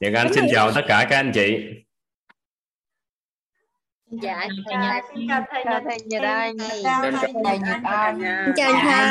Nhật 0.00 0.14
Anh 0.14 0.34
xin 0.34 0.44
chào 0.54 0.72
tất 0.72 0.80
cả 0.88 1.06
các 1.10 1.16
anh 1.16 1.32
chị. 1.34 1.56
Dạ 4.10 4.48
Dạ, 4.70 5.00
xin 5.14 5.28
chào 5.28 5.42
thầy 5.50 5.64
chào 5.64 5.80
Nhật 5.80 5.82
thầy 5.88 5.98
Nhật 6.06 6.22
Anh 6.22 6.56
chào 6.84 7.02
thầy 7.02 7.32
thầy 7.44 7.58
Nhật 7.58 7.76
Anh 7.84 8.20
chào 8.56 8.72
thầy 8.82 9.06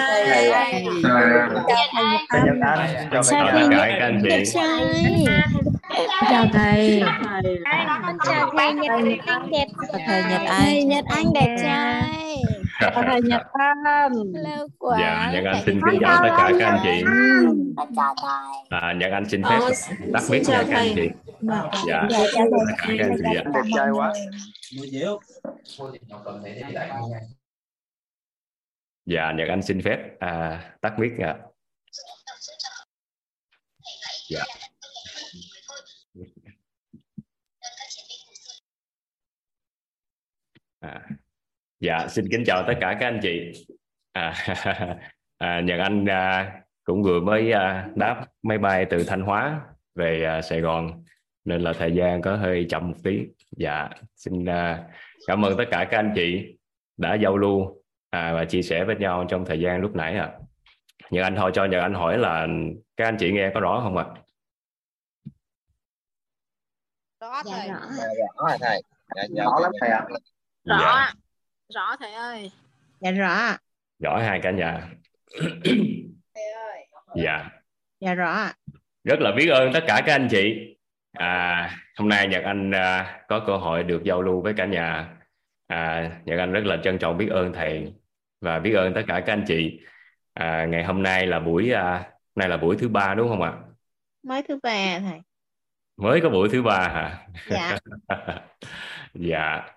thầy 0.61 2.41
Nhật 2.45 2.57
Anh 2.61 3.09
chào 3.11 3.23
tất 3.23 3.31
cả 3.31 3.51
các 3.53 3.99
anh 3.99 4.21
chị. 4.23 4.43
chào 6.29 6.45
thầy. 6.53 7.03
Chào 8.25 8.51
thầy 8.57 8.73
Nhật 8.73 8.91
Anh 9.25 9.49
đẹp 9.51 9.67
thầy 10.07 10.23
Nhật 10.23 10.41
Anh 10.47 10.63
thầy 10.63 10.83
Nhật 10.83 11.05
Anh 11.09 11.25
đẹp 11.33 11.55
trai 11.61 12.14
chào 12.79 13.03
thầy 13.07 13.21
Nhật 13.21 13.41
Anh 13.53 14.13
lâu 14.33 14.67
quá. 14.77 14.97
Dạ 14.99 15.31
Nhật 15.33 15.53
Anh 15.53 15.63
xin 15.65 15.81
kính 15.91 15.99
chào 16.01 16.23
tất 16.23 16.29
cả 16.37 16.51
các 16.59 16.65
anh 16.67 16.79
chị. 16.83 17.03
À, 18.69 18.93
Nhật 18.93 19.11
Anh 19.11 19.29
xin 19.29 19.43
phép 19.43 19.59
Ờ, 19.59 19.71
tắt 20.13 20.23
mic 20.29 20.41
nha 20.49 20.63
các 20.69 20.75
anh 20.75 20.95
chị. 20.95 21.09
Dạ 21.87 22.07
dạ 22.11 22.25
chào 22.33 22.45
tất 22.51 22.73
cả 22.77 22.85
các 22.87 22.99
anh 22.99 23.17
chị 23.17 23.37
ạ. 23.37 23.43
đẹp 23.53 23.61
trai 23.75 23.89
quá. 23.91 24.13
dạ 29.05 29.31
Nhật 29.31 29.49
Anh 29.49 29.61
xin 29.61 29.81
phép 29.81 29.99
à, 30.19 30.63
tắt 30.81 30.99
mic 30.99 31.11
ạ. 31.19 31.35
Dạ. 34.29 34.43
À, 40.79 41.01
dạ 41.79 42.07
xin 42.07 42.25
kính 42.31 42.43
chào 42.45 42.63
tất 42.67 42.73
cả 42.81 42.97
các 42.99 43.07
anh 43.07 43.19
chị. 43.21 43.51
À, 44.11 44.33
à, 45.37 45.61
Nhật 45.61 45.79
Anh 45.79 46.05
à, 46.05 46.53
cũng 46.83 47.03
vừa 47.03 47.19
mới 47.19 47.51
à, 47.51 47.89
đáp 47.95 48.25
máy 48.43 48.57
bay 48.57 48.85
từ 48.89 49.03
Thanh 49.03 49.21
Hóa 49.21 49.61
về 49.95 50.23
à, 50.23 50.41
Sài 50.41 50.61
Gòn 50.61 51.03
nên 51.45 51.61
là 51.61 51.73
thời 51.73 51.91
gian 51.91 52.21
có 52.21 52.35
hơi 52.35 52.65
chậm 52.69 52.87
một 52.87 52.97
tí. 53.03 53.19
Dạ 53.57 53.89
xin 54.15 54.45
à, 54.45 54.83
cảm 55.27 55.45
ơn 55.45 55.57
tất 55.57 55.65
cả 55.71 55.87
các 55.91 55.99
anh 55.99 56.11
chị 56.15 56.57
đã 56.97 57.13
giao 57.15 57.37
lưu 57.37 57.81
à, 58.09 58.33
và 58.33 58.45
chia 58.45 58.61
sẻ 58.61 58.83
với 58.83 58.95
nhau 58.95 59.25
trong 59.29 59.45
thời 59.45 59.59
gian 59.59 59.81
lúc 59.81 59.95
nãy 59.95 60.17
ạ. 60.17 60.31
À. 60.33 60.39
Nhật 61.09 61.23
Anh 61.23 61.35
thôi 61.35 61.51
cho 61.53 61.65
Nhật 61.65 61.81
Anh 61.81 61.93
hỏi 61.93 62.17
là 62.17 62.47
các 62.97 63.05
anh 63.05 63.17
chị 63.19 63.31
nghe 63.31 63.51
có 63.53 63.59
rõ 63.59 63.79
không 63.83 63.97
ạ? 63.97 64.05
Rõ 67.21 67.41
dạ 67.45 67.57
thầy. 67.57 67.67
rõ. 67.69 67.79
Rõ 68.37 68.47
rồi 68.49 68.57
thầy. 68.61 68.81
Dạ, 69.15 69.23
dạ, 69.29 69.43
rõ 69.43 69.59
lắm 69.59 69.71
thầy 69.81 69.89
ạ. 69.89 70.05
dạ, 70.63 70.77
rõ. 70.77 70.85
ạ. 70.85 71.13
Rõ 71.73 71.95
thầy 71.99 72.13
ơi. 72.13 72.51
Dạ 72.99 73.11
rõ. 73.11 73.57
Rõ 73.99 74.17
hai 74.17 74.39
cả 74.43 74.51
nhà. 74.51 74.89
Thầy 76.35 76.43
ơi. 76.53 76.87
Dạ. 77.15 77.49
Dạ 77.99 78.13
rõ. 78.13 78.51
Rất 79.03 79.19
là 79.19 79.31
biết 79.31 79.49
ơn 79.49 79.73
tất 79.73 79.83
cả 79.87 80.01
các 80.05 80.13
anh 80.13 80.27
chị. 80.31 80.75
À, 81.11 81.69
hôm 81.97 82.09
nay 82.09 82.27
Nhật 82.27 82.43
Anh 82.43 82.71
à, 82.71 83.19
có 83.27 83.43
cơ 83.47 83.57
hội 83.57 83.83
được 83.83 84.03
giao 84.03 84.21
lưu 84.21 84.41
với 84.41 84.53
cả 84.57 84.65
nhà. 84.65 85.17
À, 85.67 86.11
Nhật 86.25 86.39
Anh 86.39 86.51
rất 86.51 86.65
là 86.65 86.77
trân 86.83 86.97
trọng 86.97 87.17
biết 87.17 87.29
ơn 87.31 87.53
thầy 87.53 87.93
và 88.41 88.59
biết 88.59 88.73
ơn 88.73 88.93
tất 88.93 89.01
cả 89.07 89.23
các 89.25 89.33
anh 89.33 89.43
chị. 89.47 89.79
À, 90.33 90.65
ngày 90.65 90.83
hôm 90.83 91.03
nay 91.03 91.27
là 91.27 91.39
buổi 91.39 91.71
à, 91.71 92.11
nay 92.35 92.49
là 92.49 92.57
buổi 92.57 92.75
thứ 92.79 92.89
ba 92.89 93.13
đúng 93.13 93.29
không 93.29 93.41
ạ? 93.41 93.53
Mới 94.23 94.43
thứ 94.47 94.59
ba 94.63 94.99
thầy. 94.99 95.19
Mới 95.97 96.21
có 96.21 96.29
buổi 96.29 96.49
thứ 96.51 96.63
ba 96.63 96.87
hả? 96.87 97.27
Dạ. 97.49 97.77
Dạ 99.13 99.75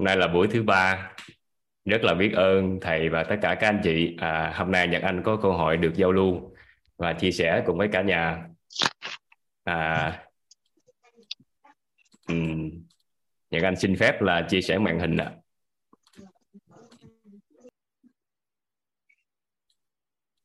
hôm 0.00 0.04
nay 0.04 0.16
là 0.16 0.28
buổi 0.28 0.48
thứ 0.50 0.62
ba. 0.62 1.12
Rất 1.84 2.04
là 2.04 2.14
biết 2.14 2.32
ơn 2.34 2.78
thầy 2.80 3.08
và 3.08 3.24
tất 3.24 3.36
cả 3.42 3.54
các 3.60 3.68
anh 3.68 3.80
chị. 3.84 4.16
À, 4.18 4.52
hôm 4.56 4.70
nay 4.70 4.88
Nhật 4.88 5.02
Anh 5.02 5.22
có 5.22 5.36
cơ 5.42 5.48
hội 5.48 5.76
được 5.76 5.92
giao 5.94 6.12
lưu 6.12 6.54
và 6.96 7.12
chia 7.12 7.30
sẻ 7.30 7.62
cùng 7.66 7.78
với 7.78 7.88
cả 7.92 8.02
nhà. 8.02 8.44
À, 9.64 10.24
um, 12.28 12.70
Nhật 13.50 13.62
Anh 13.62 13.76
xin 13.76 13.96
phép 13.96 14.22
là 14.22 14.46
chia 14.50 14.60
sẻ 14.60 14.78
màn 14.78 15.00
hình 15.00 15.16
ạ. 15.16 15.32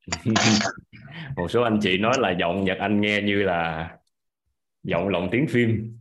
Một 1.35 1.51
số 1.51 1.61
anh 1.61 1.79
chị 1.81 1.97
nói 1.97 2.13
là 2.19 2.31
giọng 2.39 2.63
Nhật 2.63 2.77
Anh 2.79 3.01
nghe 3.01 3.21
như 3.21 3.43
là 3.43 3.89
giọng 4.83 5.07
lồng 5.07 5.29
tiếng 5.31 5.47
phim. 5.47 5.99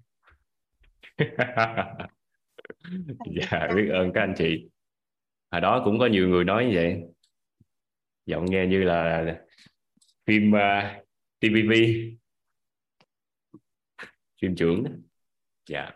dạ 3.37 3.69
biết 3.77 3.89
ơn 3.93 4.13
các 4.15 4.21
anh 4.21 4.35
chị. 4.39 4.69
Hồi 5.51 5.61
đó 5.61 5.83
cũng 5.85 5.99
có 5.99 6.07
nhiều 6.07 6.29
người 6.29 6.45
nói 6.45 6.65
như 6.65 6.73
vậy. 6.75 7.03
Giọng 8.27 8.45
nghe 8.45 8.67
như 8.67 8.83
là 8.83 9.25
phim 10.27 10.53
uh, 10.53 11.07
TVB 11.41 11.73
phim 14.43 14.57
trưởng. 14.57 14.85
Dạ. 15.69 15.91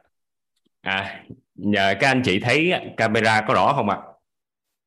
À 0.80 1.24
nhờ 1.54 1.94
các 2.00 2.08
anh 2.08 2.22
chị 2.24 2.40
thấy 2.40 2.72
camera 2.96 3.44
có 3.48 3.54
rõ 3.54 3.72
không 3.76 3.88
ạ? 3.90 3.98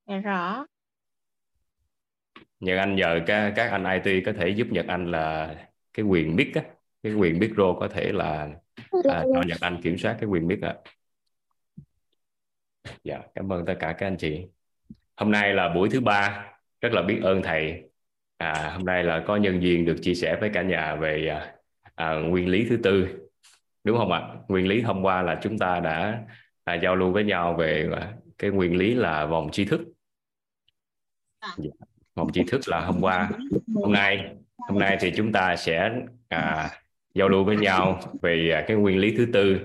Dạ 0.08 0.18
rõ. 0.18 0.66
Nhật 2.60 2.78
Anh 2.78 2.96
nhờ 2.96 3.20
các 3.28 3.54
các 3.56 3.72
anh 3.72 4.02
IT 4.04 4.24
có 4.26 4.34
thể 4.34 4.50
giúp 4.50 4.68
Nhật 4.72 4.86
Anh 4.88 5.12
là 5.12 5.56
cái 5.94 6.06
quyền 6.06 6.36
mic 6.36 6.56
á 6.56 6.62
cái 7.04 7.14
quyền 7.14 7.40
micro 7.40 7.74
có 7.80 7.88
thể 7.88 8.12
là 8.12 8.50
à, 9.04 9.24
cho 9.34 9.42
Nhật 9.48 9.58
Anh 9.62 9.82
kiểm 9.82 9.98
soát 9.98 10.18
cái 10.20 10.30
quyền 10.30 10.48
mic 10.48 10.62
ạ 10.62 10.76
dạ 13.04 13.20
cảm 13.36 13.54
ơn 13.54 13.66
tất 13.66 13.76
cả 13.80 13.96
các 13.98 14.08
anh 14.08 14.18
chị. 14.18 14.46
Hôm 15.18 15.32
nay 15.32 15.54
là 15.54 15.70
buổi 15.70 15.90
thứ 15.90 16.02
ba. 16.02 16.46
Rất 16.82 16.94
là 16.94 17.02
biết 17.02 17.20
ơn 17.24 17.42
thầy. 17.44 17.84
À, 18.38 18.72
hôm 18.74 18.86
nay 18.86 19.04
là 19.04 19.24
có 19.28 19.36
nhân 19.36 19.60
viên 19.60 19.86
được 19.86 19.96
chia 20.02 20.14
sẻ 20.14 20.38
với 20.40 20.50
cả 20.54 20.62
nhà 20.62 20.96
về 20.96 21.28
à, 21.28 21.56
à, 21.96 22.14
nguyên 22.14 22.48
lý 22.48 22.66
thứ 22.70 22.78
tư. 22.84 23.08
Đúng 23.84 23.98
không 23.98 24.12
ạ? 24.12 24.22
Nguyên 24.48 24.68
lý 24.68 24.82
hôm 24.82 25.02
qua 25.02 25.22
là 25.22 25.40
chúng 25.44 25.58
ta 25.58 25.80
đã 25.80 26.24
à, 26.64 26.74
giao 26.74 26.96
lưu 26.96 27.12
với 27.12 27.24
nhau 27.24 27.54
về 27.54 27.90
à, 27.96 28.14
cái 28.38 28.52
nguyên 28.52 28.78
lý 28.78 28.94
là 28.94 29.26
vòng 29.26 29.50
tri 29.52 29.66
thức. 29.66 29.82
Dạ. 31.58 31.72
vòng 32.16 32.32
tri 32.34 32.44
thức 32.44 32.62
là 32.66 32.80
hôm 32.80 33.02
qua. 33.02 33.30
Hôm 33.76 33.94
nay 33.94 34.36
hôm 34.58 34.80
nay 34.80 34.98
thì 35.00 35.12
chúng 35.18 35.32
ta 35.32 35.56
sẽ 35.56 35.92
à, 36.30 36.70
giao 37.14 37.30
lưu 37.30 37.44
với 37.44 37.58
nhau 37.58 38.00
về 38.22 38.52
à, 38.52 38.64
cái 38.68 38.78
nguyên 38.78 38.98
lý 38.98 39.16
thứ 39.18 39.28
tư 39.34 39.60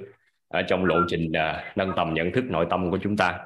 ở 0.56 0.62
trong 0.62 0.84
lộ 0.84 0.96
trình 1.08 1.32
à, 1.32 1.72
nâng 1.76 1.92
tầm 1.96 2.14
nhận 2.14 2.32
thức 2.32 2.44
nội 2.44 2.66
tâm 2.70 2.90
của 2.90 2.98
chúng 3.02 3.16
ta. 3.16 3.38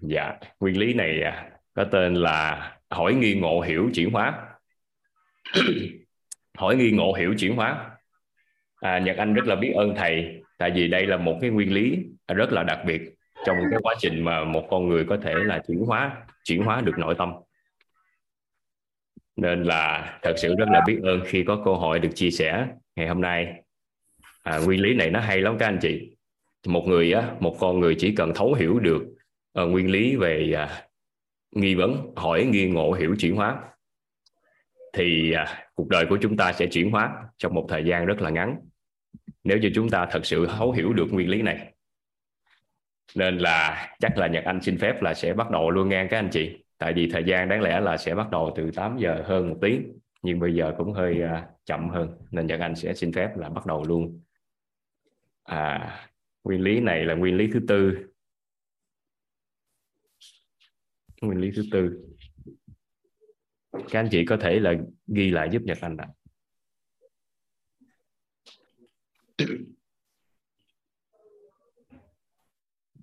Dạ 0.00 0.34
nguyên 0.60 0.78
lý 0.78 0.94
này 0.94 1.22
à, 1.22 1.50
có 1.74 1.84
tên 1.84 2.14
là 2.14 2.72
hỏi 2.90 3.14
nghi 3.14 3.34
ngộ 3.34 3.60
hiểu 3.60 3.90
chuyển 3.94 4.10
hóa. 4.10 4.34
Hỏi 6.58 6.76
nghi 6.76 6.90
ngộ 6.90 7.12
hiểu 7.12 7.34
chuyển 7.38 7.56
hóa. 7.56 7.90
À, 8.80 8.98
Nhật 8.98 9.16
Anh 9.16 9.34
rất 9.34 9.46
là 9.46 9.56
biết 9.56 9.72
ơn 9.74 9.94
thầy 9.96 10.42
tại 10.58 10.70
vì 10.70 10.88
đây 10.88 11.06
là 11.06 11.16
một 11.16 11.38
cái 11.40 11.50
nguyên 11.50 11.74
lý 11.74 11.98
rất 12.28 12.52
là 12.52 12.62
đặc 12.62 12.78
biệt 12.86 13.02
trong 13.46 13.56
cái 13.70 13.80
quá 13.82 13.94
trình 13.98 14.24
mà 14.24 14.44
một 14.44 14.66
con 14.70 14.88
người 14.88 15.04
có 15.04 15.16
thể 15.22 15.34
là 15.34 15.62
chuyển 15.68 15.78
hóa 15.78 16.16
chuyển 16.44 16.62
hóa 16.62 16.80
được 16.80 16.98
nội 16.98 17.14
tâm. 17.18 17.32
Nên 19.36 19.62
là 19.62 20.18
thật 20.22 20.34
sự 20.36 20.54
rất 20.58 20.68
là 20.68 20.82
biết 20.86 21.00
ơn 21.02 21.20
khi 21.26 21.44
có 21.46 21.62
cơ 21.64 21.72
hội 21.72 21.98
được 21.98 22.10
chia 22.14 22.30
sẻ 22.30 22.66
ngày 22.96 23.08
hôm 23.08 23.20
nay 23.20 23.61
à, 24.42 24.58
nguyên 24.58 24.80
lý 24.80 24.94
này 24.94 25.10
nó 25.10 25.20
hay 25.20 25.40
lắm 25.40 25.56
các 25.58 25.66
anh 25.66 25.78
chị. 25.82 26.16
Một 26.66 26.84
người 26.88 27.12
á 27.12 27.30
một 27.40 27.56
con 27.60 27.80
người 27.80 27.94
chỉ 27.98 28.14
cần 28.14 28.32
thấu 28.34 28.54
hiểu 28.54 28.78
được 28.78 29.02
uh, 29.62 29.68
nguyên 29.68 29.90
lý 29.90 30.16
về 30.16 30.54
uh, 30.64 30.70
nghi 31.52 31.74
vấn 31.74 32.12
hỏi 32.16 32.44
nghi 32.44 32.68
ngộ 32.68 32.92
hiểu 32.92 33.14
chuyển 33.18 33.36
hóa 33.36 33.60
thì 34.92 35.34
uh, 35.42 35.48
cuộc 35.74 35.88
đời 35.88 36.06
của 36.06 36.18
chúng 36.22 36.36
ta 36.36 36.52
sẽ 36.52 36.66
chuyển 36.66 36.90
hóa 36.90 37.12
trong 37.38 37.54
một 37.54 37.66
thời 37.68 37.84
gian 37.84 38.06
rất 38.06 38.20
là 38.20 38.30
ngắn. 38.30 38.56
Nếu 39.44 39.58
như 39.58 39.70
chúng 39.74 39.88
ta 39.88 40.06
thật 40.10 40.26
sự 40.26 40.46
thấu 40.46 40.72
hiểu 40.72 40.92
được 40.92 41.06
nguyên 41.12 41.28
lý 41.28 41.42
này 41.42 41.72
nên 43.14 43.38
là 43.38 43.88
chắc 44.00 44.18
là 44.18 44.26
Nhật 44.26 44.44
Anh 44.44 44.60
xin 44.60 44.78
phép 44.78 45.02
là 45.02 45.14
sẽ 45.14 45.32
bắt 45.32 45.50
đầu 45.50 45.70
luôn 45.70 45.88
ngang 45.88 46.08
các 46.10 46.18
anh 46.18 46.28
chị. 46.32 46.64
Tại 46.78 46.92
vì 46.92 47.10
thời 47.10 47.24
gian 47.24 47.48
đáng 47.48 47.60
lẽ 47.60 47.80
là 47.80 47.96
sẽ 47.96 48.14
bắt 48.14 48.30
đầu 48.30 48.52
từ 48.56 48.70
8 48.70 48.98
giờ 48.98 49.22
hơn 49.26 49.48
một 49.48 49.56
tiếng, 49.60 49.92
nhưng 50.22 50.40
bây 50.40 50.54
giờ 50.54 50.74
cũng 50.78 50.92
hơi 50.92 51.22
uh, 51.24 51.44
chậm 51.64 51.88
hơn 51.88 52.18
nên 52.30 52.46
Nhật 52.46 52.60
Anh 52.60 52.76
sẽ 52.76 52.94
xin 52.94 53.12
phép 53.12 53.36
là 53.36 53.48
bắt 53.48 53.66
đầu 53.66 53.84
luôn 53.84 54.20
à 55.42 56.08
nguyên 56.44 56.60
lý 56.60 56.80
này 56.80 57.04
là 57.04 57.14
nguyên 57.14 57.36
lý 57.36 57.50
thứ 57.52 57.60
tư. 57.68 58.06
Nguyên 61.22 61.40
lý 61.40 61.50
thứ 61.56 61.62
tư. 61.72 62.08
Các 63.72 64.00
anh 64.00 64.08
chị 64.10 64.24
có 64.24 64.36
thể 64.36 64.60
là 64.60 64.74
ghi 65.06 65.30
lại 65.30 65.48
giúp 65.52 65.62
Nhật 65.62 65.78
Anh 65.80 65.96
ạ. 65.96 66.08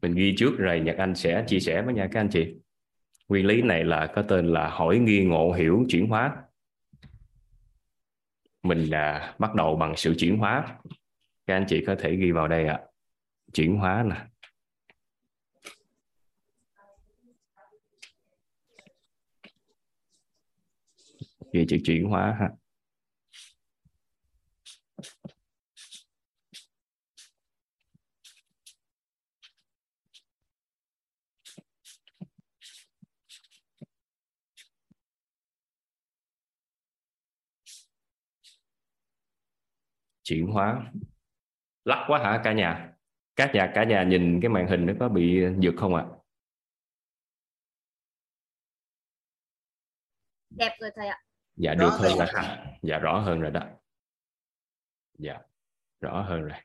Mình 0.01 0.15
ghi 0.15 0.33
trước 0.38 0.51
rồi 0.57 0.80
Nhật 0.80 0.95
Anh 0.97 1.15
sẽ 1.15 1.45
chia 1.47 1.59
sẻ 1.59 1.81
với 1.81 1.94
nha 1.94 2.09
các 2.12 2.19
anh 2.19 2.30
chị. 2.31 2.56
Nguyên 3.27 3.45
lý 3.45 3.62
này 3.62 3.83
là 3.83 4.12
có 4.15 4.21
tên 4.21 4.47
là 4.47 4.69
hỏi 4.69 5.00
nghi 5.00 5.25
ngộ 5.25 5.51
hiểu 5.51 5.85
chuyển 5.89 6.07
hóa. 6.07 6.44
Mình 8.63 8.92
à, 8.92 9.35
bắt 9.39 9.56
đầu 9.56 9.75
bằng 9.75 9.94
sự 9.97 10.15
chuyển 10.18 10.38
hóa 10.38 10.77
các 11.49 11.55
anh 11.55 11.65
chị 11.67 11.83
có 11.87 11.95
thể 11.99 12.15
ghi 12.15 12.31
vào 12.31 12.47
đây 12.47 12.67
ạ. 12.67 12.73
À. 12.73 12.85
chuyển 13.53 13.77
hóa 13.77 14.03
là 14.03 14.27
ghi 21.53 21.65
chữ 21.69 21.77
chuyển 21.83 22.03
hóa 22.05 22.37
ha. 22.39 22.49
Chuyển 40.23 40.47
hóa 40.47 40.91
lắc 41.85 42.05
quá 42.07 42.19
hả 42.19 42.41
cả 42.43 42.53
nhà? 42.53 42.93
Các 43.35 43.51
nhà 43.53 43.71
cả 43.75 43.83
nhà 43.83 44.03
nhìn 44.03 44.39
cái 44.41 44.49
màn 44.49 44.67
hình 44.67 44.85
nó 44.85 44.93
có 44.99 45.09
bị 45.09 45.41
giật 45.59 45.73
không 45.77 45.95
ạ? 45.95 46.05
Đẹp 50.49 50.77
rồi 50.79 50.91
thầy 50.95 51.07
ạ. 51.07 51.23
Dạ 51.55 51.73
được 51.73 51.89
hơn 51.91 52.17
rồi 52.17 52.27
ha 52.33 52.65
dạ 52.81 52.99
rõ 52.99 53.19
hơn 53.19 53.39
rồi 53.39 53.51
đó. 53.51 53.61
Dạ 55.17 55.39
rõ 56.01 56.21
hơn 56.21 56.41
rồi. 56.41 56.59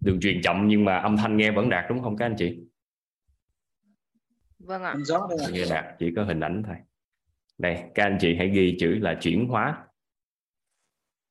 Đường 0.00 0.20
truyền 0.20 0.40
chậm 0.42 0.68
nhưng 0.68 0.84
mà 0.84 0.98
âm 0.98 1.16
thanh 1.16 1.36
nghe 1.36 1.50
vẫn 1.50 1.68
đạt 1.68 1.84
đúng 1.88 2.02
không 2.02 2.16
các 2.16 2.26
anh 2.26 2.34
chị? 2.38 2.60
Vâng 4.58 4.82
ạ. 4.82 4.94
gió 5.04 5.28
đây 5.30 5.52
nghe 5.52 5.64
đạt 5.70 5.84
chỉ 5.98 6.12
có 6.16 6.24
hình 6.24 6.40
ảnh 6.40 6.62
thôi. 6.66 6.76
Đây 7.58 7.90
các 7.94 8.02
anh 8.02 8.18
chị 8.20 8.36
hãy 8.38 8.48
ghi 8.48 8.76
chữ 8.80 8.98
là 9.00 9.18
chuyển 9.20 9.48
hóa. 9.48 9.86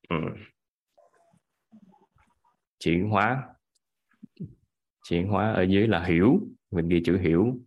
Ừ 0.08 0.16
chuyển 2.84 3.08
hóa. 3.08 3.54
Chuyển 5.04 5.28
hóa 5.28 5.52
ở 5.52 5.62
dưới 5.62 5.88
là 5.88 6.04
hiểu. 6.04 6.40
Mình 6.70 6.88
ghi 6.88 7.02
chữ 7.04 7.18
hiểu. 7.18 7.60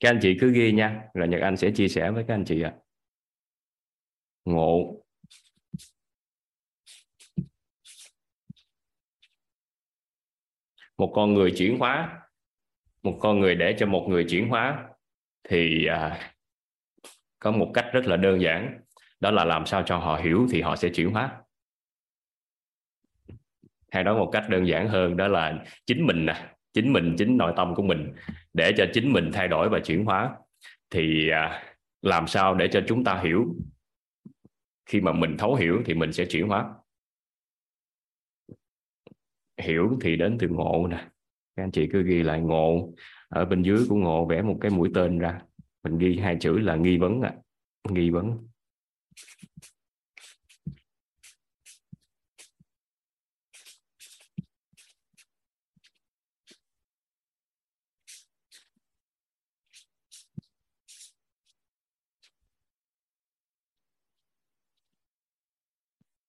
Các 0.00 0.10
anh 0.10 0.18
chị 0.22 0.36
cứ 0.40 0.52
ghi 0.52 0.72
nha, 0.72 1.08
rồi 1.14 1.28
Nhật 1.28 1.40
Anh 1.40 1.56
sẽ 1.56 1.70
chia 1.74 1.88
sẻ 1.88 2.10
với 2.10 2.24
các 2.28 2.34
anh 2.34 2.44
chị 2.46 2.62
ạ. 2.62 2.74
Ngộ. 4.44 5.04
Một 10.98 11.12
con 11.14 11.34
người 11.34 11.54
chuyển 11.56 11.78
hóa 11.78 12.25
một 13.06 13.18
con 13.20 13.40
người 13.40 13.54
để 13.54 13.76
cho 13.78 13.86
một 13.86 14.06
người 14.08 14.26
chuyển 14.28 14.48
hóa 14.48 14.88
thì 15.48 15.86
à, 15.86 16.32
có 17.38 17.50
một 17.50 17.70
cách 17.74 17.86
rất 17.92 18.06
là 18.06 18.16
đơn 18.16 18.40
giản 18.40 18.80
đó 19.20 19.30
là 19.30 19.44
làm 19.44 19.66
sao 19.66 19.82
cho 19.86 19.98
họ 19.98 20.16
hiểu 20.16 20.46
thì 20.50 20.62
họ 20.62 20.76
sẽ 20.76 20.88
chuyển 20.88 21.10
hóa. 21.10 21.42
Hay 23.90 24.04
nói 24.04 24.14
một 24.14 24.30
cách 24.32 24.44
đơn 24.48 24.68
giản 24.68 24.88
hơn 24.88 25.16
đó 25.16 25.28
là 25.28 25.64
chính 25.86 26.06
mình 26.06 26.26
nè 26.26 26.54
chính 26.72 26.92
mình 26.92 27.14
chính 27.18 27.36
nội 27.36 27.52
tâm 27.56 27.74
của 27.74 27.82
mình 27.82 28.14
để 28.52 28.72
cho 28.76 28.86
chính 28.92 29.12
mình 29.12 29.30
thay 29.32 29.48
đổi 29.48 29.68
và 29.68 29.80
chuyển 29.80 30.04
hóa. 30.04 30.36
Thì 30.90 31.30
à, 31.30 31.76
làm 32.02 32.26
sao 32.26 32.54
để 32.54 32.68
cho 32.72 32.80
chúng 32.88 33.04
ta 33.04 33.20
hiểu? 33.24 33.56
Khi 34.86 35.00
mà 35.00 35.12
mình 35.12 35.36
thấu 35.38 35.54
hiểu 35.54 35.82
thì 35.86 35.94
mình 35.94 36.12
sẽ 36.12 36.24
chuyển 36.24 36.48
hóa. 36.48 36.74
Hiểu 39.58 39.98
thì 40.00 40.16
đến 40.16 40.36
từ 40.40 40.48
ngộ 40.48 40.86
nè 40.90 41.08
các 41.56 41.62
anh 41.62 41.70
chị 41.70 41.88
cứ 41.92 42.02
ghi 42.02 42.22
lại 42.22 42.40
ngộ. 42.40 42.94
Ở 43.28 43.44
bên 43.44 43.62
dưới 43.62 43.86
của 43.88 43.96
ngộ 43.96 44.26
vẽ 44.26 44.42
một 44.42 44.58
cái 44.60 44.70
mũi 44.70 44.90
tên 44.94 45.18
ra. 45.18 45.40
Mình 45.84 45.98
ghi 45.98 46.18
hai 46.18 46.36
chữ 46.40 46.58
là 46.58 46.76
nghi 46.76 46.98
vấn 46.98 47.22
à. 47.22 47.34
nghi 47.90 48.10
vấn. 48.10 48.48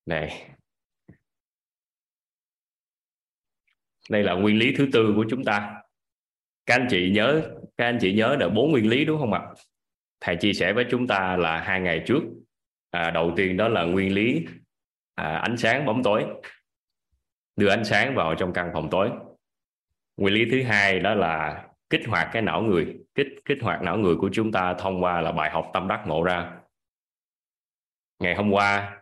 Này 0.06 0.57
đây 4.10 4.22
là 4.22 4.34
nguyên 4.34 4.58
lý 4.58 4.74
thứ 4.76 4.88
tư 4.92 5.12
của 5.16 5.24
chúng 5.30 5.44
ta. 5.44 5.74
Các 6.66 6.74
anh 6.74 6.86
chị 6.90 7.10
nhớ 7.10 7.42
các 7.76 7.84
anh 7.84 7.98
chị 8.00 8.12
nhớ 8.12 8.36
được 8.40 8.50
bốn 8.54 8.70
nguyên 8.70 8.88
lý 8.88 9.04
đúng 9.04 9.18
không 9.18 9.32
ạ? 9.32 9.42
Thầy 10.20 10.36
chia 10.36 10.52
sẻ 10.52 10.72
với 10.72 10.86
chúng 10.90 11.06
ta 11.06 11.36
là 11.36 11.60
hai 11.60 11.80
ngày 11.80 12.02
trước 12.06 12.22
à, 12.90 13.10
đầu 13.10 13.32
tiên 13.36 13.56
đó 13.56 13.68
là 13.68 13.84
nguyên 13.84 14.14
lý 14.14 14.46
à, 15.14 15.36
ánh 15.36 15.56
sáng 15.56 15.86
bóng 15.86 16.02
tối. 16.02 16.24
Đưa 17.56 17.68
ánh 17.68 17.84
sáng 17.84 18.14
vào 18.14 18.34
trong 18.34 18.52
căn 18.52 18.70
phòng 18.72 18.90
tối. 18.90 19.10
Nguyên 20.16 20.34
lý 20.34 20.50
thứ 20.50 20.62
hai 20.62 21.00
đó 21.00 21.14
là 21.14 21.66
kích 21.90 22.02
hoạt 22.08 22.28
cái 22.32 22.42
não 22.42 22.62
người. 22.62 22.96
Kích 23.14 23.28
kích 23.44 23.58
hoạt 23.62 23.82
não 23.82 23.98
người 23.98 24.16
của 24.16 24.30
chúng 24.32 24.52
ta 24.52 24.74
thông 24.74 25.02
qua 25.02 25.20
là 25.20 25.32
bài 25.32 25.50
học 25.50 25.70
tâm 25.74 25.88
đắc 25.88 26.02
ngộ 26.06 26.22
ra. 26.22 26.52
Ngày 28.18 28.34
hôm 28.34 28.50
qua 28.50 29.00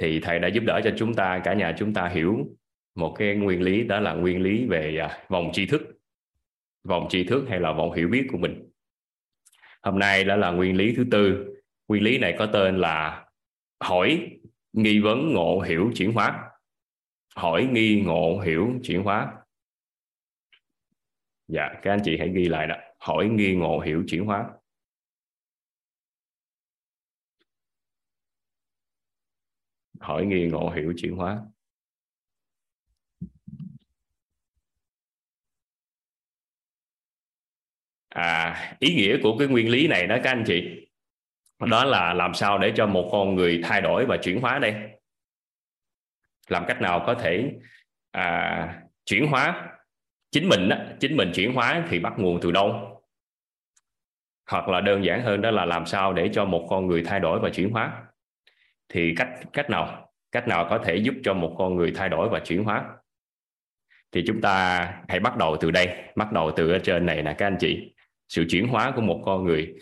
thì 0.00 0.20
thầy 0.20 0.38
đã 0.38 0.48
giúp 0.48 0.64
đỡ 0.66 0.80
cho 0.84 0.90
chúng 0.96 1.14
ta 1.14 1.40
cả 1.44 1.54
nhà 1.54 1.74
chúng 1.78 1.94
ta 1.94 2.08
hiểu 2.08 2.46
một 2.94 3.14
cái 3.18 3.36
nguyên 3.36 3.62
lý 3.62 3.84
đó 3.84 4.00
là 4.00 4.14
nguyên 4.14 4.42
lý 4.42 4.66
về 4.66 4.96
à, 4.96 5.24
vòng 5.28 5.50
tri 5.52 5.66
thức. 5.66 5.82
Vòng 6.84 7.06
tri 7.10 7.24
thức 7.24 7.44
hay 7.48 7.60
là 7.60 7.72
vòng 7.72 7.92
hiểu 7.92 8.08
biết 8.08 8.26
của 8.32 8.38
mình. 8.38 8.70
Hôm 9.82 9.98
nay 9.98 10.24
đó 10.24 10.36
là 10.36 10.50
nguyên 10.50 10.76
lý 10.76 10.94
thứ 10.96 11.04
tư. 11.10 11.54
Nguyên 11.88 12.02
lý 12.02 12.18
này 12.18 12.34
có 12.38 12.46
tên 12.52 12.78
là 12.78 13.26
hỏi 13.80 14.38
nghi 14.72 15.00
vấn 15.00 15.32
ngộ 15.32 15.60
hiểu 15.60 15.90
chuyển 15.94 16.12
hóa. 16.12 16.50
Hỏi 17.36 17.68
nghi 17.72 18.02
ngộ 18.06 18.40
hiểu 18.40 18.80
chuyển 18.82 19.02
hóa. 19.02 19.34
Dạ 21.48 21.68
các 21.82 21.90
anh 21.90 22.00
chị 22.04 22.16
hãy 22.18 22.30
ghi 22.34 22.48
lại 22.48 22.66
đó. 22.66 22.74
Hỏi 22.98 23.28
nghi 23.28 23.54
ngộ 23.54 23.80
hiểu 23.80 24.04
chuyển 24.06 24.24
hóa. 24.24 24.50
Hỏi 30.00 30.26
nghi 30.26 30.46
ngộ 30.46 30.70
hiểu 30.70 30.92
chuyển 30.96 31.16
hóa. 31.16 31.42
À, 38.10 38.56
ý 38.78 38.94
nghĩa 38.94 39.16
của 39.22 39.38
cái 39.38 39.48
nguyên 39.48 39.70
lý 39.70 39.88
này 39.88 40.06
đó 40.06 40.16
các 40.22 40.30
anh 40.30 40.44
chị 40.46 40.86
đó 41.66 41.84
là 41.84 42.14
làm 42.14 42.34
sao 42.34 42.58
để 42.58 42.72
cho 42.76 42.86
một 42.86 43.08
con 43.12 43.34
người 43.34 43.60
thay 43.64 43.80
đổi 43.80 44.06
và 44.06 44.16
chuyển 44.16 44.40
hóa 44.40 44.58
đây? 44.58 44.74
Làm 46.48 46.64
cách 46.68 46.80
nào 46.80 47.04
có 47.06 47.14
thể 47.14 47.52
à, 48.10 48.82
chuyển 49.04 49.26
hóa? 49.26 49.68
Chính 50.30 50.48
mình 50.48 50.68
đó, 50.68 50.76
chính 51.00 51.16
mình 51.16 51.32
chuyển 51.34 51.54
hóa 51.54 51.84
thì 51.88 51.98
bắt 51.98 52.12
nguồn 52.16 52.40
từ 52.42 52.50
đâu? 52.50 53.02
Hoặc 54.46 54.68
là 54.68 54.80
đơn 54.80 55.04
giản 55.04 55.22
hơn 55.22 55.40
đó 55.40 55.50
là 55.50 55.64
làm 55.64 55.86
sao 55.86 56.12
để 56.12 56.30
cho 56.32 56.44
một 56.44 56.66
con 56.70 56.86
người 56.86 57.02
thay 57.04 57.20
đổi 57.20 57.40
và 57.40 57.50
chuyển 57.50 57.70
hóa? 57.70 58.02
Thì 58.88 59.14
cách 59.16 59.28
cách 59.52 59.70
nào? 59.70 60.12
Cách 60.32 60.48
nào 60.48 60.66
có 60.70 60.78
thể 60.78 60.96
giúp 60.96 61.14
cho 61.24 61.34
một 61.34 61.54
con 61.58 61.76
người 61.76 61.92
thay 61.96 62.08
đổi 62.08 62.28
và 62.28 62.40
chuyển 62.40 62.64
hóa? 62.64 62.84
Thì 64.12 64.24
chúng 64.26 64.40
ta 64.40 64.78
hãy 65.08 65.20
bắt 65.20 65.36
đầu 65.36 65.56
từ 65.60 65.70
đây 65.70 65.88
bắt 66.16 66.32
đầu 66.32 66.50
từ 66.56 66.72
ở 66.72 66.78
trên 66.78 67.06
này 67.06 67.22
nè 67.22 67.34
các 67.38 67.46
anh 67.46 67.56
chị 67.60 67.94
sự 68.30 68.44
chuyển 68.48 68.68
hóa 68.68 68.92
của 68.96 69.02
một 69.02 69.22
con 69.26 69.44
người 69.44 69.74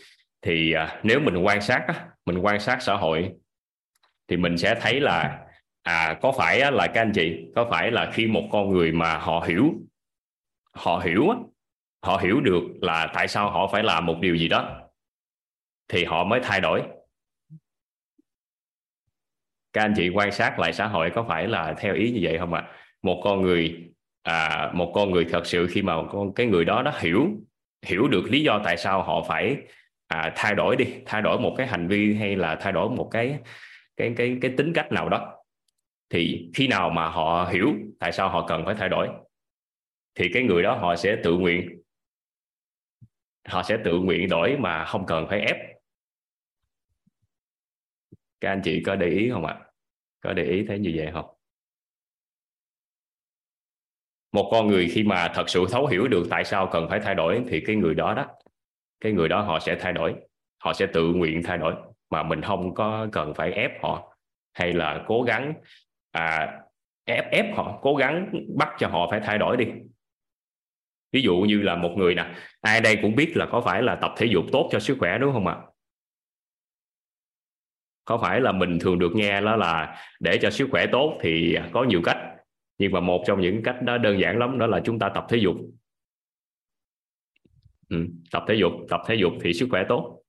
thì 0.43 0.73
à, 0.73 1.01
nếu 1.03 1.21
mình 1.21 1.37
quan 1.37 1.61
sát 1.61 1.85
á, 1.89 2.07
mình 2.27 2.39
quan 2.39 2.61
sát 2.61 2.83
xã 2.83 2.95
hội 2.95 3.33
thì 4.29 4.37
mình 4.37 4.59
sẽ 4.59 4.75
thấy 4.81 5.01
là 5.01 5.47
à 5.83 6.19
có 6.23 6.33
phải 6.33 6.61
á, 6.61 6.71
là 6.71 6.87
các 6.87 7.01
anh 7.01 7.13
chị 7.15 7.37
có 7.55 7.69
phải 7.71 7.91
là 7.91 8.11
khi 8.15 8.27
một 8.27 8.49
con 8.53 8.71
người 8.71 8.93
mà 8.93 9.19
họ 9.19 9.45
hiểu 9.49 9.75
họ 10.73 10.99
hiểu 10.99 11.29
á, 11.31 11.37
họ 12.03 12.17
hiểu 12.17 12.41
được 12.41 12.63
là 12.83 13.11
tại 13.15 13.29
sao 13.29 13.51
họ 13.51 13.69
phải 13.73 13.83
làm 13.83 14.07
một 14.07 14.17
điều 14.21 14.37
gì 14.37 14.49
đó 14.49 14.81
thì 15.89 16.05
họ 16.05 16.25
mới 16.25 16.41
thay 16.43 16.61
đổi 16.61 16.83
các 19.73 19.83
anh 19.83 19.95
chị 19.97 20.09
quan 20.09 20.33
sát 20.33 20.59
lại 20.59 20.73
xã 20.73 20.87
hội 20.87 21.11
có 21.15 21.25
phải 21.29 21.49
là 21.49 21.75
theo 21.79 21.95
ý 21.95 22.11
như 22.11 22.21
vậy 22.23 22.39
không 22.39 22.55
ạ 22.55 22.61
à? 22.61 22.73
một 23.03 23.21
con 23.25 23.43
người 23.43 23.93
à, 24.23 24.71
một 24.75 24.93
con 24.95 25.11
người 25.11 25.27
thật 25.31 25.47
sự 25.47 25.67
khi 25.71 25.83
mà 25.83 25.95
con 26.13 26.35
cái 26.35 26.47
người 26.47 26.65
đó 26.65 26.83
nó 26.83 26.93
hiểu 26.99 27.29
hiểu 27.83 28.09
được 28.09 28.25
lý 28.31 28.43
do 28.43 28.61
tại 28.65 28.77
sao 28.77 29.03
họ 29.03 29.25
phải 29.29 29.57
à, 30.07 30.33
thay 30.37 30.55
đổi 30.55 30.77
đi 30.77 30.85
thay 31.07 31.23
đổi 31.23 31.41
một 31.41 31.55
cái 31.59 31.67
hành 31.67 31.89
vi 31.89 32.15
hay 32.15 32.37
là 32.37 32.57
thay 32.61 32.73
đổi 32.73 32.91
một 32.91 33.09
cái 33.11 33.39
cái 33.97 34.15
cái 34.17 34.39
cái 34.43 34.55
tính 34.57 34.73
cách 34.75 34.93
nào 34.93 35.09
đó. 35.09 35.35
Thì 36.11 36.51
khi 36.55 36.67
nào 36.67 36.91
mà 36.91 37.09
họ 37.09 37.49
hiểu 37.53 37.75
tại 37.99 38.13
sao 38.13 38.29
họ 38.29 38.47
cần 38.49 38.65
phải 38.65 38.75
thay 38.75 38.89
đổi 38.89 39.09
thì 40.15 40.31
cái 40.33 40.43
người 40.43 40.63
đó 40.63 40.75
họ 40.75 40.97
sẽ 40.97 41.17
tự 41.25 41.39
nguyện 41.39 41.83
họ 43.49 43.63
sẽ 43.63 43.79
tự 43.85 43.99
nguyện 43.99 44.29
đổi 44.29 44.57
mà 44.59 44.85
không 44.85 45.07
cần 45.07 45.27
phải 45.29 45.41
ép. 45.41 45.57
Các 48.41 48.49
anh 48.49 48.61
chị 48.65 48.83
có 48.87 48.97
để 48.97 49.07
ý 49.07 49.31
không 49.31 49.45
ạ? 49.45 49.61
Có 50.21 50.33
để 50.33 50.45
ý 50.45 50.65
thấy 50.69 50.79
như 50.79 50.93
vậy 50.97 51.11
không? 51.13 51.38
Một 54.39 54.49
con 54.51 54.67
người 54.67 54.89
khi 54.89 55.03
mà 55.03 55.33
thật 55.35 55.49
sự 55.49 55.67
thấu 55.71 55.87
hiểu 55.87 56.09
được 56.09 56.27
tại 56.31 56.45
sao 56.45 56.69
cần 56.73 56.87
phải 56.91 57.01
thay 57.01 57.15
đổi 57.15 57.43
thì 57.49 57.61
cái 57.61 57.77
người 57.77 57.95
đó 57.95 58.15
đó 58.15 58.27
cái 59.01 59.13
người 59.13 59.29
đó 59.29 59.41
họ 59.41 59.59
sẽ 59.59 59.77
thay 59.81 59.93
đổi 59.93 60.15
họ 60.59 60.73
sẽ 60.73 60.87
tự 60.87 61.05
nguyện 61.05 61.43
thay 61.43 61.59
đổi. 61.59 61.75
Mà 62.11 62.23
mình 62.23 62.43
không 62.43 62.75
có 62.75 63.07
cần 63.13 63.35
phải 63.35 63.53
ép 63.53 63.83
họ 63.83 64.17
hay 64.53 64.73
là 64.73 65.05
cố 65.07 65.23
gắng 65.23 65.55
à, 66.11 66.61
ép 67.05 67.31
ép 67.31 67.57
họ 67.57 67.79
cố 67.83 67.95
gắng 67.95 68.33
bắt 68.57 68.69
cho 68.79 68.89
họ 68.89 69.09
phải 69.11 69.21
thay 69.25 69.39
đổi 69.39 69.57
đi. 69.57 69.67
Ví 71.13 71.23
dụ 71.23 71.37
như 71.37 71.63
là 71.63 71.77
một 71.77 71.95
người 71.97 72.15
nè 72.15 72.35
ai 72.61 72.81
đây 72.81 72.99
cũng 73.03 73.15
biết 73.15 73.33
là 73.37 73.47
có 73.47 73.61
phải 73.61 73.83
là 73.83 73.95
tập 73.95 74.15
thể 74.17 74.27
dục 74.27 74.45
tốt 74.53 74.69
cho 74.73 74.81
sức 74.81 74.97
khỏe 75.01 75.19
đúng 75.19 75.33
không 75.33 75.47
ạ? 75.47 75.57
Có 78.05 78.19
phải 78.19 78.41
là 78.41 78.53
mình 78.53 78.79
thường 78.79 78.99
được 78.99 79.11
nghe 79.15 79.41
đó 79.41 79.57
là 79.57 80.03
để 80.21 80.39
cho 80.43 80.51
sức 80.51 80.69
khỏe 80.71 80.87
tốt 80.93 81.19
thì 81.23 81.59
có 81.73 81.85
nhiều 81.85 82.01
cách 82.05 82.38
nhưng 82.79 82.93
mà 82.93 83.01
một 83.01 83.25
trong 83.27 83.41
những 83.41 83.63
cách 83.63 83.83
đó 83.83 83.99
đơn 83.99 84.21
giản 84.21 84.39
lắm 84.39 84.59
đó 84.59 84.67
là 84.67 84.81
chúng 84.85 84.99
ta 84.99 85.09
tập 85.15 85.27
thể 85.29 85.37
dục. 85.37 85.57
Ừ, 87.89 88.07
tập 88.31 88.45
thể 88.49 88.55
dục 88.55 88.73
tập 88.89 89.01
thể 89.07 89.15
dục 89.15 89.33
thì 89.43 89.53
sức 89.53 89.69
khỏe 89.71 89.85
tốt. 89.89 90.23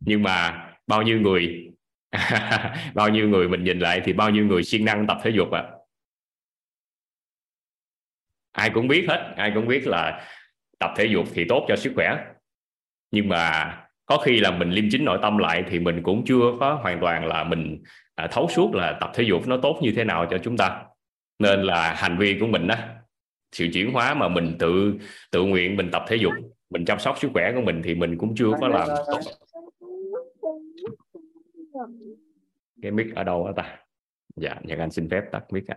Nhưng 0.00 0.22
mà 0.22 0.68
bao 0.86 1.02
nhiêu 1.02 1.20
người 1.20 1.68
bao 2.94 3.08
nhiêu 3.08 3.28
người 3.28 3.48
mình 3.48 3.64
nhìn 3.64 3.78
lại 3.78 4.00
thì 4.04 4.12
bao 4.12 4.30
nhiêu 4.30 4.46
người 4.46 4.62
siêng 4.62 4.84
năng 4.84 5.06
tập 5.06 5.18
thể 5.22 5.30
dục 5.30 5.50
à 5.50 5.64
ai 8.52 8.70
cũng 8.70 8.88
biết 8.88 9.04
hết 9.08 9.34
ai 9.36 9.52
cũng 9.54 9.66
biết 9.66 9.86
là 9.86 10.28
tập 10.78 10.90
thể 10.96 11.04
dục 11.04 11.26
thì 11.34 11.44
tốt 11.48 11.64
cho 11.68 11.76
sức 11.76 11.92
khỏe. 11.94 12.24
Nhưng 13.10 13.28
mà 13.28 13.74
có 14.06 14.18
khi 14.18 14.40
là 14.40 14.50
mình 14.50 14.70
liêm 14.70 14.84
chính 14.90 15.04
nội 15.04 15.18
tâm 15.22 15.38
lại 15.38 15.64
thì 15.70 15.78
mình 15.78 16.02
cũng 16.02 16.24
chưa 16.26 16.56
có 16.60 16.74
hoàn 16.74 17.00
toàn 17.00 17.26
là 17.26 17.44
mình 17.44 17.82
à, 18.14 18.26
thấu 18.26 18.48
suốt 18.48 18.74
là 18.74 18.98
tập 19.00 19.10
thể 19.14 19.24
dục 19.24 19.48
nó 19.48 19.56
tốt 19.56 19.78
như 19.82 19.92
thế 19.96 20.04
nào 20.04 20.26
cho 20.30 20.38
chúng 20.38 20.56
ta 20.56 20.84
nên 21.42 21.62
là 21.62 21.94
hành 21.94 22.18
vi 22.18 22.36
của 22.40 22.46
mình 22.46 22.66
đó, 22.66 22.74
sự 23.52 23.68
chuyển 23.72 23.92
hóa 23.92 24.14
mà 24.14 24.28
mình 24.28 24.56
tự 24.58 24.94
tự 25.30 25.42
nguyện 25.42 25.76
mình 25.76 25.90
tập 25.92 26.04
thể 26.08 26.16
dục 26.16 26.32
mình 26.70 26.84
chăm 26.84 26.98
sóc 26.98 27.18
sức 27.18 27.30
khỏe 27.32 27.52
của 27.54 27.60
mình 27.60 27.82
thì 27.84 27.94
mình 27.94 28.18
cũng 28.18 28.34
chưa 28.36 28.50
có 28.60 28.68
làm 28.68 28.88
tốt. 29.06 29.20
Cái 32.82 32.90
mic 32.90 33.14
ở 33.14 33.24
đâu 33.24 33.46
đó 33.46 33.52
ta? 33.56 33.78
Dạ 34.36 34.56
nhật 34.62 34.78
anh 34.78 34.90
xin 34.90 35.08
phép 35.10 35.22
tắt 35.32 35.44
mic 35.52 35.66
ạ. 35.66 35.76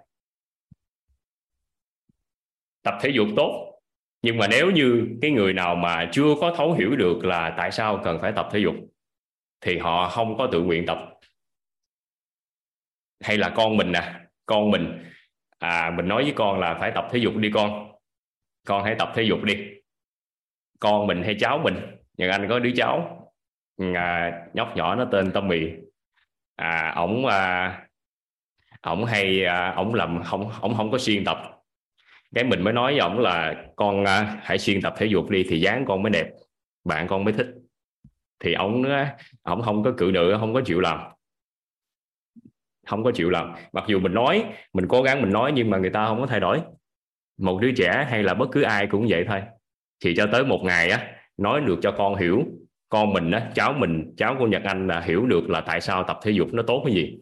Tập 2.83 2.93
thể 3.01 3.09
dục 3.09 3.27
tốt 3.35 3.81
nhưng 4.21 4.37
mà 4.37 4.47
nếu 4.47 4.71
như 4.71 5.07
cái 5.21 5.31
người 5.31 5.53
nào 5.53 5.75
mà 5.75 6.09
chưa 6.11 6.35
có 6.41 6.53
thấu 6.57 6.73
hiểu 6.73 6.95
được 6.95 7.25
là 7.25 7.53
tại 7.57 7.71
sao 7.71 8.01
cần 8.03 8.17
phải 8.21 8.31
tập 8.35 8.47
thể 8.51 8.59
dục 8.59 8.75
thì 9.61 9.77
họ 9.77 10.09
không 10.09 10.37
có 10.37 10.49
tự 10.51 10.61
nguyện 10.61 10.85
tập. 10.85 10.97
Hay 13.23 13.37
là 13.37 13.53
con 13.55 13.77
mình 13.77 13.91
nè 13.91 14.13
con 14.45 14.71
mình 14.71 15.03
à 15.65 15.91
mình 15.97 16.07
nói 16.07 16.23
với 16.23 16.33
con 16.35 16.59
là 16.59 16.73
phải 16.79 16.91
tập 16.91 17.07
thể 17.11 17.19
dục 17.19 17.35
đi 17.35 17.51
con. 17.53 17.91
Con 18.67 18.83
hãy 18.83 18.95
tập 18.99 19.11
thể 19.15 19.23
dục 19.23 19.43
đi. 19.43 19.57
Con 20.79 21.07
mình 21.07 21.23
hay 21.23 21.35
cháu 21.39 21.57
mình? 21.57 21.75
Nhưng 22.17 22.29
anh 22.29 22.47
có 22.49 22.59
đứa 22.59 22.71
cháu. 22.75 23.21
À, 23.95 24.31
nhóc 24.53 24.77
nhỏ 24.77 24.95
nó 24.95 25.05
tên 25.11 25.31
Tâm 25.31 25.47
Mì 25.47 25.69
à 26.55 26.93
ổng 26.95 27.25
à, 27.25 27.87
ổng 28.81 29.05
hay 29.05 29.45
à, 29.45 29.73
ổng 29.75 29.93
làm 29.93 30.23
không 30.23 30.51
ổng 30.61 30.75
không 30.77 30.91
có 30.91 30.97
xuyên 30.97 31.25
tập. 31.25 31.37
Cái 32.35 32.43
mình 32.43 32.63
mới 32.63 32.73
nói 32.73 32.91
với 32.91 32.99
ổng 32.99 33.19
là 33.19 33.65
con 33.75 34.05
à, 34.05 34.39
hãy 34.41 34.57
xuyên 34.57 34.81
tập 34.81 34.93
thể 34.97 35.05
dục 35.05 35.29
đi 35.29 35.45
thì 35.49 35.59
dáng 35.59 35.85
con 35.87 36.03
mới 36.03 36.09
đẹp 36.09 36.27
bạn 36.83 37.07
con 37.07 37.23
mới 37.23 37.33
thích. 37.33 37.47
Thì 38.39 38.53
ổng 38.53 38.83
à, 38.83 39.17
ổng 39.43 39.61
không 39.61 39.83
có 39.83 39.93
cự 39.97 40.11
nữ 40.13 40.35
không 40.39 40.53
có 40.53 40.61
chịu 40.65 40.79
làm 40.79 40.99
không 42.87 43.03
có 43.03 43.11
chịu 43.11 43.29
làm 43.29 43.53
mặc 43.73 43.83
dù 43.87 43.99
mình 43.99 44.13
nói, 44.13 44.45
mình 44.73 44.87
cố 44.87 45.01
gắng 45.01 45.21
mình 45.21 45.31
nói 45.31 45.51
nhưng 45.55 45.69
mà 45.69 45.77
người 45.77 45.89
ta 45.89 46.05
không 46.05 46.21
có 46.21 46.27
thay 46.27 46.39
đổi. 46.39 46.61
Một 47.39 47.59
đứa 47.61 47.71
trẻ 47.71 48.07
hay 48.09 48.23
là 48.23 48.33
bất 48.33 48.49
cứ 48.51 48.61
ai 48.61 48.87
cũng 48.87 49.05
vậy 49.09 49.25
thôi. 49.27 49.41
Thì 50.03 50.15
cho 50.15 50.27
tới 50.31 50.45
một 50.45 50.59
ngày 50.63 50.89
á, 50.89 51.07
nói 51.37 51.61
được 51.61 51.79
cho 51.81 51.91
con 51.91 52.15
hiểu, 52.15 52.43
con 52.89 53.13
mình 53.13 53.31
á, 53.31 53.49
cháu 53.53 53.73
mình, 53.73 54.13
cháu 54.17 54.35
của 54.39 54.47
Nhật 54.47 54.63
Anh 54.63 54.87
là 54.87 55.01
hiểu 55.01 55.25
được 55.25 55.49
là 55.49 55.61
tại 55.61 55.81
sao 55.81 56.03
tập 56.03 56.19
thể 56.23 56.31
dục 56.31 56.47
nó 56.53 56.63
tốt 56.67 56.81
cái 56.85 56.95
gì. 56.95 57.17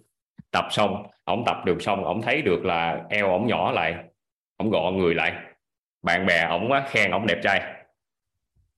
Tập 0.51 0.65
xong, 0.70 1.03
ổng 1.24 1.43
tập 1.46 1.58
được 1.65 1.82
xong, 1.82 2.03
ổng 2.03 2.22
thấy 2.22 2.41
được 2.41 2.65
là 2.65 3.03
eo 3.10 3.27
ổng 3.27 3.48
nhỏ 3.48 3.72
lại, 3.72 3.96
ổng 4.58 4.70
gọn 4.70 4.98
người 4.98 5.15
lại. 5.15 5.34
Bạn 6.03 6.25
bè 6.25 6.46
ổng 6.50 6.72
á, 6.72 6.84
khen 6.89 7.12
ổng 7.12 7.27
đẹp 7.27 7.39
trai. 7.43 7.62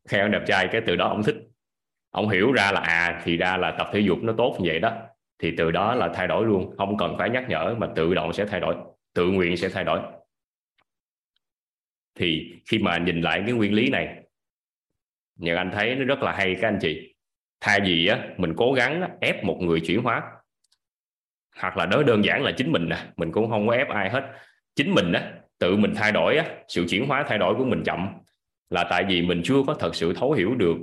Khen 0.10 0.22
ổng 0.22 0.32
đẹp 0.32 0.44
trai 0.48 0.68
cái 0.72 0.82
từ 0.88 0.96
đó 0.96 1.08
ổng 1.08 1.24
thích. 1.24 1.36
Ổng 2.12 2.30
hiểu 2.30 2.52
ra 2.52 2.72
là 2.72 2.80
à 2.80 3.22
thì 3.24 3.38
ra 3.38 3.58
là 3.58 3.72
tập 3.78 3.88
thể 3.94 4.00
dục 4.00 4.18
nó 4.22 4.34
tốt 4.38 4.56
như 4.60 4.70
vậy 4.70 4.80
đó 4.80 4.92
thì 5.40 5.54
từ 5.58 5.72
đó 5.72 5.96
là 5.96 6.10
thay 6.14 6.28
đổi 6.28 6.46
luôn. 6.46 6.76
Không 6.78 6.98
cần 6.98 7.16
phải 7.18 7.30
nhắc 7.30 7.46
nhở 7.50 7.76
mà 7.78 7.88
tự 7.96 8.14
động 8.14 8.34
sẽ 8.34 8.46
thay 8.46 8.60
đổi 8.60 8.76
tự 9.14 9.28
nguyện 9.28 9.58
sẽ 9.58 9.70
thay 9.70 9.84
đổi. 9.84 10.00
Thì 12.16 12.54
khi 12.70 12.80
mà 12.80 12.98
nhìn 12.98 13.22
lại 13.22 13.44
cái 13.46 13.54
nguyên 13.54 13.74
lý 13.74 13.90
này 13.90 14.22
nhưng 15.36 15.56
anh 15.56 15.72
thấy 15.74 15.96
nó 15.96 16.06
rất 16.06 16.20
là 16.20 16.32
hay 16.32 16.56
các 16.62 16.68
anh 16.68 16.78
chị. 16.82 17.16
Thay 17.62 17.80
vì 17.86 18.08
á 18.08 18.28
mình 18.38 18.54
cố 18.58 18.74
gắng 18.74 19.18
ép 19.22 19.44
một 19.44 19.58
người 19.62 19.80
chuyển 19.80 20.04
hóa 20.04 20.24
hoặc 21.58 21.78
là 21.78 21.86
đó 21.86 22.04
đơn 22.04 22.26
giản 22.26 22.44
là 22.44 22.52
chính 22.58 22.72
mình 22.72 22.90
nè 22.90 22.98
mình 23.18 23.32
cũng 23.32 23.50
không 23.50 23.68
có 23.68 23.74
ép 23.74 23.90
ai 23.90 24.10
hết. 24.10 24.32
Chính 24.76 24.92
mình 24.92 25.14
á 25.14 25.34
tự 25.60 25.76
mình 25.76 25.94
thay 25.96 26.12
đổi 26.12 26.38
á 26.38 26.46
sự 26.68 26.86
chuyển 26.90 27.08
hóa 27.08 27.26
thay 27.28 27.38
đổi 27.38 27.56
của 27.56 27.66
mình 27.66 27.84
chậm 27.86 28.08
là 28.70 28.88
tại 28.90 29.06
vì 29.10 29.22
mình 29.22 29.42
chưa 29.44 29.64
có 29.68 29.74
thật 29.74 29.96
sự 29.96 30.14
thấu 30.14 30.32
hiểu 30.32 30.56
được 30.56 30.78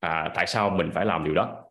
à, 0.00 0.30
tại 0.34 0.46
sao 0.46 0.70
mình 0.70 0.90
phải 0.90 1.06
làm 1.06 1.24
điều 1.24 1.34
đó 1.34 1.64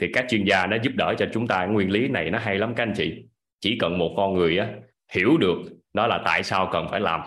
thì 0.00 0.10
các 0.12 0.26
chuyên 0.28 0.44
gia 0.44 0.66
nó 0.66 0.76
giúp 0.82 0.92
đỡ 0.96 1.14
cho 1.18 1.26
chúng 1.32 1.46
ta. 1.46 1.66
Nguyên 1.66 1.90
lý 1.90 2.08
này 2.08 2.30
nó 2.30 2.38
hay 2.38 2.58
lắm 2.58 2.74
các 2.76 2.82
anh 2.82 2.92
chị. 2.96 3.24
Chỉ 3.60 3.78
cần 3.80 3.98
một 3.98 4.14
con 4.16 4.34
người 4.34 4.58
á, 4.58 4.68
hiểu 5.12 5.36
được 5.36 5.56
đó 5.94 6.06
là 6.06 6.22
tại 6.24 6.42
sao 6.42 6.68
cần 6.72 6.86
phải 6.90 7.00
làm 7.00 7.20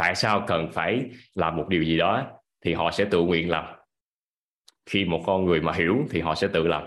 tại 0.00 0.14
sao 0.14 0.44
cần 0.46 0.70
phải 0.72 1.04
làm 1.34 1.56
một 1.56 1.68
điều 1.68 1.82
gì 1.82 1.98
đó 1.98 2.26
thì 2.60 2.74
họ 2.74 2.90
sẽ 2.90 3.04
tự 3.04 3.22
nguyện 3.22 3.50
làm. 3.50 3.64
Khi 4.86 5.04
một 5.04 5.22
con 5.26 5.44
người 5.44 5.60
mà 5.60 5.72
hiểu 5.72 5.96
thì 6.10 6.20
họ 6.20 6.34
sẽ 6.34 6.48
tự 6.52 6.66
làm. 6.66 6.82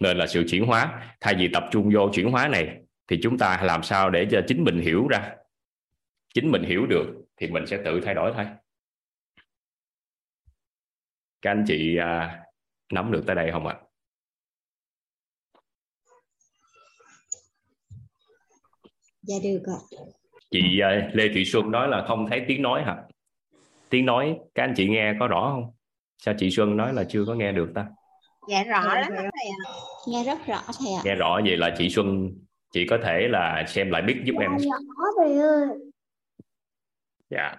Nên 0.00 0.16
là 0.16 0.26
sự 0.26 0.44
chuyển 0.48 0.66
hóa 0.66 1.12
thay 1.20 1.34
vì 1.34 1.48
tập 1.48 1.64
trung 1.70 1.90
vô 1.94 2.10
chuyển 2.12 2.30
hóa 2.30 2.48
này 2.48 2.78
thì 3.08 3.18
chúng 3.22 3.38
ta 3.38 3.60
làm 3.62 3.82
sao 3.82 4.10
để 4.10 4.26
cho 4.30 4.40
chính 4.46 4.64
mình 4.64 4.80
hiểu 4.80 5.08
ra. 5.08 5.34
Chính 6.34 6.50
mình 6.50 6.62
hiểu 6.62 6.86
được 6.86 7.06
thì 7.36 7.50
mình 7.50 7.66
sẽ 7.66 7.82
tự 7.84 8.00
thay 8.00 8.14
đổi 8.14 8.32
thôi. 8.34 8.46
Các 11.42 11.50
anh 11.50 11.64
chị 11.66 11.96
à, 11.96 12.42
nắm 12.92 13.12
được 13.12 13.22
tới 13.26 13.36
đây 13.36 13.50
không 13.52 13.66
ạ? 13.66 13.76
Dạ 19.22 19.36
được 19.44 19.62
ạ. 19.66 19.78
chị 20.50 20.80
à, 20.82 21.10
Lê 21.12 21.28
Thị 21.34 21.44
Xuân 21.44 21.70
nói 21.70 21.88
là 21.88 22.04
không 22.08 22.26
thấy 22.30 22.44
tiếng 22.48 22.62
nói 22.62 22.82
hả? 22.82 22.96
Tiếng 23.90 24.06
nói 24.06 24.38
các 24.54 24.62
anh 24.62 24.74
chị 24.76 24.88
nghe 24.88 25.12
có 25.20 25.26
rõ 25.26 25.50
không? 25.50 25.72
Sao 26.18 26.34
chị 26.38 26.50
Xuân 26.50 26.76
nói 26.76 26.94
là 26.94 27.04
chưa 27.08 27.24
có 27.26 27.34
nghe 27.34 27.52
được 27.52 27.72
ta? 27.74 27.86
Dạ 28.48 28.64
rõ 28.64 28.94
lắm 28.94 29.12
thầy 29.16 29.48
ạ. 29.48 29.70
Nghe 30.08 30.24
rất 30.24 30.38
rõ 30.46 30.62
thầy 30.78 30.92
ạ. 30.94 31.02
nghe 31.04 31.14
rõ 31.14 31.40
vậy 31.44 31.56
là 31.56 31.74
chị 31.78 31.88
Xuân 31.88 32.30
chị 32.72 32.86
có 32.86 32.98
thể 33.04 33.28
là 33.28 33.64
xem 33.68 33.90
lại 33.90 34.02
biết 34.02 34.22
giúp 34.24 34.34
em. 34.40 34.50
Rõ 34.58 35.04
thầy 35.18 35.38
ơi. 35.38 35.68
dạ. 37.30 37.56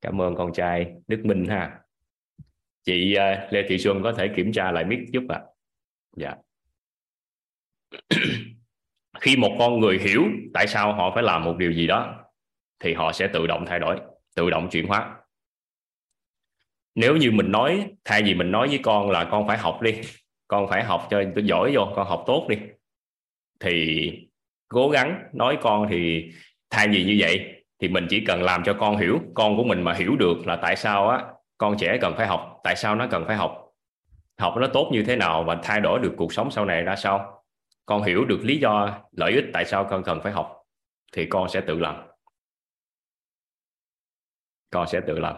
Cảm 0.00 0.20
ơn 0.20 0.34
con 0.36 0.52
trai 0.52 0.92
Đức 1.06 1.20
Minh 1.24 1.46
ha. 1.48 1.80
Chị 2.84 3.14
à, 3.14 3.48
Lê 3.50 3.62
Thị 3.68 3.78
Xuân 3.78 4.02
có 4.02 4.12
thể 4.12 4.28
kiểm 4.36 4.52
tra 4.52 4.72
lại 4.72 4.84
biết 4.84 5.06
giúp 5.12 5.22
ạ. 5.28 5.40
Dạ 6.16 6.34
khi 9.20 9.36
một 9.36 9.56
con 9.58 9.80
người 9.80 9.98
hiểu 9.98 10.24
tại 10.54 10.66
sao 10.66 10.92
họ 10.92 11.10
phải 11.14 11.22
làm 11.22 11.44
một 11.44 11.56
điều 11.56 11.72
gì 11.72 11.86
đó, 11.86 12.14
thì 12.80 12.94
họ 12.94 13.12
sẽ 13.12 13.28
tự 13.28 13.46
động 13.46 13.64
thay 13.66 13.78
đổi, 13.78 13.96
tự 14.36 14.50
động 14.50 14.68
chuyển 14.70 14.86
hóa. 14.86 15.16
Nếu 16.94 17.16
như 17.16 17.30
mình 17.30 17.52
nói, 17.52 17.86
thay 18.04 18.22
vì 18.22 18.34
mình 18.34 18.50
nói 18.50 18.68
với 18.68 18.80
con 18.82 19.10
là 19.10 19.24
con 19.30 19.46
phải 19.46 19.58
học 19.58 19.82
đi, 19.82 19.94
con 20.48 20.68
phải 20.68 20.84
học 20.84 21.06
cho 21.10 21.22
tôi 21.34 21.44
giỏi 21.44 21.72
vô, 21.74 21.92
con 21.96 22.06
học 22.06 22.24
tốt 22.26 22.46
đi, 22.48 22.56
thì 23.60 24.10
cố 24.68 24.90
gắng 24.90 25.22
nói 25.32 25.58
con 25.62 25.86
thì 25.90 26.30
thay 26.70 26.88
vì 26.88 27.04
như 27.04 27.16
vậy 27.20 27.64
thì 27.80 27.88
mình 27.88 28.06
chỉ 28.10 28.24
cần 28.26 28.42
làm 28.42 28.62
cho 28.64 28.74
con 28.74 28.96
hiểu, 28.96 29.20
con 29.34 29.56
của 29.56 29.64
mình 29.64 29.82
mà 29.82 29.94
hiểu 29.94 30.16
được 30.16 30.46
là 30.46 30.56
tại 30.56 30.76
sao 30.76 31.08
á, 31.08 31.24
con 31.58 31.76
trẻ 31.78 31.98
cần 32.00 32.14
phải 32.16 32.26
học, 32.26 32.60
tại 32.64 32.76
sao 32.76 32.94
nó 32.94 33.06
cần 33.10 33.24
phải 33.26 33.36
học 33.36 33.70
học 34.40 34.54
nó 34.56 34.66
tốt 34.66 34.90
như 34.92 35.02
thế 35.02 35.16
nào 35.16 35.44
và 35.44 35.58
thay 35.62 35.80
đổi 35.80 36.00
được 36.00 36.14
cuộc 36.16 36.32
sống 36.32 36.50
sau 36.50 36.64
này 36.64 36.82
ra 36.82 36.96
sao 36.96 37.39
con 37.90 38.02
hiểu 38.02 38.24
được 38.24 38.40
lý 38.42 38.58
do 38.58 39.00
lợi 39.12 39.32
ích 39.32 39.44
tại 39.52 39.64
sao 39.64 39.86
con 39.90 40.02
cần 40.04 40.20
phải 40.22 40.32
học, 40.32 40.62
thì 41.12 41.26
con 41.26 41.48
sẽ 41.48 41.60
tự 41.60 41.78
làm. 41.78 41.96
Con 44.70 44.86
sẽ 44.88 45.00
tự 45.06 45.18
làm. 45.18 45.36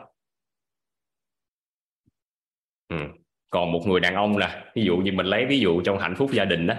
Ừ. 2.88 2.96
còn 3.50 3.72
một 3.72 3.82
người 3.86 4.00
đàn 4.00 4.14
ông 4.14 4.38
nè, 4.38 4.64
ví 4.74 4.84
dụ 4.84 4.96
như 4.96 5.12
mình 5.12 5.26
lấy 5.26 5.46
ví 5.46 5.60
dụ 5.60 5.82
trong 5.82 5.98
hạnh 5.98 6.14
phúc 6.16 6.30
gia 6.32 6.44
đình 6.44 6.66
đó, 6.66 6.74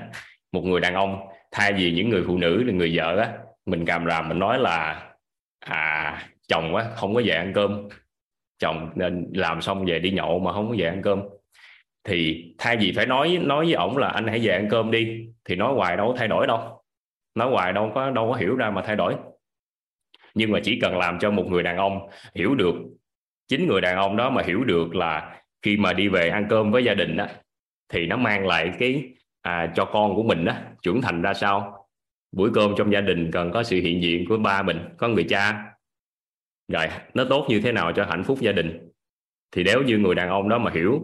một 0.52 0.62
người 0.62 0.82
đàn 0.82 0.94
ông 0.94 1.28
thay 1.52 1.74
vì 1.74 1.92
những 1.92 2.10
người 2.10 2.24
phụ 2.28 2.38
nữ 2.38 2.64
là 2.64 2.74
người 2.74 2.98
vợ 2.98 3.18
á, 3.18 3.38
mình 3.66 3.86
càm 3.86 4.08
ràm 4.08 4.30
mình 4.30 4.40
nói 4.40 4.60
là 4.60 5.10
à 5.60 6.30
chồng 6.48 6.76
á 6.76 6.92
không 6.96 7.16
có 7.16 7.22
về 7.26 7.36
ăn 7.36 7.52
cơm. 7.56 7.90
Chồng 8.60 8.92
nên 8.96 9.32
làm 9.34 9.62
xong 9.62 9.86
về 9.86 10.00
đi 10.00 10.12
nhậu 10.12 10.40
mà 10.40 10.54
không 10.54 10.70
có 10.70 10.76
về 10.78 10.86
ăn 10.86 11.02
cơm 11.02 11.24
thì 12.04 12.46
thay 12.58 12.78
vì 12.78 12.94
phải 12.96 13.06
nói 13.06 13.40
nói 13.42 13.66
với 13.66 13.74
ổng 13.74 13.98
là 13.98 14.08
anh 14.08 14.28
hãy 14.28 14.40
về 14.40 14.54
ăn 14.54 14.68
cơm 14.70 14.92
đi 14.92 15.28
thì 15.46 15.56
nói 15.56 15.74
hoài 15.74 15.98
đâu 15.98 16.08
có 16.08 16.16
thay 16.18 16.28
đổi 16.28 16.48
đâu. 16.48 16.84
Nói 17.36 17.50
hoài 17.50 17.74
đâu 17.74 17.92
có 17.96 18.10
đâu 18.10 18.30
có 18.32 18.36
hiểu 18.36 18.56
ra 18.56 18.70
mà 18.70 18.82
thay 18.86 18.96
đổi. 18.96 19.16
Nhưng 20.34 20.52
mà 20.52 20.60
chỉ 20.64 20.80
cần 20.82 20.98
làm 20.98 21.20
cho 21.20 21.32
một 21.32 21.46
người 21.50 21.64
đàn 21.64 21.78
ông 21.78 22.10
hiểu 22.36 22.56
được 22.56 22.76
chính 23.48 23.68
người 23.68 23.82
đàn 23.82 23.98
ông 23.98 24.18
đó 24.18 24.30
mà 24.30 24.44
hiểu 24.44 24.64
được 24.64 24.96
là 24.96 25.42
khi 25.62 25.78
mà 25.78 25.94
đi 25.94 26.08
về 26.08 26.30
ăn 26.30 26.48
cơm 26.50 26.72
với 26.72 26.84
gia 26.84 26.94
đình 26.94 27.18
đó 27.18 27.28
thì 27.90 28.06
nó 28.06 28.18
mang 28.18 28.48
lại 28.48 28.72
cái 28.80 29.04
à, 29.42 29.74
cho 29.76 29.86
con 29.86 30.16
của 30.16 30.24
mình 30.24 30.46
đó 30.46 30.54
trưởng 30.82 31.02
thành 31.02 31.22
ra 31.22 31.34
sao? 31.34 31.88
Buổi 32.32 32.50
cơm 32.54 32.74
trong 32.78 32.92
gia 32.92 33.02
đình 33.02 33.32
cần 33.32 33.52
có 33.52 33.64
sự 33.64 33.82
hiện 33.82 34.02
diện 34.02 34.26
của 34.30 34.38
ba 34.38 34.62
mình 34.62 34.80
có 34.98 35.08
người 35.08 35.26
cha. 35.30 35.66
Rồi 36.68 36.88
nó 37.14 37.26
tốt 37.30 37.46
như 37.50 37.62
thế 37.62 37.72
nào 37.72 37.92
cho 37.96 38.06
hạnh 38.06 38.24
phúc 38.24 38.38
gia 38.42 38.52
đình? 38.52 38.90
Thì 39.52 39.64
nếu 39.64 39.84
như 39.84 39.98
người 39.98 40.16
đàn 40.16 40.30
ông 40.30 40.50
đó 40.50 40.58
mà 40.58 40.72
hiểu 40.74 41.02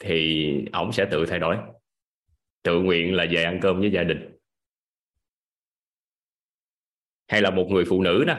thì 0.00 0.50
ổng 0.72 0.92
sẽ 0.92 1.06
tự 1.10 1.26
thay 1.26 1.38
đổi. 1.38 1.56
Tự 2.62 2.80
nguyện 2.80 3.14
là 3.14 3.26
về 3.30 3.42
ăn 3.42 3.58
cơm 3.62 3.80
với 3.80 3.90
gia 3.90 4.02
đình. 4.02 4.36
Hay 7.28 7.42
là 7.42 7.50
một 7.50 7.66
người 7.70 7.84
phụ 7.84 8.02
nữ 8.02 8.24
đó. 8.24 8.38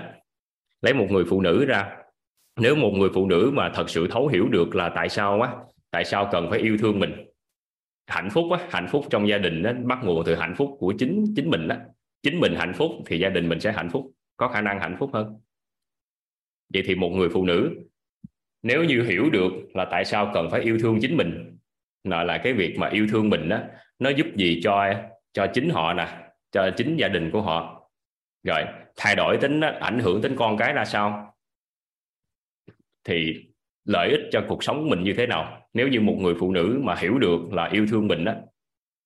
Lấy 0.81 0.93
một 0.93 1.07
người 1.09 1.25
phụ 1.29 1.41
nữ 1.41 1.65
ra. 1.65 1.97
Nếu 2.55 2.75
một 2.75 2.91
người 2.97 3.09
phụ 3.13 3.27
nữ 3.27 3.51
mà 3.53 3.71
thật 3.75 3.89
sự 3.89 4.07
thấu 4.11 4.27
hiểu 4.27 4.47
được 4.47 4.75
là 4.75 4.91
tại 4.95 5.09
sao 5.09 5.41
á, 5.41 5.53
tại 5.91 6.05
sao 6.05 6.29
cần 6.31 6.47
phải 6.49 6.59
yêu 6.59 6.77
thương 6.79 6.99
mình, 6.99 7.13
hạnh 8.07 8.29
phúc 8.31 8.45
á, 8.51 8.67
hạnh 8.69 8.87
phúc 8.91 9.05
trong 9.09 9.27
gia 9.27 9.37
đình 9.37 9.63
đó 9.63 9.71
bắt 9.83 9.99
nguồn 10.03 10.23
từ 10.25 10.35
hạnh 10.35 10.53
phúc 10.57 10.77
của 10.79 10.93
chính 10.99 11.25
chính 11.35 11.49
mình 11.49 11.67
đó 11.67 11.75
chính 12.23 12.39
mình 12.39 12.55
hạnh 12.55 12.73
phúc 12.73 12.91
thì 13.05 13.19
gia 13.19 13.29
đình 13.29 13.49
mình 13.49 13.59
sẽ 13.59 13.71
hạnh 13.71 13.89
phúc, 13.89 14.11
có 14.37 14.47
khả 14.47 14.61
năng 14.61 14.79
hạnh 14.79 14.95
phúc 14.99 15.09
hơn. 15.13 15.39
Vậy 16.73 16.83
thì 16.85 16.95
một 16.95 17.09
người 17.09 17.29
phụ 17.29 17.45
nữ 17.45 17.71
nếu 18.63 18.83
như 18.83 19.03
hiểu 19.03 19.29
được 19.29 19.51
là 19.73 19.85
tại 19.85 20.05
sao 20.05 20.31
cần 20.33 20.49
phải 20.51 20.61
yêu 20.61 20.77
thương 20.81 20.99
chính 21.01 21.17
mình 21.17 21.57
là 22.03 22.23
là 22.23 22.37
cái 22.37 22.53
việc 22.53 22.75
mà 22.77 22.89
yêu 22.89 23.07
thương 23.11 23.29
mình 23.29 23.49
đó 23.49 23.59
nó 23.99 24.09
giúp 24.09 24.27
gì 24.35 24.61
cho 24.63 24.93
cho 25.33 25.47
chính 25.53 25.69
họ 25.69 25.93
nè, 25.93 26.07
cho 26.51 26.69
chính 26.77 26.97
gia 26.97 27.07
đình 27.07 27.31
của 27.31 27.41
họ. 27.41 27.89
Rồi, 28.43 28.63
thay 28.95 29.15
đổi 29.15 29.37
tính 29.37 29.61
ảnh 29.61 29.99
hưởng 29.99 30.21
đến 30.21 30.35
con 30.37 30.57
cái 30.57 30.73
ra 30.73 30.85
sao? 30.85 31.35
Thì 33.03 33.45
lợi 33.85 34.09
ích 34.09 34.21
cho 34.31 34.45
cuộc 34.47 34.63
sống 34.63 34.89
mình 34.89 35.03
như 35.03 35.13
thế 35.17 35.27
nào? 35.27 35.67
Nếu 35.73 35.87
như 35.87 36.01
một 36.01 36.15
người 36.19 36.35
phụ 36.39 36.51
nữ 36.51 36.79
mà 36.83 36.95
hiểu 36.95 37.19
được 37.19 37.53
là 37.53 37.69
yêu 37.71 37.87
thương 37.89 38.07
mình 38.07 38.25
đó 38.25 38.33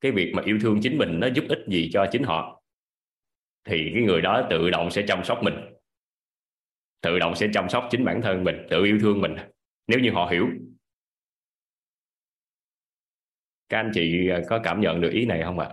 cái 0.02 0.12
việc 0.12 0.32
mà 0.36 0.44
yêu 0.46 0.60
thương 0.62 0.80
chính 0.82 0.98
mình 0.98 1.20
nó 1.20 1.28
giúp 1.28 1.46
ích 1.50 1.60
gì 1.68 1.90
cho 1.94 2.06
chính 2.12 2.24
họ? 2.24 2.62
Thì 3.68 3.92
cái 3.94 4.04
người 4.04 4.22
đó 4.22 4.48
tự 4.50 4.70
động 4.70 4.92
sẽ 4.92 5.02
chăm 5.08 5.24
sóc 5.24 5.44
mình 5.44 5.54
tự 7.02 7.20
động 7.20 7.36
sẽ 7.36 7.48
chăm 7.54 7.70
sóc 7.70 7.88
chính 7.92 8.06
bản 8.06 8.22
thân 8.22 8.44
mình, 8.44 8.56
tự 8.70 8.84
yêu 8.84 8.98
thương 9.02 9.22
mình. 9.22 9.36
Nếu 9.88 10.00
như 10.00 10.12
họ 10.12 10.28
hiểu. 10.32 10.48
Các 13.70 13.78
anh 13.80 13.92
chị 13.94 14.30
à, 14.30 14.42
có 14.50 14.60
cảm 14.64 14.82
nhận 14.82 15.02
được 15.02 15.10
ý 15.10 15.26
này 15.26 15.42
không 15.44 15.60
ạ? 15.60 15.70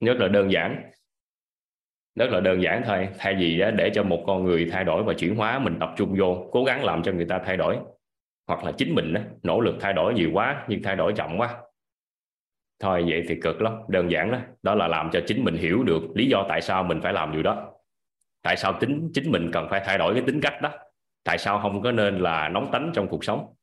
Rất 0.00 0.16
là 0.16 0.28
đơn 0.28 0.52
giản. 0.52 0.90
Rất 2.14 2.30
là 2.30 2.40
đơn 2.40 2.62
giản 2.62 2.82
thôi. 2.86 3.08
Thay 3.18 3.34
vì 3.34 3.60
à, 3.60 3.70
để 3.70 3.90
cho 3.94 4.02
một 4.02 4.24
con 4.26 4.44
người 4.44 4.68
thay 4.72 4.84
đổi 4.84 5.04
và 5.04 5.14
chuyển 5.14 5.36
hóa, 5.36 5.58
mình 5.58 5.76
tập 5.80 5.94
trung 5.96 6.14
vô, 6.18 6.48
cố 6.52 6.64
gắng 6.64 6.84
làm 6.84 7.02
cho 7.02 7.12
người 7.12 7.26
ta 7.28 7.42
thay 7.46 7.56
đổi. 7.56 7.76
Hoặc 8.46 8.64
là 8.64 8.72
chính 8.78 8.94
mình 8.94 9.14
nỗ 9.42 9.60
lực 9.60 9.74
thay 9.80 9.92
đổi 9.92 10.14
nhiều 10.14 10.30
quá, 10.32 10.66
nhưng 10.68 10.82
thay 10.82 10.96
đổi 10.96 11.12
chậm 11.16 11.36
quá 11.38 11.62
thôi, 12.80 13.04
vậy 13.08 13.24
thì 13.28 13.40
cực 13.42 13.62
lắm, 13.62 13.72
đơn 13.88 14.10
giản 14.10 14.32
đó. 14.32 14.38
Đó 14.62 14.74
là 14.74 14.88
làm 14.88 15.10
cho 15.12 15.20
chính 15.26 15.44
mình 15.44 15.54
hiểu 15.54 15.82
được 15.82 16.02
lý 16.14 16.26
do 16.26 16.46
tại 16.48 16.60
sao 16.60 16.82
mình 16.82 17.00
phải 17.02 17.12
làm 17.12 17.32
điều 17.32 17.42
đó. 17.42 17.72
Tại 18.42 18.56
sao 18.56 18.78
tính, 18.80 19.10
chính 19.14 19.30
mình 19.32 19.50
cần 19.52 19.66
phải 19.70 19.82
thay 19.84 19.98
đổi 19.98 20.14
cái 20.14 20.22
tính 20.26 20.40
cách 20.40 20.62
đó? 20.62 20.72
Tại 21.24 21.38
sao 21.38 21.60
không 21.60 21.82
có 21.82 21.92
nên 21.92 22.18
là 22.18 22.48
nóng 22.48 22.70
tánh 22.72 22.90
trong 22.94 23.08
cuộc 23.08 23.24
sống? 23.24 23.54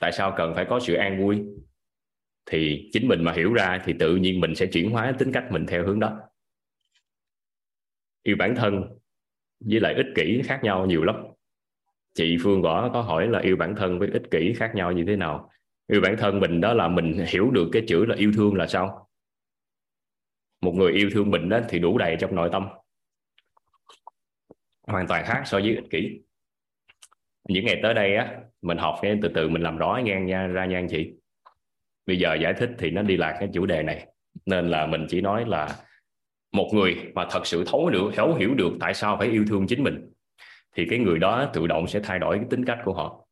Tại 0.00 0.12
sao 0.12 0.34
cần 0.36 0.54
phải 0.54 0.64
có 0.64 0.80
sự 0.80 0.94
an 0.94 1.22
vui? 1.22 1.42
Thì 2.46 2.88
chính 2.92 3.08
mình 3.08 3.24
mà 3.24 3.32
hiểu 3.32 3.52
ra 3.52 3.82
thì 3.84 3.94
tự 3.98 4.16
nhiên 4.16 4.40
mình 4.40 4.54
sẽ 4.54 4.66
chuyển 4.66 4.90
hóa 4.90 5.12
tính 5.18 5.32
cách 5.32 5.44
mình 5.50 5.66
theo 5.66 5.86
hướng 5.86 6.00
đó. 6.00 6.20
Yêu 8.22 8.36
bản 8.38 8.54
thân 8.56 8.84
với 9.60 9.80
lại 9.80 9.94
ích 9.94 10.06
kỷ 10.14 10.42
khác 10.44 10.60
nhau 10.62 10.86
nhiều 10.86 11.04
lắm. 11.04 11.16
Chị 12.14 12.36
Phương 12.42 12.62
gõ 12.62 12.90
có 12.92 13.00
hỏi 13.00 13.28
là 13.28 13.38
yêu 13.38 13.56
bản 13.56 13.74
thân 13.76 13.98
với 13.98 14.08
ích 14.12 14.22
kỷ 14.30 14.54
khác 14.56 14.74
nhau 14.74 14.92
như 14.92 15.04
thế 15.06 15.16
nào? 15.16 15.50
Yêu 15.88 16.00
bản 16.00 16.16
thân 16.18 16.40
mình 16.40 16.60
đó 16.60 16.72
là 16.72 16.88
mình 16.88 17.24
hiểu 17.28 17.50
được 17.50 17.68
cái 17.72 17.82
chữ 17.88 18.04
là 18.04 18.16
yêu 18.16 18.32
thương 18.36 18.54
là 18.54 18.66
sao? 18.66 19.08
Một 20.60 20.74
người 20.74 20.92
yêu 20.92 21.10
thương 21.12 21.30
mình 21.30 21.48
đó 21.48 21.60
thì 21.68 21.78
đủ 21.78 21.98
đầy 21.98 22.16
trong 22.20 22.34
nội 22.34 22.48
tâm. 22.52 22.68
Hoàn 24.86 25.06
toàn 25.06 25.24
khác 25.26 25.42
so 25.46 25.58
với 25.58 25.74
ích 25.74 25.90
kỷ. 25.90 26.20
Những 27.48 27.64
ngày 27.64 27.80
tới 27.82 27.94
đây 27.94 28.16
á, 28.16 28.40
mình 28.62 28.78
học 28.78 28.98
cái 29.02 29.18
từ 29.22 29.28
từ 29.34 29.48
mình 29.48 29.62
làm 29.62 29.76
rõ 29.76 30.00
ngang 30.04 30.26
nha, 30.26 30.46
ra 30.46 30.66
nha 30.66 30.78
anh 30.78 30.88
chị. 30.88 31.12
Bây 32.06 32.18
giờ 32.18 32.34
giải 32.34 32.54
thích 32.54 32.70
thì 32.78 32.90
nó 32.90 33.02
đi 33.02 33.16
lạc 33.16 33.36
cái 33.40 33.48
chủ 33.54 33.66
đề 33.66 33.82
này. 33.82 34.06
Nên 34.46 34.68
là 34.68 34.86
mình 34.86 35.06
chỉ 35.08 35.20
nói 35.20 35.44
là 35.46 35.76
một 36.52 36.70
người 36.74 37.12
mà 37.14 37.26
thật 37.30 37.46
sự 37.46 37.64
thấu 37.66 37.90
được, 37.90 38.10
thấu 38.14 38.34
hiểu 38.34 38.54
được 38.54 38.72
tại 38.80 38.94
sao 38.94 39.16
phải 39.16 39.28
yêu 39.28 39.44
thương 39.48 39.66
chính 39.66 39.82
mình, 39.82 40.12
thì 40.76 40.86
cái 40.90 40.98
người 40.98 41.18
đó 41.18 41.50
tự 41.52 41.66
động 41.66 41.86
sẽ 41.86 42.00
thay 42.04 42.18
đổi 42.18 42.36
cái 42.36 42.46
tính 42.50 42.64
cách 42.64 42.78
của 42.84 42.94
họ. 42.94 43.23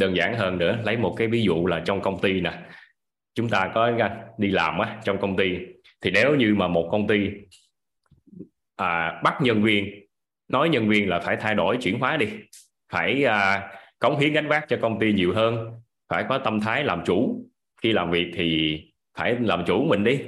Đơn 0.00 0.16
giản 0.16 0.36
hơn 0.36 0.58
nữa 0.58 0.78
lấy 0.84 0.96
một 0.96 1.14
cái 1.18 1.28
ví 1.28 1.42
dụ 1.42 1.66
là 1.66 1.82
trong 1.84 2.00
công 2.00 2.20
ty 2.20 2.40
nè. 2.40 2.52
Chúng 3.34 3.48
ta 3.48 3.70
có 3.74 3.90
đi 4.38 4.50
làm 4.50 4.78
á 4.78 5.00
trong 5.04 5.18
công 5.20 5.36
ty. 5.36 5.58
Thì 6.00 6.10
nếu 6.10 6.34
như 6.34 6.54
mà 6.54 6.68
một 6.68 6.88
công 6.92 7.06
ty 7.06 7.30
à, 8.76 9.20
bắt 9.24 9.34
nhân 9.42 9.62
viên 9.62 10.06
nói 10.48 10.68
nhân 10.68 10.88
viên 10.88 11.08
là 11.08 11.20
phải 11.20 11.36
thay 11.36 11.54
đổi 11.54 11.76
chuyển 11.76 11.98
hóa 11.98 12.16
đi 12.16 12.26
phải 12.92 13.24
à, 13.24 13.70
cống 13.98 14.18
hiến 14.18 14.32
gánh 14.32 14.48
vác 14.48 14.68
cho 14.68 14.78
công 14.82 15.00
ty 15.00 15.12
nhiều 15.12 15.34
hơn 15.34 15.80
phải 16.08 16.24
có 16.28 16.38
tâm 16.38 16.60
thái 16.60 16.84
làm 16.84 17.02
chủ. 17.06 17.46
Khi 17.82 17.92
làm 17.92 18.10
việc 18.10 18.30
thì 18.34 18.78
phải 19.18 19.36
làm 19.40 19.64
chủ 19.66 19.84
mình 19.84 20.04
đi 20.04 20.20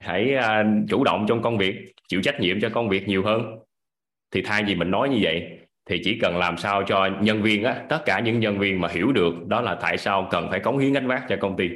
hãy 0.00 0.34
à, 0.34 0.64
chủ 0.88 1.04
động 1.04 1.26
trong 1.28 1.42
công 1.42 1.58
việc 1.58 1.92
chịu 2.08 2.22
trách 2.22 2.40
nhiệm 2.40 2.60
cho 2.60 2.68
công 2.68 2.88
việc 2.88 3.08
nhiều 3.08 3.24
hơn. 3.24 3.58
Thì 4.30 4.42
thay 4.42 4.64
vì 4.64 4.74
mình 4.74 4.90
nói 4.90 5.08
như 5.08 5.18
vậy 5.22 5.58
thì 5.86 6.00
chỉ 6.04 6.18
cần 6.22 6.36
làm 6.36 6.56
sao 6.56 6.82
cho 6.82 7.08
nhân 7.20 7.42
viên 7.42 7.64
á 7.64 7.84
tất 7.88 7.98
cả 8.04 8.20
những 8.20 8.40
nhân 8.40 8.58
viên 8.58 8.80
mà 8.80 8.88
hiểu 8.88 9.12
được 9.12 9.46
đó 9.46 9.60
là 9.60 9.74
tại 9.74 9.98
sao 9.98 10.28
cần 10.30 10.50
phải 10.50 10.60
cống 10.60 10.78
hiến 10.78 10.92
gánh 10.92 11.06
vác 11.06 11.24
cho 11.28 11.36
công 11.40 11.56
ty. 11.56 11.68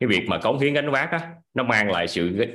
Cái 0.00 0.08
việc 0.08 0.26
mà 0.28 0.38
cống 0.38 0.58
hiến 0.58 0.74
gánh 0.74 0.90
vác 0.90 1.10
á 1.10 1.20
nó 1.54 1.62
mang 1.64 1.90
lại 1.90 2.08
sự 2.08 2.46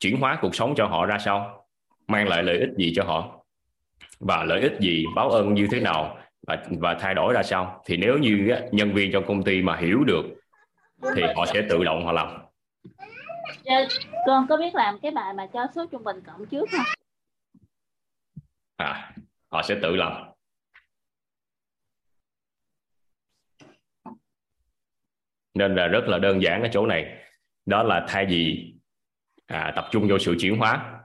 chuyển 0.00 0.16
hóa 0.20 0.38
cuộc 0.40 0.54
sống 0.54 0.74
cho 0.76 0.86
họ 0.86 1.06
ra 1.06 1.18
sao? 1.18 1.66
Mang 2.06 2.28
lại 2.28 2.42
lợi 2.42 2.58
ích 2.58 2.70
gì 2.76 2.92
cho 2.96 3.04
họ? 3.04 3.44
Và 4.20 4.44
lợi 4.44 4.60
ích 4.60 4.72
gì 4.80 5.04
báo 5.16 5.30
ơn 5.30 5.54
như 5.54 5.68
thế 5.70 5.80
nào? 5.80 6.18
Và 6.46 6.56
và 6.70 6.94
thay 7.00 7.14
đổi 7.14 7.34
ra 7.34 7.42
sao? 7.42 7.82
Thì 7.86 7.96
nếu 7.96 8.18
như 8.18 8.48
á, 8.48 8.60
nhân 8.72 8.92
viên 8.92 9.12
trong 9.12 9.24
công 9.26 9.42
ty 9.42 9.62
mà 9.62 9.76
hiểu 9.76 10.04
được 10.04 10.24
thì 11.16 11.22
họ 11.36 11.46
sẽ 11.46 11.62
tự 11.68 11.84
động 11.84 12.04
họ 12.04 12.12
làm. 12.12 12.38
Con 14.26 14.46
có 14.48 14.56
biết 14.56 14.74
làm 14.74 14.98
cái 15.02 15.10
bài 15.10 15.32
mà 15.34 15.46
cho 15.52 15.66
số 15.74 15.86
trung 15.86 16.04
bình 16.04 16.16
cộng 16.26 16.46
trước 16.46 16.68
không? 16.72 16.86
À 18.76 19.12
họ 19.50 19.62
sẽ 19.62 19.78
tự 19.82 19.96
làm 19.96 20.28
nên 25.58 25.74
là 25.74 25.86
rất 25.86 26.04
là 26.08 26.18
đơn 26.18 26.42
giản 26.42 26.62
ở 26.62 26.68
chỗ 26.72 26.86
này. 26.86 27.24
Đó 27.66 27.82
là 27.82 28.06
thay 28.08 28.26
vì 28.26 28.72
à, 29.46 29.72
tập 29.76 29.88
trung 29.90 30.08
vô 30.08 30.18
sự 30.18 30.36
chuyển 30.38 30.58
hóa 30.58 31.00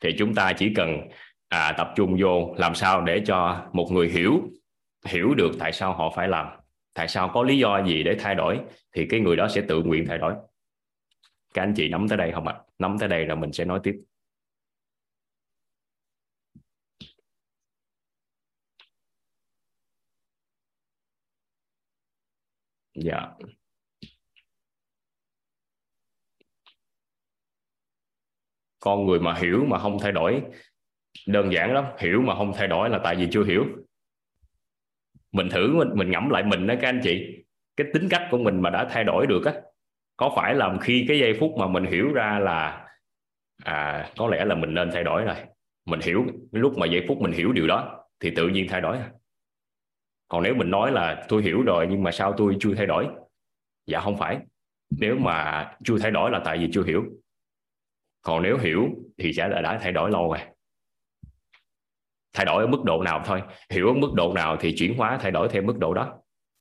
thì 0.00 0.10
chúng 0.18 0.34
ta 0.34 0.52
chỉ 0.52 0.72
cần 0.76 1.08
à, 1.48 1.74
tập 1.78 1.92
trung 1.96 2.16
vô 2.20 2.54
làm 2.58 2.74
sao 2.74 3.00
để 3.00 3.22
cho 3.26 3.66
một 3.72 3.88
người 3.92 4.08
hiểu 4.08 4.42
hiểu 5.06 5.34
được 5.34 5.50
tại 5.58 5.72
sao 5.72 5.92
họ 5.92 6.12
phải 6.16 6.28
làm 6.28 6.46
tại 6.94 7.08
sao 7.08 7.30
có 7.34 7.42
lý 7.42 7.58
do 7.58 7.84
gì 7.86 8.02
để 8.02 8.16
thay 8.18 8.34
đổi 8.34 8.60
thì 8.92 9.06
cái 9.10 9.20
người 9.20 9.36
đó 9.36 9.48
sẽ 9.48 9.62
tự 9.68 9.82
nguyện 9.82 10.04
thay 10.08 10.18
đổi. 10.18 10.34
Các 11.54 11.62
anh 11.62 11.74
chị 11.76 11.88
nắm 11.88 12.08
tới 12.08 12.18
đây 12.18 12.32
không 12.32 12.48
ạ? 12.48 12.54
Nắm 12.78 12.96
tới 12.98 13.08
đây 13.08 13.24
rồi 13.24 13.36
mình 13.36 13.52
sẽ 13.52 13.64
nói 13.64 13.80
tiếp. 13.82 14.00
Dạ. 22.94 23.28
Con 28.80 29.06
người 29.06 29.20
mà 29.20 29.34
hiểu 29.34 29.64
mà 29.68 29.78
không 29.78 29.98
thay 30.00 30.12
đổi 30.12 30.42
đơn 31.26 31.52
giản 31.52 31.74
lắm 31.74 31.84
hiểu 31.98 32.20
mà 32.20 32.34
không 32.34 32.52
thay 32.56 32.68
đổi 32.68 32.90
là 32.90 33.00
tại 33.04 33.16
vì 33.16 33.28
chưa 33.32 33.44
hiểu. 33.44 33.64
Mình 35.32 35.48
thử 35.50 35.74
mình, 35.76 35.88
mình 35.94 36.10
ngẫm 36.10 36.30
lại 36.30 36.42
mình 36.42 36.66
đó 36.66 36.74
các 36.80 36.88
anh 36.88 37.00
chị 37.02 37.44
cái 37.76 37.86
tính 37.94 38.08
cách 38.10 38.28
của 38.30 38.38
mình 38.38 38.60
mà 38.60 38.70
đã 38.70 38.88
thay 38.90 39.04
đổi 39.04 39.26
được 39.26 39.44
á 39.44 39.52
có 40.16 40.32
phải 40.36 40.54
là 40.54 40.78
khi 40.80 41.04
cái 41.08 41.18
giây 41.18 41.36
phút 41.40 41.52
mà 41.58 41.66
mình 41.66 41.84
hiểu 41.84 42.12
ra 42.12 42.38
là 42.38 42.86
à 43.64 44.10
có 44.16 44.28
lẽ 44.28 44.44
là 44.44 44.54
mình 44.54 44.74
nên 44.74 44.90
thay 44.92 45.04
đổi 45.04 45.24
rồi. 45.24 45.36
Mình 45.84 46.00
hiểu 46.00 46.26
lúc 46.52 46.78
mà 46.78 46.86
giây 46.86 47.04
phút 47.08 47.18
mình 47.20 47.32
hiểu 47.32 47.52
điều 47.52 47.66
đó 47.66 48.04
thì 48.20 48.30
tự 48.36 48.48
nhiên 48.48 48.66
thay 48.68 48.80
đổi 48.80 48.98
à? 48.98 49.10
Còn 50.28 50.42
nếu 50.42 50.54
mình 50.54 50.70
nói 50.70 50.92
là 50.92 51.24
tôi 51.28 51.42
hiểu 51.42 51.62
rồi 51.62 51.86
nhưng 51.90 52.02
mà 52.02 52.10
sao 52.10 52.34
tôi 52.36 52.56
chưa 52.60 52.74
thay 52.74 52.86
đổi? 52.86 53.08
Dạ 53.86 54.00
không 54.00 54.16
phải. 54.16 54.38
Nếu 54.90 55.16
mà 55.16 55.70
chưa 55.84 55.98
thay 55.98 56.10
đổi 56.10 56.30
là 56.30 56.40
tại 56.44 56.58
vì 56.58 56.70
chưa 56.72 56.84
hiểu. 56.84 57.04
Còn 58.22 58.42
nếu 58.42 58.58
hiểu 58.58 58.88
thì 59.18 59.32
sẽ 59.32 59.48
đã, 59.48 59.60
đã 59.60 59.78
thay 59.82 59.92
đổi 59.92 60.10
lâu 60.10 60.28
rồi. 60.28 60.38
Thay 62.32 62.46
đổi 62.46 62.64
ở 62.64 62.66
mức 62.66 62.82
độ 62.84 63.02
nào 63.02 63.22
thôi. 63.26 63.42
Hiểu 63.70 63.88
ở 63.88 63.94
mức 63.94 64.12
độ 64.14 64.32
nào 64.34 64.56
thì 64.60 64.74
chuyển 64.76 64.96
hóa 64.96 65.18
thay 65.20 65.30
đổi 65.30 65.48
theo 65.48 65.62
mức 65.62 65.78
độ 65.78 65.94
đó. 65.94 66.18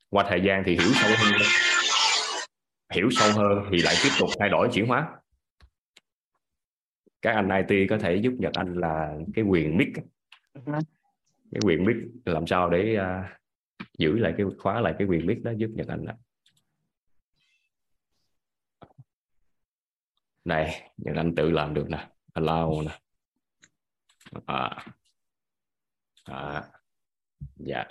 Qua 0.10 0.26
thời 0.30 0.42
gian 0.42 0.64
thì 0.66 0.72
hiểu 0.72 0.94
sâu 0.94 1.12
hơn. 1.18 1.42
Hiểu 2.94 3.10
sâu 3.12 3.32
hơn 3.32 3.66
thì 3.72 3.78
lại 3.78 3.96
tiếp 4.04 4.10
tục 4.20 4.30
thay 4.40 4.50
đổi 4.50 4.70
chuyển 4.74 4.88
hóa. 4.88 5.10
Các 7.22 7.36
anh 7.36 7.66
IT 7.68 7.90
có 7.90 7.98
thể 7.98 8.16
giúp 8.16 8.34
Nhật 8.40 8.54
Anh 8.54 8.74
là 8.76 9.16
cái 9.34 9.46
quyền 9.46 9.78
mic 9.78 9.88
cái 11.54 11.62
quyền 11.66 11.86
mic 11.86 11.96
làm 12.26 12.48
sao 12.48 12.70
để 12.70 12.98
uh, 12.98 13.26
giữ 13.98 14.20
lại 14.20 14.34
cái 14.38 14.46
khóa 14.60 14.82
lại 14.82 14.96
cái 15.00 15.08
quyền 15.08 15.28
biết 15.28 15.42
đó 15.44 15.52
giúp 15.58 15.70
Nhật 15.74 15.88
Anh 15.88 16.06
đó. 16.06 16.14
này 20.46 20.92
Nhật 20.98 21.16
Anh 21.16 21.36
tự 21.36 21.52
làm 21.52 21.74
được 21.74 21.90
nè 21.90 22.10
allow 22.34 22.84
nè. 22.84 23.00
À, 24.46 24.86
à, 26.24 26.64
dạ. 27.56 27.84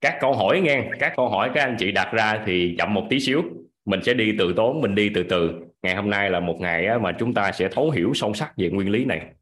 Các 0.00 0.18
câu 0.20 0.32
hỏi 0.32 0.60
nghe 0.60 0.90
các 0.98 1.12
câu 1.16 1.28
hỏi 1.28 1.50
các 1.54 1.60
anh 1.60 1.76
chị 1.78 1.92
đặt 1.92 2.12
ra 2.12 2.42
thì 2.46 2.74
chậm 2.78 2.94
một 2.94 3.06
tí 3.10 3.20
xíu. 3.20 3.42
Mình 3.84 4.00
sẽ 4.02 4.14
đi 4.14 4.32
từ 4.38 4.52
tốn 4.56 4.80
mình 4.80 4.94
đi 4.94 5.10
từ 5.14 5.24
từ. 5.30 5.52
Ngày 5.82 5.94
hôm 5.94 6.10
nay 6.10 6.30
là 6.30 6.40
một 6.40 6.56
ngày 6.60 6.98
mà 6.98 7.12
chúng 7.18 7.34
ta 7.34 7.52
sẽ 7.52 7.68
thấu 7.72 7.90
hiểu 7.90 8.12
sâu 8.14 8.34
sắc 8.34 8.52
về 8.56 8.70
nguyên 8.70 8.90
lý 8.90 9.04
này. 9.04 9.34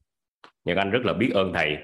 Nhật 0.65 0.77
Anh 0.79 0.91
rất 0.91 1.05
là 1.05 1.13
biết 1.13 1.31
ơn 1.35 1.53
thầy 1.55 1.77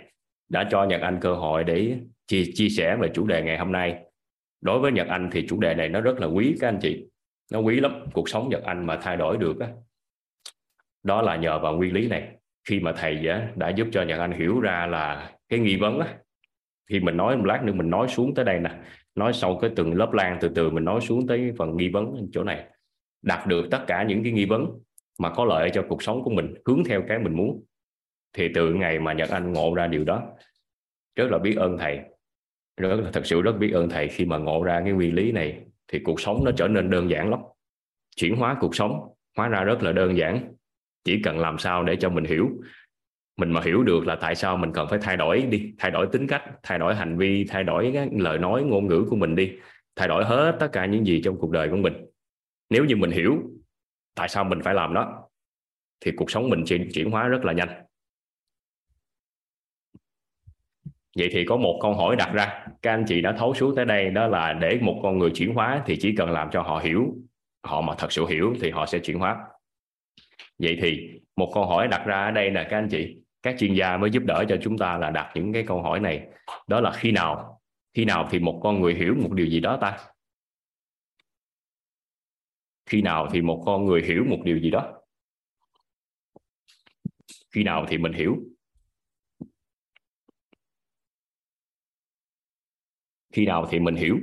đã 0.48 0.68
cho 0.70 0.84
Nhật 0.84 1.00
Anh 1.00 1.18
cơ 1.20 1.34
hội 1.34 1.64
để 1.64 1.98
chia, 2.26 2.44
chia 2.54 2.68
sẻ 2.68 2.96
về 2.96 3.10
chủ 3.14 3.26
đề 3.26 3.42
ngày 3.42 3.58
hôm 3.58 3.72
nay. 3.72 3.96
Đối 4.60 4.78
với 4.78 4.92
Nhật 4.92 5.06
Anh 5.06 5.30
thì 5.32 5.46
chủ 5.48 5.60
đề 5.60 5.74
này 5.74 5.88
nó 5.88 6.00
rất 6.00 6.20
là 6.20 6.26
quý 6.26 6.56
các 6.60 6.68
anh 6.68 6.78
chị. 6.82 7.04
Nó 7.52 7.58
quý 7.58 7.80
lắm 7.80 8.04
cuộc 8.12 8.28
sống 8.28 8.48
Nhật 8.48 8.62
Anh 8.62 8.86
mà 8.86 8.98
thay 9.02 9.16
đổi 9.16 9.36
được 9.36 9.58
đó, 9.58 9.66
đó 11.02 11.22
là 11.22 11.36
nhờ 11.36 11.58
vào 11.58 11.76
nguyên 11.76 11.92
lý 11.92 12.08
này. 12.08 12.28
Khi 12.68 12.80
mà 12.80 12.92
thầy 12.92 13.26
đã 13.56 13.68
giúp 13.68 13.88
cho 13.92 14.02
Nhật 14.02 14.18
Anh 14.18 14.32
hiểu 14.32 14.60
ra 14.60 14.86
là 14.86 15.32
cái 15.48 15.58
nghi 15.58 15.76
vấn 15.76 16.00
á 16.00 16.18
khi 16.88 17.00
mình 17.00 17.16
nói 17.16 17.36
một 17.36 17.44
lát 17.46 17.64
nữa 17.64 17.72
mình 17.72 17.90
nói 17.90 18.08
xuống 18.08 18.34
tới 18.34 18.44
đây 18.44 18.60
nè. 18.60 18.70
Nói 19.14 19.32
sau 19.32 19.58
cái 19.58 19.70
từng 19.76 19.94
lớp 19.94 20.12
lan 20.12 20.38
từ 20.40 20.48
từ 20.48 20.70
mình 20.70 20.84
nói 20.84 21.00
xuống 21.00 21.26
tới 21.26 21.52
phần 21.58 21.76
nghi 21.76 21.88
vấn 21.88 22.28
chỗ 22.32 22.44
này. 22.44 22.64
Đạt 23.22 23.46
được 23.46 23.66
tất 23.70 23.84
cả 23.86 24.02
những 24.02 24.22
cái 24.22 24.32
nghi 24.32 24.44
vấn 24.44 24.66
mà 25.18 25.30
có 25.30 25.44
lợi 25.44 25.70
cho 25.74 25.84
cuộc 25.88 26.02
sống 26.02 26.22
của 26.22 26.30
mình 26.30 26.54
hướng 26.64 26.84
theo 26.84 27.02
cái 27.08 27.18
mình 27.18 27.36
muốn 27.36 27.64
thì 28.32 28.48
từ 28.54 28.74
ngày 28.74 28.98
mà 28.98 29.12
Nhật 29.12 29.30
Anh 29.30 29.52
ngộ 29.52 29.74
ra 29.74 29.86
điều 29.86 30.04
đó 30.04 30.22
rất 31.16 31.30
là 31.30 31.38
biết 31.38 31.56
ơn 31.56 31.78
thầy. 31.78 32.00
Rất 32.76 33.00
là 33.00 33.10
thật 33.12 33.26
sự 33.26 33.42
rất 33.42 33.52
biết 33.58 33.70
ơn 33.72 33.88
thầy 33.88 34.08
khi 34.08 34.24
mà 34.24 34.38
ngộ 34.38 34.62
ra 34.62 34.80
cái 34.84 34.92
nguyên 34.92 35.14
lý 35.14 35.32
này 35.32 35.60
thì 35.88 35.98
cuộc 35.98 36.20
sống 36.20 36.44
nó 36.44 36.50
trở 36.56 36.68
nên 36.68 36.90
đơn 36.90 37.10
giản 37.10 37.30
lắm. 37.30 37.40
Chuyển 38.16 38.36
hóa 38.36 38.56
cuộc 38.60 38.76
sống 38.76 39.14
hóa 39.36 39.48
ra 39.48 39.64
rất 39.64 39.82
là 39.82 39.92
đơn 39.92 40.16
giản. 40.16 40.54
Chỉ 41.04 41.22
cần 41.22 41.38
làm 41.38 41.58
sao 41.58 41.84
để 41.84 41.96
cho 41.96 42.10
mình 42.10 42.24
hiểu. 42.24 42.48
Mình 43.36 43.52
mà 43.52 43.60
hiểu 43.64 43.82
được 43.82 44.06
là 44.06 44.16
tại 44.16 44.34
sao 44.34 44.56
mình 44.56 44.72
cần 44.72 44.86
phải 44.90 44.98
thay 45.02 45.16
đổi 45.16 45.42
đi 45.42 45.74
thay 45.78 45.90
đổi 45.90 46.06
tính 46.12 46.26
cách 46.26 46.42
thay 46.62 46.78
đổi 46.78 46.94
hành 46.94 47.18
vi 47.18 47.44
thay 47.44 47.64
đổi 47.64 47.90
cái 47.94 48.08
lời 48.12 48.38
nói 48.38 48.62
ngôn 48.62 48.86
ngữ 48.86 49.06
của 49.10 49.16
mình 49.16 49.34
đi. 49.34 49.52
Thay 49.96 50.08
đổi 50.08 50.24
hết 50.24 50.56
tất 50.60 50.68
cả 50.72 50.86
những 50.86 51.06
gì 51.06 51.20
trong 51.24 51.38
cuộc 51.38 51.50
đời 51.50 51.68
của 51.68 51.76
mình. 51.76 51.92
Nếu 52.70 52.84
như 52.84 52.96
mình 52.96 53.10
hiểu 53.10 53.42
tại 54.14 54.28
sao 54.28 54.44
mình 54.44 54.60
phải 54.62 54.74
làm 54.74 54.94
đó 54.94 55.28
thì 56.00 56.12
cuộc 56.16 56.30
sống 56.30 56.48
mình 56.48 56.64
chuyển, 56.66 56.88
chuyển 56.94 57.10
hóa 57.10 57.28
rất 57.28 57.44
là 57.44 57.52
nhanh. 57.52 57.84
Vậy 61.18 61.28
thì 61.32 61.44
có 61.44 61.56
một 61.56 61.78
câu 61.82 61.94
hỏi 61.94 62.16
đặt 62.16 62.32
ra. 62.32 62.66
Các 62.82 62.92
anh 62.92 63.04
chị 63.08 63.20
đã 63.20 63.32
thấu 63.38 63.54
suốt 63.54 63.72
tới 63.76 63.84
đây, 63.84 64.10
đó 64.10 64.26
là 64.26 64.52
để 64.52 64.78
một 64.82 65.00
con 65.02 65.18
người 65.18 65.30
chuyển 65.34 65.54
hóa 65.54 65.82
thì 65.86 65.96
chỉ 66.00 66.14
cần 66.16 66.30
làm 66.30 66.48
cho 66.52 66.62
họ 66.62 66.78
hiểu, 66.78 67.14
họ 67.62 67.80
mà 67.80 67.94
thật 67.98 68.12
sự 68.12 68.26
hiểu 68.26 68.54
thì 68.60 68.70
họ 68.70 68.86
sẽ 68.86 68.98
chuyển 68.98 69.18
hóa. 69.18 69.36
Vậy 70.58 70.78
thì 70.82 71.10
một 71.36 71.50
câu 71.54 71.66
hỏi 71.66 71.88
đặt 71.88 72.02
ra 72.06 72.24
ở 72.24 72.30
đây 72.30 72.50
là 72.50 72.66
các 72.70 72.78
anh 72.78 72.88
chị. 72.90 73.16
Các 73.42 73.54
chuyên 73.58 73.74
gia 73.74 73.96
mới 73.96 74.10
giúp 74.10 74.22
đỡ 74.26 74.44
cho 74.48 74.56
chúng 74.62 74.78
ta 74.78 74.98
là 74.98 75.10
đặt 75.10 75.32
những 75.34 75.52
cái 75.52 75.64
câu 75.66 75.82
hỏi 75.82 76.00
này. 76.00 76.26
Đó 76.66 76.80
là 76.80 76.90
khi 76.92 77.12
nào? 77.12 77.60
Khi 77.94 78.04
nào 78.04 78.28
thì 78.30 78.38
một 78.38 78.60
con 78.62 78.80
người 78.80 78.94
hiểu 78.94 79.14
một 79.22 79.32
điều 79.32 79.46
gì 79.46 79.60
đó 79.60 79.78
ta? 79.80 79.98
Khi 82.86 83.02
nào 83.02 83.28
thì 83.32 83.40
một 83.40 83.62
con 83.66 83.84
người 83.84 84.02
hiểu 84.02 84.24
một 84.24 84.38
điều 84.44 84.58
gì 84.58 84.70
đó? 84.70 84.94
Khi 87.50 87.64
nào 87.64 87.86
thì 87.88 87.98
mình 87.98 88.12
hiểu? 88.12 88.36
Khi 93.32 93.46
nào 93.46 93.68
thì 93.70 93.78
mình 93.78 93.96
hiểu. 93.96 94.18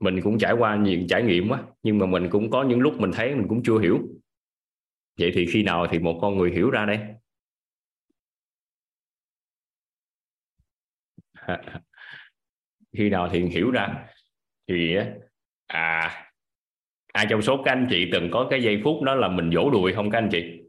Mình 0.00 0.20
cũng 0.22 0.38
trải 0.38 0.52
qua 0.52 0.76
nhiều 0.76 1.00
trải 1.08 1.22
nghiệm 1.22 1.48
quá, 1.48 1.62
nhưng 1.82 1.98
mà 1.98 2.06
mình 2.06 2.28
cũng 2.30 2.50
có 2.50 2.62
những 2.62 2.80
lúc 2.80 3.00
mình 3.00 3.10
thấy 3.14 3.34
mình 3.34 3.46
cũng 3.48 3.62
chưa 3.62 3.78
hiểu. 3.78 3.98
Vậy 5.18 5.30
thì 5.34 5.46
khi 5.46 5.62
nào 5.62 5.86
thì 5.90 5.98
một 5.98 6.18
con 6.22 6.38
người 6.38 6.50
hiểu 6.50 6.70
ra 6.70 6.86
đây? 6.86 6.98
Khi 12.92 13.10
nào 13.10 13.28
thì 13.32 13.40
hiểu 13.40 13.70
ra? 13.70 14.06
Thì 14.68 14.96
à 15.66 16.10
ai 17.12 17.26
trong 17.30 17.42
số 17.42 17.62
các 17.64 17.72
anh 17.72 17.86
chị 17.90 18.08
từng 18.12 18.28
có 18.32 18.46
cái 18.50 18.62
giây 18.62 18.80
phút 18.84 19.02
đó 19.02 19.14
là 19.14 19.28
mình 19.28 19.50
vỗ 19.54 19.70
đùi 19.70 19.92
không 19.92 20.10
các 20.10 20.18
anh 20.18 20.28
chị? 20.32 20.59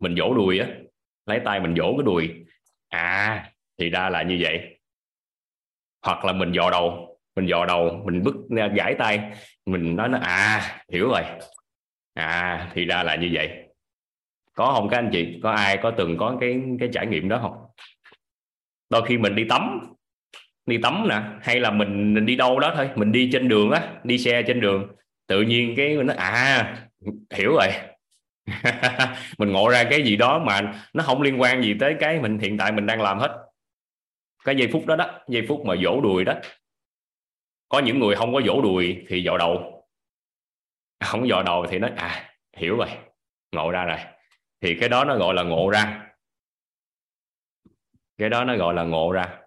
Mình 0.00 0.14
vỗ 0.18 0.34
đùi 0.34 0.58
á 0.58 0.68
lấy 1.26 1.40
tay 1.44 1.60
mình 1.60 1.74
vỗ 1.78 1.94
cái 1.96 2.04
đùi. 2.04 2.30
À 2.88 3.50
thì 3.78 3.90
ra 3.90 4.08
là 4.08 4.22
như 4.22 4.38
vậy. 4.40 4.78
Hoặc 6.02 6.24
là 6.24 6.32
mình 6.32 6.52
dò 6.52 6.70
đầu 6.70 7.18
mình 7.36 7.46
dò 7.46 7.66
đầu 7.66 8.02
mình 8.04 8.22
bứt 8.22 8.34
à, 8.58 8.70
giải 8.76 8.94
tay 8.98 9.30
mình 9.66 9.96
nói 9.96 10.08
nó 10.08 10.18
à 10.18 10.80
hiểu 10.92 11.08
rồi. 11.08 11.22
À 12.14 12.70
thì 12.74 12.84
ra 12.84 13.02
là 13.02 13.16
như 13.16 13.30
vậy. 13.32 13.50
Có 14.54 14.72
không 14.74 14.88
các 14.88 14.98
anh 14.98 15.10
chị? 15.12 15.40
Có 15.42 15.50
ai 15.50 15.78
có 15.82 15.90
từng 15.90 16.16
có 16.18 16.36
cái 16.40 16.60
cái 16.80 16.88
trải 16.92 17.06
nghiệm 17.06 17.28
đó 17.28 17.38
không? 17.42 17.52
Đôi 18.90 19.02
khi 19.06 19.18
mình 19.18 19.34
đi 19.34 19.44
tắm 19.48 19.80
đi 20.66 20.78
tắm 20.82 21.06
nè 21.08 21.22
hay 21.42 21.60
là 21.60 21.70
mình, 21.70 22.14
mình 22.14 22.26
đi 22.26 22.36
đâu 22.36 22.60
đó 22.60 22.72
thôi 22.76 22.90
mình 22.94 23.12
đi 23.12 23.30
trên 23.32 23.48
đường 23.48 23.70
á 23.70 24.00
đi 24.04 24.18
xe 24.18 24.42
trên 24.42 24.60
đường 24.60 24.88
tự 25.26 25.42
nhiên 25.42 25.74
cái 25.76 25.96
nó 25.96 26.14
à 26.16 26.76
hiểu 27.34 27.52
rồi. 27.52 27.68
mình 29.38 29.52
ngộ 29.52 29.68
ra 29.68 29.84
cái 29.90 30.04
gì 30.04 30.16
đó 30.16 30.38
mà 30.38 30.84
nó 30.92 31.04
không 31.04 31.22
liên 31.22 31.40
quan 31.40 31.62
gì 31.62 31.74
tới 31.80 31.96
cái 32.00 32.20
mình 32.20 32.38
hiện 32.38 32.58
tại 32.58 32.72
mình 32.72 32.86
đang 32.86 33.02
làm 33.02 33.18
hết. 33.18 33.44
Cái 34.44 34.56
giây 34.56 34.68
phút 34.72 34.86
đó 34.86 34.96
đó, 34.96 35.20
giây 35.28 35.44
phút 35.48 35.66
mà 35.66 35.74
vỗ 35.82 36.00
đùi 36.00 36.24
đó. 36.24 36.34
Có 37.68 37.78
những 37.78 37.98
người 37.98 38.14
không 38.14 38.34
có 38.34 38.40
vỗ 38.46 38.60
đùi 38.62 39.04
thì 39.08 39.22
dò 39.22 39.38
đầu. 39.38 39.70
Không 41.04 41.28
dò 41.28 41.42
đầu 41.46 41.66
thì 41.70 41.78
nó 41.78 41.88
à 41.96 42.34
hiểu 42.56 42.76
rồi, 42.76 42.88
ngộ 43.52 43.70
ra 43.70 43.84
rồi. 43.84 43.98
Thì 44.60 44.76
cái 44.80 44.88
đó 44.88 45.04
nó 45.04 45.16
gọi 45.18 45.34
là 45.34 45.42
ngộ 45.42 45.70
ra. 45.70 46.10
Cái 48.18 48.28
đó 48.28 48.44
nó 48.44 48.56
gọi 48.56 48.74
là 48.74 48.82
ngộ 48.82 49.12
ra. 49.12 49.40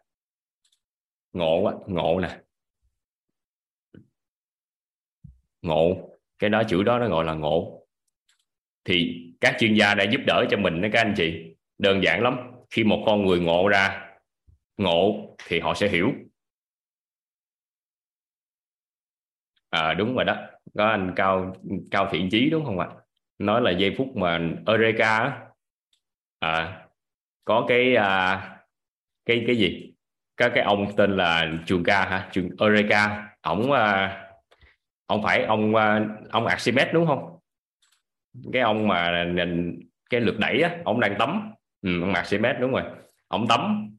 Ngộ 1.33 1.59
quá, 1.61 1.73
ngộ 1.87 2.19
nè. 2.19 2.39
Ngộ. 5.61 6.09
Cái 6.39 6.49
đó, 6.49 6.63
chữ 6.69 6.83
đó 6.83 6.99
nó 6.99 7.07
gọi 7.07 7.25
là 7.25 7.33
ngộ 7.33 7.76
thì 8.87 9.23
các 9.41 9.55
chuyên 9.59 9.73
gia 9.73 9.95
đã 9.95 10.03
giúp 10.03 10.21
đỡ 10.25 10.45
cho 10.49 10.57
mình 10.57 10.81
đó 10.81 10.89
các 10.91 11.01
anh 11.01 11.13
chị. 11.17 11.55
Đơn 11.77 12.03
giản 12.03 12.21
lắm. 12.21 12.37
Khi 12.69 12.83
một 12.83 13.03
con 13.05 13.25
người 13.25 13.39
ngộ 13.39 13.67
ra 13.67 14.11
ngộ 14.77 15.35
thì 15.47 15.59
họ 15.59 15.73
sẽ 15.73 15.87
hiểu. 15.87 16.11
À, 19.69 19.93
đúng 19.93 20.15
rồi 20.15 20.25
đó. 20.25 20.35
Có 20.77 20.87
anh 20.87 21.13
cao 21.15 21.55
cao 21.91 22.09
thiện 22.11 22.29
chí 22.29 22.49
đúng 22.49 22.65
không 22.65 22.79
ạ? 22.79 22.87
Nói 23.39 23.61
là 23.61 23.71
giây 23.71 23.95
phút 23.97 24.15
mà 24.15 24.39
Eureka 24.65 25.41
à, 26.39 26.87
có 27.45 27.65
cái 27.67 27.95
à, 27.95 28.41
cái 29.25 29.43
cái 29.47 29.55
gì? 29.55 29.93
Có 30.35 30.49
cái 30.55 30.63
ông 30.63 30.91
tên 30.97 31.17
là 31.17 31.51
trường 31.65 31.83
ca 31.83 32.05
hả? 32.05 32.29
Trường 32.31 32.49
Eureka. 32.59 33.29
Ổng 33.41 33.71
à, 33.71 34.17
ông 35.05 35.23
phải 35.23 35.43
ông 35.43 35.75
à, 35.75 36.05
ông 36.29 36.45
Archimedes 36.45 36.93
đúng 36.93 37.07
không? 37.07 37.39
Cái 38.53 38.61
ông 38.61 38.87
mà 38.87 39.25
cái 40.09 40.21
lượt 40.21 40.39
đẩy 40.39 40.61
á 40.61 40.71
ông 40.85 40.99
đang 40.99 41.15
tắm. 41.19 41.51
Ừ, 41.81 42.01
ông 42.01 42.13
mét 42.41 42.55
đúng 42.59 42.71
rồi. 42.71 42.83
Ông 43.27 43.47
tắm 43.47 43.89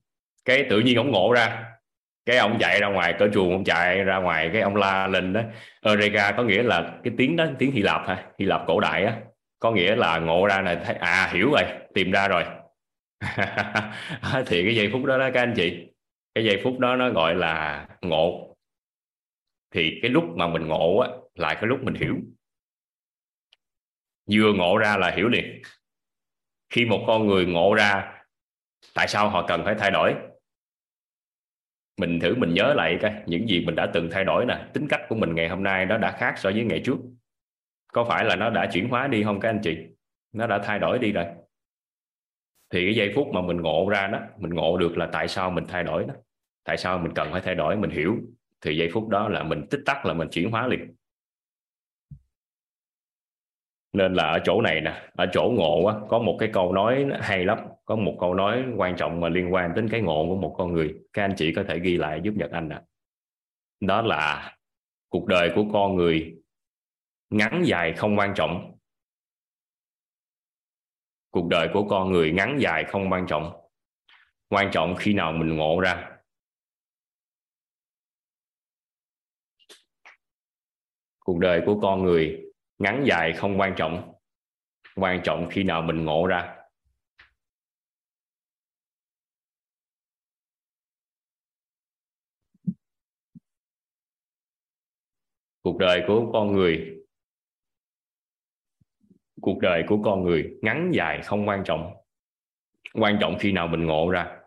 cái 0.45 0.67
tự 0.71 0.81
nhiên 0.81 0.97
ông 0.97 1.11
ngộ 1.11 1.33
ra. 1.33 1.65
Cái 2.27 2.37
ông 2.37 2.57
chạy 2.61 2.81
ra 2.81 2.89
ngoài 2.89 3.15
cỡ 3.19 3.29
chuồng 3.35 3.53
ông 3.53 3.65
chạy 3.65 4.05
ra 4.05 4.17
ngoài 4.17 4.51
cái 4.53 4.63
ông 4.63 4.77
la 4.77 5.07
lên 5.07 5.33
đó. 5.33 5.41
Ờ, 5.81 5.91
Eureka 5.91 6.33
có 6.37 6.43
nghĩa 6.43 6.63
là 6.63 6.99
cái 7.05 7.13
tiếng 7.19 7.37
đó 7.37 7.47
tiếng 7.59 7.73
Hy 7.73 7.83
Lạp 7.83 8.09
ha 8.09 8.25
Hy 8.39 8.47
Lạp 8.47 8.63
cổ 8.67 8.81
đại 8.81 9.05
á. 9.05 9.17
Có 9.59 9.71
nghĩa 9.73 9.97
là 9.97 10.19
ngộ 10.19 10.47
ra 10.47 10.63
này 10.63 10.77
thấy 10.85 10.95
à 10.95 11.31
hiểu 11.33 11.51
rồi 11.53 11.63
tìm 11.95 12.11
ra 12.11 12.29
rồi. 12.29 12.45
Thì 14.47 14.65
cái 14.65 14.77
giây 14.77 14.91
phút 14.93 15.05
đó 15.05 15.19
đó 15.19 15.31
các 15.35 15.41
anh 15.43 15.55
chị 15.57 15.87
cái 16.35 16.45
giây 16.45 16.61
phút 16.65 16.79
đó 16.79 16.97
nó 16.97 17.11
gọi 17.11 17.35
là 17.35 17.87
ngộ. 18.03 18.57
Thì 19.75 19.99
cái 20.03 20.11
lúc 20.11 20.25
mà 20.37 20.49
mình 20.49 20.67
ngộ 20.67 20.99
á 20.99 21.09
là 21.35 21.55
cái 21.55 21.67
lúc 21.67 21.83
mình 21.83 21.95
hiểu 21.95 22.17
vừa 24.33 24.53
ngộ 24.53 24.77
ra 24.79 24.97
là 24.97 25.11
hiểu 25.11 25.29
liền. 25.29 25.63
Khi 26.71 26.85
một 26.85 27.05
con 27.07 27.27
người 27.27 27.47
ngộ 27.47 27.75
ra, 27.75 28.23
tại 28.95 29.09
sao 29.09 29.31
họ 29.31 29.47
cần 29.47 29.65
phải 29.65 29.75
thay 29.79 29.91
đổi? 29.91 30.15
Mình 31.99 32.21
thử 32.21 32.35
mình 32.35 32.55
nhớ 32.55 32.75
lại 32.75 32.99
cái 33.01 33.23
những 33.27 33.49
gì 33.49 33.65
mình 33.67 33.75
đã 33.75 33.91
từng 33.95 34.09
thay 34.13 34.25
đổi 34.25 34.45
nè, 34.47 34.67
tính 34.73 34.87
cách 34.89 35.01
của 35.09 35.15
mình 35.15 35.35
ngày 35.35 35.49
hôm 35.49 35.63
nay 35.63 35.87
nó 35.87 35.99
đã 35.99 36.17
khác 36.19 36.35
so 36.37 36.51
với 36.51 36.65
ngày 36.65 36.83
trước. 36.85 36.97
Có 37.93 38.05
phải 38.05 38.25
là 38.25 38.37
nó 38.37 38.51
đã 38.51 38.71
chuyển 38.73 38.89
hóa 38.89 39.07
đi 39.07 39.23
không 39.23 39.41
các 39.41 39.49
anh 39.49 39.61
chị? 39.63 39.77
Nó 40.33 40.47
đã 40.47 40.59
thay 40.59 40.79
đổi 40.79 40.99
đi 40.99 41.13
rồi. 41.13 41.25
Thì 42.71 42.87
cái 42.87 42.95
giây 42.95 43.13
phút 43.15 43.29
mà 43.35 43.43
mình 43.43 43.57
ngộ 43.57 43.89
ra 43.89 44.07
đó, 44.07 44.21
mình 44.37 44.55
ngộ 44.55 44.77
được 44.77 44.99
là 44.99 45.09
tại 45.13 45.29
sao 45.29 45.51
mình 45.51 45.65
thay 45.69 45.85
đổi 45.85 46.05
đó. 46.05 46.15
Tại 46.65 46.77
sao 46.77 46.99
mình 46.99 47.13
cần 47.15 47.33
phải 47.33 47.41
thay 47.41 47.55
đổi, 47.55 47.77
mình 47.77 47.91
hiểu. 47.91 48.17
Thì 48.61 48.77
giây 48.77 48.91
phút 48.93 49.09
đó 49.09 49.29
là 49.29 49.43
mình 49.43 49.67
tích 49.71 49.81
tắc, 49.87 50.07
là 50.07 50.15
mình 50.15 50.29
chuyển 50.31 50.51
hóa 50.51 50.67
liền 50.67 50.95
nên 53.93 54.15
là 54.15 54.23
ở 54.23 54.39
chỗ 54.45 54.61
này 54.61 54.81
nè 54.81 55.11
ở 55.17 55.27
chỗ 55.33 55.53
ngộ 55.57 55.85
á, 55.85 55.95
có 56.09 56.19
một 56.19 56.37
cái 56.41 56.51
câu 56.53 56.73
nói 56.73 57.07
hay 57.21 57.45
lắm. 57.45 57.59
Có 57.85 57.97
một 57.97 58.17
câu 58.21 58.35
nói 58.35 58.65
quan 58.77 58.97
trọng 58.97 59.21
mà 59.21 59.29
liên 59.29 59.53
quan 59.53 59.75
đến 59.75 59.89
cái 59.91 60.01
ngộ 60.01 60.27
của 60.29 60.37
một 60.37 60.55
con 60.59 60.73
người. 60.73 60.95
Các 61.13 61.25
anh 61.25 61.35
chị 61.37 61.53
có 61.57 61.65
thể 61.69 61.79
ghi 61.79 61.97
lại 61.97 62.21
giúp 62.25 62.35
nhật 62.37 62.51
anh 62.51 62.69
nè. 62.69 62.81
Đó 63.81 64.03
là 64.03 64.57
cuộc 65.09 65.27
đời 65.27 65.53
của 65.55 65.65
con 65.73 65.97
người 65.97 66.37
ngắn 67.31 67.63
dài 67.65 67.93
không 67.93 68.19
quan 68.19 68.35
trọng. 68.37 68.79
Cuộc 71.31 71.49
đời 71.49 71.69
của 71.73 71.87
con 71.89 72.13
người 72.13 72.33
ngắn 72.33 72.59
dài 72.61 72.85
không 72.85 73.13
quan 73.13 73.27
trọng. 73.27 73.53
Quan 74.49 74.71
trọng 74.73 74.97
khi 74.99 75.15
nào 75.15 75.33
mình 75.33 75.57
ngộ 75.57 75.81
ra. 75.81 76.11
Cuộc 81.19 81.39
đời 81.39 81.63
của 81.67 81.81
con 81.83 82.03
người 82.03 82.48
ngắn 82.79 83.05
dài 83.07 83.33
không 83.33 83.61
quan 83.61 83.75
trọng 83.77 84.15
quan 84.97 85.21
trọng 85.25 85.49
khi 85.51 85.65
nào 85.65 85.83
mình 85.83 86.05
ngộ 86.05 86.27
ra. 86.27 86.55
Cuộc 95.63 95.79
đời 95.79 96.05
của 96.07 96.31
con 96.33 96.53
người, 96.53 97.05
cuộc 99.41 99.59
đời 99.61 99.85
của 99.89 100.03
con 100.05 100.23
người 100.23 100.59
ngắn 100.63 100.91
dài 100.95 101.23
không 101.25 101.49
quan 101.49 101.63
trọng 101.65 101.95
quan 102.95 103.19
trọng 103.21 103.37
khi 103.41 103.53
nào 103.53 103.69
mình 103.69 103.87
ngộ 103.87 104.11
ra. 104.11 104.41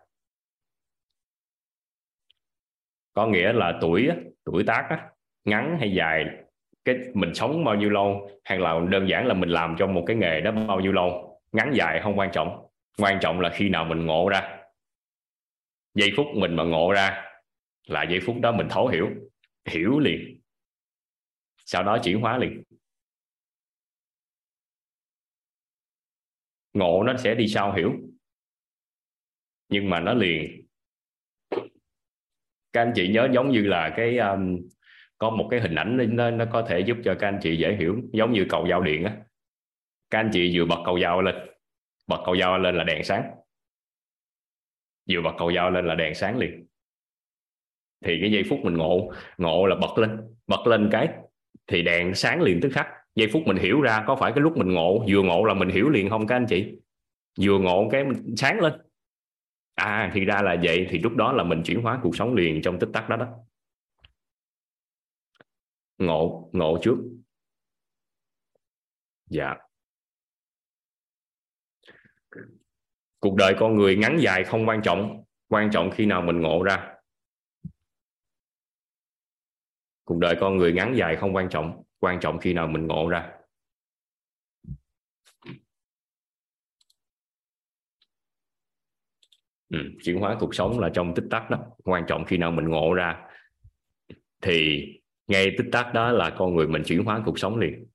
Có 3.12 3.26
nghĩa 3.26 3.52
là 3.52 3.78
tuổi 3.80 4.08
tuổi 4.44 4.64
tác 4.66 5.10
ngắn 5.44 5.76
hay 5.80 5.94
dài 5.96 6.41
cái 6.84 6.96
mình 7.14 7.34
sống 7.34 7.64
bao 7.64 7.74
nhiêu 7.74 7.90
lâu 7.90 8.30
hay 8.44 8.58
là 8.58 8.80
đơn 8.90 9.08
giản 9.08 9.26
là 9.26 9.34
mình 9.34 9.48
làm 9.48 9.76
trong 9.78 9.94
một 9.94 10.04
cái 10.06 10.16
nghề 10.16 10.40
đó 10.40 10.50
bao 10.50 10.80
nhiêu 10.80 10.92
lâu 10.92 11.40
ngắn 11.52 11.72
dài 11.74 12.00
không 12.02 12.18
quan 12.18 12.30
trọng. 12.32 12.66
Quan 12.98 13.18
trọng 13.20 13.40
là 13.40 13.50
khi 13.54 13.68
nào 13.68 13.84
mình 13.84 14.06
ngộ 14.06 14.28
ra. 14.28 14.58
Giây 15.94 16.10
phút 16.16 16.26
mình 16.34 16.56
mà 16.56 16.64
ngộ 16.64 16.92
ra 16.92 17.24
là 17.86 18.02
giây 18.02 18.20
phút 18.26 18.36
đó 18.40 18.52
mình 18.52 18.66
thấu 18.70 18.88
hiểu 18.88 19.08
hiểu 19.64 19.98
liền. 19.98 20.40
Sau 21.56 21.82
đó 21.82 21.98
chuyển 22.04 22.20
hóa 22.20 22.38
liền. 22.38 22.62
Ngộ 26.72 27.02
nó 27.02 27.16
sẽ 27.16 27.34
đi 27.34 27.48
sau 27.48 27.72
hiểu. 27.72 27.92
Nhưng 29.68 29.90
mà 29.90 30.00
nó 30.00 30.14
liền. 30.14 30.66
Các 32.72 32.82
anh 32.82 32.92
chị 32.94 33.08
nhớ 33.08 33.28
giống 33.34 33.50
như 33.50 33.62
là 33.62 33.94
cái 33.96 34.18
um, 34.18 34.58
có 35.22 35.30
một 35.30 35.48
cái 35.50 35.60
hình 35.60 35.74
ảnh 35.74 36.16
nó, 36.16 36.30
nó 36.30 36.44
có 36.52 36.62
thể 36.68 36.80
giúp 36.80 36.96
cho 37.04 37.16
các 37.18 37.28
anh 37.28 37.38
chị 37.42 37.56
dễ 37.56 37.76
hiểu 37.76 37.96
giống 38.12 38.32
như 38.32 38.46
cầu 38.48 38.66
giao 38.66 38.82
điện 38.82 39.04
á. 39.04 39.16
Các 40.10 40.18
anh 40.18 40.30
chị 40.32 40.58
vừa 40.58 40.64
bật 40.64 40.82
cầu 40.84 40.98
giao 40.98 41.22
lên 41.22 41.34
bật 42.06 42.22
cầu 42.24 42.34
giao 42.34 42.58
lên 42.58 42.76
là 42.76 42.84
đèn 42.84 43.04
sáng. 43.04 43.30
Vừa 45.10 45.20
bật 45.20 45.32
cầu 45.38 45.50
giao 45.50 45.70
lên 45.70 45.86
là 45.86 45.94
đèn 45.94 46.14
sáng 46.14 46.38
liền. 46.38 46.66
Thì 48.04 48.18
cái 48.20 48.32
giây 48.32 48.42
phút 48.48 48.58
mình 48.62 48.74
ngộ 48.74 49.12
ngộ 49.38 49.66
là 49.66 49.76
bật 49.76 49.98
lên 49.98 50.20
bật 50.46 50.66
lên 50.66 50.88
cái 50.92 51.08
thì 51.66 51.82
đèn 51.82 52.14
sáng 52.14 52.42
liền 52.42 52.60
tức 52.60 52.70
khắc. 52.72 52.86
Giây 53.14 53.28
phút 53.32 53.42
mình 53.46 53.56
hiểu 53.56 53.80
ra 53.80 54.04
có 54.06 54.16
phải 54.16 54.32
cái 54.32 54.40
lúc 54.40 54.56
mình 54.56 54.74
ngộ 54.74 55.04
vừa 55.08 55.22
ngộ 55.22 55.44
là 55.44 55.54
mình 55.54 55.68
hiểu 55.68 55.88
liền 55.88 56.10
không 56.10 56.26
các 56.26 56.36
anh 56.36 56.46
chị? 56.48 56.74
Vừa 57.40 57.58
ngộ 57.58 57.88
cái 57.92 58.04
sáng 58.36 58.60
lên. 58.60 58.72
À 59.74 60.10
thì 60.14 60.24
ra 60.24 60.42
là 60.42 60.56
vậy 60.62 60.86
thì 60.90 60.98
lúc 60.98 61.16
đó 61.16 61.32
là 61.32 61.44
mình 61.44 61.62
chuyển 61.64 61.82
hóa 61.82 61.98
cuộc 62.02 62.16
sống 62.16 62.34
liền 62.34 62.62
trong 62.62 62.78
tích 62.78 62.90
tắc 62.92 63.08
đó 63.08 63.16
đó 63.16 63.26
ngộ 66.06 66.50
ngộ 66.52 66.78
trước. 66.82 66.96
Dạ. 69.26 69.54
Cuộc 73.18 73.34
đời 73.36 73.54
con 73.58 73.76
người 73.76 73.96
ngắn 73.96 74.18
dài 74.20 74.44
không 74.44 74.68
quan 74.68 74.82
trọng 74.82 75.24
quan 75.48 75.70
trọng 75.72 75.90
khi 75.94 76.06
nào 76.06 76.22
mình 76.22 76.40
ngộ 76.40 76.62
ra. 76.62 76.94
Cuộc 80.04 80.18
đời 80.18 80.36
con 80.40 80.56
người 80.56 80.72
ngắn 80.72 80.94
dài 80.96 81.16
không 81.16 81.34
quan 81.34 81.48
trọng 81.50 81.82
quan 81.98 82.20
trọng 82.20 82.38
khi 82.38 82.52
nào 82.52 82.66
mình 82.66 82.86
ngộ 82.86 83.08
ra. 83.08 83.32
Ừ, 89.68 89.78
chuyển 90.02 90.20
hóa 90.20 90.36
cuộc 90.40 90.54
sống 90.54 90.78
là 90.78 90.90
trong 90.94 91.14
tích 91.14 91.24
tắc 91.30 91.50
đó 91.50 91.58
quan 91.84 92.04
trọng 92.08 92.24
khi 92.24 92.36
nào 92.36 92.50
mình 92.50 92.68
ngộ 92.68 92.94
ra. 92.94 93.28
Thì 94.40 94.86
ngay 95.32 95.54
tích 95.58 95.66
tắc 95.72 95.94
đó 95.94 96.12
là 96.12 96.30
con 96.38 96.54
người 96.54 96.66
mình 96.66 96.82
chuyển 96.86 97.04
hóa 97.04 97.22
cuộc 97.24 97.38
sống 97.38 97.58
liền. 97.58 97.86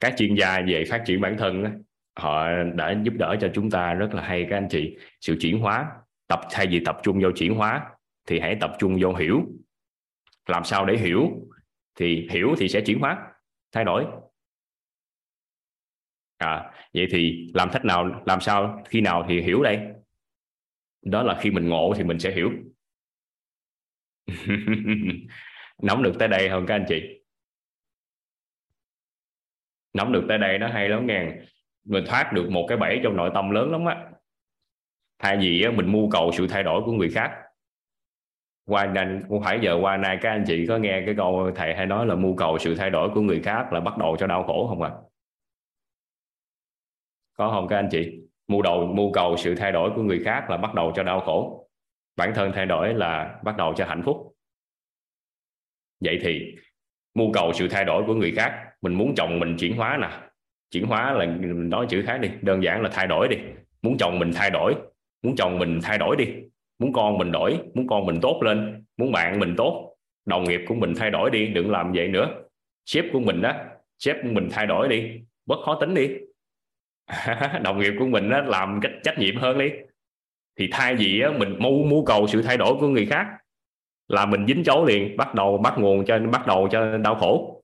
Các 0.00 0.14
chuyên 0.16 0.34
gia 0.34 0.60
về 0.66 0.84
phát 0.90 1.02
triển 1.06 1.20
bản 1.20 1.36
thân 1.38 1.82
họ 2.16 2.46
đã 2.74 2.94
giúp 3.02 3.14
đỡ 3.18 3.36
cho 3.40 3.50
chúng 3.54 3.70
ta 3.70 3.94
rất 3.94 4.14
là 4.14 4.22
hay 4.22 4.46
các 4.50 4.56
anh 4.56 4.68
chị. 4.70 4.96
Sự 5.20 5.36
chuyển 5.40 5.58
hóa, 5.58 5.92
tập, 6.26 6.40
thay 6.50 6.66
vì 6.66 6.80
tập 6.84 6.98
trung 7.02 7.20
vô 7.22 7.28
chuyển 7.36 7.54
hóa, 7.54 7.90
thì 8.26 8.40
hãy 8.40 8.56
tập 8.60 8.72
trung 8.78 8.98
vô 9.00 9.14
hiểu. 9.14 9.42
Làm 10.46 10.64
sao 10.64 10.86
để 10.86 10.96
hiểu? 10.96 11.28
Thì 11.94 12.28
hiểu 12.30 12.54
thì 12.58 12.68
sẽ 12.68 12.80
chuyển 12.80 13.00
hóa, 13.00 13.32
thay 13.72 13.84
đổi. 13.84 14.06
À 16.38 16.72
vậy 16.94 17.06
thì 17.10 17.50
làm 17.54 17.68
cách 17.72 17.84
nào, 17.84 18.22
làm 18.26 18.40
sao 18.40 18.82
khi 18.88 19.00
nào 19.00 19.26
thì 19.28 19.40
hiểu 19.40 19.62
đây? 19.62 19.78
Đó 21.02 21.22
là 21.22 21.38
khi 21.40 21.50
mình 21.50 21.68
ngộ 21.68 21.94
thì 21.96 22.04
mình 22.04 22.18
sẽ 22.18 22.34
hiểu. 22.34 22.50
nóng 25.82 26.02
được 26.02 26.12
tới 26.18 26.28
đây 26.28 26.48
không 26.48 26.66
các 26.66 26.74
anh 26.74 26.84
chị? 26.88 27.22
Nóng 29.92 30.12
được 30.12 30.24
tới 30.28 30.38
đây 30.38 30.58
nó 30.58 30.68
hay 30.68 30.88
lắm 30.88 31.06
nghe 31.06 31.26
mình 31.84 32.04
thoát 32.06 32.32
được 32.32 32.50
một 32.50 32.66
cái 32.68 32.78
bẫy 32.78 33.00
trong 33.02 33.16
nội 33.16 33.30
tâm 33.34 33.50
lớn 33.50 33.70
lắm 33.70 33.84
á. 33.84 34.10
Thay 35.18 35.36
vì 35.36 35.68
mình 35.68 35.92
mưu 35.92 36.10
cầu 36.10 36.30
sự 36.32 36.46
thay 36.46 36.62
đổi 36.62 36.82
của 36.86 36.92
người 36.92 37.10
khác. 37.10 37.30
Qua 38.66 38.86
nên 38.86 39.22
cũng 39.28 39.42
phải 39.42 39.58
giờ 39.62 39.78
qua 39.80 39.96
nay 39.96 40.18
các 40.22 40.30
anh 40.30 40.44
chị 40.46 40.66
có 40.68 40.78
nghe 40.78 41.02
cái 41.06 41.14
câu 41.16 41.50
thầy 41.56 41.74
hay 41.74 41.86
nói 41.86 42.06
là 42.06 42.14
mưu 42.14 42.36
cầu 42.36 42.58
sự 42.58 42.74
thay 42.74 42.90
đổi 42.90 43.10
của 43.14 43.20
người 43.20 43.40
khác 43.42 43.72
là 43.72 43.80
bắt 43.80 43.98
đầu 43.98 44.16
cho 44.16 44.26
đau 44.26 44.44
khổ 44.44 44.66
không 44.68 44.82
ạ? 44.82 44.90
À? 44.90 45.00
có 47.40 47.50
không 47.50 47.68
các 47.68 47.76
anh 47.76 47.88
chị? 47.90 48.20
Mưu 48.48 48.62
đầu, 48.62 48.86
mưu 48.86 49.12
cầu 49.12 49.36
sự 49.36 49.54
thay 49.54 49.72
đổi 49.72 49.90
của 49.96 50.02
người 50.02 50.22
khác 50.24 50.50
là 50.50 50.56
bắt 50.56 50.74
đầu 50.74 50.92
cho 50.96 51.02
đau 51.02 51.20
khổ 51.20 51.59
bản 52.16 52.32
thân 52.34 52.52
thay 52.54 52.66
đổi 52.66 52.94
là 52.94 53.40
bắt 53.44 53.56
đầu 53.56 53.74
cho 53.76 53.84
hạnh 53.84 54.02
phúc. 54.02 54.34
Vậy 56.00 56.18
thì 56.22 56.54
mưu 57.14 57.32
cầu 57.32 57.52
sự 57.52 57.68
thay 57.68 57.84
đổi 57.84 58.04
của 58.06 58.14
người 58.14 58.32
khác 58.36 58.66
mình 58.82 58.94
muốn 58.94 59.14
chồng 59.16 59.40
mình 59.40 59.56
chuyển 59.58 59.76
hóa 59.76 59.98
nè. 60.00 60.08
Chuyển 60.70 60.86
hóa 60.86 61.12
là 61.12 61.26
mình 61.26 61.68
nói 61.68 61.86
chữ 61.88 62.02
khác 62.06 62.18
đi 62.20 62.28
đơn 62.42 62.62
giản 62.62 62.82
là 62.82 62.90
thay 62.92 63.06
đổi 63.06 63.28
đi. 63.28 63.36
Muốn 63.82 63.96
chồng 63.98 64.18
mình 64.18 64.30
thay 64.34 64.50
đổi 64.50 64.74
muốn 65.22 65.36
chồng 65.36 65.58
mình 65.58 65.80
thay 65.82 65.98
đổi 65.98 66.16
đi. 66.16 66.26
Muốn 66.78 66.92
con 66.92 67.18
mình 67.18 67.32
đổi 67.32 67.58
muốn 67.74 67.86
con 67.86 68.06
mình 68.06 68.20
tốt 68.22 68.40
lên. 68.42 68.84
Muốn 68.96 69.12
bạn 69.12 69.38
mình 69.38 69.54
tốt 69.56 69.96
đồng 70.26 70.44
nghiệp 70.44 70.60
của 70.68 70.74
mình 70.74 70.94
thay 70.96 71.10
đổi 71.10 71.30
đi 71.30 71.46
đừng 71.46 71.70
làm 71.70 71.92
vậy 71.92 72.08
nữa. 72.08 72.28
Sếp 72.86 73.04
của 73.12 73.20
mình 73.20 73.42
đó 73.42 73.52
sếp 73.98 74.16
của 74.22 74.28
mình 74.32 74.48
thay 74.52 74.66
đổi 74.66 74.88
đi 74.88 75.20
bớt 75.46 75.56
khó 75.64 75.78
tính 75.80 75.94
đi. 75.94 76.08
Đồng 77.62 77.78
nghiệp 77.78 77.92
của 77.98 78.06
mình 78.06 78.30
đó, 78.30 78.40
làm 78.40 78.80
cách 78.82 78.92
trách 79.02 79.18
nhiệm 79.18 79.36
hơn 79.36 79.58
đi 79.58 79.70
thì 80.60 80.68
thay 80.72 80.94
vì 80.94 81.20
á, 81.20 81.30
mình 81.38 81.56
mưu 81.58 81.84
mưu 81.84 82.04
cầu 82.04 82.26
sự 82.28 82.42
thay 82.42 82.56
đổi 82.56 82.74
của 82.80 82.88
người 82.88 83.06
khác 83.06 83.26
là 84.08 84.26
mình 84.26 84.46
dính 84.46 84.64
chấu 84.64 84.84
liền 84.84 85.16
bắt 85.16 85.34
đầu 85.34 85.58
bắt 85.58 85.74
nguồn 85.78 86.04
cho 86.04 86.18
bắt 86.18 86.46
đầu 86.46 86.68
cho 86.72 86.98
đau 86.98 87.14
khổ. 87.14 87.62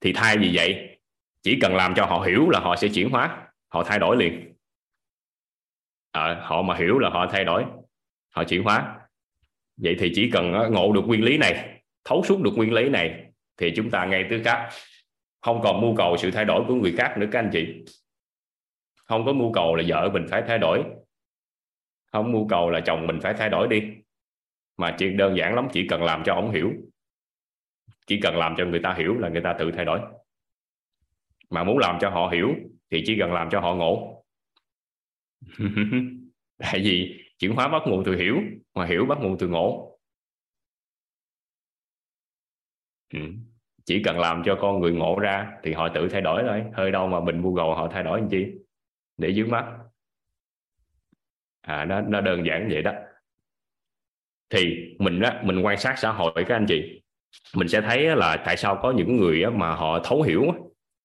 Thì 0.00 0.12
thay 0.12 0.38
vì 0.38 0.50
vậy 0.54 0.98
chỉ 1.42 1.58
cần 1.60 1.76
làm 1.76 1.94
cho 1.94 2.04
họ 2.04 2.20
hiểu 2.20 2.50
là 2.50 2.60
họ 2.60 2.76
sẽ 2.76 2.88
chuyển 2.94 3.10
hóa 3.10 3.46
họ 3.68 3.84
thay 3.84 3.98
đổi 3.98 4.16
liền. 4.16 4.54
À, 6.10 6.40
họ 6.42 6.62
mà 6.62 6.76
hiểu 6.76 6.98
là 6.98 7.10
họ 7.10 7.26
thay 7.32 7.44
đổi 7.44 7.64
họ 8.34 8.44
chuyển 8.44 8.62
hóa. 8.62 9.00
Vậy 9.76 9.96
thì 9.98 10.12
chỉ 10.14 10.30
cần 10.30 10.52
ngộ 10.70 10.92
được 10.92 11.02
nguyên 11.06 11.24
lý 11.24 11.38
này 11.38 11.82
thấu 12.04 12.22
suốt 12.24 12.42
được 12.42 12.52
nguyên 12.56 12.72
lý 12.72 12.88
này 12.88 13.24
thì 13.56 13.72
chúng 13.76 13.90
ta 13.90 14.04
ngay 14.04 14.26
tư 14.30 14.40
cách 14.44 14.68
không 15.40 15.60
còn 15.62 15.80
mưu 15.80 15.96
cầu 15.96 16.16
sự 16.16 16.30
thay 16.30 16.44
đổi 16.44 16.64
của 16.68 16.74
người 16.74 16.94
khác 16.98 17.14
nữa 17.18 17.26
các 17.32 17.38
anh 17.38 17.50
chị. 17.52 17.84
Không 19.04 19.26
có 19.26 19.32
mưu 19.32 19.52
cầu 19.52 19.74
là 19.74 19.84
vợ 19.86 20.10
mình 20.12 20.26
phải 20.30 20.42
thay 20.46 20.58
đổi 20.58 20.84
không 22.12 22.32
mưu 22.32 22.48
cầu 22.48 22.70
là 22.70 22.80
chồng 22.86 23.06
mình 23.06 23.18
phải 23.22 23.34
thay 23.38 23.48
đổi 23.50 23.68
đi. 23.68 23.82
Mà 24.76 24.96
chuyện 24.98 25.16
đơn 25.16 25.36
giản 25.36 25.54
lắm, 25.54 25.68
chỉ 25.72 25.86
cần 25.88 26.02
làm 26.02 26.22
cho 26.24 26.34
ông 26.34 26.50
hiểu. 26.50 26.72
Chỉ 28.06 28.20
cần 28.22 28.36
làm 28.36 28.54
cho 28.58 28.64
người 28.64 28.80
ta 28.82 28.94
hiểu 28.94 29.14
là 29.14 29.28
người 29.28 29.42
ta 29.44 29.56
tự 29.58 29.70
thay 29.72 29.84
đổi. 29.84 30.00
Mà 31.50 31.64
muốn 31.64 31.78
làm 31.78 31.98
cho 32.00 32.10
họ 32.10 32.28
hiểu, 32.32 32.48
thì 32.90 33.02
chỉ 33.06 33.16
cần 33.20 33.32
làm 33.32 33.50
cho 33.50 33.60
họ 33.60 33.74
ngộ. 33.74 34.24
Tại 36.58 36.80
vì 36.84 37.18
chuyển 37.38 37.52
hóa 37.52 37.68
bắt 37.68 37.82
nguồn 37.86 38.04
từ 38.04 38.16
hiểu, 38.16 38.36
mà 38.74 38.86
hiểu 38.86 39.06
bắt 39.06 39.18
nguồn 39.20 39.38
từ 39.38 39.48
ngộ. 39.48 39.98
Ừ. 43.12 43.18
chỉ 43.84 44.02
cần 44.04 44.18
làm 44.18 44.42
cho 44.44 44.58
con 44.60 44.80
người 44.80 44.92
ngộ 44.92 45.18
ra, 45.18 45.52
thì 45.62 45.72
họ 45.72 45.88
tự 45.94 46.08
thay 46.08 46.20
đổi 46.20 46.42
thôi. 46.46 46.64
Hơi 46.72 46.90
đâu 46.90 47.08
mà 47.08 47.20
mình 47.20 47.42
mua 47.42 47.52
gầu 47.52 47.74
họ 47.74 47.88
thay 47.92 48.02
đổi 48.02 48.20
làm 48.20 48.28
chi? 48.28 48.46
Để 49.16 49.28
dưới 49.28 49.46
mắt 49.46 49.78
à 51.62 51.84
nó 51.84 52.00
nó 52.00 52.20
đơn 52.20 52.46
giản 52.46 52.68
vậy 52.72 52.82
đó. 52.82 52.92
Thì 54.50 54.94
mình 54.98 55.20
á, 55.20 55.42
mình 55.44 55.60
quan 55.60 55.78
sát 55.78 55.94
xã 55.98 56.12
hội 56.12 56.32
các 56.34 56.56
anh 56.56 56.66
chị, 56.68 57.02
mình 57.54 57.68
sẽ 57.68 57.80
thấy 57.80 58.16
là 58.16 58.42
tại 58.46 58.56
sao 58.56 58.78
có 58.82 58.90
những 58.90 59.16
người 59.16 59.46
mà 59.50 59.74
họ 59.74 60.00
thấu 60.04 60.22
hiểu 60.22 60.42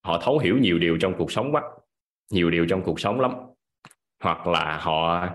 họ 0.04 0.22
thấu 0.24 0.40
hiểu 0.40 0.58
nhiều 0.58 0.80
điều 0.80 0.98
trong 0.98 1.14
cuộc 1.18 1.32
sống 1.32 1.52
quá, 1.52 1.62
nhiều 2.32 2.50
điều 2.50 2.66
trong 2.70 2.82
cuộc 2.84 3.00
sống 3.00 3.20
lắm. 3.20 3.32
Hoặc 4.24 4.48
là 4.48 4.78
họ 4.78 5.30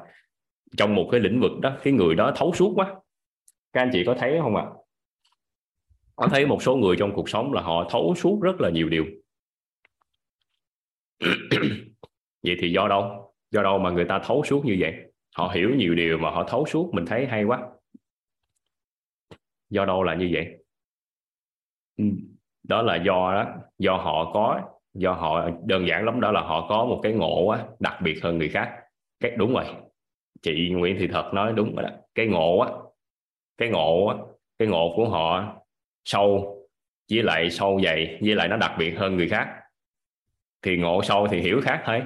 trong 0.77 0.95
một 0.95 1.09
cái 1.13 1.21
lĩnh 1.21 1.41
vực 1.41 1.53
đó, 1.61 1.77
cái 1.83 1.93
người 1.93 2.15
đó 2.15 2.33
thấu 2.37 2.53
suốt 2.55 2.73
quá. 2.75 2.95
Các 3.73 3.83
anh 3.83 3.91
chị 3.93 4.05
có 4.07 4.15
thấy 4.19 4.39
không 4.43 4.57
ạ? 4.57 4.63
À? 4.63 4.83
có 6.17 6.29
thấy 6.29 6.47
một 6.47 6.63
số 6.63 6.77
người 6.77 6.97
trong 6.99 7.13
cuộc 7.15 7.29
sống 7.29 7.53
là 7.53 7.63
họ 7.63 7.89
thấu 7.91 8.15
suốt 8.17 8.39
rất 8.43 8.61
là 8.61 8.71
nhiều 8.71 8.89
điều. 8.89 9.05
Vậy 12.43 12.57
thì 12.61 12.73
do 12.73 12.89
đâu? 12.89 13.35
Do 13.51 13.63
đâu 13.63 13.79
mà 13.79 13.91
người 13.91 14.05
ta 14.05 14.21
thấu 14.25 14.43
suốt 14.45 14.65
như 14.65 14.77
vậy? 14.81 15.12
Họ 15.37 15.51
hiểu 15.55 15.71
nhiều 15.77 15.95
điều 15.95 16.19
mà 16.19 16.31
họ 16.31 16.45
thấu 16.49 16.67
suốt 16.67 16.91
mình 16.95 17.07
thấy 17.07 17.27
hay 17.27 17.45
quá. 17.45 17.63
Do 19.71 19.85
đâu 19.85 20.03
là 20.03 20.15
như 20.15 20.31
vậy? 20.33 20.57
Ừ, 21.97 22.05
đó 22.63 22.83
là 22.83 22.97
do 22.97 23.33
đó. 23.35 23.55
Do 23.79 23.97
họ 23.97 24.33
có 24.35 24.61
do 24.95 25.13
họ 25.13 25.51
đơn 25.67 25.87
giản 25.89 26.05
lắm 26.05 26.21
đó 26.21 26.33
là 26.33 26.41
họ 26.41 26.67
có 26.69 26.85
một 26.85 27.01
cái 27.03 27.13
ngộ 27.13 27.49
á, 27.49 27.65
đặc 27.79 28.01
biệt 28.03 28.23
hơn 28.23 28.39
người 28.39 28.49
khác. 28.49 28.79
Cái 29.21 29.31
đúng 29.37 29.55
rồi. 29.55 29.65
Chị 30.43 30.71
Nguyễn 30.73 30.97
Thị 30.99 31.09
Thật 31.13 31.31
nói 31.35 31.53
đúng 31.53 31.75
rồi 31.75 31.83
đó. 31.83 31.91
Cái 32.15 32.27
ngộ 32.27 32.59
á 32.59 32.71
cái 33.59 33.69
ngộ 33.69 34.07
á 34.07 34.17
cái 34.59 34.69
ngộ 34.69 34.93
của 34.97 35.09
họ 35.09 35.55
sâu 36.05 36.59
với 37.11 37.23
lại 37.23 37.51
sâu 37.51 37.81
dày 37.85 38.19
với 38.23 38.35
lại 38.35 38.49
nó 38.49 38.57
đặc 38.57 38.73
biệt 38.79 38.91
hơn 38.91 39.17
người 39.17 39.29
khác. 39.29 39.49
Thì 40.63 40.77
ngộ 40.77 41.03
sâu 41.03 41.29
thì 41.31 41.41
hiểu 41.41 41.61
khác 41.65 41.83
thôi 41.87 42.03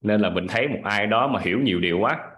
nên 0.00 0.20
là 0.20 0.30
mình 0.30 0.46
thấy 0.48 0.68
một 0.68 0.80
ai 0.84 1.06
đó 1.06 1.28
mà 1.28 1.40
hiểu 1.40 1.58
nhiều 1.60 1.80
điều 1.80 1.98
quá 1.98 2.30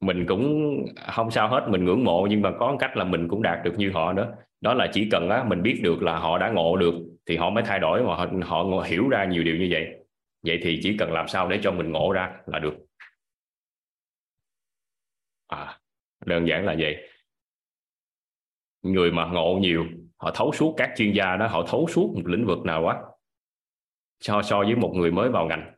mình 0.00 0.26
cũng 0.28 0.74
không 1.12 1.30
sao 1.30 1.48
hết 1.48 1.66
mình 1.68 1.84
ngưỡng 1.84 2.04
mộ 2.04 2.26
nhưng 2.30 2.42
mà 2.42 2.50
có 2.58 2.70
một 2.72 2.76
cách 2.80 2.96
là 2.96 3.04
mình 3.04 3.28
cũng 3.28 3.42
đạt 3.42 3.64
được 3.64 3.74
như 3.76 3.90
họ 3.90 4.12
đó. 4.12 4.26
Đó 4.60 4.74
là 4.74 4.90
chỉ 4.92 5.08
cần 5.10 5.28
á, 5.30 5.44
mình 5.44 5.62
biết 5.62 5.80
được 5.82 6.02
là 6.02 6.18
họ 6.18 6.38
đã 6.38 6.50
ngộ 6.50 6.76
được 6.76 6.94
thì 7.26 7.36
họ 7.36 7.50
mới 7.50 7.64
thay 7.66 7.78
đổi 7.78 8.02
mà 8.02 8.14
họ, 8.14 8.26
họ 8.46 8.82
hiểu 8.86 9.08
ra 9.08 9.24
nhiều 9.24 9.44
điều 9.44 9.56
như 9.56 9.68
vậy. 9.70 9.86
Vậy 10.42 10.60
thì 10.62 10.80
chỉ 10.82 10.96
cần 10.98 11.12
làm 11.12 11.28
sao 11.28 11.48
để 11.48 11.60
cho 11.62 11.72
mình 11.72 11.92
ngộ 11.92 12.12
ra 12.12 12.36
là 12.46 12.58
được. 12.58 12.74
À 15.46 15.78
đơn 16.26 16.48
giản 16.48 16.64
là 16.64 16.76
vậy. 16.78 16.96
Người 18.82 19.12
mà 19.12 19.26
ngộ 19.26 19.58
nhiều 19.60 19.86
họ 20.16 20.30
thấu 20.34 20.52
suốt 20.52 20.74
các 20.76 20.90
chuyên 20.96 21.12
gia 21.12 21.36
đó 21.36 21.46
họ 21.46 21.64
thấu 21.68 21.86
suốt 21.88 22.12
một 22.16 22.22
lĩnh 22.26 22.46
vực 22.46 22.58
nào 22.64 22.82
quá 22.82 23.02
so 24.20 24.42
so 24.42 24.58
với 24.58 24.76
một 24.76 24.92
người 24.94 25.10
mới 25.10 25.30
vào 25.30 25.46
ngành 25.46 25.77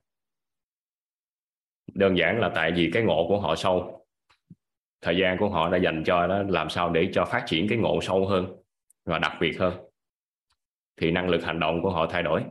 đơn 1.94 2.18
giản 2.18 2.40
là 2.40 2.50
tại 2.54 2.72
vì 2.72 2.90
cái 2.92 3.02
ngộ 3.02 3.26
của 3.28 3.40
họ 3.40 3.56
sâu. 3.56 4.06
Thời 5.00 5.16
gian 5.16 5.38
của 5.38 5.48
họ 5.48 5.70
đã 5.70 5.78
dành 5.78 6.02
cho 6.06 6.26
đó, 6.26 6.42
làm 6.48 6.70
sao 6.70 6.90
để 6.90 7.10
cho 7.12 7.24
phát 7.24 7.44
triển 7.46 7.68
cái 7.68 7.78
ngộ 7.78 7.98
sâu 8.02 8.26
hơn 8.26 8.56
và 9.04 9.18
đặc 9.18 9.32
biệt 9.40 9.58
hơn. 9.58 9.74
Thì 10.96 11.10
năng 11.10 11.28
lực 11.28 11.44
hành 11.44 11.60
động 11.60 11.82
của 11.82 11.90
họ 11.90 12.06
thay 12.06 12.22
đổi. 12.22 12.44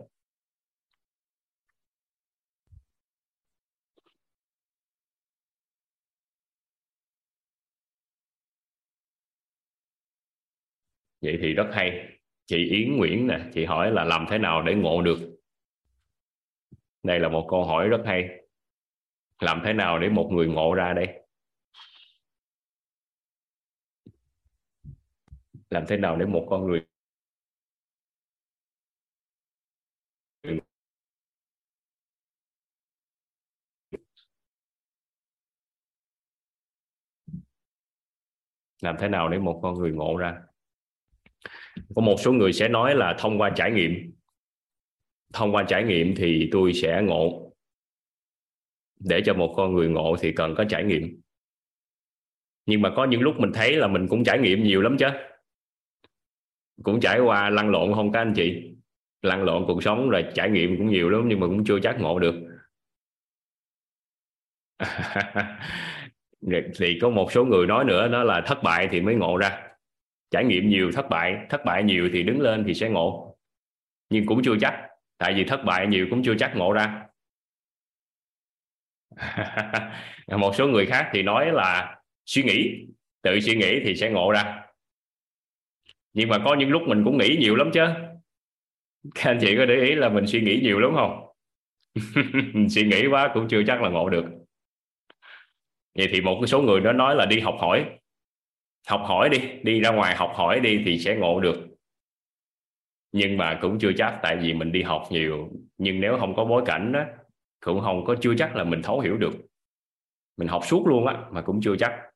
Vậy 11.22 11.38
thì 11.42 11.54
rất 11.54 11.68
hay. 11.72 12.18
Chị 12.46 12.70
Yến 12.70 12.98
Nguyễn 12.98 13.28
nè, 13.28 13.40
chị 13.54 13.66
hỏi 13.66 13.92
là 13.92 14.04
làm 14.04 14.26
thế 14.30 14.38
nào 14.38 14.62
để 14.62 14.76
ngộ 14.76 15.02
được? 15.02 15.20
Đây 17.04 17.20
là 17.20 17.30
một 17.30 17.48
câu 17.50 17.66
hỏi 17.66 17.88
rất 17.88 18.02
hay 18.06 18.49
làm 19.40 19.62
thế 19.66 19.74
nào 19.74 20.00
để 20.00 20.10
một 20.10 20.30
người 20.32 20.48
ngộ 20.48 20.74
ra 20.74 20.94
đây? 20.94 21.22
Làm 25.70 25.86
thế 25.88 25.98
nào 25.98 26.16
để 26.16 26.26
một 26.26 26.48
con 26.50 26.68
người 26.68 26.86
làm 38.82 38.96
thế 39.00 39.08
nào 39.08 39.30
để 39.30 39.40
một 39.40 39.60
con 39.64 39.74
người 39.74 39.92
ngộ 39.92 40.18
ra? 40.18 40.42
Có 41.96 42.02
một 42.02 42.16
số 42.20 42.32
người 42.32 42.54
sẽ 42.54 42.68
nói 42.68 42.96
là 42.96 43.16
thông 43.20 43.42
qua 43.42 43.52
trải 43.56 43.72
nghiệm. 43.72 44.14
Thông 45.34 45.56
qua 45.56 45.66
trải 45.68 45.84
nghiệm 45.84 46.14
thì 46.18 46.50
tôi 46.52 46.74
sẽ 46.74 47.02
ngộ 47.04 47.49
để 49.00 49.22
cho 49.26 49.34
một 49.34 49.54
con 49.58 49.74
người 49.74 49.90
ngộ 49.90 50.16
thì 50.20 50.32
cần 50.32 50.56
có 50.58 50.64
trải 50.70 50.84
nghiệm. 50.84 51.22
Nhưng 52.66 52.82
mà 52.82 52.92
có 52.96 53.06
những 53.06 53.22
lúc 53.22 53.36
mình 53.40 53.52
thấy 53.54 53.76
là 53.76 53.88
mình 53.88 54.08
cũng 54.08 54.24
trải 54.24 54.40
nghiệm 54.40 54.64
nhiều 54.64 54.82
lắm 54.82 54.98
chứ. 55.00 55.08
Cũng 56.84 57.00
trải 57.00 57.20
qua 57.20 57.50
lăn 57.50 57.70
lộn, 57.70 57.94
không 57.94 58.12
các 58.12 58.22
anh 58.22 58.34
chị? 58.36 58.74
Lăn 59.22 59.44
lộn 59.44 59.64
cuộc 59.68 59.84
sống 59.84 60.10
rồi 60.10 60.26
trải 60.36 60.50
nghiệm 60.50 60.78
cũng 60.78 60.90
nhiều 60.90 61.10
lắm 61.10 61.28
nhưng 61.28 61.40
mà 61.40 61.48
cũng 61.48 61.66
chưa 61.66 61.80
chắc 61.84 62.00
ngộ 62.00 62.20
được. 62.20 62.36
Thì 66.80 67.00
có 67.02 67.10
một 67.10 67.32
số 67.32 67.46
người 67.46 67.68
nói 67.68 67.86
nữa, 67.86 68.08
đó 68.08 68.24
là 68.24 68.42
thất 68.46 68.64
bại 68.64 68.88
thì 68.92 69.02
mới 69.02 69.16
ngộ 69.16 69.38
ra. 69.38 69.68
Trải 70.32 70.46
nghiệm 70.46 70.70
nhiều 70.70 70.92
thất 70.92 71.10
bại 71.10 71.46
thất 71.50 71.66
bại 71.66 71.84
nhiều 71.84 72.10
thì 72.14 72.24
đứng 72.24 72.42
lên 72.42 72.64
thì 72.68 72.74
sẽ 72.74 72.90
ngộ. 72.90 73.38
Nhưng 74.10 74.26
cũng 74.26 74.42
chưa 74.44 74.56
chắc, 74.62 74.88
tại 75.18 75.34
vì 75.34 75.44
thất 75.44 75.62
bại 75.66 75.88
nhiều 75.88 76.08
cũng 76.10 76.24
chưa 76.24 76.36
chắc 76.40 76.56
ngộ 76.56 76.74
ra. 76.74 77.09
một 80.38 80.56
số 80.56 80.68
người 80.68 80.86
khác 80.86 81.10
thì 81.14 81.24
nói 81.24 81.52
là 81.52 82.02
suy 82.26 82.44
nghĩ, 82.44 82.86
tự 83.22 83.40
suy 83.40 83.56
nghĩ 83.56 83.80
thì 83.86 83.96
sẽ 83.96 84.10
ngộ 84.10 84.32
ra. 84.32 84.64
Nhưng 86.14 86.30
mà 86.30 86.38
có 86.46 86.56
những 86.56 86.70
lúc 86.70 86.82
mình 86.88 87.04
cũng 87.06 87.18
nghĩ 87.18 87.38
nhiều 87.40 87.56
lắm 87.56 87.70
chứ. 87.74 87.86
Các 89.16 89.32
anh 89.32 89.38
chị 89.42 89.58
có 89.58 89.66
để 89.66 89.76
ý 89.76 89.96
là 89.96 90.10
mình 90.10 90.28
suy 90.28 90.42
nghĩ 90.42 90.60
nhiều 90.64 90.80
lắm 90.80 90.92
không? 90.96 91.26
Suy 92.70 92.84
nghĩ 92.84 93.08
quá 93.08 93.32
cũng 93.34 93.48
chưa 93.48 93.64
chắc 93.68 93.82
là 93.82 93.90
ngộ 93.90 94.10
được. 94.10 94.26
Vậy 95.96 96.08
thì 96.12 96.22
một 96.22 96.46
số 96.48 96.62
người 96.62 96.80
đó 96.80 96.92
nói 96.92 97.16
là 97.16 97.26
đi 97.26 97.40
học 97.40 97.56
hỏi. 97.60 97.86
Học 98.88 99.02
hỏi 99.06 99.30
đi 99.30 99.40
đi 99.64 99.80
ra 99.80 99.92
ngoài 99.92 100.16
học 100.16 100.32
hỏi 100.36 100.60
đi 100.60 100.82
thì 100.86 101.00
sẽ 101.00 101.16
ngộ 101.16 101.40
được. 101.40 101.68
Nhưng 103.12 103.38
mà 103.38 103.60
cũng 103.62 103.80
chưa 103.80 103.92
chắc, 103.98 104.20
tại 104.24 104.38
vì 104.38 104.54
mình 104.54 104.72
đi 104.72 104.84
học 104.84 105.04
nhiều. 105.12 105.50
Nhưng 105.78 106.00
nếu 106.00 106.18
không 106.20 106.36
có 106.36 106.46
bối 106.46 106.64
cảnh 106.66 106.92
đó 106.92 107.04
cũng 107.60 107.82
không 107.82 108.04
có 108.06 108.16
chưa 108.22 108.34
chắc 108.38 108.56
là 108.56 108.64
mình 108.64 108.82
thấu 108.84 109.00
hiểu 109.00 109.18
được. 109.18 109.34
Mình 110.38 110.48
học 110.48 110.62
suốt 110.66 110.88
luôn 110.88 111.08
á 111.08 111.24
mà 111.32 111.42
cũng 111.42 111.60
chưa 111.64 111.76
chắc. 111.80 112.10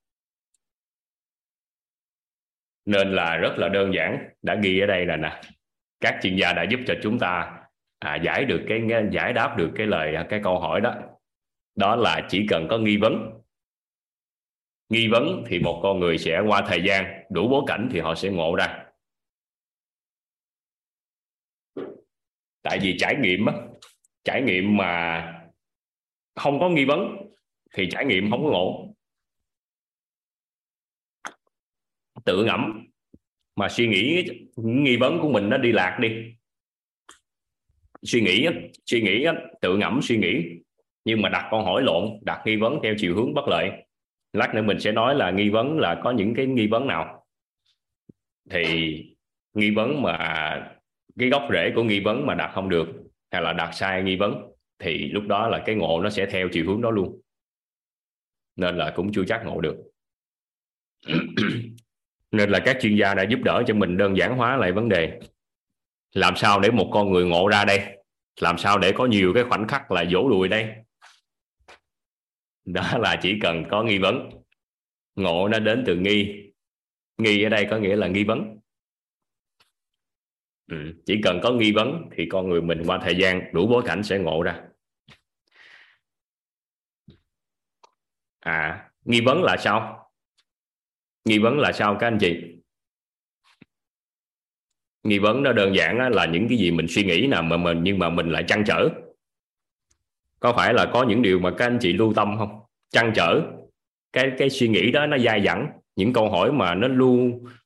Nên 2.86 3.12
là 3.12 3.38
rất 3.38 3.56
là 3.58 3.70
đơn 3.70 3.94
giản 3.94 4.30
đã 4.42 4.56
ghi 4.64 4.80
ở 4.80 4.86
đây 4.86 5.06
là 5.06 5.18
nè 5.18 5.42
các 6.00 6.20
chuyên 6.22 6.36
gia 6.36 6.54
đã 6.54 6.64
giúp 6.64 6.80
cho 6.88 6.94
chúng 7.04 7.20
ta 7.20 7.60
à, 8.00 8.16
giải 8.16 8.46
được 8.46 8.66
cái 8.70 8.82
giải 9.12 9.34
đáp 9.34 9.56
được 9.58 9.72
cái 9.76 9.88
lời 9.88 10.16
à, 10.16 10.28
cái 10.30 10.40
câu 10.44 10.60
hỏi 10.60 10.82
đó. 10.82 10.96
Đó 11.76 11.96
là 11.96 12.28
chỉ 12.30 12.46
cần 12.50 12.68
có 12.70 12.78
nghi 12.78 12.98
vấn. 12.98 13.42
Nghi 14.90 15.08
vấn 15.08 15.44
thì 15.48 15.60
một 15.60 15.80
con 15.84 16.00
người 16.00 16.18
sẽ 16.18 16.42
qua 16.48 16.64
thời 16.68 16.84
gian 16.84 17.24
đủ 17.30 17.48
bối 17.48 17.64
cảnh 17.68 17.90
thì 17.92 18.00
họ 18.00 18.16
sẽ 18.16 18.30
ngộ 18.30 18.56
ra. 18.56 18.86
Tại 22.62 22.80
vì 22.82 22.96
trải 23.00 23.16
nghiệm 23.22 23.46
á 23.46 23.54
trải 24.24 24.42
nghiệm 24.42 24.78
mà 24.78 25.24
không 26.36 26.60
có 26.60 26.70
nghi 26.70 26.86
vấn 26.86 27.18
thì 27.74 27.88
trải 27.92 28.06
nghiệm 28.06 28.32
không 28.32 28.44
có 28.44 28.50
ngộ. 28.50 28.96
Tự 32.26 32.46
ngẫm 32.46 32.88
mà 33.56 33.70
suy 33.70 33.88
nghĩ 33.88 34.28
nghi 34.56 34.98
vấn 34.98 35.20
của 35.22 35.30
mình 35.30 35.50
nó 35.50 35.58
đi 35.58 35.72
lạc 35.72 35.98
đi. 36.02 36.34
Suy 38.04 38.22
nghĩ 38.22 38.48
suy 38.86 39.02
nghĩ 39.02 39.26
tự 39.62 39.78
ngẫm 39.78 40.00
suy 40.02 40.18
nghĩ. 40.18 40.60
Nhưng 41.06 41.22
mà 41.22 41.30
đặt 41.30 41.48
câu 41.52 41.64
hỏi 41.64 41.82
lộn, 41.84 42.20
đặt 42.22 42.42
nghi 42.46 42.56
vấn 42.56 42.80
theo 42.84 42.96
chiều 42.98 43.16
hướng 43.16 43.34
bất 43.34 43.48
lợi. 43.48 43.72
Lát 44.34 44.56
nữa 44.56 44.62
mình 44.62 44.80
sẽ 44.80 44.92
nói 44.92 45.16
là 45.16 45.32
nghi 45.32 45.50
vấn 45.50 45.80
là 45.80 46.02
có 46.04 46.12
những 46.12 46.34
cái 46.36 46.46
nghi 46.46 46.68
vấn 46.68 46.88
nào. 46.88 47.26
Thì 48.50 48.95
nghi 49.54 49.72
vấn 49.72 50.02
mà, 50.02 50.18
cái 51.20 51.30
gốc 51.30 51.47
rễ 51.52 51.72
của 51.76 51.84
nghi 51.84 52.00
vấn 52.00 52.26
mà 52.26 52.36
đặt 52.36 52.52
không 52.54 52.70
được 52.70 52.88
hay 53.34 53.42
là 53.42 53.54
đặt 53.54 53.74
sai 53.74 54.04
nghi 54.04 54.16
vấn, 54.16 54.52
thì 54.80 54.98
lúc 54.98 55.24
đó 55.28 55.48
là 55.48 55.64
cái 55.66 55.76
ngộ 55.76 56.02
nó 56.04 56.10
sẽ 56.10 56.26
theo 56.26 56.50
chiều 56.52 56.66
hướng 56.68 56.82
đó 56.82 56.92
luôn. 56.92 57.22
Nên 58.56 58.78
là 58.78 58.94
cũng 58.96 59.12
chưa 59.14 59.24
chắc 59.28 59.42
ngộ 59.46 59.62
được. 59.62 59.76
Nên 62.32 62.50
là 62.50 62.60
các 62.66 62.78
chuyên 62.82 62.96
gia 62.96 63.14
đã 63.14 63.24
giúp 63.24 63.40
đỡ 63.44 63.64
cho 63.68 63.74
mình 63.74 63.98
đơn 63.98 64.18
giản 64.18 64.38
hóa 64.38 64.58
lại 64.58 64.72
vấn 64.72 64.90
đề. 64.90 65.20
Làm 66.14 66.36
sao 66.36 66.60
để 66.60 66.72
một 66.72 66.90
con 66.94 67.12
người 67.12 67.26
ngộ 67.26 67.48
ra 67.48 67.66
đây? 67.66 67.98
Làm 68.42 68.58
sao 68.58 68.80
để 68.80 68.92
có 68.96 69.06
nhiều 69.06 69.34
cái 69.34 69.44
khoảnh 69.44 69.68
khắc 69.68 69.92
là 69.92 70.06
vỗ 70.12 70.30
đùi 70.30 70.48
đây? 70.48 70.70
Đó 72.66 72.98
là 73.00 73.20
chỉ 73.22 73.40
cần 73.42 73.64
có 73.72 73.84
nghi 73.84 73.98
vấn. 73.98 74.30
Ngộ 75.16 75.48
nó 75.48 75.60
đến 75.60 75.84
từ 75.86 75.96
nghi. 75.96 76.52
Nghi 77.18 77.44
ở 77.44 77.50
đây 77.50 77.68
có 77.70 77.78
nghĩa 77.78 77.96
là 77.96 78.08
nghi 78.08 78.24
vấn 78.24 78.58
ừ. 80.68 80.78
chỉ 81.05 81.22
cần 81.24 81.39
có 81.43 81.51
nghi 81.51 81.72
vấn 81.72 82.09
thì 82.16 82.28
con 82.32 82.49
người 82.49 82.61
mình 82.61 82.84
qua 82.86 82.99
thời 83.03 83.16
gian 83.18 83.53
đủ 83.53 83.68
bối 83.68 83.84
cảnh 83.86 84.03
sẽ 84.03 84.20
ngộ 84.20 84.43
ra. 84.43 84.61
À 88.39 88.89
nghi 89.05 89.22
vấn 89.22 89.43
là 89.43 89.57
sao? 89.57 90.09
Nghi 91.26 91.39
vấn 91.39 91.59
là 91.59 91.72
sao 91.72 91.97
các 91.99 92.07
anh 92.07 92.18
chị? 92.20 92.53
Nghi 95.03 95.20
vấn 95.20 95.43
nó 95.43 95.53
đơn 95.53 95.76
giản 95.76 96.14
là 96.14 96.26
những 96.26 96.47
cái 96.49 96.57
gì 96.57 96.72
mình 96.72 96.88
suy 96.88 97.03
nghĩ 97.03 97.28
nào 97.28 97.43
mà 97.43 97.57
mình, 97.57 97.80
nhưng 97.84 97.99
mà 97.99 98.09
mình 98.09 98.30
lại 98.30 98.43
trăn 98.47 98.64
trở. 98.68 98.89
Có 100.39 100.53
phải 100.53 100.74
là 100.74 100.89
có 100.93 101.03
những 101.03 101.22
điều 101.22 101.39
mà 101.39 101.51
các 101.57 101.66
anh 101.66 101.78
chị 101.82 101.93
lưu 101.93 102.14
tâm 102.14 102.38
không? 102.38 102.59
Trăn 102.89 103.11
trở. 103.16 103.41
Cái 104.14 104.32
cái 104.38 104.49
suy 104.49 104.68
nghĩ 104.68 104.91
đó 104.91 105.05
nó 105.05 105.18
dai 105.18 105.43
dẳng. 105.43 105.72
Những 105.95 106.14
câu 106.14 106.30
hỏi 106.30 106.51
mà 106.51 106.76
nó 106.76 106.88
lưu 106.88 107.18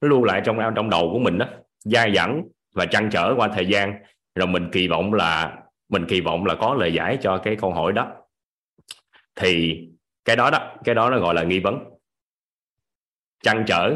nó 0.02 0.08
lưu 0.08 0.24
lại 0.24 0.42
trong 0.46 0.58
trong 0.76 0.90
đầu 0.90 1.10
của 1.14 1.20
mình 1.20 1.38
đó 1.38 1.46
dai 1.80 2.16
dẳng 2.16 2.44
và 2.78 2.86
trăn 2.86 3.10
trở 3.12 3.34
qua 3.38 3.50
thời 3.54 3.68
gian. 3.68 4.04
Rồi 4.36 4.48
mình 4.48 4.70
kỳ 4.72 4.88
vọng 4.88 5.14
là 5.14 5.64
mình 5.90 6.06
kỳ 6.10 6.22
vọng 6.22 6.46
là 6.46 6.56
có 6.60 6.74
lời 6.74 6.94
giải 6.94 7.18
cho 7.22 7.42
cái 7.44 7.56
câu 7.62 7.74
hỏi 7.74 7.94
đó. 7.94 8.24
Thì 9.36 9.82
cái 10.26 10.36
đó 10.36 10.50
đó 10.52 10.76
cái 10.84 10.96
đó 10.96 11.10
nó 11.10 11.20
gọi 11.20 11.36
là 11.36 11.44
nghi 11.44 11.60
vấn. 11.60 11.80
Trăn 13.44 13.66
trở 13.68 13.96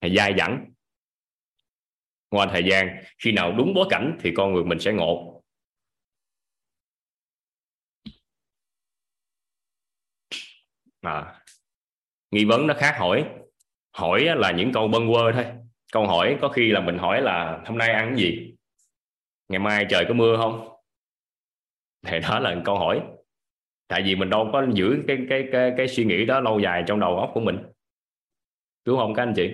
hay 0.00 0.16
dai 0.16 0.34
dẳng. 0.38 0.72
Qua 2.30 2.46
thời 2.46 2.64
gian 2.64 3.04
khi 3.18 3.32
nào 3.32 3.52
đúng 3.52 3.74
bối 3.74 3.86
cảnh 3.90 4.18
thì 4.20 4.32
con 4.36 4.52
người 4.52 4.64
mình 4.64 4.80
sẽ 4.80 4.92
ngộ. 4.92 5.42
À, 11.00 11.42
nghi 12.30 12.44
vấn 12.44 12.66
nó 12.66 12.74
khác 12.78 12.96
hỏi. 12.98 13.28
Hỏi 13.92 14.24
là 14.24 14.52
những 14.52 14.72
câu 14.72 14.88
bâng 14.88 15.08
quơ 15.12 15.32
thôi 15.32 15.61
câu 15.92 16.06
hỏi 16.06 16.38
có 16.40 16.48
khi 16.48 16.70
là 16.70 16.80
mình 16.80 16.98
hỏi 16.98 17.22
là 17.22 17.62
hôm 17.66 17.78
nay 17.78 17.88
ăn 17.88 18.08
cái 18.08 18.24
gì? 18.24 18.54
Ngày 19.48 19.58
mai 19.58 19.86
trời 19.88 20.04
có 20.08 20.14
mưa 20.14 20.36
không? 20.36 20.68
Thì 22.06 22.18
đó 22.18 22.38
là 22.38 22.62
câu 22.64 22.78
hỏi. 22.78 23.02
Tại 23.88 24.02
vì 24.02 24.16
mình 24.16 24.30
đâu 24.30 24.50
có 24.52 24.66
giữ 24.74 25.02
cái 25.08 25.18
cái 25.30 25.48
cái 25.52 25.72
cái 25.76 25.88
suy 25.88 26.04
nghĩ 26.04 26.24
đó 26.24 26.40
lâu 26.40 26.60
dài 26.60 26.84
trong 26.86 27.00
đầu 27.00 27.18
óc 27.18 27.30
của 27.34 27.40
mình. 27.40 27.58
Đúng 28.86 28.98
không 28.98 29.14
các 29.14 29.22
anh 29.22 29.32
chị? 29.36 29.50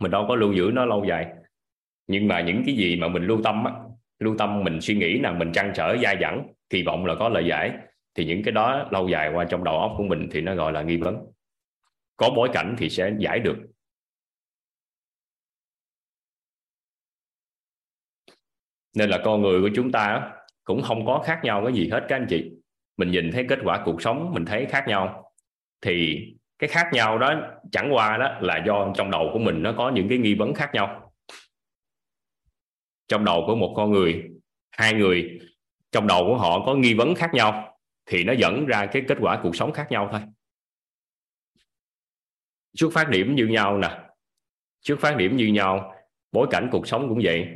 Mình 0.00 0.10
đâu 0.10 0.24
có 0.28 0.36
lưu 0.36 0.52
giữ 0.52 0.70
nó 0.74 0.84
lâu 0.84 1.04
dài. 1.08 1.26
Nhưng 2.06 2.28
mà 2.28 2.40
những 2.40 2.62
cái 2.66 2.74
gì 2.74 2.96
mà 2.96 3.08
mình 3.08 3.22
lưu 3.26 3.40
tâm 3.44 3.64
á, 3.64 3.72
lưu 4.18 4.36
tâm 4.38 4.64
mình 4.64 4.80
suy 4.80 4.94
nghĩ 4.94 5.18
là 5.18 5.32
mình 5.32 5.52
trăn 5.52 5.72
trở 5.74 5.96
dai 6.02 6.16
dẳng 6.20 6.48
kỳ 6.70 6.82
vọng 6.82 7.06
là 7.06 7.14
có 7.14 7.28
lời 7.28 7.46
giải 7.46 7.72
thì 8.14 8.24
những 8.24 8.42
cái 8.42 8.52
đó 8.52 8.88
lâu 8.90 9.08
dài 9.08 9.30
qua 9.34 9.44
trong 9.44 9.64
đầu 9.64 9.78
óc 9.78 9.94
của 9.96 10.04
mình 10.04 10.28
thì 10.30 10.40
nó 10.40 10.54
gọi 10.54 10.72
là 10.72 10.82
nghi 10.82 10.96
vấn. 10.96 11.16
Có 12.16 12.30
bối 12.36 12.48
cảnh 12.52 12.74
thì 12.78 12.90
sẽ 12.90 13.12
giải 13.18 13.38
được. 13.38 13.56
Nên 18.94 19.10
là 19.10 19.18
con 19.24 19.42
người 19.42 19.60
của 19.60 19.70
chúng 19.74 19.92
ta 19.92 20.32
cũng 20.64 20.82
không 20.82 21.06
có 21.06 21.22
khác 21.26 21.40
nhau 21.42 21.62
cái 21.64 21.74
gì 21.74 21.88
hết 21.88 22.06
các 22.08 22.16
anh 22.16 22.26
chị. 22.28 22.50
Mình 22.96 23.10
nhìn 23.10 23.30
thấy 23.32 23.46
kết 23.48 23.58
quả 23.64 23.82
cuộc 23.84 24.02
sống, 24.02 24.30
mình 24.34 24.44
thấy 24.44 24.66
khác 24.66 24.84
nhau. 24.88 25.32
Thì 25.80 26.26
cái 26.58 26.68
khác 26.68 26.88
nhau 26.92 27.18
đó 27.18 27.34
chẳng 27.72 27.90
qua 27.92 28.16
đó 28.16 28.38
là 28.40 28.62
do 28.66 28.92
trong 28.94 29.10
đầu 29.10 29.30
của 29.32 29.38
mình 29.38 29.62
nó 29.62 29.74
có 29.78 29.90
những 29.90 30.08
cái 30.08 30.18
nghi 30.18 30.34
vấn 30.34 30.54
khác 30.54 30.70
nhau. 30.72 31.12
Trong 33.08 33.24
đầu 33.24 33.44
của 33.46 33.54
một 33.54 33.72
con 33.76 33.90
người, 33.90 34.24
hai 34.70 34.94
người, 34.94 35.38
trong 35.92 36.06
đầu 36.06 36.24
của 36.26 36.36
họ 36.36 36.66
có 36.66 36.74
nghi 36.74 36.94
vấn 36.94 37.14
khác 37.14 37.30
nhau 37.34 37.78
thì 38.06 38.24
nó 38.24 38.32
dẫn 38.32 38.66
ra 38.66 38.86
cái 38.86 39.02
kết 39.08 39.18
quả 39.20 39.40
cuộc 39.42 39.56
sống 39.56 39.72
khác 39.72 39.86
nhau 39.90 40.08
thôi. 40.12 40.20
Xuất 42.74 42.92
phát 42.92 43.08
điểm 43.08 43.34
như 43.34 43.46
nhau 43.46 43.78
nè. 43.78 43.98
Xuất 44.80 45.00
phát 45.00 45.16
điểm 45.16 45.36
như 45.36 45.46
nhau, 45.46 45.94
bối 46.32 46.46
cảnh 46.50 46.68
cuộc 46.72 46.88
sống 46.88 47.08
cũng 47.08 47.20
vậy 47.22 47.48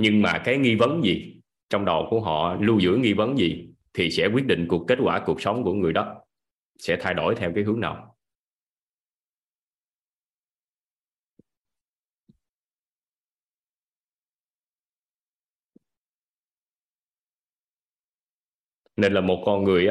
nhưng 0.00 0.22
mà 0.22 0.38
cái 0.44 0.58
nghi 0.58 0.74
vấn 0.74 1.04
gì? 1.04 1.40
Trong 1.70 1.84
đầu 1.84 2.06
của 2.10 2.20
họ, 2.20 2.56
lưu 2.60 2.78
giữ 2.78 2.96
nghi 2.96 3.12
vấn 3.12 3.38
gì? 3.38 3.68
Thì 3.94 4.10
sẽ 4.10 4.26
quyết 4.26 4.46
định 4.46 4.66
cuộc 4.68 4.84
kết 4.88 4.98
quả 5.02 5.22
cuộc 5.26 5.40
sống 5.40 5.64
của 5.64 5.74
người 5.74 5.92
đó. 5.92 6.16
Sẽ 6.78 6.96
thay 7.00 7.14
đổi 7.14 7.34
theo 7.34 7.52
cái 7.54 7.64
hướng 7.64 7.80
nào? 7.80 8.16
Nên 18.96 19.12
là 19.12 19.20
một 19.20 19.42
con 19.46 19.64
người 19.64 19.88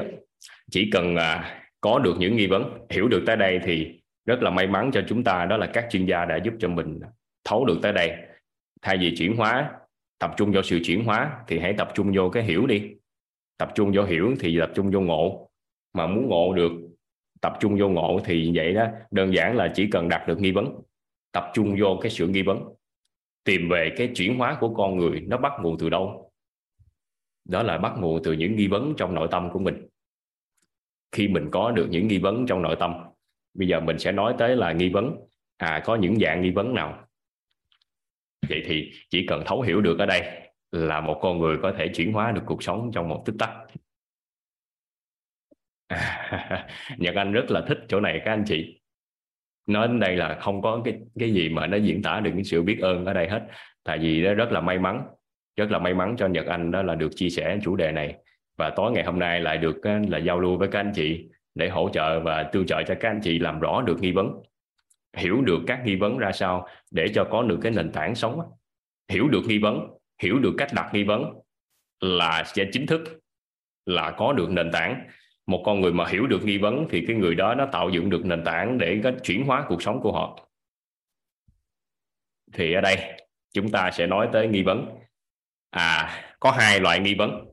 chỉ 0.72 0.90
cần 0.92 1.16
à, 1.16 1.62
có 1.82 2.00
được 2.00 2.16
những 2.20 2.36
nghi 2.36 2.48
vấn, 2.48 2.88
hiểu 2.90 3.08
được 3.08 3.24
tới 3.28 3.38
đây 3.38 3.60
thì 3.64 4.02
rất 4.26 4.42
là 4.42 4.50
may 4.50 4.68
mắn 4.68 4.92
cho 4.94 5.02
chúng 5.08 5.24
ta. 5.24 5.46
Đó 5.46 5.58
là 5.58 5.70
các 5.74 5.88
chuyên 5.92 6.06
gia 6.06 6.26
đã 6.26 6.40
giúp 6.44 6.54
cho 6.60 6.68
mình 6.68 7.00
thấu 7.44 7.66
được 7.66 7.80
tới 7.82 7.94
đây. 7.94 8.12
Thay 8.82 8.98
vì 8.98 9.16
chuyển 9.18 9.36
hóa 9.36 9.72
tập 10.20 10.34
trung 10.38 10.52
vào 10.52 10.64
sự 10.64 10.80
chuyển 10.84 11.04
hóa 11.06 11.44
thì 11.48 11.60
hãy 11.60 11.74
tập 11.78 11.92
trung 11.96 12.12
vô 12.16 12.30
cái 12.30 12.44
hiểu 12.44 12.68
đi. 12.68 12.84
Tập 13.58 13.72
trung 13.76 13.92
vô 13.96 14.04
hiểu 14.04 14.36
thì 14.40 14.60
tập 14.60 14.72
trung 14.76 14.92
vô 14.92 15.02
ngộ. 15.02 15.50
Mà 15.94 16.08
muốn 16.08 16.28
ngộ 16.30 16.54
được, 16.54 16.72
tập 17.42 17.54
trung 17.60 17.78
vô 17.80 17.90
ngộ 17.90 18.20
thì 18.26 18.52
vậy 18.56 18.74
đó, 18.74 18.88
đơn 19.12 19.34
giản 19.34 19.56
là 19.56 19.72
chỉ 19.76 19.88
cần 19.92 20.10
đặt 20.10 20.28
được 20.28 20.40
nghi 20.40 20.52
vấn. 20.52 20.82
Tập 21.32 21.52
trung 21.54 21.76
vô 21.80 22.00
cái 22.02 22.12
sự 22.12 22.28
nghi 22.28 22.42
vấn. 22.42 22.64
Tìm 23.44 23.70
về 23.70 23.92
cái 23.98 24.12
chuyển 24.16 24.38
hóa 24.38 24.58
của 24.60 24.74
con 24.74 24.98
người, 24.98 25.20
nó 25.20 25.38
bắt 25.38 25.54
nguồn 25.62 25.78
từ 25.80 25.90
đâu? 25.90 26.32
Đó 27.46 27.64
là 27.64 27.78
bắt 27.78 27.94
nguồn 27.98 28.24
từ 28.24 28.34
những 28.34 28.56
nghi 28.56 28.68
vấn 28.68 28.94
trong 28.98 29.14
nội 29.14 29.28
tâm 29.32 29.50
của 29.52 29.60
mình. 29.60 29.88
Khi 31.12 31.28
mình 31.28 31.50
có 31.52 31.72
được 31.72 31.88
những 31.90 32.08
nghi 32.08 32.18
vấn 32.18 32.46
trong 32.46 32.62
nội 32.62 32.76
tâm, 32.80 32.94
bây 33.54 33.68
giờ 33.68 33.80
mình 33.80 34.00
sẽ 34.00 34.12
nói 34.12 34.36
tới 34.38 34.56
là 34.56 34.72
nghi 34.72 34.90
vấn. 34.90 35.16
À 35.58 35.82
có 35.86 35.96
những 35.96 36.20
dạng 36.20 36.42
nghi 36.42 36.52
vấn 36.52 36.74
nào? 36.74 37.09
Vậy 38.50 38.64
thì 38.66 38.92
chỉ 39.10 39.26
cần 39.26 39.44
thấu 39.46 39.62
hiểu 39.62 39.82
được 39.82 40.00
ở 40.00 40.06
đây 40.06 40.22
là 40.72 41.02
một 41.02 41.20
con 41.22 41.40
người 41.40 41.58
có 41.62 41.74
thể 41.78 41.88
chuyển 41.88 42.14
hóa 42.14 42.32
được 42.32 42.42
cuộc 42.46 42.64
sống 42.64 42.92
trong 42.94 43.10
một 43.10 43.24
tích 43.26 43.36
tắc. 43.40 43.50
Nhật 46.98 47.16
Anh 47.16 47.32
rất 47.32 47.52
là 47.52 47.62
thích 47.68 47.78
chỗ 47.88 48.00
này, 48.00 48.22
các 48.26 48.32
anh 48.32 48.44
chị. 48.48 48.82
Nói 49.68 49.88
đến 49.88 50.00
đây 50.00 50.16
là 50.16 50.38
không 50.42 50.62
có 50.62 50.82
cái 50.86 51.00
cái 51.20 51.34
gì 51.34 51.50
mà 51.50 51.68
nó 51.68 51.78
diễn 51.78 52.02
tả 52.02 52.20
được 52.20 52.32
cái 52.34 52.44
sự 52.44 52.62
biết 52.62 52.80
ơn 52.82 53.06
ở 53.06 53.14
đây 53.14 53.30
hết. 53.30 53.48
Tại 53.84 53.98
vì 53.98 54.22
nó 54.22 54.34
rất 54.34 54.52
là 54.52 54.62
may 54.62 54.80
mắn, 54.80 55.04
rất 55.56 55.72
là 55.72 55.80
may 55.80 55.94
mắn 55.94 56.16
cho 56.18 56.28
Nhật 56.28 56.46
Anh 56.46 56.72
đó 56.72 56.82
là 56.82 56.96
được 56.96 57.10
chia 57.16 57.30
sẻ 57.30 57.60
chủ 57.64 57.76
đề 57.76 57.92
này. 57.92 58.16
Và 58.58 58.70
tối 58.70 58.92
ngày 58.92 59.04
hôm 59.04 59.20
nay 59.20 59.40
lại 59.40 59.58
được 59.58 59.82
là 60.10 60.18
giao 60.18 60.40
lưu 60.40 60.58
với 60.58 60.68
các 60.72 60.80
anh 60.80 60.92
chị 60.96 61.30
để 61.56 61.70
hỗ 61.70 61.90
trợ 61.94 62.20
và 62.20 62.44
tương 62.44 62.66
trợ 62.66 62.84
cho 62.88 62.96
các 63.00 63.10
anh 63.10 63.20
chị 63.24 63.40
làm 63.40 63.60
rõ 63.60 63.82
được 63.82 64.02
nghi 64.02 64.12
vấn 64.12 64.32
hiểu 65.18 65.42
được 65.42 65.60
các 65.68 65.82
nghi 65.86 65.96
vấn 65.96 66.18
ra 66.18 66.32
sao 66.32 66.68
để 66.92 67.08
cho 67.16 67.28
có 67.32 67.44
được 67.44 67.60
cái 67.62 67.72
nền 67.72 67.92
tảng 67.92 68.16
sống 68.16 68.42
hiểu 69.10 69.28
được 69.28 69.42
nghi 69.48 69.58
vấn, 69.58 69.98
hiểu 70.22 70.40
được 70.40 70.54
cách 70.58 70.70
đặt 70.74 70.90
nghi 70.94 71.04
vấn 71.04 71.24
là 72.00 72.44
sẽ 72.46 72.66
chính 72.72 72.86
thức 72.86 73.20
là 73.86 74.12
có 74.12 74.34
được 74.34 74.50
nền 74.50 74.72
tảng. 74.72 75.08
Một 75.46 75.64
con 75.66 75.82
người 75.82 75.94
mà 75.94 76.08
hiểu 76.08 76.28
được 76.28 76.44
nghi 76.44 76.58
vấn 76.58 76.88
thì 76.90 77.06
cái 77.08 77.16
người 77.16 77.36
đó 77.36 77.56
nó 77.56 77.66
tạo 77.72 77.90
dựng 77.90 78.10
được 78.10 78.26
nền 78.26 78.44
tảng 78.44 78.78
để 78.78 79.00
có 79.04 79.12
chuyển 79.24 79.46
hóa 79.46 79.66
cuộc 79.68 79.82
sống 79.82 80.02
của 80.02 80.12
họ. 80.12 80.50
Thì 82.54 82.74
ở 82.74 82.82
đây, 82.82 82.98
chúng 83.54 83.72
ta 83.72 83.92
sẽ 83.92 84.08
nói 84.08 84.30
tới 84.34 84.48
nghi 84.48 84.64
vấn. 84.64 84.90
À 85.70 86.22
có 86.40 86.52
hai 86.52 86.80
loại 86.80 87.00
nghi 87.00 87.16
vấn. 87.16 87.46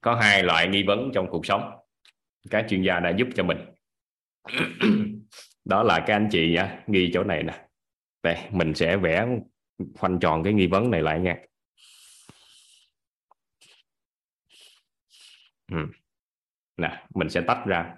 Có 0.00 0.14
hai 0.14 0.42
loại 0.42 0.68
nghi 0.68 0.82
vấn 0.82 1.10
trong 1.14 1.26
cuộc 1.30 1.46
sống. 1.46 1.70
Các 2.50 2.66
chuyên 2.68 2.82
gia 2.82 3.00
đã 3.00 3.10
giúp 3.10 3.28
cho 3.34 3.44
mình 3.44 3.58
đó 5.64 5.82
là 5.82 6.04
các 6.06 6.14
anh 6.14 6.28
chị 6.32 6.52
nha 6.52 6.84
ghi 6.86 7.10
chỗ 7.14 7.24
này 7.24 7.42
nè. 7.42 7.66
Đây 8.22 8.36
mình 8.50 8.74
sẽ 8.74 8.96
vẽ 8.96 9.26
khoanh 9.94 10.20
tròn 10.20 10.42
cái 10.44 10.52
nghi 10.52 10.66
vấn 10.66 10.90
này 10.90 11.02
lại 11.02 11.20
nha. 11.20 11.36
Ừ. 15.72 15.86
nè 16.76 17.06
mình 17.14 17.30
sẽ 17.30 17.40
tách 17.46 17.62
ra. 17.66 17.94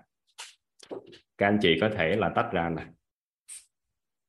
Các 1.39 1.47
anh 1.47 1.59
chị 1.63 1.79
có 1.81 1.91
thể 1.97 2.17
là 2.17 2.33
tách 2.35 2.49
ra 2.53 2.69
nè. 2.69 2.87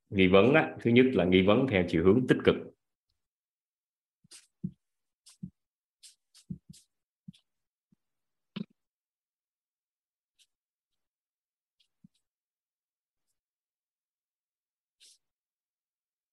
Nghi 0.09 0.27
vấn 0.27 0.53
á, 0.53 0.75
thứ 0.81 0.91
nhất 0.91 1.05
là 1.13 1.25
nghi 1.25 1.41
vấn 1.41 1.67
theo 1.69 1.84
chiều 1.88 2.03
hướng 2.03 2.27
tích 2.27 2.38
cực. 2.43 2.55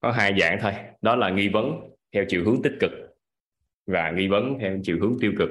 Có 0.01 0.13
hai 0.13 0.41
dạng 0.41 0.59
thôi. 0.61 0.73
Đó 1.03 1.17
là 1.17 1.31
nghi 1.31 1.49
vấn 1.49 1.91
theo 2.13 2.25
chiều 2.29 2.45
hướng 2.45 2.63
tích 2.63 2.73
cực 2.81 2.91
và 3.87 4.11
nghi 4.17 4.29
vấn 4.29 4.59
theo 4.61 4.79
chiều 4.83 4.99
hướng 5.01 5.17
tiêu 5.21 5.33
cực. 5.39 5.51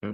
Ừ. 0.00 0.08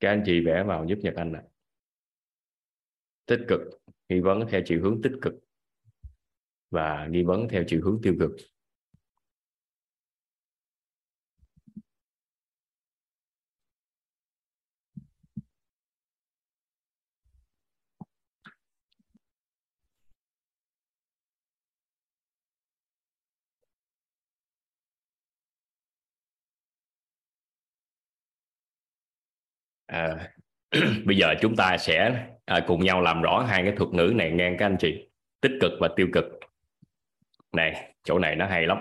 Các 0.00 0.08
anh 0.08 0.22
chị 0.26 0.40
vẽ 0.46 0.62
vào 0.66 0.86
giúp 0.88 0.98
Nhật 1.02 1.14
Anh 1.16 1.32
ạ. 1.32 1.42
Tích 3.26 3.40
cực 3.48 3.81
nghi 4.08 4.20
vấn 4.20 4.46
theo 4.50 4.60
chiều 4.66 4.80
hướng 4.82 5.02
tích 5.02 5.12
cực 5.22 5.34
và 6.70 7.06
nghi 7.10 7.22
vấn 7.22 7.48
theo 7.48 7.64
chiều 7.66 7.80
hướng 7.84 8.00
tiêu 8.02 8.14
cực. 8.20 8.30
À, 29.88 30.32
bây 31.04 31.16
giờ 31.16 31.34
chúng 31.40 31.56
ta 31.56 31.78
sẽ 31.78 32.26
à, 32.44 32.64
cùng 32.66 32.84
nhau 32.84 33.00
làm 33.00 33.22
rõ 33.22 33.44
hai 33.48 33.62
cái 33.62 33.72
thuật 33.76 33.90
ngữ 33.90 34.12
này 34.14 34.30
ngang 34.30 34.56
các 34.58 34.66
anh 34.66 34.76
chị. 34.78 35.08
Tích 35.40 35.52
cực 35.60 35.72
và 35.80 35.88
tiêu 35.96 36.08
cực. 36.12 36.24
Này 37.52 37.94
chỗ 38.04 38.18
này 38.18 38.36
nó 38.36 38.46
hay 38.46 38.66
lắm. 38.66 38.78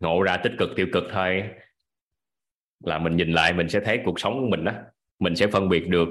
Ngộ 0.00 0.22
ra 0.22 0.36
tích 0.36 0.52
cực 0.58 0.70
tiêu 0.76 0.86
cực 0.92 1.04
thôi. 1.12 1.42
Là 2.84 2.98
mình 2.98 3.16
nhìn 3.16 3.32
lại 3.32 3.52
mình 3.52 3.68
sẽ 3.68 3.80
thấy 3.80 4.00
cuộc 4.04 4.20
sống 4.20 4.40
của 4.40 4.48
mình 4.48 4.64
đó 4.64 4.72
mình 5.18 5.36
sẽ 5.36 5.46
phân 5.46 5.68
biệt 5.68 5.88
được 5.88 6.08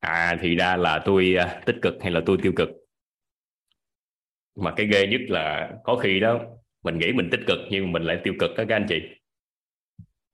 à 0.00 0.36
thì 0.40 0.56
ra 0.56 0.76
là 0.76 1.02
tôi 1.04 1.34
à, 1.38 1.60
tích 1.66 1.76
cực 1.82 1.94
hay 2.02 2.10
là 2.10 2.20
tôi 2.26 2.38
tiêu 2.42 2.52
cực. 2.56 2.68
Mà 4.56 4.72
cái 4.76 4.86
ghê 4.86 5.06
nhất 5.06 5.20
là 5.28 5.70
có 5.84 5.96
khi 5.96 6.20
đó 6.20 6.40
mình 6.82 6.98
nghĩ 6.98 7.12
mình 7.12 7.28
tích 7.30 7.40
cực 7.46 7.58
nhưng 7.70 7.92
mình 7.92 8.02
lại 8.02 8.20
tiêu 8.24 8.34
cực 8.40 8.50
đó 8.56 8.64
các 8.68 8.76
anh 8.76 8.86
chị. 8.88 9.00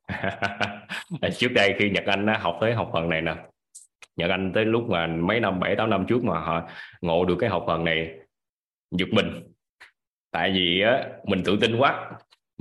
À, 1.20 1.28
trước 1.30 1.52
đây 1.52 1.74
khi 1.78 1.90
Nhật 1.90 2.04
Anh 2.06 2.26
học 2.26 2.58
tới 2.60 2.74
học 2.74 2.90
phần 2.92 3.08
này 3.08 3.22
nè 3.22 3.34
Nhật 4.16 4.30
Anh 4.30 4.52
tới 4.54 4.64
lúc 4.64 4.88
mà 4.88 5.06
mấy 5.06 5.40
năm 5.40 5.60
bảy 5.60 5.76
tám 5.76 5.90
năm 5.90 6.04
trước 6.08 6.24
mà 6.24 6.40
họ 6.40 6.68
ngộ 7.00 7.24
được 7.24 7.36
cái 7.38 7.50
học 7.50 7.64
phần 7.66 7.84
này 7.84 8.10
giật 8.90 9.08
mình 9.12 9.26
tại 10.30 10.50
vì 10.50 10.80
á, 10.80 11.08
mình 11.24 11.42
tự 11.44 11.58
tin 11.60 11.76
quá 11.76 12.10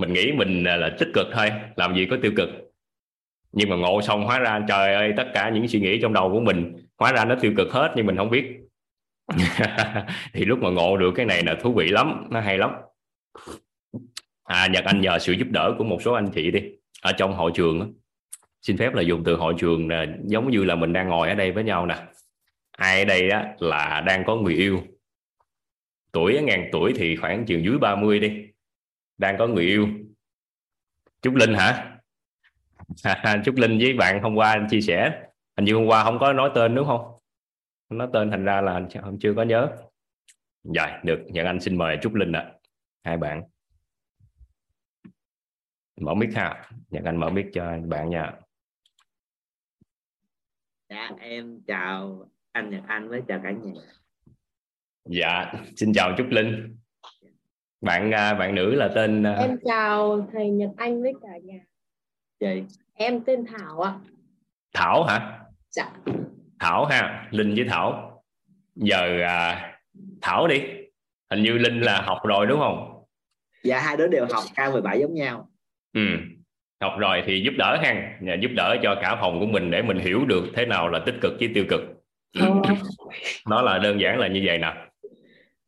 mình 0.00 0.12
nghĩ 0.12 0.32
mình 0.32 0.64
là 0.64 0.96
tích 0.98 1.08
cực 1.14 1.26
thôi 1.32 1.52
làm 1.76 1.94
gì 1.94 2.06
có 2.10 2.16
tiêu 2.22 2.32
cực. 2.36 2.48
Nhưng 3.52 3.70
mà 3.70 3.76
ngộ 3.76 4.02
xong 4.02 4.24
hóa 4.24 4.38
ra 4.38 4.60
trời 4.68 4.94
ơi 4.94 5.12
tất 5.16 5.30
cả 5.34 5.50
những 5.50 5.68
suy 5.68 5.80
nghĩ 5.80 5.98
trong 6.02 6.12
đầu 6.12 6.30
của 6.32 6.40
mình 6.40 6.76
hóa 6.98 7.12
ra 7.12 7.24
nó 7.24 7.34
tiêu 7.40 7.52
cực 7.56 7.72
hết 7.72 7.92
nhưng 7.96 8.06
mình 8.06 8.16
không 8.16 8.30
biết. 8.30 8.56
Thì 10.32 10.44
lúc 10.44 10.58
mà 10.62 10.70
ngộ 10.70 10.96
được 10.96 11.12
cái 11.16 11.26
này 11.26 11.42
là 11.42 11.54
thú 11.54 11.72
vị 11.72 11.88
lắm 11.88 12.26
nó 12.30 12.40
hay 12.40 12.58
lắm. 12.58 12.70
À 14.44 14.66
nhật 14.66 14.84
anh 14.84 15.00
nhờ 15.00 15.18
sự 15.18 15.32
giúp 15.32 15.48
đỡ 15.50 15.74
của 15.78 15.84
một 15.84 16.02
số 16.02 16.12
anh 16.12 16.28
chị 16.34 16.50
đi 16.50 16.62
ở 17.02 17.12
trong 17.12 17.34
hội 17.34 17.50
trường 17.54 17.80
đó 17.80 17.86
xin 18.62 18.76
phép 18.76 18.94
là 18.94 19.02
dùng 19.02 19.24
từ 19.24 19.36
hội 19.36 19.54
trường 19.58 19.88
là 19.88 20.06
giống 20.24 20.50
như 20.50 20.64
là 20.64 20.74
mình 20.74 20.92
đang 20.92 21.08
ngồi 21.08 21.28
ở 21.28 21.34
đây 21.34 21.52
với 21.52 21.64
nhau 21.64 21.86
nè. 21.86 22.06
Ai 22.70 22.98
ở 22.98 23.04
đây 23.04 23.30
á, 23.30 23.54
là 23.58 24.02
đang 24.06 24.24
có 24.26 24.36
người 24.36 24.54
yêu. 24.54 24.82
Tuổi 26.12 26.42
ngàn 26.42 26.68
tuổi 26.72 26.92
thì 26.96 27.16
khoảng 27.16 27.46
chừng 27.46 27.64
dưới 27.64 27.78
30 27.78 28.20
đi. 28.20 28.46
Đang 29.18 29.38
có 29.38 29.46
người 29.46 29.64
yêu. 29.64 29.88
Trúc 31.22 31.34
Linh 31.34 31.54
hả? 31.54 31.98
Trúc 33.44 33.56
Linh 33.56 33.78
với 33.78 33.92
bạn 33.92 34.22
hôm 34.22 34.34
qua 34.34 34.50
anh 34.50 34.66
chia 34.70 34.80
sẻ. 34.80 35.22
Hình 35.56 35.64
như 35.64 35.74
hôm 35.74 35.86
qua 35.86 36.04
không 36.04 36.18
có 36.18 36.32
nói 36.32 36.50
tên 36.54 36.74
đúng 36.74 36.86
không? 36.86 37.12
Nói 37.90 38.08
tên 38.12 38.30
thành 38.30 38.44
ra 38.44 38.60
là 38.60 38.80
không 39.02 39.18
chưa 39.20 39.34
có 39.34 39.42
nhớ. 39.42 39.68
Rồi 40.64 40.88
được 41.04 41.20
nhận 41.26 41.46
anh 41.46 41.60
xin 41.60 41.76
mời 41.76 41.98
Trúc 42.02 42.14
Linh 42.14 42.32
ạ. 42.32 42.52
Hai 43.04 43.16
bạn. 43.16 43.42
Mở 46.00 46.14
mic 46.14 46.34
ha. 46.34 46.64
Nhận 46.88 47.04
anh 47.04 47.16
mở 47.16 47.30
mic 47.30 47.46
cho 47.52 47.78
bạn 47.88 48.10
nha 48.10 48.32
dạ 50.90 51.10
em 51.20 51.60
chào 51.66 52.28
anh 52.52 52.70
Nhật 52.70 52.82
Anh 52.86 53.08
với 53.08 53.22
chào 53.28 53.40
cả 53.42 53.50
nhà. 53.50 53.80
Dạ 55.04 55.52
xin 55.76 55.92
chào 55.92 56.14
Trúc 56.18 56.26
Linh. 56.30 56.76
Bạn 57.80 58.10
à, 58.14 58.34
bạn 58.34 58.54
nữ 58.54 58.74
là 58.74 58.90
tên 58.94 59.22
à, 59.26 59.34
Em 59.34 59.56
chào 59.64 60.28
thầy 60.32 60.50
Nhật 60.50 60.70
Anh 60.76 61.02
với 61.02 61.12
cả 61.22 61.28
nhà. 61.42 61.60
chị 62.40 62.76
Em 62.94 63.24
tên 63.24 63.44
Thảo 63.46 63.80
ạ. 63.80 63.98
Thảo 64.74 65.04
hả? 65.04 65.40
Dạ. 65.70 65.92
Thảo 66.58 66.84
ha 66.84 67.28
Linh 67.30 67.54
với 67.54 67.64
Thảo. 67.68 68.22
Giờ 68.74 69.20
à, 69.22 69.72
Thảo 70.20 70.48
đi. 70.48 70.60
Hình 71.30 71.42
như 71.42 71.52
Linh 71.52 71.80
là 71.80 72.02
học 72.02 72.18
rồi 72.24 72.46
đúng 72.46 72.60
không? 72.60 73.04
Dạ 73.64 73.80
hai 73.80 73.96
đứa 73.96 74.08
đều 74.08 74.26
học 74.30 74.44
K17 74.54 75.00
giống 75.00 75.14
nhau. 75.14 75.50
Ừ 75.92 76.00
học 76.80 76.94
rồi 76.98 77.22
thì 77.26 77.40
giúp 77.40 77.54
đỡ 77.58 77.78
Nhà 78.20 78.34
giúp 78.34 78.50
đỡ 78.54 78.76
cho 78.82 78.94
cả 79.02 79.16
phòng 79.20 79.40
của 79.40 79.46
mình 79.46 79.70
để 79.70 79.82
mình 79.82 79.98
hiểu 79.98 80.24
được 80.24 80.44
thế 80.54 80.66
nào 80.66 80.88
là 80.88 80.98
tích 81.06 81.14
cực 81.20 81.32
với 81.38 81.50
tiêu 81.54 81.64
cực. 81.68 81.80
Nó 83.48 83.62
là 83.62 83.78
đơn 83.78 84.00
giản 84.00 84.18
là 84.18 84.26
như 84.26 84.42
vậy 84.44 84.58
nè. 84.58 84.74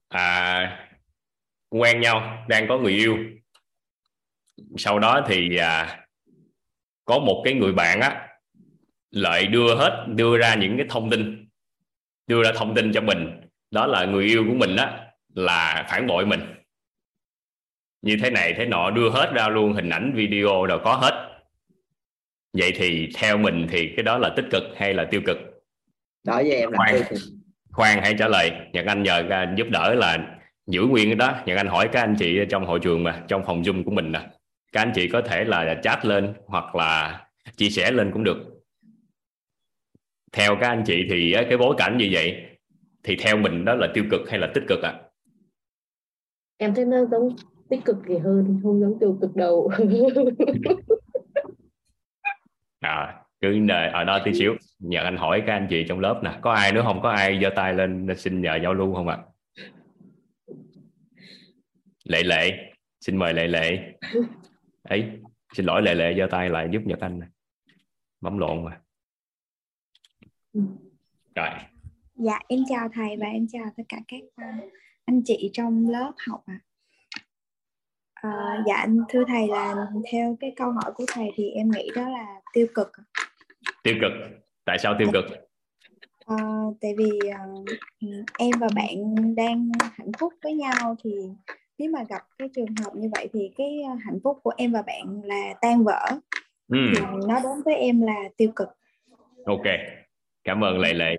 À, 0.09 0.89
quen 1.71 2.01
nhau 2.01 2.45
đang 2.49 2.69
có 2.69 2.79
người 2.79 2.93
yêu. 2.93 3.19
Sau 4.77 4.99
đó 4.99 5.25
thì 5.29 5.57
à, 5.57 6.07
có 7.05 7.19
một 7.19 7.43
cái 7.45 7.55
người 7.55 7.73
bạn 7.73 8.01
á 8.01 8.29
lại 9.11 9.47
đưa 9.47 9.75
hết 9.75 10.07
đưa 10.09 10.39
ra 10.39 10.55
những 10.55 10.77
cái 10.77 10.87
thông 10.91 11.11
tin 11.11 11.49
đưa 12.27 12.43
ra 12.43 12.53
thông 12.57 12.75
tin 12.75 12.93
cho 12.93 13.01
mình. 13.01 13.41
Đó 13.71 13.87
là 13.87 14.05
người 14.05 14.25
yêu 14.25 14.45
của 14.49 14.55
mình 14.55 14.77
á 14.77 15.07
là 15.35 15.87
phản 15.91 16.07
bội 16.07 16.27
mình 16.27 16.41
như 18.03 18.17
thế 18.23 18.31
này 18.31 18.55
thế 18.57 18.67
nọ 18.67 18.91
đưa 18.91 19.11
hết 19.11 19.33
ra 19.35 19.49
luôn 19.49 19.73
hình 19.73 19.89
ảnh 19.89 20.13
video 20.15 20.67
rồi 20.67 20.81
có 20.85 20.95
hết. 20.95 21.29
Vậy 22.53 22.73
thì 22.77 23.09
theo 23.15 23.39
mình 23.39 23.67
thì 23.71 23.93
cái 23.97 24.03
đó 24.03 24.19
là 24.19 24.33
tích 24.37 24.45
cực 24.51 24.63
hay 24.77 24.95
là 24.95 25.05
tiêu 25.11 25.21
cực? 25.27 25.39
Đối 26.25 26.43
với 26.43 26.53
em 26.53 26.73
là 26.73 26.77
Khoan. 26.77 26.95
tiêu 26.95 27.03
cực. 27.11 27.19
khoan 27.71 27.99
hãy 28.03 28.15
trả 28.19 28.29
lời. 28.29 28.53
Nhật 28.73 28.87
anh 28.87 29.03
nhờ 29.03 29.23
à, 29.31 29.55
giúp 29.57 29.67
đỡ 29.71 29.95
là 29.95 30.39
giữ 30.67 30.83
nguyên 30.83 31.09
cái 31.09 31.15
đó. 31.15 31.35
Nhật 31.47 31.57
anh 31.57 31.67
hỏi 31.67 31.89
các 31.93 32.01
anh 32.01 32.17
chị 32.19 32.39
trong 32.51 32.67
hội 32.67 32.79
trường 32.83 33.03
mà 33.03 33.25
trong 33.29 33.45
phòng 33.47 33.63
zoom 33.63 33.85
của 33.85 33.91
mình 33.91 34.13
nè. 34.13 34.21
Các 34.73 34.81
anh 34.81 34.93
chị 34.95 35.09
có 35.09 35.21
thể 35.21 35.45
là 35.45 35.81
chat 35.83 36.05
lên 36.05 36.35
hoặc 36.47 36.75
là 36.75 37.25
chia 37.57 37.71
sẻ 37.71 37.91
lên 37.91 38.11
cũng 38.13 38.25
được. 38.25 38.39
Theo 40.33 40.57
các 40.61 40.69
anh 40.69 40.83
chị 40.87 41.07
thì 41.11 41.33
á, 41.33 41.43
cái 41.49 41.59
bối 41.59 41.75
cảnh 41.79 41.97
như 41.99 42.09
vậy 42.13 42.43
thì 43.03 43.17
theo 43.17 43.37
mình 43.37 43.65
đó 43.65 43.75
là 43.75 43.89
tiêu 43.95 44.05
cực 44.11 44.21
hay 44.31 44.39
là 44.39 44.51
tích 44.55 44.65
cực 44.69 44.83
ạ? 44.83 44.95
Em 46.57 46.75
thấy 46.75 46.85
nó 46.85 47.05
giống 47.11 47.37
tích 47.73 47.85
cực 47.85 47.97
thì 48.07 48.19
hơn, 48.19 48.61
không 48.63 48.81
giống 48.81 48.99
tiêu 49.01 49.19
cực 49.21 49.37
đâu. 49.37 49.71
à, 52.81 53.25
cứ 53.41 53.59
đợi 53.59 53.89
ở 53.89 54.05
đó 54.05 54.19
tí 54.25 54.35
xíu 54.35 54.57
nhờ 54.79 55.05
anh 55.05 55.17
hỏi 55.17 55.43
các 55.47 55.53
anh 55.53 55.67
chị 55.71 55.85
trong 55.89 56.01
lớp 56.01 56.21
nè. 56.25 56.39
Có 56.43 56.53
ai 56.53 56.73
nữa 56.73 56.83
không? 56.85 57.03
Có 57.03 57.11
ai 57.11 57.39
giơ 57.43 57.51
tay 57.57 57.75
lên 57.75 58.09
xin 58.17 58.41
nhờ 58.41 58.59
giao 58.63 58.75
lưu 58.75 58.95
không 58.95 59.09
ạ? 59.09 59.19
Lệ 62.05 62.23
lệ 62.23 62.73
xin 63.01 63.17
mời 63.17 63.35
lệ 63.35 63.49
lệ. 63.49 63.99
Ấy 64.83 65.05
xin 65.55 65.67
lỗi 65.67 65.83
lệ 65.83 65.95
lệ 65.95 66.15
giơ 66.19 66.27
tay 66.31 66.49
lại 66.49 66.69
giúp 66.73 66.83
nhật 66.85 67.01
anh 67.01 67.21
nè. 67.21 67.27
Bấm 68.21 68.39
lộn 68.39 68.65
mà. 68.65 68.81
Rồi. 71.35 71.49
Dạ 72.15 72.39
em 72.49 72.61
chào 72.69 72.89
thầy 72.93 73.17
và 73.17 73.27
em 73.27 73.47
chào 73.53 73.65
tất 73.77 73.83
cả 73.89 73.99
các 74.09 74.23
à, 74.37 74.59
anh 75.05 75.23
chị 75.25 75.51
trong 75.53 75.89
lớp 75.89 76.13
học 76.29 76.43
ạ. 76.47 76.61
À, 76.65 76.72
dạ 78.67 78.75
anh 78.77 78.99
thưa 79.09 79.25
thầy 79.29 79.49
là 79.49 79.75
theo 80.13 80.37
cái 80.41 80.53
câu 80.57 80.71
hỏi 80.73 80.93
của 80.95 81.05
thầy 81.09 81.31
thì 81.37 81.51
em 81.51 81.71
nghĩ 81.71 81.91
đó 81.97 82.09
là 82.09 82.27
tiêu 82.53 82.67
cực. 82.75 82.93
tiêu 83.83 83.95
cực 84.01 84.13
tại 84.65 84.79
sao 84.79 84.95
tiêu 84.99 85.09
cực 85.13 85.25
À, 86.27 86.37
tại 86.81 86.95
vì 86.99 87.11
à, 87.33 87.39
ừ, 88.01 88.09
em 88.39 88.51
và 88.61 88.67
bạn 88.77 89.15
đang 89.37 89.71
hạnh 89.81 90.11
phúc 90.19 90.33
với 90.43 90.55
nhau 90.55 90.97
thì 91.05 91.11
nếu 91.79 91.91
mà 91.91 92.03
gặp 92.09 92.23
cái 92.39 92.49
trường 92.55 92.75
hợp 92.85 92.91
như 92.95 93.09
vậy 93.13 93.29
thì 93.33 93.51
cái 93.59 93.83
à, 93.89 93.95
hạnh 94.05 94.19
phúc 94.25 94.39
của 94.43 94.53
em 94.57 94.73
và 94.73 94.83
bạn 94.83 95.21
là 95.25 95.55
tan 95.61 95.85
vỡ 95.85 96.07
ừ, 96.69 96.79
thì 96.95 97.01
nó 97.29 97.35
đến 97.43 97.63
với 97.65 97.75
em 97.75 98.03
là 98.03 98.15
tiêu 98.37 98.53
cực. 98.57 98.69
ok 99.47 99.63
cảm 100.45 100.65
ơn 100.65 100.79
lệ 100.79 100.93
lệ 100.95 101.17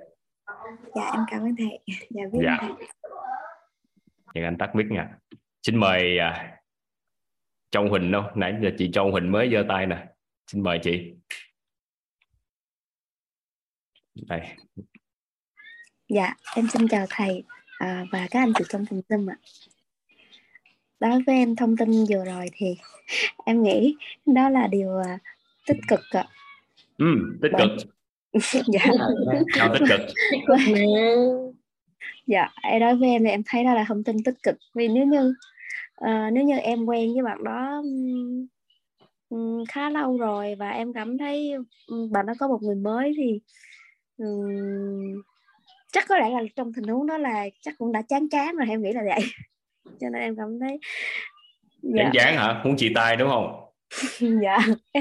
Dạ 0.96 1.12
em 1.14 1.22
cảm 1.32 1.42
ơn 1.42 1.56
thầy. 1.58 1.80
Dạ 2.10 2.24
biết 2.32 2.40
Dạ. 2.44 2.58
thầy. 2.62 2.70
Nhật 4.36 4.44
anh 4.44 4.58
tắt 4.58 4.76
mic 4.76 4.86
nha 4.92 5.18
xin 5.64 5.78
mời 5.78 6.18
à, 6.18 6.58
Châu 7.74 7.90
Huỳnh 7.90 8.12
đâu? 8.12 8.24
Nãy 8.36 8.54
giờ 8.62 8.70
chị 8.78 8.90
Châu 8.94 9.12
Huỳnh 9.12 9.32
mới 9.32 9.50
giơ 9.52 9.66
tay 9.70 9.86
nè. 9.86 10.08
Xin 10.48 10.64
mời 10.64 10.80
chị. 10.84 11.14
Đây. 14.16 14.42
Dạ, 16.10 16.34
em 16.56 16.68
xin 16.68 16.88
chào 16.88 17.06
thầy 17.10 17.44
à, 17.80 18.06
và 18.12 18.28
các 18.32 18.40
anh 18.40 18.54
chị 18.58 18.64
trong 18.70 18.86
phòng 18.86 19.02
Zoom 19.10 19.30
ạ. 19.30 19.38
Đối 21.00 21.24
với 21.28 21.36
em 21.36 21.56
thông 21.56 21.78
tin 21.78 22.06
vừa 22.10 22.26
rồi 22.26 22.46
thì 22.54 22.76
em 23.46 23.64
nghĩ 23.64 23.96
đó 24.26 24.50
là 24.50 24.68
điều 24.68 24.98
à, 24.98 25.20
tích 25.68 25.78
cực 25.88 26.00
ạ. 26.12 26.26
ừ, 26.98 27.06
tích 27.42 27.52
cực. 27.58 27.70
Dạ, 28.68 28.86
sao 29.56 29.74
tích 29.74 29.86
cực. 29.90 30.00
Tích 30.32 30.40
cực. 30.48 30.58
Mà. 30.74 30.80
dạ, 32.28 32.50
đối 32.80 32.96
với 32.96 33.10
em 33.10 33.24
thì 33.24 33.30
em 33.30 33.42
thấy 33.46 33.64
đó 33.64 33.74
là 33.74 33.86
thông 33.88 34.04
tin 34.04 34.24
tích 34.24 34.44
cực. 34.44 34.56
Vì 34.74 34.88
nếu 34.88 35.06
như 35.06 35.34
à, 36.04 36.30
nếu 36.34 36.44
như 36.44 36.56
em 36.58 36.86
quen 36.86 37.14
với 37.14 37.24
bạn 37.24 37.44
đó 37.44 37.84
khá 39.70 39.90
lâu 39.90 40.18
rồi 40.18 40.56
và 40.56 40.70
em 40.70 40.94
cảm 40.94 41.18
thấy 41.18 41.54
bạn 42.12 42.26
đó 42.26 42.34
có 42.40 42.48
một 42.48 42.60
người 42.62 42.76
mới 42.76 43.14
thì 43.18 43.40
ừm, 44.18 45.22
chắc 45.92 46.06
có 46.10 46.18
lẽ 46.18 46.30
là 46.30 46.42
trong 46.56 46.74
tình 46.74 46.84
huống 46.88 47.08
đó 47.08 47.18
là 47.18 47.46
chắc 47.62 47.74
cũng 47.78 47.92
đã 47.92 48.02
chán 48.02 48.30
chán 48.30 48.56
rồi 48.56 48.68
em 48.70 48.82
nghĩ 48.82 48.92
là 48.94 49.02
vậy. 49.06 49.20
Cho 50.00 50.10
nên 50.10 50.22
em 50.22 50.36
cảm 50.36 50.60
thấy 50.60 50.80
chán 51.98 52.12
chán 52.14 52.38
hả? 52.38 52.62
Muốn 52.66 52.76
chia 52.78 52.92
tay 52.96 53.16
đúng 53.16 53.30
không? 53.30 53.60
Dạ. 54.44 54.58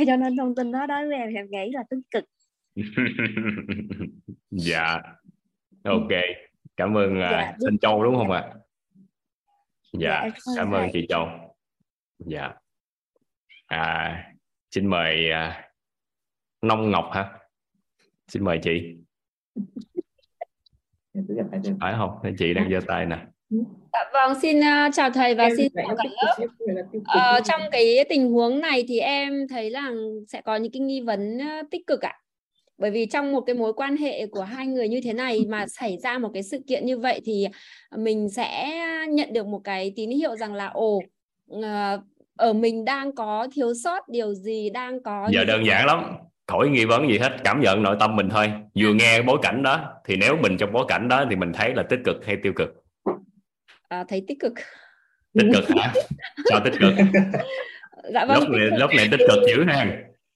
Cho 0.07 0.17
nên 0.17 0.37
thông 0.37 0.55
tin 0.55 0.73
đó 0.73 0.87
đối 0.87 1.09
với 1.09 1.17
em 1.19 1.35
em 1.35 1.47
nghĩ 1.51 1.71
là 1.73 1.83
tích 1.91 1.99
cực. 2.11 2.25
Dạ. 4.51 4.99
Ok. 5.85 6.09
Cảm 6.77 6.97
ơn 6.97 7.19
Dạ, 7.21 7.29
à, 7.29 7.57
biết- 7.59 7.67
Thanh 7.67 7.79
Châu 7.79 8.05
đúng 8.05 8.17
không 8.17 8.31
ạ? 8.31 8.43
Dạ, 8.47 8.61
dạ 9.93 10.20
em 10.20 10.32
cảm 10.57 10.72
ơn 10.72 10.88
chị 10.93 11.07
Châu. 11.09 11.26
Dạ. 12.18 12.53
À 13.66 14.24
xin 14.70 14.86
mời 14.86 15.30
à, 15.30 15.70
Nông 16.62 16.90
Ngọc 16.90 17.11
hả? 17.12 17.32
Xin 18.28 18.45
mời 18.45 18.59
chị. 18.62 18.97
Phải 21.80 21.95
không? 21.97 22.11
Chị 22.38 22.55
đang 22.55 22.70
giơ 22.70 22.80
tay 22.86 23.07
nè. 23.07 23.18
Dạ, 23.93 24.11
vâng, 24.12 24.40
xin 24.43 24.59
uh, 24.59 24.95
chào 24.95 25.11
thầy 25.11 25.34
và 25.34 25.45
em 25.45 25.53
xin 25.57 25.72
chào 25.74 25.97
cả 25.97 26.05
lớp. 26.22 26.47
Ờ, 27.05 27.40
trong 27.45 27.61
cái 27.72 28.05
tình 28.09 28.32
huống 28.32 28.61
này 28.61 28.84
thì 28.88 28.99
em 28.99 29.49
thấy 29.49 29.70
là 29.70 29.90
sẽ 30.28 30.40
có 30.40 30.57
những 30.57 30.72
cái 30.72 30.80
nghi 30.80 31.01
vấn 31.01 31.36
uh, 31.36 31.70
tích 31.70 31.86
cực 31.86 32.01
ạ. 32.01 32.18
Bởi 32.83 32.91
vì 32.91 33.07
trong 33.07 33.33
một 33.33 33.41
cái 33.41 33.55
mối 33.55 33.72
quan 33.72 33.97
hệ 33.97 34.26
của 34.26 34.43
hai 34.43 34.66
người 34.66 34.89
như 34.89 35.01
thế 35.05 35.12
này 35.12 35.41
mà 35.49 35.66
xảy 35.80 35.99
ra 36.03 36.18
một 36.18 36.30
cái 36.35 36.43
sự 36.43 36.59
kiện 36.68 36.87
như 36.87 36.99
vậy 36.99 37.20
thì 37.24 37.47
mình 37.97 38.30
sẽ 38.30 38.78
nhận 39.09 39.33
được 39.33 39.47
một 39.47 39.61
cái 39.64 39.93
tín 39.97 40.11
hiệu 40.11 40.37
rằng 40.37 40.55
là 40.55 40.66
ồ 40.66 41.03
ờ, 41.62 42.01
ở 42.37 42.53
mình 42.53 42.85
đang 42.85 43.14
có 43.14 43.49
thiếu 43.53 43.74
sót 43.85 44.09
điều 44.09 44.35
gì, 44.35 44.70
đang 44.70 45.03
có 45.03 45.28
giờ 45.33 45.45
đơn 45.45 45.66
giản 45.66 45.87
lắm. 45.87 46.05
Khỏi 46.47 46.68
nghi 46.68 46.85
vấn 46.85 47.09
gì 47.09 47.18
hết 47.18 47.33
cảm 47.45 47.61
nhận 47.61 47.83
nội 47.83 47.97
tâm 48.01 48.16
mình 48.16 48.28
thôi. 48.30 48.53
Vừa 48.74 48.95
nghe 48.95 49.22
bối 49.22 49.39
cảnh 49.43 49.62
đó 49.62 50.01
thì 50.05 50.16
nếu 50.16 50.37
mình 50.37 50.57
trong 50.57 50.72
bối 50.72 50.85
cảnh 50.89 51.09
đó 51.09 51.24
thì 51.30 51.37
mình 51.37 51.53
thấy 51.53 51.74
là 51.74 51.83
tích 51.83 52.01
cực 52.05 52.26
hay 52.26 52.37
tiêu 52.43 52.53
cực? 52.57 52.68
À, 53.89 54.05
thấy 54.09 54.24
tích 54.28 54.41
cực. 54.41 54.53
tích 55.35 55.51
cực 55.55 55.76
hả? 55.76 55.93
Sao 56.51 56.61
tích 56.64 56.74
cực? 56.80 56.93
Dạ 58.14 58.24
vâng, 58.24 58.41
lúc 58.41 58.49
này 58.49 58.78
lúc 58.78 58.91
này 58.97 59.09
tích 59.11 59.20
cực 59.28 59.39
dữ 59.49 59.64
ha 59.64 59.87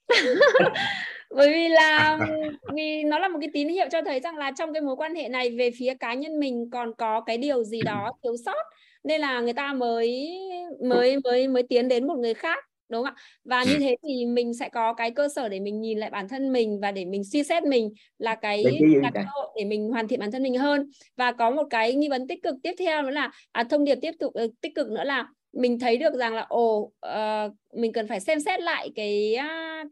bởi 1.30 1.52
vì 1.52 1.68
là 1.68 2.18
vì 2.74 3.02
nó 3.04 3.18
là 3.18 3.28
một 3.28 3.38
cái 3.40 3.50
tín 3.52 3.68
hiệu 3.68 3.86
cho 3.92 4.02
thấy 4.02 4.20
rằng 4.20 4.36
là 4.36 4.52
trong 4.58 4.72
cái 4.72 4.82
mối 4.82 4.96
quan 4.96 5.14
hệ 5.14 5.28
này 5.28 5.50
về 5.50 5.70
phía 5.78 5.94
cá 5.94 6.14
nhân 6.14 6.40
mình 6.40 6.70
còn 6.72 6.94
có 6.94 7.20
cái 7.20 7.38
điều 7.38 7.64
gì 7.64 7.82
đó 7.82 8.12
thiếu 8.22 8.36
sót 8.44 8.64
nên 9.04 9.20
là 9.20 9.40
người 9.40 9.52
ta 9.52 9.72
mới 9.72 10.38
mới 10.84 11.16
mới 11.24 11.48
mới 11.48 11.62
tiến 11.62 11.88
đến 11.88 12.06
một 12.06 12.18
người 12.18 12.34
khác 12.34 12.64
đúng 12.88 13.04
không 13.04 13.14
ạ? 13.14 13.22
Và 13.44 13.64
như 13.64 13.78
thế 13.78 13.96
thì 14.02 14.26
mình 14.26 14.54
sẽ 14.54 14.68
có 14.68 14.94
cái 14.94 15.10
cơ 15.10 15.28
sở 15.28 15.48
để 15.48 15.60
mình 15.60 15.80
nhìn 15.80 15.98
lại 15.98 16.10
bản 16.10 16.28
thân 16.28 16.52
mình 16.52 16.80
và 16.82 16.92
để 16.92 17.04
mình 17.04 17.24
suy 17.24 17.42
xét 17.42 17.64
mình 17.64 17.90
là 18.18 18.34
cái 18.34 18.64
là 19.02 19.10
cơ 19.14 19.20
hội 19.26 19.48
để 19.56 19.64
mình 19.64 19.88
hoàn 19.88 20.08
thiện 20.08 20.20
bản 20.20 20.30
thân 20.32 20.42
mình 20.42 20.58
hơn. 20.58 20.90
Và 21.16 21.32
có 21.32 21.50
một 21.50 21.64
cái 21.70 21.94
nghi 21.94 22.08
vấn 22.08 22.26
tích 22.26 22.42
cực 22.42 22.54
tiếp 22.62 22.72
theo 22.78 23.02
nữa 23.02 23.10
là 23.10 23.30
à, 23.52 23.64
thông 23.64 23.84
điệp 23.84 23.98
tiếp 24.02 24.12
tục 24.18 24.34
ờ, 24.34 24.46
tích 24.60 24.74
cực 24.74 24.90
nữa 24.90 25.04
là 25.04 25.28
mình 25.56 25.78
thấy 25.78 25.96
được 25.96 26.14
rằng 26.14 26.34
là 26.34 26.42
ồ 26.48 26.92
ờ, 27.00 27.50
mình 27.74 27.92
cần 27.92 28.08
phải 28.08 28.20
xem 28.20 28.40
xét 28.40 28.60
lại 28.60 28.90
cái 28.94 29.36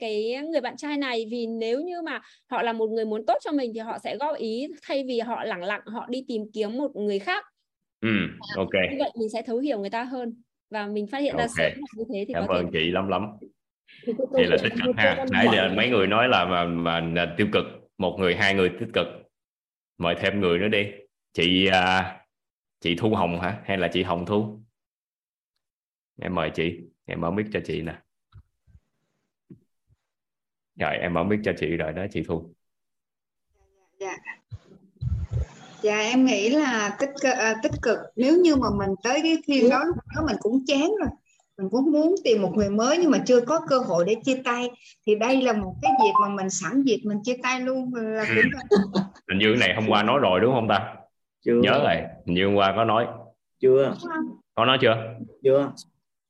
cái 0.00 0.36
người 0.50 0.60
bạn 0.60 0.76
trai 0.76 0.96
này 0.96 1.26
vì 1.30 1.46
nếu 1.46 1.80
như 1.80 2.02
mà 2.02 2.20
họ 2.50 2.62
là 2.62 2.72
một 2.72 2.86
người 2.86 3.04
muốn 3.04 3.26
tốt 3.26 3.38
cho 3.44 3.52
mình 3.52 3.70
thì 3.74 3.80
họ 3.80 3.98
sẽ 3.98 4.16
góp 4.16 4.36
ý 4.36 4.66
thay 4.82 5.04
vì 5.08 5.20
họ 5.20 5.44
lẳng 5.44 5.62
lặng 5.64 5.80
họ 5.86 6.06
đi 6.08 6.24
tìm 6.28 6.42
kiếm 6.52 6.76
một 6.78 6.90
người 6.96 7.18
khác. 7.18 7.44
Ừ 8.00 8.08
ok. 8.56 8.72
như 8.90 8.96
vậy 8.98 9.10
mình 9.18 9.28
sẽ 9.28 9.42
thấu 9.42 9.58
hiểu 9.58 9.78
người 9.78 9.90
ta 9.90 10.04
hơn 10.04 10.42
và 10.70 10.86
mình 10.86 11.06
phát 11.06 11.18
hiện 11.18 11.36
ra 11.36 11.42
Ok. 11.42 11.56
sớm 11.56 11.72
như 11.96 12.04
thế 12.12 12.24
thì 12.28 12.34
cảm 12.34 12.46
có 12.48 12.54
thể 12.54 12.60
ơn 12.60 12.70
chị 12.72 12.90
lắm 12.90 13.08
lắm. 13.08 13.26
Thì 14.38 14.44
là 14.44 14.56
tích 14.62 14.72
cực 14.84 14.96
ha. 14.96 15.24
nãy 15.30 15.46
giờ 15.52 15.68
mấy 15.76 15.88
người 15.90 16.06
nói 16.06 16.28
là 16.28 16.44
mà, 16.44 16.64
mà 17.00 17.34
tiêu 17.36 17.46
cực 17.52 17.64
một 17.98 18.16
người 18.18 18.34
hai 18.34 18.54
người 18.54 18.68
tích 18.80 18.88
cực. 18.92 19.06
Mời 19.98 20.14
thêm 20.20 20.40
người 20.40 20.58
nữa 20.58 20.68
đi. 20.68 20.86
Chị 21.32 21.66
à, 21.66 22.16
chị 22.80 22.94
Thu 22.94 23.10
Hồng 23.10 23.40
hả? 23.40 23.58
Hay 23.64 23.78
là 23.78 23.88
chị 23.88 24.02
Hồng 24.02 24.26
Thu 24.26 24.58
em 26.20 26.34
mời 26.34 26.50
chị. 26.54 26.80
Em 27.04 27.20
mở 27.20 27.30
mic 27.30 27.46
cho 27.52 27.60
chị 27.64 27.82
nè. 27.82 27.94
Rồi 30.80 30.96
em 30.96 31.14
mở 31.14 31.24
mic 31.24 31.40
cho 31.44 31.52
chị 31.60 31.66
rồi 31.66 31.92
đó 31.92 32.06
chị 32.12 32.22
Thu. 32.28 32.50
Dạ 34.00 34.16
dạ. 35.82 35.98
Em 35.98 36.24
nghĩ 36.24 36.48
là 36.50 36.96
tích 37.00 37.10
cực 37.22 37.32
à, 37.32 37.54
tích 37.62 37.72
cực. 37.82 37.98
Nếu 38.16 38.36
như 38.36 38.56
mà 38.56 38.68
mình 38.78 38.90
tới 39.02 39.20
cái 39.22 39.36
phiên 39.46 39.70
đó 39.70 39.84
lúc 39.84 39.96
đó 40.16 40.22
mình 40.26 40.36
cũng 40.40 40.64
chán 40.66 40.90
rồi. 41.00 41.08
Mình 41.58 41.68
cũng 41.70 41.92
muốn 41.92 42.14
tìm 42.24 42.42
một 42.42 42.52
người 42.54 42.70
mới 42.70 42.98
nhưng 42.98 43.10
mà 43.10 43.18
chưa 43.26 43.40
có 43.40 43.60
cơ 43.68 43.78
hội 43.78 44.04
để 44.06 44.16
chia 44.24 44.42
tay. 44.44 44.70
Thì 45.06 45.14
đây 45.14 45.42
là 45.42 45.52
một 45.52 45.74
cái 45.82 45.92
dịp 46.04 46.12
mà 46.22 46.28
mình 46.28 46.50
sẵn 46.50 46.82
dịp 46.82 47.00
mình 47.04 47.18
chia 47.22 47.36
tay 47.42 47.60
luôn 47.60 47.94
là 47.94 48.02
là 48.02 48.24
hình 49.28 49.38
như 49.38 49.54
cái 49.58 49.68
này 49.68 49.74
hôm 49.74 49.88
qua 49.88 50.02
nói 50.02 50.18
rồi 50.22 50.40
đúng 50.40 50.54
không 50.54 50.68
ta? 50.68 50.94
Chưa. 51.40 51.60
Nhớ 51.62 51.80
rồi 51.84 51.96
hình 52.26 52.34
như 52.34 52.46
hôm 52.46 52.54
qua 52.54 52.72
có 52.76 52.84
nói. 52.84 53.06
Chưa. 53.58 53.96
Có 54.54 54.64
nói 54.64 54.78
chưa? 54.80 55.14
Chưa 55.42 55.72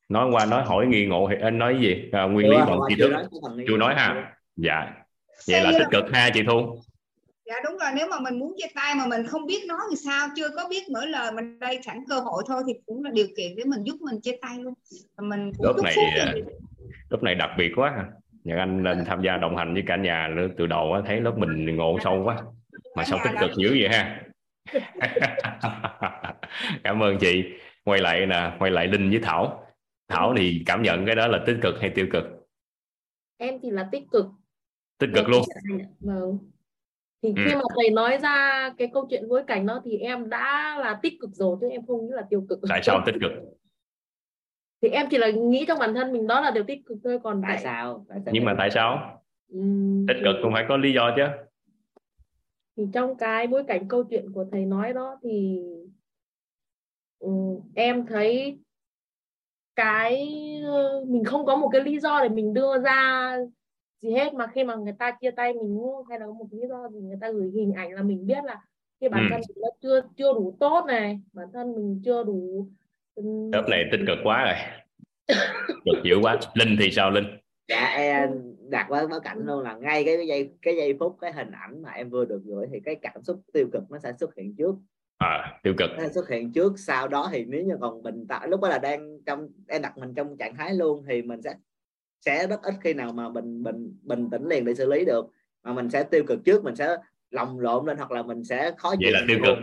nói 0.08 0.30
qua 0.32 0.46
nói 0.46 0.62
hỏi 0.64 0.86
nghi 0.86 1.06
ngộ 1.06 1.28
thì 1.30 1.36
anh 1.42 1.58
nói 1.58 1.76
gì? 1.80 2.08
À, 2.12 2.22
nguyên 2.22 2.48
lý 2.50 2.56
qua 2.56 2.76
tri 2.88 2.94
thức. 2.96 3.12
chưa 3.68 3.76
nói 3.76 3.94
ha. 3.94 4.32
dạ. 4.56 4.90
Vậy 5.48 5.64
là 5.64 5.72
tích 5.78 5.88
cực 5.90 6.04
ha 6.12 6.30
chị 6.34 6.42
Thu. 6.46 6.78
Dạ 7.46 7.54
đúng 7.64 7.78
rồi. 7.78 7.90
Nếu 7.96 8.06
mà 8.10 8.20
mình 8.20 8.38
muốn 8.38 8.54
chia 8.58 8.68
tay 8.74 8.94
mà 8.94 9.06
mình 9.06 9.26
không 9.26 9.46
biết 9.46 9.66
nói 9.66 9.80
thì 9.90 9.96
sao 9.96 10.28
chưa 10.36 10.48
có 10.56 10.68
biết 10.70 10.88
mở 10.90 11.04
lời 11.04 11.32
mình 11.32 11.58
đây 11.58 11.80
sẵn 11.86 12.04
cơ 12.08 12.20
hội 12.20 12.42
thôi 12.46 12.62
thì 12.66 12.72
cũng 12.86 13.04
là 13.04 13.10
điều 13.10 13.26
kiện 13.36 13.56
để 13.56 13.64
mình 13.64 13.84
giúp 13.84 13.96
mình 14.00 14.20
chia 14.20 14.36
tay 14.42 14.58
luôn. 14.58 14.74
Mình 15.18 15.52
cũng 15.56 15.66
lúc 15.66 15.76
này 15.84 15.94
lúc 17.10 17.22
này 17.22 17.34
đặc 17.34 17.50
biệt 17.58 17.72
quá 17.76 17.90
ha. 17.96 18.04
Nhật 18.44 18.58
Anh 18.58 18.82
lên 18.82 19.04
tham 19.04 19.22
gia 19.22 19.36
đồng 19.36 19.56
hành 19.56 19.74
với 19.74 19.82
cả 19.86 19.96
nhà 19.96 20.28
từ 20.58 20.66
đầu 20.66 20.92
á, 20.92 21.00
thấy 21.06 21.20
lớp 21.20 21.32
mình 21.38 21.76
ngộ 21.76 21.98
sâu 22.04 22.22
quá. 22.24 22.36
Mà 22.96 23.04
sao 23.04 23.18
tích 23.24 23.34
cực 23.40 23.50
dữ 23.56 23.76
vậy 23.80 23.88
ha? 23.88 24.20
Cảm 26.84 27.02
ơn 27.02 27.18
chị. 27.18 27.44
Quay 27.84 28.00
lại 28.00 28.26
nè 28.26 28.50
quay 28.58 28.70
lại 28.70 28.86
Linh 28.86 29.10
với 29.10 29.20
Thảo 29.22 29.63
Thảo 30.08 30.34
thì 30.36 30.62
cảm 30.66 30.82
nhận 30.82 31.06
cái 31.06 31.14
đó 31.14 31.26
là 31.26 31.42
tích 31.46 31.56
cực 31.62 31.74
hay 31.80 31.90
tiêu 31.94 32.06
cực? 32.12 32.24
Em 33.36 33.58
thì 33.62 33.70
là 33.70 33.88
tích 33.92 34.02
cực. 34.12 34.26
Tích 34.98 35.10
cực 35.14 35.28
luôn. 35.28 35.42
vâng. 36.00 36.38
Thì 37.22 37.28
Ừ. 37.36 37.42
khi 37.44 37.54
mà 37.54 37.62
thầy 37.76 37.90
nói 37.90 38.18
ra 38.22 38.70
cái 38.78 38.88
câu 38.94 39.06
chuyện 39.10 39.28
bối 39.28 39.42
cảnh 39.46 39.66
đó 39.66 39.82
thì 39.84 39.96
em 39.98 40.28
đã 40.28 40.76
là 40.80 40.98
tích 41.02 41.12
cực 41.20 41.30
rồi 41.30 41.56
chứ 41.60 41.68
em 41.68 41.86
không 41.86 42.06
nghĩ 42.06 42.12
là 42.12 42.22
tiêu 42.30 42.46
cực. 42.48 42.58
Tại 42.68 42.80
sao 42.82 43.02
tích 43.06 43.14
cực? 43.20 43.32
Thì 44.82 44.88
em 44.90 45.06
chỉ 45.10 45.18
là 45.18 45.30
nghĩ 45.30 45.64
trong 45.68 45.78
bản 45.78 45.94
thân 45.94 46.12
mình 46.12 46.26
đó 46.26 46.40
là 46.40 46.50
điều 46.50 46.64
tích 46.64 46.78
cực 46.86 46.98
thôi 47.04 47.18
còn 47.24 47.42
tại 47.42 47.50
tại 47.54 47.62
sao? 47.64 48.06
Tại 48.08 48.18
sao 48.24 48.34
nhưng 48.34 48.44
mà 48.44 48.54
tại 48.58 48.70
sao? 48.70 49.20
Ừm, 49.48 50.06
tích 50.06 50.16
cực 50.24 50.36
cũng 50.42 50.52
phải 50.52 50.64
có 50.68 50.76
lý 50.76 50.92
do 50.92 51.12
chứ. 51.16 51.22
Thì 52.76 52.82
trong 52.92 53.16
cái 53.16 53.46
bối 53.46 53.64
cảnh 53.68 53.88
câu 53.88 54.04
chuyện 54.04 54.32
của 54.32 54.44
thầy 54.52 54.64
nói 54.66 54.92
đó 54.92 55.18
thì 55.22 55.58
ừm, 57.18 57.60
em 57.74 58.06
thấy 58.06 58.58
cái 59.76 60.26
mình 61.06 61.24
không 61.24 61.46
có 61.46 61.56
một 61.56 61.68
cái 61.72 61.80
lý 61.80 62.00
do 62.00 62.20
để 62.22 62.28
mình 62.28 62.54
đưa 62.54 62.78
ra 62.78 63.36
gì 64.00 64.10
hết 64.12 64.34
mà 64.34 64.46
khi 64.46 64.64
mà 64.64 64.74
người 64.74 64.94
ta 64.98 65.10
chia 65.20 65.30
tay 65.30 65.52
mình 65.52 65.78
hay 66.08 66.18
là 66.20 66.26
có 66.26 66.32
một 66.32 66.46
lý 66.50 66.62
do 66.68 66.88
gì 66.88 67.00
người 67.00 67.18
ta 67.20 67.30
gửi 67.30 67.50
hình 67.54 67.72
ảnh 67.72 67.92
là 67.92 68.02
mình 68.02 68.26
biết 68.26 68.44
là 68.44 68.60
cái 69.00 69.08
bản 69.10 69.20
Ừ. 69.22 69.26
thân 69.30 69.40
mình 69.48 69.56
nó 69.62 69.68
chưa 69.82 70.00
chưa 70.16 70.32
đủ 70.32 70.56
tốt 70.60 70.84
này 70.86 71.20
bản 71.32 71.46
thân 71.52 71.72
mình 71.74 72.00
chưa 72.04 72.24
đủ 72.24 72.68
lớp 73.52 73.64
này 73.68 73.84
tích 73.92 74.00
cực 74.06 74.18
quá 74.24 74.44
rồi. 74.44 74.54
Cực 75.84 76.04
dữ 76.04 76.14
quá. 76.22 76.38
Linh 76.54 76.76
thì 76.80 76.90
sao 76.90 77.10
Linh? 77.10 77.24
Dạ 77.68 77.84
em 77.96 78.30
đặt 78.68 78.86
với 78.88 79.06
bối 79.06 79.20
cảnh 79.20 79.38
luôn 79.46 79.62
là 79.62 79.74
ngay 79.74 80.04
cái 80.04 80.26
giây 80.26 80.50
cái 80.62 80.76
giây 80.76 80.96
phút 81.00 81.16
cái 81.20 81.32
hình 81.32 81.50
ảnh 81.50 81.82
mà 81.82 81.90
em 81.90 82.10
vừa 82.10 82.24
được 82.24 82.42
gửi 82.44 82.66
thì 82.72 82.80
cái 82.80 82.94
cảm 82.94 83.22
xúc 83.22 83.40
tiêu 83.52 83.66
cực 83.72 83.82
nó 83.90 83.98
sẽ 83.98 84.12
xuất 84.20 84.36
hiện 84.36 84.54
trước 84.58 84.74
à, 85.18 85.58
tiêu 85.62 85.74
cực. 85.78 85.90
Nó 85.90 86.02
sẽ 86.04 86.08
xuất 86.12 86.28
hiện 86.28 86.52
trước 86.52 86.72
sau 86.78 87.08
đó 87.08 87.28
thì 87.32 87.44
nếu 87.44 87.64
như 87.64 87.76
còn 87.80 88.02
bình 88.02 88.26
tĩnh 88.28 88.50
lúc 88.50 88.60
đó 88.60 88.68
là 88.68 88.78
đang 88.78 89.18
trong 89.26 89.48
em 89.68 89.82
đặt 89.82 89.98
mình 89.98 90.14
trong 90.14 90.36
trạng 90.36 90.56
thái 90.56 90.74
luôn 90.74 91.04
thì 91.08 91.22
mình 91.22 91.42
sẽ 91.42 91.54
sẽ 92.20 92.46
rất 92.46 92.62
ít 92.62 92.74
khi 92.80 92.94
nào 92.94 93.12
mà 93.12 93.28
mình 93.28 93.62
bình 93.62 93.96
bình 94.02 94.30
tĩnh 94.30 94.48
liền 94.48 94.64
để 94.64 94.74
xử 94.74 94.86
lý 94.92 95.04
được. 95.04 95.26
Mà 95.62 95.72
mình 95.72 95.90
sẽ 95.90 96.02
tiêu 96.02 96.24
cực 96.26 96.44
trước 96.44 96.64
mình 96.64 96.76
sẽ 96.76 96.96
lòng 97.30 97.60
lộn 97.60 97.86
lên 97.86 97.96
hoặc 97.96 98.10
là 98.10 98.22
mình 98.22 98.44
sẽ 98.44 98.72
khó 98.78 98.94
vậy 99.00 99.12
là 99.12 99.20
tiêu 99.28 99.38
cực. 99.46 99.58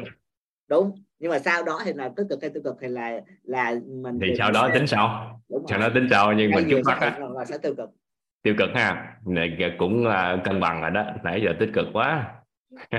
đúng 0.68 0.92
nhưng 1.20 1.32
mà 1.32 1.40
sau 1.40 1.64
đó 1.64 1.82
thì 1.86 1.94
là 1.94 2.10
tích 2.18 2.26
cực 2.30 2.42
hay 2.42 2.50
tiêu 2.50 2.64
cực 2.64 2.76
thì 2.82 2.88
là 2.88 3.22
là 3.44 3.76
mình 3.88 4.20
thì 4.22 4.34
sau 4.38 4.52
đó 4.52 4.70
tính 4.74 4.88
sau. 4.88 5.42
Đúng 5.50 5.66
sau 5.70 5.80
rồi. 5.80 5.90
đó 5.90 5.94
tính 5.96 6.08
sau 6.10 6.34
nhưng 6.34 6.52
Cái 6.52 6.62
mình 6.62 6.70
gì 6.70 6.76
trước 6.76 6.82
mắt 6.86 6.98
á 7.02 7.20
là 7.20 7.46
sẽ 7.46 7.58
tiêu 7.58 7.76
cực. 7.76 7.90
tiêu 8.42 8.56
cực 8.58 8.70
ha. 8.74 9.16
Này 9.26 9.58
cũng 9.78 10.08
à, 10.08 10.42
cân 10.44 10.60
bằng 10.60 10.82
rồi 10.82 10.92
đó. 10.92 11.06
Nãy 11.24 11.42
giờ 11.46 11.54
tích 11.60 11.70
cực 11.74 11.86
quá 11.94 12.36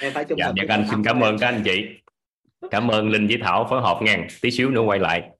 em 0.00 0.12
phải 0.14 0.24
chung 0.24 0.38
dạ 0.38 0.52
với 0.56 0.66
Anh 0.68 0.68
cảm 0.68 0.84
xin 0.90 1.04
cảm 1.04 1.20
ơn 1.20 1.38
các 1.38 1.46
anh 1.46 1.62
chị. 1.64 1.86
Cảm 2.70 2.88
ơn 2.88 3.08
Linh 3.08 3.26
với 3.26 3.38
Thảo 3.42 3.66
phối 3.70 3.80
hợp 3.80 3.98
nha 4.02 4.26
tí 4.42 4.50
xíu 4.50 4.70
nữa 4.70 4.80
quay 4.80 4.98
lại. 4.98 5.30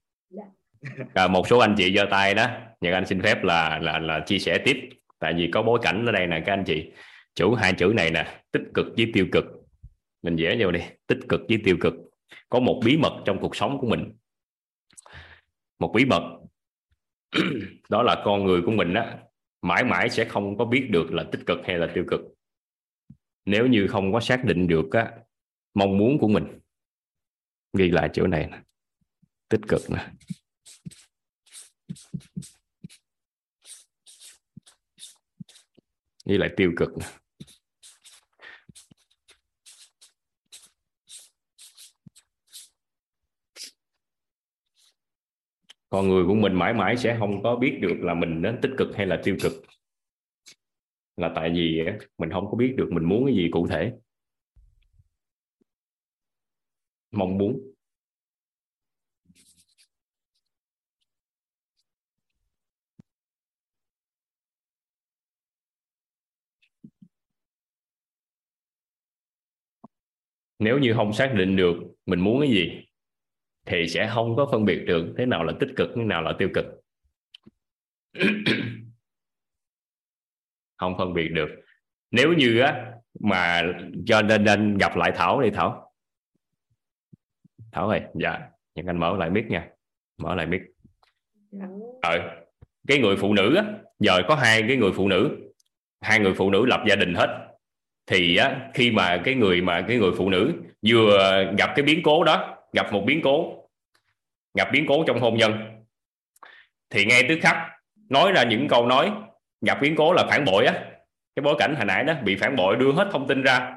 À, 1.15 1.29
một 1.29 1.49
số 1.49 1.59
anh 1.59 1.75
chị 1.79 1.95
giơ 1.97 2.07
tay 2.11 2.35
đó. 2.35 2.47
Nhật 2.81 2.95
Anh 2.95 3.07
xin 3.07 3.23
phép 3.23 3.45
là 3.45 3.79
là 3.79 3.99
là 3.99 4.21
chia 4.21 4.39
sẻ 4.39 4.59
tiếp. 4.65 4.89
Tại 5.19 5.35
vì 5.35 5.51
có 5.53 5.63
bối 5.63 5.79
cảnh 5.83 6.07
ở 6.07 6.13
đây 6.13 6.27
nè 6.27 6.43
các 6.47 6.53
anh 6.53 6.65
chị. 6.65 6.91
Chủ 7.35 7.55
hai 7.55 7.73
chữ 7.73 7.93
này 7.97 8.11
nè 8.11 8.41
tích 8.51 8.63
cực 8.75 8.87
với 8.97 9.11
tiêu 9.15 9.27
cực. 9.33 9.45
Mình 10.23 10.37
vẽ 10.37 10.57
vô 10.61 10.71
đi. 10.71 10.81
Tích 11.07 11.19
cực 11.29 11.41
với 11.49 11.59
tiêu 11.65 11.77
cực. 11.81 11.95
Có 12.49 12.61
một 12.61 12.81
bí 12.85 12.97
mật 12.97 13.23
trong 13.25 13.41
cuộc 13.41 13.57
sống 13.57 13.79
của 13.79 13.87
mình. 13.87 14.13
Một 15.79 15.93
bí 15.95 16.05
mật. 16.05 16.23
Đó 17.91 18.03
là 18.03 18.23
con 18.25 18.45
người 18.45 18.63
của 18.63 18.71
mình 18.71 18.95
á 18.95 19.17
mãi 19.63 19.85
mãi 19.85 20.11
sẽ 20.11 20.25
không 20.25 20.59
có 20.59 20.65
biết 20.65 20.89
được 20.91 21.13
là 21.13 21.25
tích 21.33 21.41
cực 21.47 21.59
hay 21.65 21.79
là 21.79 21.89
tiêu 21.95 22.05
cực 22.09 22.21
nếu 23.49 23.67
như 23.67 23.87
không 23.87 24.13
có 24.13 24.21
xác 24.21 24.45
định 24.45 24.69
được 24.69 24.93
á, 24.93 25.13
mong 25.75 25.99
muốn 25.99 26.19
của 26.19 26.29
mình. 26.29 26.45
Ghi 27.73 27.91
lại 27.91 28.11
chỗ 28.13 28.27
này 28.27 28.47
nè. 28.51 28.63
Tích 29.49 29.61
cực 29.69 29.81
nè. 29.91 30.11
Ghi 36.27 36.39
lại 36.39 36.51
tiêu 36.57 36.73
cực 36.77 36.89
nè. 36.99 37.07
Con 45.91 46.09
người 46.09 46.25
của 46.27 46.35
mình 46.35 46.55
mãi 46.55 46.75
mãi 46.75 46.97
sẽ 46.97 47.17
không 47.19 47.43
có 47.43 47.57
biết 47.57 47.79
được 47.81 47.95
là 48.01 48.15
mình 48.15 48.43
đến 48.43 48.59
tích 48.63 48.73
cực 48.79 48.89
hay 48.97 49.07
là 49.07 49.21
tiêu 49.25 49.37
cực 49.43 49.53
là 51.19 51.33
tại 51.35 51.51
vì 51.51 51.83
mình 52.19 52.31
không 52.31 52.51
có 52.51 52.57
biết 52.57 52.75
được 52.77 52.89
mình 52.93 53.05
muốn 53.05 53.27
cái 53.27 53.35
gì 53.35 53.49
cụ 53.53 53.67
thể. 53.67 53.93
Mong 57.11 57.39
muốn. 57.39 57.61
Nếu 70.59 70.79
như 70.79 70.95
không 70.95 71.13
xác 71.13 71.33
định 71.35 71.57
được 71.57 71.75
mình 72.07 72.21
muốn 72.21 72.41
cái 72.41 72.51
gì, 72.51 72.71
thì 73.67 73.89
sẽ 73.89 74.11
không 74.15 74.37
có 74.37 74.49
phân 74.53 74.65
biệt 74.65 74.85
được 74.87 75.15
thế 75.19 75.27
nào 75.27 75.45
là 75.45 75.53
tích 75.61 75.71
cực, 75.77 75.91
thế 75.97 76.03
nào 76.05 76.23
là 76.23 76.33
tiêu 76.39 76.49
cực. 76.55 76.65
không 80.79 80.99
phân 80.99 81.15
biệt 81.15 81.29
được. 81.29 81.49
Nếu 82.11 82.33
như 82.33 82.61
á 82.61 82.93
mà 83.21 83.63
cho 84.07 84.23
nên 84.23 84.45
nên 84.45 84.79
gặp 84.79 84.97
lại 84.97 85.13
thảo 85.15 85.41
đi 85.41 85.51
thảo. 85.51 85.93
Thảo 87.73 87.89
ơi 87.89 88.01
dạ 88.15 88.39
những 88.75 88.87
anh 88.87 88.99
mở 88.99 89.17
lại 89.19 89.31
mic 89.31 89.47
nha 89.47 89.69
mở 90.19 90.35
lại 90.35 90.47
mic. 90.47 90.63
Ờ 92.03 92.41
cái 92.87 92.99
người 92.99 93.17
phụ 93.17 93.35
nữ 93.35 93.55
á 93.57 93.65
giờ 93.99 94.23
có 94.29 94.35
hai 94.35 94.65
cái 94.69 94.77
người 94.77 94.93
phụ 94.93 95.09
nữ 95.09 95.37
hai 96.01 96.19
người 96.19 96.35
phụ 96.35 96.51
nữ 96.51 96.67
lập 96.67 96.85
gia 96.89 96.97
đình 96.97 97.15
hết. 97.15 97.45
Thì 98.07 98.37
á, 98.37 98.71
khi 98.75 98.91
mà 98.91 99.23
cái 99.25 99.35
người 99.35 99.61
mà 99.61 99.85
cái 99.89 99.97
người 99.97 100.13
phụ 100.17 100.31
nữ 100.31 100.53
vừa 100.89 101.45
gặp 101.59 101.73
cái 101.77 101.83
biến 101.83 102.01
cố 102.05 102.25
đó 102.25 102.57
gặp 102.73 102.93
một 102.93 103.03
biến 103.07 103.21
cố 103.25 103.69
gặp 104.55 104.69
biến 104.73 104.85
cố 104.89 105.05
trong 105.07 105.21
hôn 105.21 105.37
nhân 105.37 105.53
thì 106.91 107.05
ngay 107.05 107.27
tức 107.29 107.39
khắc 107.43 107.57
nói 108.09 108.33
ra 108.33 108.45
những 108.45 108.69
câu 108.69 108.87
nói 108.87 109.13
gặp 109.61 109.79
biến 109.81 109.97
cố 109.97 110.13
là 110.13 110.27
phản 110.31 110.45
bội 110.45 110.67
á. 110.67 110.75
Cái 111.37 111.43
bối 111.43 111.55
cảnh 111.59 111.75
hồi 111.77 111.85
nãy 111.85 112.05
đó 112.05 112.15
bị 112.25 112.37
phản 112.37 112.57
bội 112.57 112.77
đưa 112.77 112.93
hết 112.93 113.09
thông 113.13 113.29
tin 113.29 113.43
ra. 113.43 113.75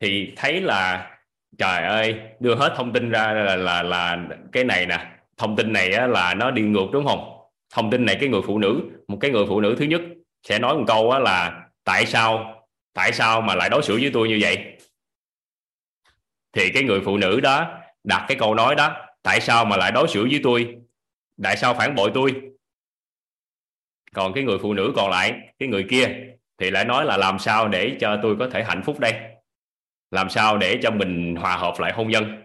Thì 0.00 0.32
thấy 0.36 0.60
là 0.60 1.10
trời 1.58 1.82
ơi 1.82 2.20
đưa 2.40 2.54
hết 2.54 2.74
thông 2.76 2.92
tin 2.92 3.10
ra 3.10 3.32
là 3.32 3.56
là, 3.56 3.82
là 3.82 4.18
cái 4.52 4.64
này 4.64 4.86
nè. 4.86 5.06
Thông 5.36 5.56
tin 5.56 5.72
này 5.72 5.92
á, 5.92 6.06
là 6.06 6.34
nó 6.34 6.50
đi 6.50 6.62
ngược 6.62 6.86
đúng 6.92 7.06
không? 7.06 7.38
Thông 7.74 7.90
tin 7.90 8.04
này 8.04 8.16
cái 8.20 8.28
người 8.28 8.40
phụ 8.46 8.58
nữ 8.58 8.82
một 9.08 9.18
cái 9.20 9.30
người 9.30 9.44
phụ 9.48 9.60
nữ 9.60 9.76
thứ 9.78 9.84
nhất 9.84 10.00
sẽ 10.42 10.58
nói 10.58 10.74
một 10.74 10.84
câu 10.86 11.10
á, 11.10 11.18
là 11.18 11.66
tại 11.84 12.06
sao 12.06 12.54
tại 12.94 13.12
sao 13.12 13.40
mà 13.40 13.54
lại 13.54 13.68
đối 13.70 13.82
xử 13.82 13.98
với 14.00 14.10
tôi 14.14 14.28
như 14.28 14.38
vậy? 14.40 14.58
Thì 16.52 16.70
cái 16.74 16.82
người 16.82 17.00
phụ 17.04 17.16
nữ 17.16 17.40
đó 17.40 17.80
đặt 18.04 18.24
cái 18.28 18.36
câu 18.40 18.54
nói 18.54 18.74
đó 18.74 18.96
tại 19.22 19.40
sao 19.40 19.64
mà 19.64 19.76
lại 19.76 19.92
đối 19.92 20.08
xử 20.08 20.22
với 20.30 20.40
tôi? 20.42 20.76
Tại 21.42 21.56
sao 21.56 21.74
phản 21.74 21.94
bội 21.94 22.10
tôi? 22.14 22.34
Còn 24.14 24.32
cái 24.34 24.44
người 24.44 24.58
phụ 24.62 24.74
nữ 24.74 24.92
còn 24.96 25.10
lại 25.10 25.54
cái 25.58 25.68
người 25.68 25.86
kia 25.90 26.08
thì 26.58 26.70
lại 26.70 26.84
nói 26.84 27.04
là 27.04 27.16
làm 27.16 27.38
sao 27.38 27.68
để 27.68 27.96
cho 28.00 28.18
tôi 28.22 28.36
có 28.38 28.48
thể 28.48 28.64
hạnh 28.64 28.82
phúc 28.84 29.00
đây? 29.00 29.12
Làm 30.10 30.30
sao 30.30 30.58
để 30.58 30.78
cho 30.82 30.90
mình 30.90 31.36
hòa 31.36 31.56
hợp 31.56 31.74
lại 31.78 31.92
hôn 31.92 32.08
nhân? 32.08 32.42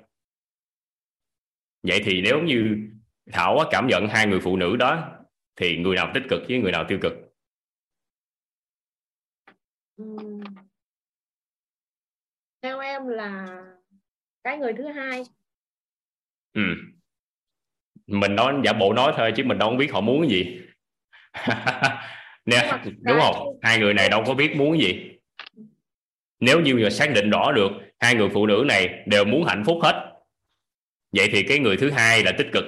Vậy 1.83 2.01
thì 2.05 2.21
nếu 2.21 2.41
như 2.41 2.77
thảo 3.31 3.59
cảm 3.71 3.87
nhận 3.87 4.07
hai 4.07 4.27
người 4.27 4.39
phụ 4.39 4.57
nữ 4.57 4.75
đó 4.75 5.17
thì 5.55 5.77
người 5.77 5.95
nào 5.95 6.11
tích 6.13 6.23
cực 6.29 6.41
với 6.47 6.59
người 6.59 6.71
nào 6.71 6.85
tiêu 6.87 6.99
cực? 7.01 7.13
Theo 12.61 12.79
em 12.79 13.07
là 13.07 13.47
cái 14.43 14.57
người 14.57 14.73
thứ 14.77 14.87
hai. 14.87 15.23
Ừ. 16.53 16.61
mình 18.07 18.35
nói 18.35 18.53
giả 18.65 18.73
bộ 18.73 18.93
nói 18.93 19.13
thôi 19.17 19.33
chứ 19.35 19.43
mình 19.43 19.57
đâu 19.57 19.75
biết 19.75 19.91
họ 19.91 20.01
muốn 20.01 20.21
cái 20.21 20.29
gì 20.29 20.66
nè 22.45 22.79
đúng 22.83 23.19
không? 23.19 23.59
hai 23.61 23.79
người 23.79 23.93
này 23.93 24.09
đâu 24.09 24.23
có 24.27 24.33
biết 24.33 24.55
muốn 24.55 24.79
gì. 24.79 25.11
Nếu 26.39 26.59
như 26.59 26.75
mà 26.75 26.89
xác 26.89 27.13
định 27.15 27.29
rõ 27.29 27.51
được 27.51 27.71
hai 27.99 28.15
người 28.15 28.29
phụ 28.33 28.45
nữ 28.45 28.63
này 28.67 29.03
đều 29.05 29.25
muốn 29.25 29.43
hạnh 29.43 29.63
phúc 29.65 29.77
hết. 29.81 30.13
Vậy 31.11 31.29
thì 31.31 31.43
cái 31.43 31.59
người 31.59 31.77
thứ 31.77 31.91
hai 31.91 32.23
là 32.23 32.31
tích 32.37 32.47
cực. 32.53 32.63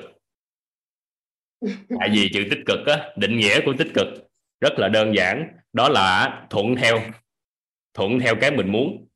Tại 1.99 2.09
vì 2.13 2.29
chữ 2.33 2.45
tích 2.49 2.59
cực 2.65 2.87
á, 2.87 3.09
định 3.17 3.37
nghĩa 3.37 3.61
của 3.65 3.73
tích 3.77 3.91
cực 3.93 4.07
rất 4.61 4.73
là 4.77 4.87
đơn 4.87 5.15
giản. 5.15 5.47
Đó 5.73 5.89
là 5.89 6.39
thuận 6.49 6.75
theo 6.75 6.99
thuận 7.93 8.19
theo 8.19 8.35
cái 8.41 8.51
mình 8.51 8.71
muốn. 8.71 9.07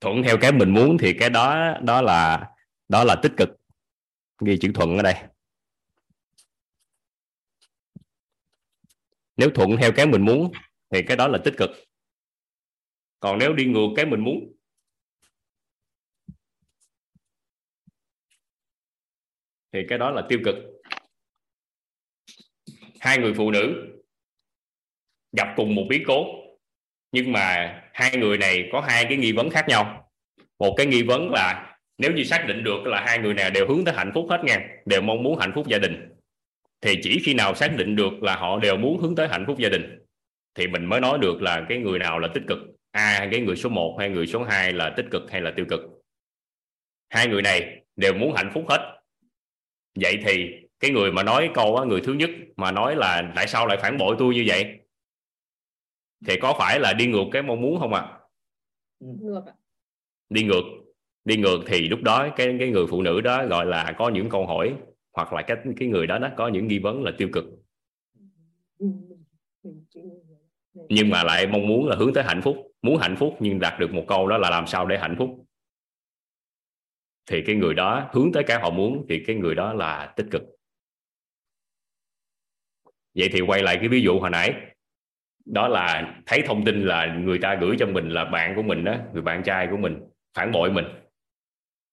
Thuận 0.00 0.22
theo 0.22 0.36
cái 0.38 0.52
mình 0.52 0.70
muốn 0.70 0.98
thì 0.98 1.12
cái 1.12 1.30
đó 1.30 1.78
đó 1.82 2.02
là 2.02 2.48
đó 2.88 3.04
là 3.04 3.16
tích 3.22 3.32
cực. 3.36 3.48
Ghi 4.44 4.58
chữ 4.60 4.70
thuận 4.74 4.96
ở 4.96 5.02
đây 5.02 5.14
nếu 9.38 9.50
thuận 9.50 9.76
theo 9.80 9.92
cái 9.92 10.06
mình 10.06 10.24
muốn, 10.24 10.52
thì 10.90 11.02
cái 11.02 11.16
đó 11.16 11.28
là 11.28 11.38
tích 11.44 11.54
cực. 11.56 11.70
Còn 13.20 13.38
nếu 13.38 13.52
đi 13.52 13.64
ngược 13.64 13.88
cái 13.96 14.06
mình 14.06 14.20
muốn, 14.20 14.52
thì 19.72 19.80
cái 19.88 19.98
đó 19.98 20.10
là 20.10 20.22
tiêu 20.28 20.38
cực. 20.44 20.54
Hai 23.00 23.18
người 23.18 23.34
phụ 23.34 23.50
nữ 23.50 23.94
gặp 25.36 25.54
cùng 25.56 25.74
một 25.74 25.86
biến 25.88 26.02
cố, 26.06 26.26
nhưng 27.12 27.32
mà 27.32 27.74
hai 27.92 28.16
người 28.16 28.38
này 28.38 28.68
có 28.72 28.80
hai 28.80 29.04
cái 29.08 29.16
nghi 29.16 29.32
vấn 29.32 29.50
khác 29.50 29.64
nhau. 29.68 30.10
Một 30.58 30.74
cái 30.76 30.86
nghi 30.86 31.02
vấn 31.02 31.30
là 31.30 31.76
nếu 31.98 32.12
như 32.12 32.24
xác 32.24 32.44
định 32.48 32.64
được 32.64 32.86
là 32.86 33.04
hai 33.06 33.18
người 33.18 33.34
nào 33.34 33.50
đều 33.50 33.68
hướng 33.68 33.84
tới 33.84 33.94
hạnh 33.94 34.10
phúc 34.14 34.26
hết 34.30 34.40
nha 34.44 34.68
đều 34.86 35.00
mong 35.00 35.22
muốn 35.22 35.38
hạnh 35.38 35.52
phúc 35.54 35.66
gia 35.68 35.78
đình 35.78 36.17
thì 36.80 37.00
chỉ 37.02 37.20
khi 37.24 37.34
nào 37.34 37.54
xác 37.54 37.76
định 37.76 37.96
được 37.96 38.22
là 38.22 38.36
họ 38.36 38.58
đều 38.58 38.76
muốn 38.76 38.98
hướng 38.98 39.14
tới 39.14 39.28
hạnh 39.28 39.44
phúc 39.46 39.58
gia 39.58 39.68
đình 39.68 39.98
thì 40.54 40.66
mình 40.66 40.84
mới 40.84 41.00
nói 41.00 41.18
được 41.18 41.42
là 41.42 41.66
cái 41.68 41.78
người 41.78 41.98
nào 41.98 42.18
là 42.18 42.28
tích 42.34 42.42
cực. 42.48 42.58
A 42.90 43.28
cái 43.30 43.40
người 43.40 43.56
số 43.56 43.68
1 43.68 43.96
hay 43.98 44.08
người 44.08 44.26
số 44.26 44.42
2 44.42 44.72
là 44.72 44.94
tích 44.96 45.06
cực 45.10 45.22
hay 45.30 45.40
là 45.40 45.52
tiêu 45.56 45.66
cực. 45.68 45.80
Hai 47.08 47.28
người 47.28 47.42
này 47.42 47.84
đều 47.96 48.14
muốn 48.14 48.34
hạnh 48.34 48.50
phúc 48.54 48.64
hết. 48.68 49.00
Vậy 50.00 50.18
thì 50.26 50.50
cái 50.80 50.90
người 50.90 51.12
mà 51.12 51.22
nói 51.22 51.50
câu 51.54 51.76
á, 51.76 51.84
người 51.84 52.00
thứ 52.00 52.12
nhất 52.12 52.30
mà 52.56 52.72
nói 52.72 52.96
là 52.96 53.32
tại 53.36 53.46
sao 53.46 53.66
lại 53.66 53.78
phản 53.82 53.98
bội 53.98 54.16
tôi 54.18 54.34
như 54.34 54.44
vậy? 54.46 54.78
Thì 56.26 56.36
có 56.40 56.54
phải 56.58 56.80
là 56.80 56.92
đi 56.92 57.06
ngược 57.06 57.24
cái 57.32 57.42
mong 57.42 57.60
muốn 57.60 57.80
không 57.80 57.94
ạ? 57.94 58.00
À? 58.00 58.18
ngược 59.00 59.42
ạ. 59.46 59.52
Đi 60.28 60.42
ngược. 60.42 60.64
Đi 61.24 61.36
ngược 61.36 61.58
thì 61.66 61.88
lúc 61.88 62.02
đó 62.02 62.28
cái 62.36 62.56
cái 62.58 62.68
người 62.70 62.86
phụ 62.90 63.02
nữ 63.02 63.20
đó 63.20 63.46
gọi 63.46 63.66
là 63.66 63.94
có 63.98 64.08
những 64.08 64.28
câu 64.28 64.46
hỏi 64.46 64.74
hoặc 65.18 65.32
là 65.32 65.42
cái 65.42 65.56
cái 65.76 65.88
người 65.88 66.06
đó 66.06 66.18
nó 66.18 66.30
có 66.36 66.48
những 66.48 66.66
nghi 66.66 66.78
vấn 66.78 67.02
là 67.02 67.12
tiêu 67.18 67.28
cực. 67.32 67.44
Nhưng 70.88 71.10
mà 71.10 71.24
lại 71.24 71.46
mong 71.46 71.66
muốn 71.66 71.88
là 71.88 71.96
hướng 71.96 72.14
tới 72.14 72.24
hạnh 72.24 72.42
phúc, 72.42 72.56
muốn 72.82 72.96
hạnh 72.96 73.16
phúc 73.16 73.36
nhưng 73.40 73.58
đạt 73.58 73.80
được 73.80 73.92
một 73.92 74.04
câu 74.08 74.28
đó 74.28 74.38
là 74.38 74.50
làm 74.50 74.66
sao 74.66 74.86
để 74.86 74.98
hạnh 74.98 75.14
phúc? 75.18 75.44
Thì 77.30 77.42
cái 77.46 77.56
người 77.56 77.74
đó, 77.74 78.10
hướng 78.12 78.32
tới 78.32 78.44
cái 78.46 78.60
họ 78.60 78.70
muốn 78.70 79.06
thì 79.08 79.24
cái 79.26 79.36
người 79.36 79.54
đó 79.54 79.72
là 79.72 80.12
tích 80.16 80.26
cực. 80.30 80.42
Vậy 83.14 83.28
thì 83.32 83.40
quay 83.40 83.62
lại 83.62 83.76
cái 83.80 83.88
ví 83.88 84.02
dụ 84.02 84.18
hồi 84.20 84.30
nãy, 84.30 84.54
đó 85.46 85.68
là 85.68 86.16
thấy 86.26 86.42
thông 86.46 86.64
tin 86.64 86.82
là 86.82 87.18
người 87.24 87.38
ta 87.38 87.58
gửi 87.60 87.76
cho 87.78 87.86
mình 87.86 88.08
là 88.08 88.24
bạn 88.24 88.56
của 88.56 88.62
mình 88.62 88.84
đó, 88.84 88.96
người 89.12 89.22
bạn 89.22 89.42
trai 89.42 89.68
của 89.70 89.76
mình, 89.76 90.00
phản 90.34 90.52
bội 90.52 90.72
mình. 90.72 90.84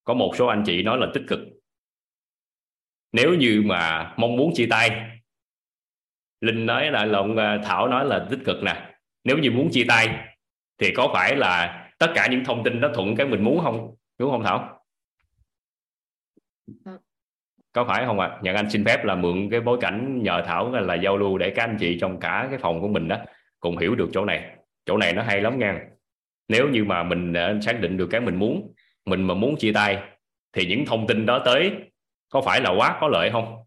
Có 0.04 0.14
một 0.14 0.32
số 0.36 0.46
anh 0.46 0.64
chị 0.66 0.84
nói 0.84 0.98
là 0.98 1.08
tích 1.14 1.24
cực 1.28 1.40
nếu 3.16 3.34
như 3.34 3.62
mà 3.66 4.14
mong 4.18 4.36
muốn 4.36 4.52
chia 4.54 4.68
tay 4.70 5.20
linh 6.42 6.66
nói 6.66 6.92
là 6.92 7.06
lộn 7.06 7.36
à, 7.36 7.60
thảo 7.64 7.88
nói 7.88 8.06
là 8.06 8.28
tích 8.30 8.40
cực 8.46 8.64
nè. 8.64 8.96
Nếu 9.24 9.38
như 9.38 9.52
muốn 9.52 9.70
chia 9.72 9.86
tay 9.88 10.28
thì 10.78 10.94
có 10.96 11.10
phải 11.14 11.36
là 11.36 11.82
tất 12.00 12.12
cả 12.16 12.28
những 12.32 12.46
thông 12.46 12.64
tin 12.64 12.82
đó 12.82 12.90
thuận 12.94 13.16
cái 13.16 13.28
mình 13.28 13.44
muốn 13.44 13.60
không? 13.64 13.96
Đúng 14.20 14.32
không 14.32 14.44
thảo? 14.44 14.82
Có 17.72 17.86
phải 17.86 18.06
không 18.06 18.20
ạ? 18.20 18.28
À? 18.28 18.40
nhận 18.42 18.56
anh 18.56 18.70
xin 18.70 18.86
phép 18.86 19.06
là 19.06 19.16
mượn 19.16 19.50
cái 19.52 19.62
bối 19.62 19.78
cảnh 19.82 20.24
nhờ 20.24 20.44
thảo 20.46 20.72
là, 20.72 20.80
là 20.80 20.96
giao 20.96 21.18
lưu 21.18 21.38
để 21.38 21.50
các 21.50 21.64
anh 21.64 21.78
chị 21.80 21.98
trong 22.02 22.20
cả 22.20 22.48
cái 22.50 22.60
phòng 22.60 22.82
của 22.82 22.88
mình 22.88 23.08
đó 23.08 23.18
cùng 23.60 23.78
hiểu 23.78 23.96
được 23.96 24.10
chỗ 24.14 24.26
này. 24.26 24.56
Chỗ 24.86 24.98
này 24.98 25.14
nó 25.14 25.24
hay 25.24 25.42
lắm 25.42 25.60
nha. 25.60 25.82
Nếu 26.48 26.70
như 26.70 26.84
mà 26.84 27.04
mình 27.04 27.34
xác 27.62 27.80
định 27.82 27.98
được 27.98 28.08
cái 28.08 28.22
mình 28.22 28.36
muốn 28.36 28.74
mình 29.06 29.28
mà 29.28 29.34
muốn 29.34 29.56
chia 29.58 29.74
tay 29.74 30.04
thì 30.54 30.66
những 30.66 30.86
thông 30.86 31.08
tin 31.08 31.26
đó 31.26 31.42
tới 31.46 31.72
có 32.30 32.42
phải 32.42 32.62
là 32.62 32.72
quá 32.78 32.98
có 33.02 33.08
lợi 33.08 33.30
không? 33.32 33.66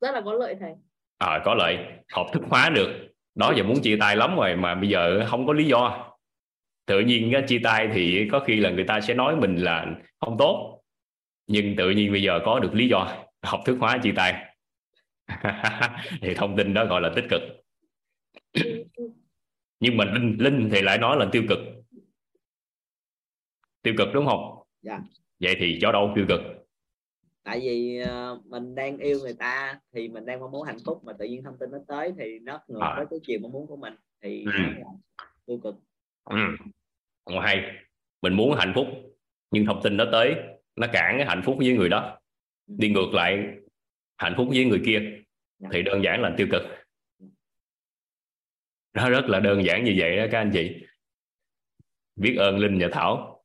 Rất 0.00 0.14
là 0.14 0.20
có 0.20 0.32
lợi 0.32 0.56
thầy. 0.60 0.74
À, 1.18 1.42
có 1.44 1.54
lợi. 1.54 1.78
Hợp 2.12 2.26
thức 2.32 2.42
hóa 2.48 2.70
được. 2.70 3.08
Đó 3.34 3.52
giờ 3.56 3.62
muốn 3.62 3.82
chia 3.82 3.96
tay 4.00 4.16
lắm 4.16 4.36
rồi 4.36 4.56
mà 4.56 4.74
bây 4.74 4.88
giờ 4.88 5.26
không 5.26 5.46
có 5.46 5.52
lý 5.52 5.64
do. 5.64 6.12
Tự 6.86 7.00
nhiên 7.00 7.32
chia 7.46 7.60
tay 7.62 7.88
thì 7.92 8.28
có 8.32 8.40
khi 8.40 8.56
là 8.56 8.70
người 8.70 8.84
ta 8.84 9.00
sẽ 9.00 9.14
nói 9.14 9.36
mình 9.36 9.56
là 9.56 9.86
không 10.20 10.36
tốt. 10.38 10.82
Nhưng 11.46 11.76
tự 11.76 11.90
nhiên 11.90 12.12
bây 12.12 12.22
giờ 12.22 12.40
có 12.44 12.60
được 12.60 12.74
lý 12.74 12.88
do. 12.88 13.24
Hợp 13.42 13.60
thức 13.64 13.76
hóa 13.80 13.98
chia 14.02 14.12
tay. 14.16 14.46
Thì 16.20 16.34
thông 16.34 16.56
tin 16.56 16.74
đó 16.74 16.84
gọi 16.84 17.00
là 17.00 17.10
tích 17.16 17.24
cực. 17.30 17.42
Nhưng 19.80 19.96
mà 19.96 20.04
linh 20.04 20.36
linh 20.38 20.70
thì 20.72 20.82
lại 20.82 20.98
nói 20.98 21.16
là 21.16 21.28
tiêu 21.32 21.42
cực. 21.48 21.58
Tiêu 23.82 23.94
cực 23.98 24.08
đúng 24.14 24.26
không? 24.26 24.62
Dạ. 24.82 25.00
Vậy 25.40 25.56
thì 25.58 25.78
cho 25.80 25.92
đâu 25.92 26.12
tiêu 26.14 26.24
cực 26.28 26.40
tại 27.42 27.60
vì 27.60 28.02
uh, 28.02 28.46
mình 28.46 28.74
đang 28.74 28.98
yêu 28.98 29.18
người 29.18 29.34
ta 29.34 29.80
thì 29.92 30.08
mình 30.08 30.26
đang 30.26 30.40
mong 30.40 30.50
muốn 30.50 30.66
hạnh 30.66 30.78
phúc 30.86 31.04
mà 31.04 31.12
tự 31.18 31.26
nhiên 31.26 31.42
thông 31.44 31.58
tin 31.58 31.70
nó 31.70 31.78
tới 31.88 32.12
thì 32.18 32.38
nó 32.38 32.60
ngược 32.68 32.80
à. 32.80 32.94
với 32.96 33.06
cái 33.10 33.18
chiều 33.22 33.38
mong 33.42 33.52
muốn 33.52 33.66
của 33.66 33.76
mình 33.76 33.94
thì 34.22 34.44
ừ. 34.44 34.52
tiêu 35.46 35.60
cực. 35.62 35.74
Ừ. 36.24 36.36
hay 37.42 37.70
mình 38.22 38.32
muốn 38.34 38.54
hạnh 38.58 38.72
phúc 38.74 38.86
nhưng 39.50 39.66
thông 39.66 39.80
tin 39.82 39.96
nó 39.96 40.04
tới 40.12 40.34
nó 40.76 40.86
cản 40.92 41.14
cái 41.16 41.26
hạnh 41.26 41.42
phúc 41.44 41.56
với 41.58 41.76
người 41.76 41.88
đó 41.88 42.20
đi 42.66 42.90
ngược 42.90 43.14
lại 43.14 43.46
hạnh 44.16 44.34
phúc 44.36 44.48
với 44.50 44.64
người 44.64 44.82
kia 44.86 45.00
thì 45.72 45.82
đơn 45.82 46.02
giản 46.04 46.20
là 46.20 46.34
tiêu 46.36 46.46
cực. 46.52 46.62
Nó 48.92 49.10
rất 49.10 49.24
là 49.28 49.40
đơn 49.40 49.64
giản 49.64 49.84
như 49.84 49.94
vậy 49.98 50.16
đó 50.16 50.26
các 50.32 50.38
anh 50.38 50.50
chị. 50.54 50.84
Biết 52.16 52.36
ơn 52.38 52.58
linh 52.58 52.78
và 52.80 52.88
thảo. 52.92 53.44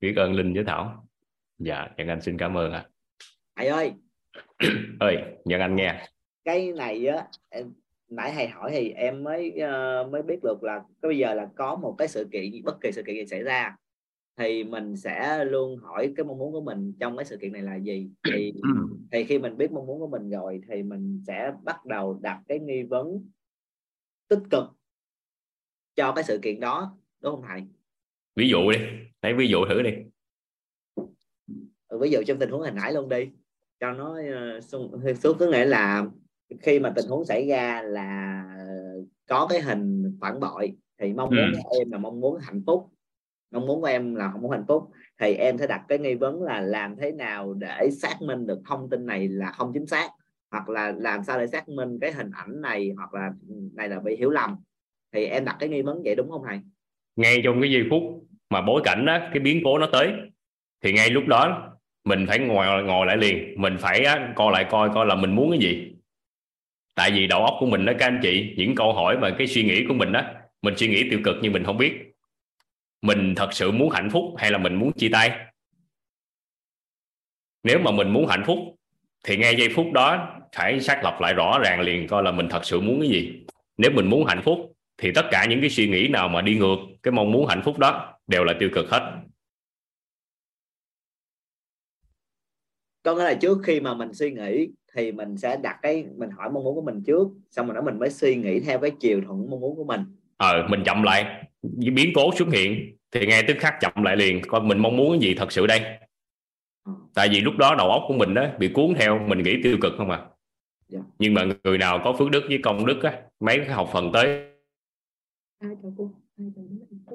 Biết 0.00 0.14
ơn 0.16 0.32
linh 0.32 0.54
với 0.54 0.64
thảo 0.64 1.07
dạ 1.58 1.88
nhân 1.96 2.08
anh 2.08 2.20
xin 2.20 2.38
cảm 2.38 2.56
ơn 2.56 2.72
ạ. 2.72 2.88
Thầy 3.56 3.66
ơi. 3.66 3.92
Ơi 5.00 5.16
nhân 5.44 5.60
anh 5.60 5.76
nghe. 5.76 6.08
Cái 6.44 6.72
này 6.72 7.06
á 7.06 7.26
em 7.48 7.72
nãy 8.08 8.32
thầy 8.34 8.48
hỏi 8.48 8.70
thì 8.72 8.90
em 8.90 9.24
mới 9.24 9.52
uh, 9.54 10.10
mới 10.10 10.22
biết 10.22 10.42
được 10.42 10.62
là 10.62 10.78
cái 10.78 11.08
bây 11.08 11.18
giờ 11.18 11.34
là 11.34 11.48
có 11.56 11.76
một 11.76 11.94
cái 11.98 12.08
sự 12.08 12.28
kiện 12.32 12.64
bất 12.64 12.80
kỳ 12.80 12.92
sự 12.92 13.02
kiện 13.02 13.14
gì 13.14 13.26
xảy 13.26 13.42
ra 13.42 13.76
thì 14.38 14.64
mình 14.64 14.96
sẽ 14.96 15.44
luôn 15.44 15.76
hỏi 15.76 16.12
cái 16.16 16.24
mong 16.24 16.38
muốn 16.38 16.52
của 16.52 16.60
mình 16.60 16.92
trong 17.00 17.16
cái 17.16 17.24
sự 17.24 17.36
kiện 17.36 17.52
này 17.52 17.62
là 17.62 17.76
gì. 17.76 18.10
Thì 18.32 18.52
thì 19.12 19.24
khi 19.24 19.38
mình 19.38 19.56
biết 19.56 19.72
mong 19.72 19.86
muốn 19.86 19.98
của 20.00 20.08
mình 20.08 20.30
rồi 20.30 20.60
thì 20.68 20.82
mình 20.82 21.22
sẽ 21.26 21.52
bắt 21.64 21.86
đầu 21.86 22.18
đặt 22.22 22.40
cái 22.48 22.58
nghi 22.58 22.82
vấn 22.82 23.30
tích 24.28 24.42
cực 24.50 24.64
cho 25.96 26.12
cái 26.12 26.24
sự 26.24 26.38
kiện 26.42 26.60
đó 26.60 26.98
đúng 27.20 27.34
không 27.34 27.44
thầy? 27.48 27.62
Ví 28.36 28.48
dụ 28.48 28.70
đi 28.70 28.78
lấy 29.22 29.34
ví 29.34 29.48
dụ 29.48 29.58
thử 29.68 29.82
đi. 29.82 29.90
ừ, 29.90 30.17
ví 31.98 32.10
dụ 32.10 32.22
trong 32.26 32.38
tình 32.38 32.50
huống 32.50 32.60
hồi 32.60 32.70
nãy 32.70 32.92
luôn 32.92 33.08
đi 33.08 33.28
cho 33.80 33.92
nó 33.92 34.18
uh, 34.20 34.64
xuống 34.64 35.38
có 35.38 35.46
nghĩa 35.46 35.64
là 35.64 36.04
khi 36.60 36.78
mà 36.78 36.92
tình 36.96 37.06
huống 37.08 37.24
xảy 37.24 37.46
ra 37.46 37.82
là 37.82 38.44
có 39.28 39.46
cái 39.50 39.60
hình 39.60 40.16
phản 40.20 40.40
bội 40.40 40.72
thì 41.00 41.12
mong 41.12 41.30
muốn 41.30 41.52
ừ. 41.52 41.58
của 41.62 41.78
em 41.78 41.90
là 41.90 41.98
mong 41.98 42.20
muốn 42.20 42.38
hạnh 42.40 42.62
phúc. 42.66 42.88
Mong 43.50 43.66
muốn 43.66 43.80
của 43.80 43.86
em 43.86 44.14
là 44.14 44.30
không 44.30 44.42
muốn 44.42 44.50
hạnh 44.50 44.64
phúc. 44.68 44.90
Thì 45.20 45.34
em 45.34 45.58
sẽ 45.58 45.66
đặt 45.66 45.84
cái 45.88 45.98
nghi 45.98 46.14
vấn 46.14 46.42
là 46.42 46.60
làm 46.60 46.96
thế 46.96 47.12
nào 47.12 47.54
để 47.54 47.90
xác 47.90 48.22
minh 48.22 48.46
được 48.46 48.58
thông 48.68 48.90
tin 48.90 49.06
này 49.06 49.28
là 49.28 49.50
không 49.50 49.70
chính 49.74 49.86
xác 49.86 50.10
hoặc 50.50 50.68
là 50.68 50.92
làm 50.98 51.24
sao 51.24 51.38
để 51.38 51.46
xác 51.46 51.68
minh 51.68 51.98
cái 52.00 52.12
hình 52.12 52.30
ảnh 52.34 52.60
này 52.60 52.92
hoặc 52.96 53.14
là 53.14 53.32
này 53.74 53.88
là 53.88 54.00
bị 54.00 54.16
hiểu 54.16 54.30
lầm. 54.30 54.56
Thì 55.12 55.24
em 55.24 55.44
đặt 55.44 55.56
cái 55.58 55.68
nghi 55.68 55.82
vấn 55.82 56.02
vậy 56.04 56.14
đúng 56.14 56.30
không 56.30 56.42
thầy? 56.48 56.60
Ngay 57.16 57.40
trong 57.44 57.60
cái 57.60 57.70
giây 57.70 57.82
phút 57.90 58.02
mà 58.50 58.62
bối 58.62 58.80
cảnh 58.84 59.06
đó 59.06 59.18
cái 59.32 59.40
biến 59.40 59.60
cố 59.64 59.78
nó 59.78 59.88
tới 59.92 60.12
thì 60.84 60.92
ngay 60.92 61.10
lúc 61.10 61.24
đó 61.26 61.74
mình 62.08 62.26
phải 62.26 62.38
ngồi 62.38 62.82
ngồi 62.82 63.06
lại 63.06 63.16
liền. 63.16 63.54
Mình 63.56 63.76
phải 63.78 64.04
coi 64.34 64.52
lại 64.52 64.66
coi 64.70 64.90
coi 64.94 65.06
là 65.06 65.14
mình 65.14 65.34
muốn 65.34 65.50
cái 65.50 65.58
gì. 65.58 65.92
Tại 66.94 67.10
vì 67.10 67.26
đầu 67.26 67.44
óc 67.44 67.54
của 67.60 67.66
mình 67.66 67.84
đó, 67.84 67.92
các 67.98 68.06
anh 68.06 68.20
chị, 68.22 68.54
những 68.56 68.74
câu 68.74 68.92
hỏi 68.92 69.16
và 69.16 69.30
cái 69.38 69.46
suy 69.46 69.62
nghĩ 69.62 69.84
của 69.88 69.94
mình 69.94 70.12
đó, 70.12 70.22
mình 70.62 70.74
suy 70.76 70.88
nghĩ 70.88 71.10
tiêu 71.10 71.20
cực 71.24 71.36
nhưng 71.42 71.52
mình 71.52 71.64
không 71.64 71.78
biết. 71.78 71.92
Mình 73.02 73.34
thật 73.34 73.48
sự 73.52 73.70
muốn 73.70 73.90
hạnh 73.90 74.10
phúc 74.10 74.24
hay 74.38 74.50
là 74.50 74.58
mình 74.58 74.74
muốn 74.74 74.92
chia 74.92 75.08
tay? 75.08 75.30
Nếu 77.62 77.78
mà 77.78 77.90
mình 77.90 78.10
muốn 78.10 78.26
hạnh 78.26 78.42
phúc, 78.46 78.58
thì 79.24 79.36
ngay 79.36 79.56
giây 79.56 79.68
phút 79.74 79.92
đó, 79.92 80.38
phải 80.56 80.80
xác 80.80 81.04
lập 81.04 81.20
lại 81.20 81.34
rõ 81.34 81.58
ràng 81.64 81.80
liền, 81.80 82.06
coi 82.06 82.22
là 82.22 82.30
mình 82.30 82.48
thật 82.48 82.64
sự 82.64 82.80
muốn 82.80 83.00
cái 83.00 83.08
gì. 83.08 83.40
Nếu 83.76 83.90
mình 83.90 84.10
muốn 84.10 84.24
hạnh 84.26 84.42
phúc, 84.42 84.72
thì 84.98 85.12
tất 85.14 85.26
cả 85.30 85.44
những 85.44 85.60
cái 85.60 85.70
suy 85.70 85.88
nghĩ 85.88 86.08
nào 86.08 86.28
mà 86.28 86.40
đi 86.40 86.54
ngược, 86.54 86.76
cái 87.02 87.12
mong 87.12 87.32
muốn 87.32 87.46
hạnh 87.46 87.62
phúc 87.64 87.78
đó, 87.78 88.14
đều 88.26 88.44
là 88.44 88.54
tiêu 88.58 88.70
cực 88.74 88.90
hết. 88.90 89.12
Có 93.02 93.14
nghĩa 93.14 93.24
là 93.24 93.34
trước 93.34 93.58
khi 93.64 93.80
mà 93.80 93.94
mình 93.94 94.12
suy 94.12 94.30
nghĩ 94.30 94.68
thì 94.94 95.12
mình 95.12 95.36
sẽ 95.36 95.56
đặt 95.56 95.78
cái 95.82 96.04
mình 96.16 96.30
hỏi 96.30 96.50
mong 96.50 96.64
muốn 96.64 96.74
của 96.74 96.82
mình 96.82 97.02
trước 97.06 97.28
xong 97.50 97.66
rồi 97.66 97.74
đó 97.74 97.80
mình 97.80 97.98
mới 97.98 98.10
suy 98.10 98.36
nghĩ 98.36 98.60
theo 98.60 98.78
cái 98.78 98.90
chiều 99.00 99.20
thuận 99.26 99.50
mong 99.50 99.60
muốn 99.60 99.76
của 99.76 99.84
mình 99.84 100.00
ờ 100.36 100.66
mình 100.70 100.82
chậm 100.84 101.02
lại 101.02 101.44
biến 101.62 102.12
cố 102.14 102.30
xuất 102.36 102.48
hiện 102.52 102.96
thì 103.12 103.26
ngay 103.26 103.44
tức 103.48 103.56
khắc 103.58 103.74
chậm 103.80 104.02
lại 104.02 104.16
liền 104.16 104.42
coi 104.48 104.60
mình 104.60 104.78
mong 104.78 104.96
muốn 104.96 105.10
cái 105.10 105.28
gì 105.28 105.34
thật 105.34 105.52
sự 105.52 105.66
đây 105.66 105.80
ờ. 106.84 106.92
tại 107.14 107.28
vì 107.28 107.40
lúc 107.40 107.56
đó 107.56 107.74
đầu 107.78 107.90
óc 107.90 108.02
của 108.08 108.14
mình 108.14 108.34
đó 108.34 108.46
bị 108.58 108.68
cuốn 108.68 108.94
theo 108.98 109.18
mình 109.18 109.42
nghĩ 109.42 109.62
tiêu 109.62 109.76
cực 109.82 109.92
không 109.96 110.10
à 110.10 110.16
yeah. 110.16 110.30
Dạ. 110.88 111.00
nhưng 111.18 111.34
mà 111.34 111.44
người 111.64 111.78
nào 111.78 112.00
có 112.04 112.12
phước 112.18 112.30
đức 112.30 112.44
với 112.48 112.60
công 112.62 112.86
đức 112.86 113.02
á 113.02 113.12
mấy 113.40 113.58
cái 113.58 113.68
học 113.68 113.90
phần 113.92 114.10
tới 114.12 114.44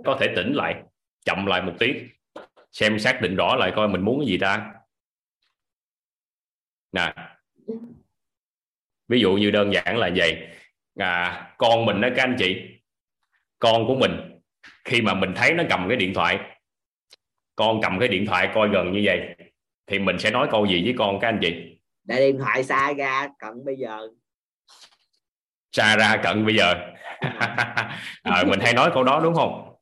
có 0.06 0.18
thể 0.20 0.28
tỉnh 0.36 0.54
lại 0.54 0.84
chậm 1.26 1.46
lại 1.46 1.62
một 1.62 1.74
tí 1.80 1.94
xem 2.72 3.00
xác 3.00 3.22
định 3.22 3.36
rõ 3.36 3.56
lại 3.56 3.72
coi 3.76 3.88
mình 3.88 4.02
muốn 4.02 4.20
cái 4.20 4.28
gì 4.28 4.38
ta 4.38 4.72
nè. 6.94 7.14
Ví 9.08 9.20
dụ 9.20 9.34
như 9.34 9.52
đơn 9.52 9.74
giản 9.74 9.98
là 9.98 10.10
vậy. 10.16 10.48
À, 11.00 11.48
con 11.58 11.86
mình 11.86 12.02
đó 12.02 12.10
các 12.16 12.24
anh 12.24 12.36
chị. 12.40 12.62
Con 13.60 13.88
của 13.88 13.96
mình 13.96 14.12
khi 14.86 15.02
mà 15.02 15.14
mình 15.14 15.34
thấy 15.36 15.54
nó 15.54 15.64
cầm 15.70 15.86
cái 15.90 15.98
điện 15.98 16.14
thoại 16.14 16.40
con 17.56 17.82
cầm 17.82 18.00
cái 18.00 18.08
điện 18.08 18.26
thoại 18.26 18.50
coi 18.54 18.70
gần 18.70 18.92
như 18.92 19.02
vậy 19.04 19.36
thì 19.88 20.00
mình 20.00 20.20
sẽ 20.20 20.32
nói 20.32 20.48
câu 20.52 20.66
gì 20.66 20.84
với 20.84 20.94
con 20.98 21.20
các 21.20 21.28
anh 21.28 21.40
chị? 21.42 21.80
Để 22.04 22.20
điện 22.20 22.40
thoại 22.40 22.64
xa 22.64 22.94
ra 22.94 23.28
cận 23.40 23.66
bây 23.66 23.76
giờ. 23.76 24.08
Xa 25.72 25.96
ra 25.96 26.18
cận 26.24 26.46
bây 26.46 26.56
giờ. 26.56 26.74
À, 28.24 28.44
mình 28.48 28.60
hay 28.60 28.74
nói 28.74 28.92
câu 28.94 29.04
đó 29.04 29.22
đúng 29.24 29.36
không? 29.36 29.76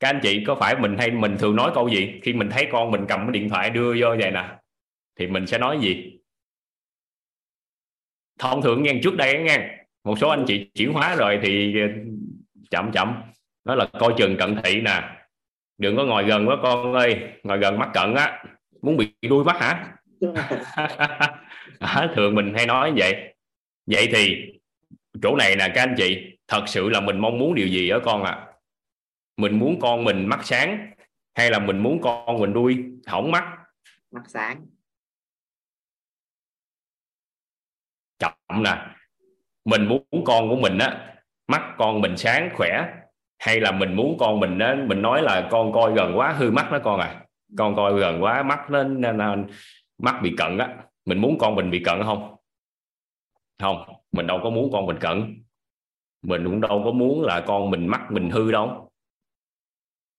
Các 0.00 0.08
anh 0.08 0.20
chị 0.22 0.44
có 0.46 0.54
phải 0.54 0.76
mình 0.76 0.98
hay 0.98 1.10
mình 1.10 1.36
thường 1.38 1.56
nói 1.56 1.70
câu 1.74 1.88
gì? 1.88 2.20
Khi 2.22 2.32
mình 2.32 2.50
thấy 2.50 2.68
con 2.72 2.90
mình 2.90 3.04
cầm 3.08 3.20
cái 3.20 3.32
điện 3.32 3.48
thoại 3.48 3.70
đưa 3.70 3.94
vô 4.00 4.08
vậy 4.20 4.30
nè 4.30 4.44
thì 5.16 5.26
mình 5.26 5.46
sẽ 5.46 5.58
nói 5.58 5.78
gì? 5.82 6.18
Thông 8.38 8.62
thường 8.62 8.82
nghe 8.82 9.00
trước 9.02 9.16
đây 9.16 9.42
nghe 9.42 9.84
một 10.04 10.18
số 10.18 10.28
anh 10.28 10.44
chị 10.48 10.70
chuyển 10.74 10.92
hóa 10.92 11.16
rồi 11.16 11.40
thì 11.42 11.80
ờ, 11.80 11.86
chậm 12.70 12.92
chậm. 12.92 13.22
Đó 13.64 13.74
là 13.74 13.86
coi 13.98 14.14
chừng 14.18 14.36
cận 14.38 14.56
thị 14.64 14.80
nè. 14.80 15.02
Đừng 15.78 15.96
có 15.96 16.04
ngồi 16.04 16.24
gần 16.24 16.48
quá 16.48 16.56
con 16.62 16.92
ơi 16.92 17.20
ngồi 17.42 17.58
gần 17.58 17.78
mắt 17.78 17.90
cận 17.94 18.14
á. 18.14 18.44
Muốn 18.82 18.96
bị 18.96 19.12
đuôi 19.28 19.44
mắt 19.44 19.56
hả? 19.60 19.96
À, 21.78 22.12
thường 22.14 22.34
mình 22.34 22.54
hay 22.56 22.66
nói 22.66 22.92
vậy. 22.96 23.34
Vậy 23.86 24.08
thì 24.12 24.52
chỗ 25.22 25.36
này 25.36 25.56
nè 25.56 25.72
các 25.74 25.82
anh 25.82 25.94
chị 25.98 26.38
thật 26.48 26.64
sự 26.66 26.88
là 26.88 27.00
mình 27.00 27.18
mong 27.18 27.38
muốn 27.38 27.54
điều 27.54 27.66
gì 27.66 27.88
ở 27.88 28.00
con 28.04 28.22
à 28.22 28.46
mình 29.36 29.58
muốn 29.58 29.78
con 29.80 30.04
mình 30.04 30.26
mắt 30.26 30.40
sáng 30.44 30.90
hay 31.34 31.50
là 31.50 31.58
mình 31.58 31.78
muốn 31.78 32.00
con 32.02 32.40
mình 32.40 32.52
đuôi? 32.52 32.84
Hỏng 33.06 33.30
mắt. 33.30 33.44
Mắt 34.10 34.22
sáng. 34.28 34.66
Là 38.48 38.58
nè 38.60 38.94
mình 39.64 39.88
muốn 39.88 40.24
con 40.24 40.48
của 40.48 40.56
mình 40.56 40.78
á 40.78 41.14
mắt 41.48 41.74
con 41.78 42.00
mình 42.00 42.16
sáng 42.16 42.50
khỏe 42.54 42.94
hay 43.38 43.60
là 43.60 43.72
mình 43.72 43.96
muốn 43.96 44.16
con 44.20 44.40
mình 44.40 44.58
á 44.58 44.76
mình 44.86 45.02
nói 45.02 45.22
là 45.22 45.48
con 45.50 45.72
coi 45.72 45.94
gần 45.94 46.18
quá 46.18 46.32
hư 46.32 46.50
mắt 46.50 46.72
đó 46.72 46.78
con 46.84 47.00
à 47.00 47.24
con 47.58 47.76
coi 47.76 48.00
gần 48.00 48.22
quá 48.22 48.42
mắt 48.42 48.70
nó, 48.70 48.82
nó, 48.82 49.12
nó 49.12 49.36
mắt 49.98 50.20
bị 50.22 50.34
cận 50.36 50.58
á 50.58 50.76
mình 51.04 51.18
muốn 51.18 51.38
con 51.38 51.54
mình 51.54 51.70
bị 51.70 51.82
cận 51.84 52.02
không? 52.02 52.36
Không 53.60 53.84
mình 54.12 54.26
đâu 54.26 54.40
có 54.42 54.50
muốn 54.50 54.72
con 54.72 54.86
mình 54.86 54.98
cận 55.00 55.44
mình 56.22 56.44
cũng 56.44 56.60
đâu 56.60 56.82
có 56.84 56.90
muốn 56.90 57.22
là 57.22 57.44
con 57.46 57.70
mình 57.70 57.86
mắt 57.86 58.06
mình 58.10 58.30
hư 58.30 58.52
đâu. 58.52 58.90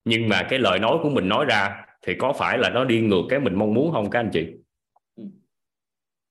Nhưng 0.06 0.30
mà 0.30 0.48
cái 0.50 0.60
lời 0.60 0.80
nói 0.80 0.98
của 1.04 1.10
mình 1.10 1.30
nói 1.30 1.46
ra 1.46 1.86
thì 2.02 2.16
có 2.20 2.34
phải 2.34 2.58
là 2.58 2.70
nó 2.70 2.84
đi 2.84 3.02
ngược 3.02 3.22
cái 3.30 3.40
mình 3.40 3.56
mong 3.56 3.74
muốn 3.74 3.92
không 3.92 4.10
các 4.10 4.20
anh 4.20 4.30
chị? 4.34 4.54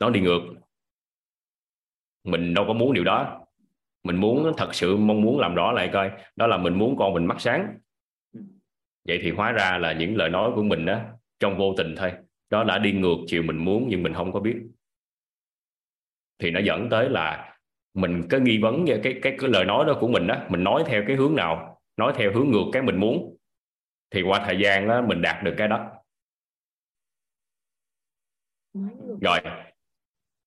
Nó 0.01 0.11
đi 0.11 0.21
ngược 0.21 0.41
mình 2.25 2.55
đâu 2.55 2.65
có 2.69 2.73
muốn 2.73 2.95
điều 2.95 3.05
đó. 3.05 3.47
Mình 4.03 4.17
muốn 4.17 4.53
thật 4.57 4.75
sự 4.75 4.97
mong 4.97 5.23
muốn 5.23 5.39
làm 5.39 5.55
rõ 5.55 5.73
lại 5.73 5.91
coi. 5.93 6.11
Đó 6.37 6.47
là 6.47 6.57
mình 6.57 6.79
muốn 6.79 6.97
con 6.99 7.15
mình 7.15 7.27
mắt 7.27 7.41
sáng. 7.41 7.79
Vậy 9.05 9.19
thì 9.23 9.31
hóa 9.31 9.53
ra 9.53 9.79
là 9.79 9.93
những 9.93 10.17
lời 10.17 10.31
nói 10.31 10.51
của 10.55 10.63
mình 10.63 10.87
đó 10.87 11.01
trong 11.41 11.59
vô 11.59 11.75
tình 11.77 11.95
thôi. 11.97 12.13
Đó 12.51 12.65
đã 12.65 12.79
đi 12.79 12.93
ngược 12.93 13.17
chiều 13.27 13.43
mình 13.43 13.65
muốn 13.65 13.87
nhưng 13.89 14.03
mình 14.03 14.15
không 14.15 14.33
có 14.33 14.41
biết. 14.41 14.57
Thì 16.39 16.51
nó 16.51 16.61
dẫn 16.61 16.89
tới 16.91 17.11
là 17.11 17.59
mình 17.95 18.23
có 18.31 18.39
nghi 18.39 18.59
vấn 18.59 18.85
về 18.85 19.01
cái 19.03 19.19
cái 19.23 19.37
cái 19.39 19.51
lời 19.51 19.65
nói 19.65 19.85
đó 19.85 19.97
của 20.01 20.09
mình 20.09 20.27
đó 20.27 20.37
mình 20.49 20.65
nói 20.65 20.85
theo 20.87 21.05
cái 21.07 21.17
hướng 21.17 21.37
nào 21.37 21.81
nói 21.97 22.13
theo 22.17 22.33
hướng 22.35 22.51
ngược 22.51 22.65
cái 22.73 22.83
mình 22.83 23.01
muốn. 23.01 23.37
Thì 24.11 24.23
qua 24.23 24.43
thời 24.47 24.59
gian 24.59 24.89
đó 24.89 25.03
mình 25.09 25.23
đạt 25.23 25.45
được 25.45 25.55
cái 25.59 25.69
đó. 25.69 25.91
Rồi 29.21 29.39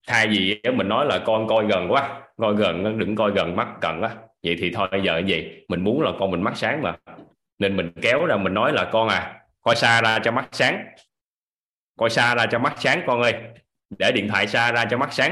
thay 0.07 0.27
vì 0.27 0.61
mình 0.77 0.87
nói 0.87 1.05
là 1.05 1.19
con 1.25 1.47
coi 1.47 1.65
gần 1.67 1.91
quá, 1.91 2.21
coi 2.37 2.55
gần 2.55 2.99
đừng 2.99 3.15
coi 3.15 3.31
gần, 3.31 3.55
mắt 3.55 3.67
cận 3.81 4.01
quá 4.01 4.15
vậy 4.43 4.55
thì 4.59 4.71
thôi 4.73 4.87
bây 4.91 5.01
giờ 5.01 5.21
gì? 5.27 5.63
Mình 5.67 5.83
muốn 5.83 6.01
là 6.01 6.11
con 6.19 6.31
mình 6.31 6.41
mắt 6.41 6.57
sáng 6.57 6.81
mà. 6.81 6.95
Nên 7.59 7.75
mình 7.75 7.91
kéo 8.01 8.25
ra, 8.25 8.37
mình 8.37 8.53
nói 8.53 8.73
là 8.73 8.89
con 8.91 9.07
à 9.07 9.41
coi 9.61 9.75
xa 9.75 10.01
ra 10.01 10.19
cho 10.19 10.31
mắt 10.31 10.49
sáng. 10.51 10.85
Coi 11.97 12.09
xa 12.09 12.35
ra 12.35 12.45
cho 12.51 12.59
mắt 12.59 12.75
sáng, 12.77 13.03
con 13.07 13.21
ơi. 13.21 13.33
Để 13.99 14.11
điện 14.11 14.27
thoại 14.27 14.47
xa 14.47 14.71
ra 14.71 14.85
cho 14.85 14.97
mắt 14.97 15.13
sáng. 15.13 15.31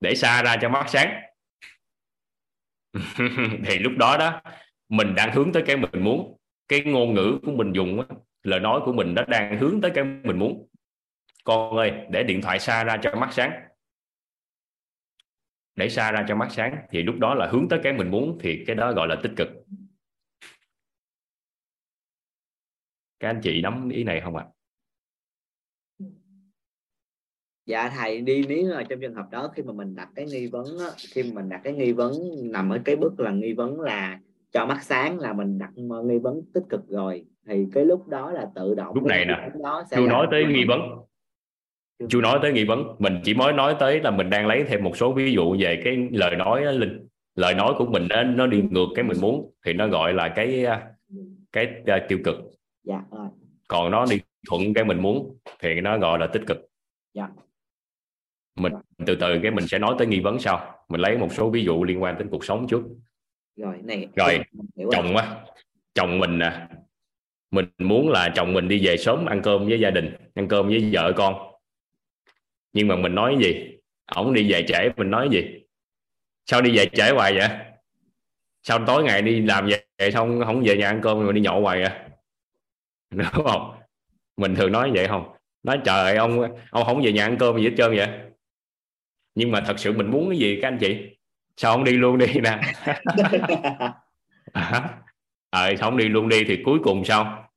Để 0.00 0.14
xa 0.14 0.42
ra 0.42 0.56
cho 0.56 0.68
mắt 0.68 0.88
sáng. 0.88 1.22
Thì 3.66 3.78
lúc 3.78 3.92
đó 3.98 4.16
đó, 4.16 4.40
mình 4.88 5.14
đang 5.14 5.32
hướng 5.32 5.52
tới 5.52 5.62
cái 5.66 5.76
mình 5.76 6.04
muốn. 6.04 6.38
Cái 6.68 6.80
ngôn 6.80 7.14
ngữ 7.14 7.38
của 7.46 7.52
mình 7.52 7.72
dùng 7.72 8.02
lời 8.42 8.60
nói 8.60 8.80
của 8.84 8.92
mình 8.92 9.14
nó 9.14 9.22
đang 9.24 9.58
hướng 9.58 9.80
tới 9.80 9.90
cái 9.94 10.04
mình 10.04 10.38
muốn 10.38 10.68
con 11.44 11.76
ơi 11.76 11.92
để 12.10 12.22
điện 12.22 12.40
thoại 12.42 12.58
xa 12.60 12.84
ra 12.84 12.96
cho 13.02 13.14
mắt 13.14 13.28
sáng. 13.32 13.52
Để 15.76 15.88
xa 15.88 16.12
ra 16.12 16.24
cho 16.28 16.36
mắt 16.36 16.48
sáng. 16.50 16.76
Thì 16.90 17.02
lúc 17.02 17.14
đó 17.18 17.34
là 17.34 17.46
hướng 17.46 17.68
tới 17.68 17.80
cái 17.82 17.92
mình 17.92 18.10
muốn 18.10 18.38
thì 18.40 18.64
cái 18.66 18.76
đó 18.76 18.92
gọi 18.92 19.08
là 19.08 19.16
tích 19.22 19.32
cực. 19.36 19.48
Các 23.20 23.28
anh 23.28 23.40
chị 23.42 23.60
nắm 23.62 23.88
ý 23.88 24.04
này 24.04 24.20
không 24.20 24.36
ạ? 24.36 24.46
Dạ 27.66 27.88
thầy 27.96 28.20
đi 28.20 28.44
nếu 28.48 28.68
là 28.68 28.82
trong 28.82 29.00
trường 29.00 29.14
hợp 29.14 29.26
đó 29.30 29.52
khi 29.56 29.62
mà 29.62 29.72
mình 29.72 29.94
đặt 29.94 30.08
cái 30.14 30.26
nghi 30.26 30.46
vấn 30.46 30.78
á, 30.78 30.86
khi 31.14 31.22
mà 31.22 31.30
mình 31.34 31.48
đặt 31.48 31.60
cái 31.64 31.72
nghi 31.72 31.92
vấn 31.92 32.12
nằm 32.42 32.70
ở 32.70 32.80
cái 32.84 32.96
bước 32.96 33.20
là 33.20 33.30
nghi 33.30 33.52
vấn 33.52 33.80
là 33.80 34.20
cho 34.52 34.66
mắt 34.66 34.82
sáng 34.82 35.18
là 35.18 35.32
mình 35.32 35.58
đặt 35.58 35.70
nghi 35.76 36.18
vấn 36.18 36.42
tích 36.54 36.64
cực 36.68 36.88
rồi 36.88 37.24
thì 37.46 37.66
cái 37.72 37.84
lúc 37.84 38.08
đó 38.08 38.30
là 38.32 38.50
tự 38.54 38.74
động 38.74 38.94
lúc 38.94 39.04
này 39.04 39.24
nè 39.24 39.48
đó 39.62 39.84
là- 39.90 40.00
nói 40.06 40.26
tới 40.30 40.44
nghi 40.46 40.64
vấn 40.68 40.80
chưa 42.08 42.20
nói 42.20 42.38
tới 42.42 42.52
nghi 42.52 42.64
vấn. 42.64 42.84
Mình 42.98 43.20
chỉ 43.24 43.34
mới 43.34 43.52
nói 43.52 43.76
tới 43.80 44.00
là 44.00 44.10
mình 44.10 44.30
đang 44.30 44.46
lấy 44.46 44.64
thêm 44.68 44.84
một 44.84 44.96
số 44.96 45.12
ví 45.12 45.32
dụ 45.32 45.56
về 45.58 45.80
cái 45.84 46.08
lời 46.10 46.36
nói 46.36 46.74
linh. 46.74 47.08
Lời 47.34 47.54
nói 47.54 47.74
của 47.78 47.86
mình 47.86 48.08
đó, 48.08 48.22
nó 48.22 48.46
đi 48.46 48.62
ngược 48.70 48.86
cái 48.94 49.04
mình 49.04 49.16
muốn 49.20 49.52
thì 49.66 49.72
nó 49.72 49.88
gọi 49.88 50.14
là 50.14 50.28
cái 50.28 50.66
cái 51.52 51.66
uh, 51.82 52.08
tiêu 52.08 52.18
cực. 52.24 52.36
Dạ 52.84 53.02
rồi. 53.10 53.28
Còn 53.68 53.90
nó 53.90 54.06
đi 54.10 54.20
thuận 54.48 54.74
cái 54.74 54.84
mình 54.84 55.02
muốn 55.02 55.36
thì 55.60 55.80
nó 55.80 55.98
gọi 55.98 56.18
là 56.18 56.26
tích 56.26 56.42
cực. 56.46 56.58
Dạ. 57.14 57.28
Mình 58.56 58.72
từ 59.06 59.14
từ 59.14 59.38
cái 59.42 59.50
mình 59.50 59.66
sẽ 59.66 59.78
nói 59.78 59.94
tới 59.98 60.06
nghi 60.06 60.20
vấn 60.20 60.38
sau. 60.38 60.74
Mình 60.88 61.00
lấy 61.00 61.18
một 61.18 61.32
số 61.32 61.50
ví 61.50 61.64
dụ 61.64 61.84
liên 61.84 62.02
quan 62.02 62.18
đến 62.18 62.28
cuộc 62.30 62.44
sống 62.44 62.66
trước. 62.68 62.82
Rồi 63.56 63.76
này 63.82 64.08
Rồi, 64.16 64.38
rồi. 64.76 64.90
chồng 64.92 65.16
á. 65.16 65.36
Chồng 65.94 66.18
mình 66.18 66.38
nè. 66.38 66.66
Mình 67.50 67.66
muốn 67.78 68.08
là 68.08 68.32
chồng 68.34 68.52
mình 68.52 68.68
đi 68.68 68.86
về 68.86 68.96
sớm 68.96 69.26
ăn 69.26 69.40
cơm 69.42 69.66
với 69.68 69.80
gia 69.80 69.90
đình 69.90 70.16
ăn 70.34 70.48
cơm 70.48 70.68
với 70.68 70.90
vợ 70.92 71.12
con 71.16 71.51
nhưng 72.72 72.88
mà 72.88 72.96
mình 72.96 73.14
nói 73.14 73.36
gì? 73.40 73.78
Ổng 74.06 74.32
đi 74.32 74.52
về 74.52 74.64
trễ 74.68 74.88
mình 74.96 75.10
nói 75.10 75.28
gì? 75.32 75.44
Sao 76.46 76.62
đi 76.62 76.76
về 76.76 76.86
trễ 76.86 77.10
hoài 77.10 77.34
vậy? 77.34 77.48
Sao 78.62 78.78
tối 78.86 79.02
ngày 79.02 79.22
đi 79.22 79.40
làm 79.40 79.68
về 79.98 80.10
xong 80.10 80.42
không 80.46 80.62
về 80.64 80.76
nhà 80.76 80.86
ăn 80.88 81.00
cơm 81.02 81.26
mà 81.26 81.32
đi 81.32 81.40
nhậu 81.40 81.60
hoài 81.60 81.82
vậy? 81.82 81.90
Đúng 83.10 83.46
không? 83.46 83.74
Mình 84.36 84.54
thường 84.54 84.72
nói 84.72 84.90
vậy 84.94 85.08
không? 85.08 85.32
Nói 85.62 85.80
trời 85.84 86.16
ông 86.16 86.42
ông 86.70 86.84
không 86.84 87.02
về 87.02 87.12
nhà 87.12 87.24
ăn 87.24 87.36
cơm 87.38 87.56
gì 87.56 87.64
hết 87.64 87.74
trơn 87.76 87.96
vậy? 87.96 88.08
Nhưng 89.34 89.50
mà 89.50 89.62
thật 89.66 89.78
sự 89.78 89.92
mình 89.92 90.10
muốn 90.10 90.30
cái 90.30 90.38
gì 90.38 90.58
các 90.62 90.68
anh 90.68 90.78
chị? 90.80 91.16
Sao 91.56 91.72
không 91.72 91.84
đi 91.84 91.92
luôn 91.92 92.18
đi 92.18 92.26
nè? 92.26 92.60
Ờ 94.52 94.62
sao 95.78 95.90
không 95.90 95.96
đi 95.96 96.08
luôn 96.08 96.28
đi 96.28 96.44
thì 96.44 96.62
cuối 96.64 96.78
cùng 96.84 97.04
sao? 97.04 97.48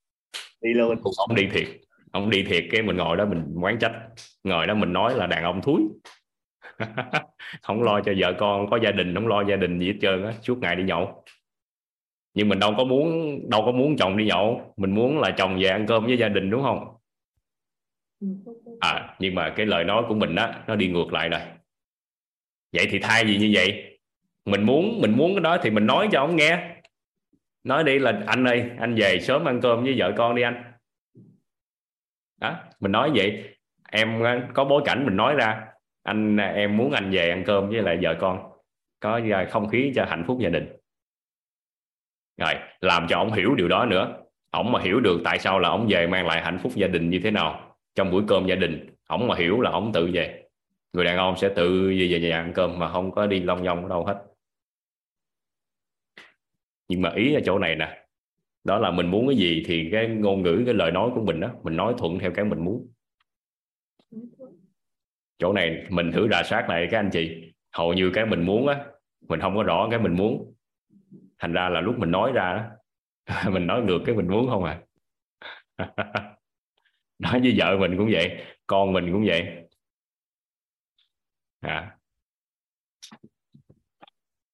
Đi 0.62 0.74
luôn. 0.74 1.02
Cuộc 1.04 1.12
ông 1.18 1.36
đi 1.36 1.48
thiệt 1.54 1.68
ông 2.16 2.30
đi 2.30 2.44
thiệt 2.44 2.66
cái 2.72 2.82
mình 2.82 2.98
ngồi 2.98 3.18
đó 3.18 3.26
mình 3.26 3.56
quán 3.62 3.80
trách. 3.80 3.92
Ngồi 4.44 4.68
đó 4.68 4.74
mình 4.74 4.94
nói 4.94 5.16
là 5.16 5.28
đàn 5.28 5.44
ông 5.44 5.62
thúi. 5.62 5.82
Không 7.62 7.84
lo 7.84 8.02
cho 8.02 8.14
vợ 8.18 8.34
con, 8.40 8.70
có 8.70 8.80
gia 8.84 8.92
đình, 8.92 9.16
không 9.16 9.28
lo 9.28 9.44
gia 9.44 9.56
đình 9.56 9.80
gì 9.80 9.88
hết 9.88 9.98
trơn 10.02 10.26
á, 10.26 10.34
suốt 10.42 10.58
ngày 10.58 10.76
đi 10.76 10.84
nhậu. 10.84 11.24
Nhưng 12.34 12.50
mình 12.50 12.60
đâu 12.60 12.74
có 12.78 12.84
muốn, 12.84 13.40
đâu 13.50 13.62
có 13.66 13.72
muốn 13.72 13.98
chồng 13.98 14.18
đi 14.18 14.26
nhậu. 14.26 14.74
Mình 14.78 14.96
muốn 14.96 15.20
là 15.20 15.32
chồng 15.38 15.58
về 15.62 15.68
ăn 15.68 15.86
cơm 15.88 16.06
với 16.06 16.18
gia 16.18 16.30
đình, 16.30 16.50
đúng 16.50 16.64
không? 16.64 16.96
À 18.80 19.16
nhưng 19.20 19.36
mà 19.36 19.54
cái 19.56 19.66
lời 19.66 19.84
nói 19.84 20.04
của 20.08 20.16
mình 20.16 20.36
đó 20.36 20.54
nó 20.68 20.76
đi 20.76 20.88
ngược 20.88 21.14
lại 21.14 21.30
rồi. 21.30 21.42
Vậy 22.74 22.88
thì 22.90 23.00
thay 23.00 23.28
gì 23.28 23.38
như 23.38 23.52
vậy, 23.54 24.00
mình 24.46 24.64
muốn 24.64 25.02
mình 25.02 25.18
muốn 25.18 25.34
cái 25.34 25.42
đó 25.42 25.58
thì 25.62 25.70
mình 25.70 25.86
nói 25.86 26.10
cho 26.12 26.20
ông 26.20 26.36
nghe. 26.36 26.76
Nói 27.64 27.84
đi 27.84 28.00
là, 28.00 28.24
anh 28.28 28.48
ơi, 28.48 28.70
anh 28.80 28.96
về 28.96 29.20
sớm 29.20 29.48
ăn 29.48 29.62
cơm 29.62 29.84
với 29.84 29.96
vợ 29.98 30.14
con 30.18 30.36
đi 30.36 30.42
anh 30.42 30.75
đó, 32.38 32.56
mình 32.80 32.92
nói 32.92 33.12
vậy. 33.16 33.56
Em 33.92 34.22
ờ, 34.24 34.40
có 34.54 34.66
bối 34.66 34.82
cảnh 34.86 35.06
mình 35.06 35.16
nói 35.16 35.36
ra, 35.36 35.66
anh 36.04 36.38
ờ, 36.38 36.46
em 36.46 36.78
muốn 36.78 36.92
anh 36.92 37.12
về 37.12 37.30
ăn 37.30 37.44
cơm 37.46 37.70
với 37.70 37.82
lại 37.82 38.00
vợ 38.02 38.16
con. 38.20 38.52
Có 39.00 39.20
ờ, 39.34 39.46
không 39.50 39.70
khí 39.70 39.92
cho 39.96 40.06
hạnh 40.06 40.24
phúc 40.28 40.38
gia 40.42 40.50
đình. 40.50 40.68
Rồi, 42.38 42.54
làm 42.82 43.08
cho 43.10 43.18
ông 43.18 43.34
hiểu 43.34 43.56
điều 43.56 43.68
đó 43.68 43.86
nữa. 43.86 44.18
Ổng 44.52 44.72
mà 44.72 44.82
hiểu 44.82 45.00
được 45.00 45.22
tại 45.24 45.40
sao 45.40 45.60
là 45.60 45.70
ông 45.70 45.88
về 45.90 46.08
mang 46.08 46.28
lại 46.28 46.42
hạnh 46.42 46.60
phúc 46.64 46.72
gia 46.76 46.88
đình 46.88 47.10
như 47.10 47.20
thế 47.24 47.32
nào. 47.32 47.78
Trong 47.96 48.12
buổi 48.12 48.24
cơm 48.28 48.48
gia 48.48 48.56
đình, 48.56 48.90
ổng 49.08 49.28
mà 49.28 49.36
hiểu 49.36 49.62
là 49.62 49.72
ổng 49.72 49.92
tự 49.94 50.10
về. 50.14 50.44
Người 50.94 51.06
đàn 51.06 51.18
ông 51.18 51.38
sẽ 51.38 51.50
tự 51.56 51.90
về 52.00 52.08
về 52.12 52.20
nhà 52.20 52.38
ăn 52.38 52.52
cơm 52.56 52.80
mà 52.80 52.92
không 52.92 53.12
có 53.12 53.28
đi 53.28 53.40
long 53.40 53.64
nhong 53.64 53.84
ở 53.84 53.90
đâu 53.90 54.06
hết. 54.06 54.24
Nhưng 56.88 57.02
mà 57.02 57.12
ý 57.16 57.34
ở 57.34 57.42
chỗ 57.46 57.60
này 57.60 57.76
nè 57.76 58.05
đó 58.66 58.80
là 58.80 58.92
mình 58.92 59.08
muốn 59.08 59.28
cái 59.28 59.38
gì 59.38 59.64
thì 59.66 59.90
cái 59.92 60.08
ngôn 60.08 60.42
ngữ 60.42 60.64
cái 60.66 60.74
lời 60.74 60.92
nói 60.92 61.12
của 61.16 61.22
mình 61.22 61.40
đó 61.40 61.52
mình 61.64 61.76
nói 61.76 61.94
thuận 61.98 62.20
theo 62.20 62.32
cái 62.36 62.46
mình 62.46 62.66
muốn. 62.66 62.88
Chỗ 65.40 65.54
này 65.54 65.86
mình 65.90 66.12
thử 66.12 66.28
rà 66.32 66.44
soát 66.44 66.70
lại 66.70 66.88
các 66.92 67.00
anh 67.00 67.10
chị. 67.14 67.54
Hầu 67.72 67.94
như 67.94 68.12
cái 68.14 68.26
mình 68.26 68.46
muốn 68.46 68.68
á 68.68 68.86
mình 69.28 69.40
không 69.40 69.56
có 69.56 69.64
rõ 69.64 69.88
cái 69.92 70.00
mình 70.00 70.16
muốn. 70.16 70.54
Thành 71.40 71.54
ra 71.54 71.70
là 71.70 71.82
lúc 71.82 72.00
mình 72.00 72.12
nói 72.12 72.32
ra 72.32 72.54
đó, 72.54 72.64
mình 73.52 73.68
nói 73.68 73.82
ngược 73.82 74.00
cái 74.06 74.16
mình 74.16 74.28
muốn 74.28 74.48
không 74.48 74.64
à. 74.64 74.82
Nói 77.20 77.40
với 77.40 77.54
vợ 77.58 77.78
mình 77.80 77.98
cũng 77.98 78.10
vậy 78.12 78.44
con 78.68 78.94
mình 78.94 79.12
cũng 79.12 79.26
vậy. 79.28 79.68
À. 81.62 81.98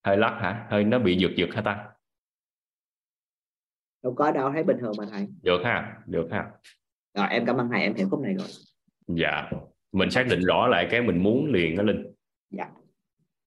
hơi 0.03 0.17
lắc 0.17 0.37
hả? 0.41 0.67
Hơi 0.69 0.83
nó 0.83 0.99
bị 0.99 1.15
giật 1.15 1.31
giật 1.35 1.49
hả 1.55 1.61
ta? 1.61 1.91
Đâu 4.03 4.13
có 4.13 4.31
đâu 4.31 4.51
thấy 4.53 4.63
bình 4.63 4.77
thường 4.79 4.93
mà 4.97 5.05
thầy. 5.11 5.27
Được 5.41 5.61
ha 5.63 5.97
được 6.05 6.27
ha. 6.31 6.51
Rồi 7.13 7.27
em 7.29 7.45
cảm 7.45 7.57
ơn 7.57 7.69
thầy 7.69 7.81
em 7.81 7.93
hiểu 7.93 8.07
khúc 8.09 8.19
này 8.19 8.33
rồi. 8.33 8.47
Dạ 9.07 9.49
mình 9.91 10.11
xác 10.11 10.27
định 10.29 10.41
rõ 10.41 10.67
lại 10.67 10.87
cái 10.91 11.01
mình 11.01 11.23
muốn 11.23 11.51
liền 11.51 11.75
đó 11.75 11.83
linh. 11.83 12.13
Dạ. 12.49 12.69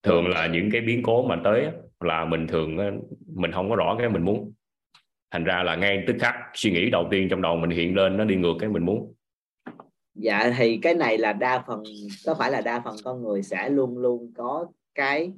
Thường 0.02 0.28
là 0.28 0.46
những 0.46 0.68
cái 0.72 0.80
biến 0.80 1.02
cố 1.02 1.26
mà 1.28 1.40
tới 1.44 1.68
là 2.00 2.24
mình 2.24 2.46
thường 2.46 2.76
mình 3.26 3.52
không 3.52 3.70
có 3.70 3.76
rõ 3.76 3.96
cái 3.98 4.08
mình 4.08 4.24
muốn. 4.24 4.52
Thành 5.30 5.44
ra 5.44 5.62
là 5.62 5.76
ngay 5.76 6.04
tức 6.06 6.16
khắc 6.20 6.34
suy 6.54 6.70
nghĩ 6.70 6.90
đầu 6.90 7.08
tiên 7.10 7.28
trong 7.30 7.42
đầu 7.42 7.56
mình 7.56 7.70
hiện 7.70 7.96
lên 7.96 8.16
nó 8.16 8.24
đi 8.24 8.36
ngược 8.36 8.54
cái 8.60 8.70
mình 8.70 8.86
muốn. 8.86 9.14
Dạ 10.14 10.52
thì 10.58 10.78
cái 10.82 10.94
này 10.94 11.18
là 11.18 11.32
đa 11.32 11.64
phần 11.66 11.82
có 12.26 12.34
phải 12.34 12.50
là 12.50 12.60
đa 12.60 12.80
phần 12.80 12.96
con 13.04 13.22
người 13.22 13.42
sẽ 13.42 13.68
luôn 13.68 13.98
luôn 13.98 14.32
có 14.36 14.66
cái 14.94 15.32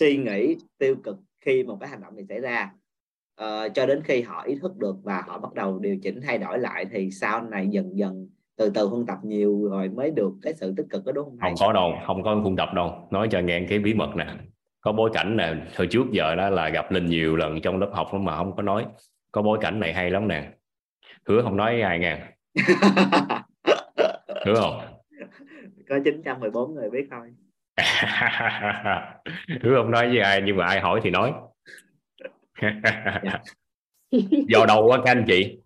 suy 0.00 0.16
nghĩ 0.16 0.56
tiêu 0.78 0.96
cực 1.04 1.16
khi 1.48 1.64
một 1.64 1.76
cái 1.80 1.88
hành 1.88 2.00
động 2.00 2.16
này 2.16 2.24
xảy 2.28 2.40
ra 2.40 2.70
Ờ, 3.38 3.68
cho 3.74 3.86
đến 3.86 4.02
khi 4.04 4.22
họ 4.22 4.42
ý 4.42 4.54
thức 4.62 4.76
được 4.76 4.96
và 5.02 5.22
họ 5.26 5.38
bắt 5.38 5.54
đầu 5.54 5.78
điều 5.78 5.96
chỉnh 6.02 6.20
thay 6.26 6.38
đổi 6.38 6.58
lại 6.58 6.86
thì 6.90 7.10
sau 7.10 7.42
này 7.42 7.68
dần 7.68 7.98
dần 7.98 8.28
từ 8.56 8.70
từ 8.70 8.86
huân 8.86 9.06
tập 9.06 9.18
nhiều 9.22 9.68
rồi 9.70 9.88
mới 9.88 10.10
được 10.10 10.32
cái 10.42 10.54
sự 10.54 10.74
tích 10.76 10.86
cực 10.90 11.04
đó 11.04 11.12
đúng 11.12 11.24
không 11.24 11.36
thầy? 11.40 11.50
không 11.50 11.56
có 11.66 11.72
đâu 11.72 11.92
không 12.06 12.22
có 12.22 12.40
khuôn 12.44 12.56
tập 12.56 12.68
đâu. 12.74 13.08
Nói 13.10 13.28
cho 13.30 13.40
nghe 13.40 13.66
cái 13.68 13.78
bí 13.78 13.94
mật 13.94 14.16
nè. 14.16 14.26
Có 14.80 14.92
bối 14.92 15.10
cảnh 15.12 15.36
nè 15.36 15.54
hồi 15.76 15.86
trước 15.90 16.06
giờ 16.12 16.34
đó 16.34 16.50
là 16.50 16.68
gặp 16.68 16.92
linh 16.92 17.06
nhiều 17.06 17.36
lần 17.36 17.60
trong 17.60 17.78
lớp 17.78 17.90
học 17.92 18.14
mà 18.14 18.36
không 18.36 18.56
có 18.56 18.62
nói. 18.62 18.86
Có 19.32 19.42
bối 19.42 19.58
cảnh 19.60 19.80
này 19.80 19.92
hay 19.92 20.10
lắm 20.10 20.28
nè. 20.28 20.52
Hứa 21.28 21.42
không 21.42 21.56
nói 21.56 21.72
với 21.72 21.82
ai 21.82 21.98
nha 21.98 22.30
hứa 24.46 24.54
không? 24.54 24.80
Có 25.88 25.98
914 26.04 26.74
người 26.74 26.90
biết 26.90 27.08
thôi 27.10 27.30
hứa 29.62 29.76
không 29.76 29.90
nói 29.90 30.08
với 30.08 30.20
ai 30.20 30.42
nhưng 30.44 30.56
mà 30.56 30.66
ai 30.66 30.80
hỏi 30.80 31.00
thì 31.04 31.10
nói. 31.10 31.32
Do 34.48 34.66
đâu 34.68 34.86
quá 34.86 34.98
các 35.04 35.10
anh 35.10 35.24
chị. 35.26 35.58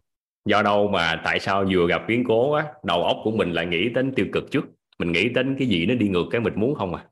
Do 0.44 0.62
đâu 0.62 0.88
mà 0.88 1.20
tại 1.24 1.40
sao 1.40 1.64
vừa 1.70 1.86
gặp 1.88 2.02
biến 2.08 2.24
cố 2.28 2.52
á 2.52 2.64
đầu 2.82 3.02
óc 3.02 3.16
của 3.24 3.30
mình 3.30 3.52
lại 3.52 3.66
nghĩ 3.66 3.88
đến 3.88 4.12
tiêu 4.16 4.26
cực 4.32 4.50
trước. 4.50 4.64
Mình 4.98 5.12
nghĩ 5.12 5.28
đến 5.28 5.56
cái 5.58 5.68
gì 5.68 5.86
nó 5.86 5.94
đi 5.94 6.08
ngược 6.08 6.24
cái 6.30 6.40
mình 6.40 6.52
muốn 6.56 6.74
không 6.74 6.94
à? 6.94 7.04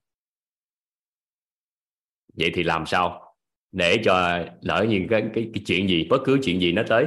Vậy 2.34 2.51
thì 2.55 2.62
làm 2.62 2.86
sao 2.86 3.34
để 3.72 3.96
cho 4.05 4.44
lỡ 4.61 4.86
như 4.88 5.07
cái, 5.11 5.22
cái, 5.34 5.51
cái 5.55 5.62
chuyện 5.66 5.88
gì 5.88 6.07
bất 6.11 6.18
cứ 6.24 6.38
chuyện 6.42 6.61
gì 6.61 6.72
nó 6.72 6.82
tới 6.88 7.07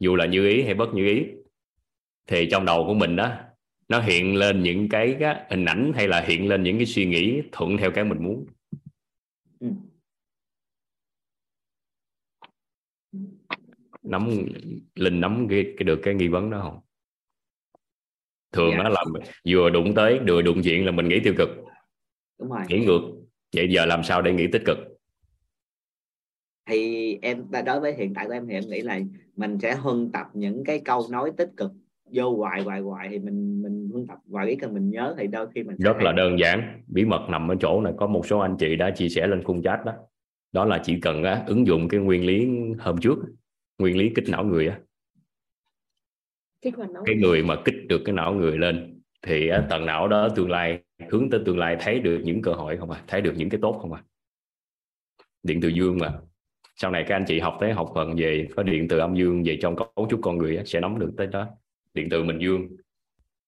dù 0.00 0.16
là 0.16 0.26
như 0.26 0.48
ý 0.48 0.62
hay 0.62 0.74
bất 0.74 0.94
như 0.94 1.06
ý 1.06 1.26
thì 2.26 2.48
trong 2.50 2.64
đầu 2.64 2.84
của 2.86 2.94
mình 2.94 3.16
đó 3.16 3.32
nó 3.88 4.00
hiện 4.00 4.36
lên 4.36 4.62
những 4.62 4.88
cái, 4.88 5.16
cái 5.20 5.46
hình 5.50 5.64
ảnh 5.64 5.92
hay 5.94 6.08
là 6.08 6.20
hiện 6.20 6.48
lên 6.48 6.62
những 6.62 6.76
cái 6.76 6.86
suy 6.86 7.06
nghĩ 7.06 7.42
thuận 7.52 7.76
theo 7.76 7.90
cái 7.90 8.04
mình 8.04 8.24
muốn. 8.24 8.46
Ừ. 9.60 9.68
nắm 14.02 14.30
linh 14.94 15.20
nắm 15.20 15.46
cái, 15.50 15.74
cái 15.76 15.84
được 15.84 16.00
cái 16.02 16.14
nghi 16.14 16.28
vấn 16.28 16.50
đó 16.50 16.60
không? 16.62 16.80
Thường 18.52 18.70
Dạ. 18.70 18.82
nó 18.82 18.88
là 18.88 19.04
vừa 19.48 19.70
đụng 19.70 19.94
tới 19.94 20.20
vừa 20.28 20.42
đụng 20.42 20.60
chuyện 20.64 20.86
là 20.86 20.92
mình 20.92 21.08
nghĩ 21.08 21.20
tiêu 21.24 21.34
cực. 21.38 21.48
Đúng 22.38 22.50
rồi. 22.50 22.60
Nghĩ 22.68 22.84
ngược. 22.86 23.00
Vậy 23.56 23.68
giờ 23.70 23.86
làm 23.86 24.04
sao 24.04 24.22
để 24.22 24.32
nghĩ 24.32 24.46
tích 24.52 24.62
cực? 24.66 24.78
Thì 26.66 27.18
em 27.22 27.46
đối 27.66 27.80
với 27.80 27.94
hiện 27.96 28.14
tại 28.14 28.26
của 28.26 28.32
em 28.32 28.46
thì 28.48 28.54
em 28.54 28.64
nghĩ 28.68 28.80
là 28.80 29.00
mình 29.36 29.58
sẽ 29.62 29.74
huân 29.74 30.12
tập 30.12 30.26
những 30.34 30.64
cái 30.64 30.80
câu 30.84 31.06
nói 31.10 31.32
tích 31.36 31.50
cực 31.56 31.72
vô 32.12 32.36
hoài 32.36 32.62
hoài 32.62 32.80
hoài 32.80 33.08
thì 33.08 33.18
mình 33.18 33.62
mình 33.62 33.88
huân 33.92 34.06
tập 34.06 34.18
và 34.26 34.44
cái 34.44 34.56
cần 34.60 34.74
mình 34.74 34.90
nhớ 34.90 35.14
thì 35.18 35.26
đôi 35.26 35.46
khi 35.54 35.62
mình 35.62 35.76
rất 35.78 35.96
là 35.96 36.04
hay- 36.10 36.16
đơn 36.16 36.38
giản. 36.38 36.82
Bí 36.86 37.04
mật 37.04 37.26
nằm 37.30 37.50
ở 37.50 37.54
chỗ 37.60 37.80
này. 37.80 37.92
Có 37.96 38.06
một 38.06 38.26
số 38.26 38.38
anh 38.38 38.56
chị 38.58 38.76
đã 38.76 38.90
chia 38.90 39.08
sẻ 39.08 39.26
lên 39.26 39.42
khung 39.42 39.62
chat 39.62 39.84
đó. 39.84 39.92
Đó 40.52 40.64
là 40.64 40.80
chỉ 40.84 41.00
cần 41.00 41.24
á, 41.24 41.44
ứng 41.46 41.66
dụng 41.66 41.88
cái 41.88 42.00
nguyên 42.00 42.26
lý 42.26 42.48
hôm 42.78 42.98
trước 42.98 43.18
nguyên 43.78 43.96
lý 43.98 44.12
kích 44.14 44.24
não 44.28 44.44
người 44.44 44.68
á. 44.68 44.80
Kích 46.62 46.76
hoạt 46.76 46.90
não 46.90 47.02
cái 47.06 47.16
người. 47.16 47.42
mà 47.42 47.56
kích 47.64 47.74
được 47.88 48.02
cái 48.04 48.14
não 48.14 48.34
người 48.34 48.58
lên 48.58 49.00
thì 49.22 49.48
á, 49.48 49.66
tầng 49.70 49.86
não 49.86 50.08
đó 50.08 50.28
tương 50.36 50.50
lai 50.50 50.78
hướng 51.10 51.30
tới 51.30 51.40
tương 51.46 51.58
lai 51.58 51.76
thấy 51.80 52.00
được 52.00 52.20
những 52.24 52.42
cơ 52.42 52.52
hội 52.52 52.76
không 52.76 52.90
à? 52.90 53.02
Thấy 53.06 53.20
được 53.20 53.32
những 53.36 53.48
cái 53.50 53.58
tốt 53.62 53.78
không 53.82 53.92
à? 53.92 54.02
Điện 55.42 55.60
từ 55.62 55.68
dương 55.68 55.98
mà 55.98 56.12
sau 56.76 56.90
này 56.90 57.04
các 57.08 57.16
anh 57.16 57.24
chị 57.26 57.40
học 57.40 57.56
tới 57.60 57.72
học 57.72 57.90
phần 57.94 58.16
về 58.16 58.48
có 58.56 58.62
điện 58.62 58.88
từ 58.88 58.98
âm 58.98 59.14
dương 59.14 59.42
về 59.46 59.58
trong 59.62 59.76
cấu 59.76 60.06
trúc 60.10 60.20
con 60.22 60.38
người 60.38 60.62
sẽ 60.66 60.80
nắm 60.80 60.98
được 60.98 61.12
tới 61.16 61.26
đó 61.26 61.48
điện 61.94 62.08
từ 62.10 62.24
mình 62.24 62.38
dương. 62.38 62.68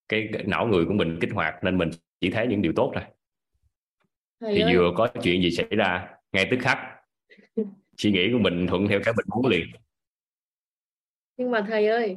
Cái, 0.09 0.29
cái 0.33 0.45
não 0.47 0.67
người 0.67 0.85
của 0.85 0.95
mình 0.95 1.19
kích 1.21 1.31
hoạt 1.33 1.65
nên 1.65 1.79
mình 1.79 1.91
chỉ 2.21 2.31
thấy 2.31 2.47
những 2.47 2.63
điều 2.63 2.73
tốt 2.77 2.93
thầy 2.95 3.05
thì 4.41 4.61
ơi. 4.61 4.75
vừa 4.75 4.93
có 4.97 5.09
chuyện 5.23 5.43
gì 5.43 5.51
xảy 5.51 5.67
ra 5.71 6.17
ngay 6.33 6.49
tức 6.51 6.59
khắc 6.61 6.79
suy 7.97 8.13
nghĩ 8.13 8.33
của 8.33 8.39
mình 8.39 8.67
thuận 8.67 8.89
theo 8.89 9.01
cái 9.05 9.15
mình 9.17 9.27
muốn 9.29 9.47
liền. 9.47 9.67
Nhưng 11.37 11.51
mà 11.51 11.65
thầy 11.69 11.87
ơi. 11.87 12.17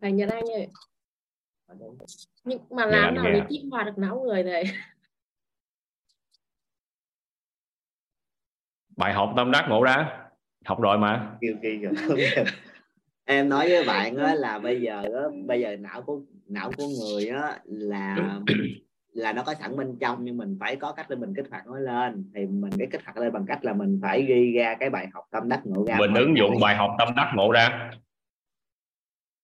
Thầy 0.00 0.12
Nhật 0.12 0.30
Anh 0.30 0.44
ơi. 0.52 0.68
Nhưng 2.44 2.58
mà 2.70 2.86
làm 2.86 3.14
nào 3.14 3.24
nghe. 3.24 3.32
để 3.32 3.42
kích 3.48 3.62
hoạt 3.70 3.86
được 3.86 3.92
não 3.96 4.24
người 4.26 4.42
thầy? 4.42 4.64
Bài 8.96 9.12
học 9.12 9.32
tâm 9.36 9.50
đắc 9.50 9.66
ngộ 9.68 9.82
ra. 9.82 10.22
Học 10.64 10.80
rồi 10.80 10.98
mà 10.98 11.38
em 13.26 13.48
nói 13.48 13.68
với 13.68 13.84
bạn 13.84 14.16
á, 14.16 14.34
là 14.38 14.58
bây 14.58 14.80
giờ 14.80 15.02
á, 15.02 15.22
bây 15.46 15.60
giờ 15.60 15.76
não 15.76 16.02
của 16.02 16.20
não 16.48 16.70
của 16.76 16.84
người 17.00 17.28
á, 17.28 17.58
là 17.64 18.16
là 19.12 19.32
nó 19.32 19.42
có 19.42 19.54
sẵn 19.54 19.76
bên 19.76 19.96
trong 20.00 20.18
nhưng 20.24 20.36
mình 20.36 20.56
phải 20.60 20.76
có 20.76 20.92
cách 20.92 21.06
để 21.10 21.16
mình 21.16 21.34
kích 21.36 21.46
hoạt 21.50 21.66
nó 21.66 21.78
lên. 21.78 22.24
Thì 22.34 22.46
mình 22.46 22.72
cái 22.78 22.88
kích 22.90 23.04
hoạt 23.04 23.16
lên 23.16 23.32
bằng 23.32 23.44
cách 23.48 23.64
là 23.64 23.72
mình 23.72 23.98
phải 24.02 24.22
ghi 24.22 24.52
ra 24.52 24.74
cái 24.80 24.90
bài 24.90 25.06
học 25.12 25.24
tâm 25.30 25.48
đắc 25.48 25.60
ngộ 25.64 25.84
ra 25.88 25.96
mình 25.98 26.14
ứng 26.14 26.36
dụng 26.36 26.60
bài 26.60 26.76
học 26.76 26.90
tâm 26.98 27.08
đắc 27.16 27.32
ngộ 27.36 27.52
ra. 27.52 27.90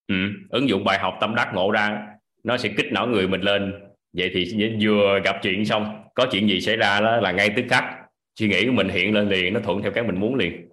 Ừ, 0.09 0.15
ứng 0.51 0.69
dụng 0.69 0.85
bài 0.85 0.99
học 0.99 1.15
tâm 1.21 1.35
đắc 1.35 1.53
ngộ 1.55 1.71
ra 1.71 2.07
nó 2.45 2.57
sẽ 2.57 2.69
kích 2.77 2.87
não 2.93 3.07
người 3.07 3.29
mình 3.29 3.41
lên. 3.41 3.73
Vậy 4.13 4.31
thì 4.35 4.75
vừa 4.81 5.21
gặp 5.25 5.37
chuyện 5.43 5.65
xong 5.65 6.05
có 6.15 6.27
chuyện 6.31 6.49
gì 6.49 6.61
xảy 6.61 6.77
ra 6.77 7.01
đó 7.01 7.17
là 7.17 7.33
ngay 7.33 7.51
tức 7.57 7.65
khắc 7.69 7.85
suy 8.39 8.49
nghĩ 8.49 8.67
của 8.67 8.73
mình 8.73 8.89
hiện 8.89 9.15
lên 9.15 9.29
liền 9.29 9.55
nó 9.55 9.61
thuận 9.61 9.83
theo 9.83 9.93
cái 9.93 10.05
mình 10.05 10.21
muốn 10.21 10.35
liền 10.35 10.69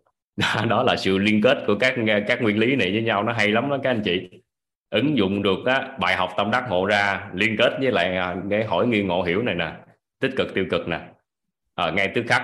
đó, 0.69 0.83
là 0.83 0.95
sự 0.95 1.17
liên 1.17 1.41
kết 1.41 1.57
của 1.67 1.75
các 1.79 1.95
các 2.27 2.41
nguyên 2.41 2.59
lý 2.59 2.75
này 2.75 2.91
với 2.91 3.01
nhau 3.01 3.23
nó 3.23 3.33
hay 3.33 3.47
lắm 3.47 3.69
đó 3.69 3.77
các 3.83 3.89
anh 3.89 4.01
chị. 4.05 4.29
Ứng 4.89 5.17
dụng 5.17 5.41
được 5.41 5.65
á, 5.65 5.97
bài 5.99 6.15
học 6.15 6.29
tâm 6.37 6.51
đắc 6.51 6.65
ngộ 6.69 6.85
ra 6.85 7.29
liên 7.33 7.55
kết 7.57 7.73
với 7.81 7.91
lại 7.91 8.17
à, 8.17 8.35
cái 8.49 8.63
hỏi 8.63 8.87
nghi 8.87 9.03
ngộ 9.03 9.23
hiểu 9.23 9.41
này 9.41 9.55
nè 9.55 9.71
tích 10.19 10.31
cực 10.37 10.53
tiêu 10.53 10.65
cực 10.69 10.87
nè. 10.87 10.99
À, 11.75 11.91
ngay 11.91 12.11
tức 12.15 12.25
khắc. 12.27 12.43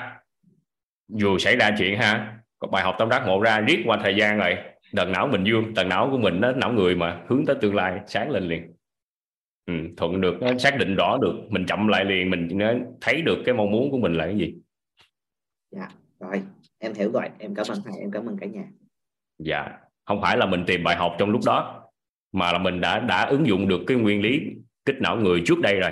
Dù 1.07 1.37
xảy 1.37 1.55
ra 1.55 1.75
chuyện 1.77 1.97
ha 1.97 2.37
có 2.59 2.67
bài 2.67 2.83
học 2.83 2.95
tâm 2.99 3.09
đắc 3.09 3.23
ngộ 3.25 3.41
ra 3.41 3.59
riết 3.59 3.83
qua 3.85 3.99
thời 4.03 4.15
gian 4.15 4.37
rồi 4.37 4.57
tầng 4.95 5.11
não 5.11 5.27
mình 5.27 5.43
dương 5.43 5.73
tầng 5.75 5.89
não 5.89 6.07
của 6.11 6.17
mình 6.17 6.41
nó 6.41 6.51
não 6.51 6.71
người 6.71 6.95
mà 6.95 7.21
hướng 7.27 7.45
tới 7.45 7.55
tương 7.61 7.75
lai 7.75 7.99
sáng 8.07 8.29
lên 8.29 8.43
liền. 8.43 8.71
Ừ, 9.65 9.73
thuận 9.97 10.21
được 10.21 10.41
nó 10.41 10.57
xác 10.57 10.77
định 10.77 10.95
rõ 10.95 11.17
được 11.21 11.33
mình 11.49 11.65
chậm 11.65 11.87
lại 11.87 12.05
liền 12.05 12.29
mình 12.29 12.59
thấy 13.01 13.21
được 13.21 13.37
cái 13.45 13.55
mong 13.55 13.71
muốn 13.71 13.91
của 13.91 13.97
mình 13.97 14.13
là 14.13 14.25
cái 14.25 14.37
gì. 14.37 14.53
Dạ 15.71 15.87
rồi 16.19 16.41
em 16.85 16.93
hiểu 16.93 17.11
rồi 17.11 17.23
em 17.39 17.55
cảm 17.55 17.65
ơn 17.69 17.77
thầy, 17.85 17.93
em 17.99 18.11
cảm 18.11 18.25
ơn 18.25 18.37
cả 18.37 18.45
nhà. 18.45 18.63
Dạ 19.39 19.77
không 20.05 20.21
phải 20.21 20.37
là 20.37 20.45
mình 20.45 20.63
tìm 20.67 20.83
bài 20.83 20.95
học 20.95 21.15
trong 21.19 21.29
lúc 21.29 21.41
đó, 21.45 21.89
mà 22.31 22.51
là 22.51 22.57
mình 22.57 22.81
đã 22.81 22.99
đã 22.99 23.25
ứng 23.25 23.47
dụng 23.47 23.67
được 23.67 23.81
cái 23.87 23.97
nguyên 23.97 24.21
lý 24.21 24.41
kích 24.85 24.95
não 24.99 25.17
người 25.17 25.41
trước 25.45 25.59
đây 25.61 25.79
rồi. 25.79 25.91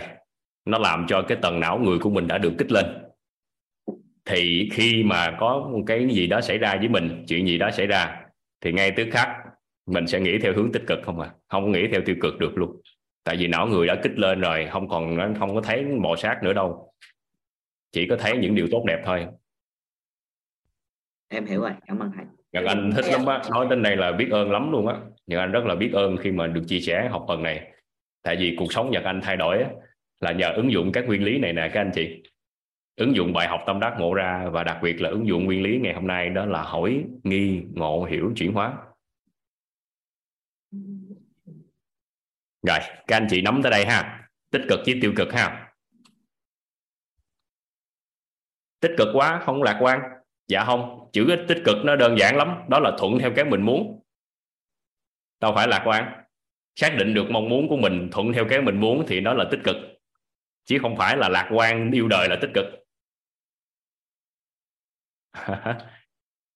Nó 0.66 0.78
làm 0.78 1.06
cho 1.08 1.22
cái 1.22 1.38
tầng 1.42 1.60
não 1.60 1.80
người 1.80 2.00
của 2.00 2.10
mình 2.10 2.28
đã 2.28 2.38
được 2.38 2.54
kích 2.58 2.72
lên. 2.72 2.86
Thì 4.26 4.70
khi 4.74 5.04
mà 5.04 5.38
có 5.40 5.70
một 5.72 5.84
cái 5.88 6.08
gì 6.10 6.28
đó 6.28 6.42
xảy 6.42 6.58
ra 6.58 6.76
với 6.76 6.88
mình, 6.88 7.26
chuyện 7.28 7.48
gì 7.48 7.58
đó 7.58 7.72
xảy 7.72 7.88
ra, 7.88 8.26
thì 8.62 8.72
ngay 8.72 8.92
tức 8.92 9.08
khắc 9.12 9.30
mình 9.86 10.08
sẽ 10.08 10.20
nghĩ 10.20 10.40
theo 10.40 10.54
hướng 10.56 10.72
tích 10.72 10.84
cực 10.88 11.00
không 11.04 11.20
à? 11.20 11.32
Không 11.48 11.72
nghĩ 11.72 11.88
theo 11.92 12.02
tiêu 12.06 12.16
cực 12.22 12.40
được 12.40 12.58
luôn. 12.58 12.82
Tại 13.24 13.38
vì 13.38 13.48
não 13.48 13.68
người 13.68 13.88
đã 13.88 13.96
kích 14.04 14.20
lên 14.20 14.42
rồi, 14.42 14.68
không 14.72 14.88
còn, 14.88 15.36
không 15.40 15.56
có 15.56 15.62
thấy 15.62 15.84
mò 15.84 16.16
sát 16.18 16.40
nữa 16.44 16.54
đâu. 16.54 16.94
Chỉ 17.92 18.08
có 18.08 18.16
thấy 18.16 18.38
những 18.38 18.56
điều 18.56 18.68
tốt 18.72 18.84
đẹp 18.88 19.02
thôi 19.06 19.28
em 21.34 21.46
hiểu 21.46 21.62
rồi 21.62 21.72
cảm 21.88 22.00
ơn 22.00 22.12
thầy. 22.16 22.26
Nhật 22.52 22.64
Anh 22.66 22.92
thích 22.96 23.06
lắm 23.12 23.26
á. 23.26 23.42
Nói 23.52 23.68
tên 23.70 23.82
này 23.82 23.98
là 23.98 24.12
biết 24.12 24.28
ơn 24.32 24.52
lắm 24.52 24.72
luôn 24.72 24.88
á. 24.88 24.96
Nhật 25.28 25.40
Anh 25.40 25.52
rất 25.52 25.66
là 25.66 25.76
biết 25.76 25.92
ơn 25.94 26.18
khi 26.18 26.32
mà 26.32 26.48
được 26.48 26.64
chia 26.68 26.80
sẻ 26.80 27.10
học 27.12 27.26
phần 27.28 27.44
này. 27.44 27.72
Tại 28.22 28.36
vì 28.36 28.56
cuộc 28.60 28.74
sống 28.74 28.92
Nhật 28.92 29.04
Anh 29.04 29.22
thay 29.24 29.38
đổi 29.38 29.64
á, 29.64 29.70
là 30.20 30.32
nhờ 30.32 30.54
ứng 30.56 30.72
dụng 30.72 30.92
các 30.92 31.06
nguyên 31.08 31.24
lý 31.24 31.40
này 31.40 31.54
nè 31.54 31.72
các 31.74 31.82
anh 31.82 31.92
chị. 31.96 32.24
Ứng 32.96 33.16
dụng 33.16 33.34
bài 33.34 33.48
học 33.48 33.62
tâm 33.66 33.80
đắc 33.80 33.96
ngộ 34.00 34.14
ra 34.14 34.50
và 34.50 34.64
đặc 34.64 34.80
biệt 34.84 35.02
là 35.02 35.10
ứng 35.10 35.28
dụng 35.28 35.46
nguyên 35.46 35.64
lý 35.64 35.80
ngày 35.80 35.94
hôm 35.94 36.08
nay 36.08 36.30
đó 36.30 36.46
là 36.46 36.62
hỏi 36.62 37.06
nghi 37.24 37.64
ngộ 37.74 38.04
hiểu 38.04 38.34
chuyển 38.36 38.54
hóa. 38.54 38.78
Rồi 42.68 42.80
các 43.08 43.18
anh 43.18 43.28
chị 43.30 43.42
nắm 43.42 43.60
tới 43.64 43.72
đây 43.72 43.86
ha. 43.86 44.30
Tích 44.52 44.62
cực 44.70 44.80
với 44.86 45.00
tiêu 45.02 45.14
cực 45.16 45.34
ha. 45.34 45.74
Tích 48.80 48.92
cực 48.98 49.08
quá 49.14 49.42
không 49.46 49.64
lạc 49.64 49.78
quan 49.82 50.00
dạ 50.48 50.64
không, 50.66 51.10
chữ 51.14 51.36
tích 51.48 51.62
cực 51.66 51.78
nó 51.84 51.96
đơn 51.96 52.18
giản 52.20 52.38
lắm, 52.38 52.58
đó 52.70 52.80
là 52.80 52.92
thuận 52.98 53.20
theo 53.20 53.32
cái 53.36 53.46
mình 53.46 53.62
muốn. 53.62 54.04
Đâu 55.42 55.52
phải 55.56 55.68
lạc 55.68 55.84
quan. 55.86 56.24
Xác 56.76 56.96
định 56.98 57.14
được 57.14 57.26
mong 57.30 57.50
muốn 57.50 57.68
của 57.68 57.78
mình 57.78 58.10
thuận 58.12 58.34
theo 58.34 58.46
cái 58.50 58.62
mình 58.62 58.80
muốn 58.80 59.06
thì 59.08 59.20
đó 59.20 59.34
là 59.34 59.46
tích 59.52 59.60
cực. 59.64 59.76
Chứ 60.66 60.78
không 60.82 60.98
phải 60.98 61.18
là 61.18 61.30
lạc 61.30 61.50
quan 61.54 61.92
yêu 61.92 62.08
đời 62.08 62.30
là 62.30 62.38
tích 62.42 62.52
cực. 62.54 62.66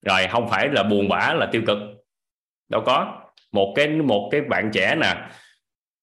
Rồi, 0.06 0.28
không 0.30 0.50
phải 0.50 0.70
là 0.70 0.84
buồn 0.84 1.10
bã 1.10 1.34
là 1.34 1.50
tiêu 1.52 1.62
cực. 1.68 1.78
Đâu 2.70 2.84
có. 2.86 3.24
Một 3.52 3.74
cái 3.76 3.88
một 3.88 4.30
cái 4.32 4.42
bạn 4.42 4.70
trẻ 4.74 4.96
nè, 5.02 5.30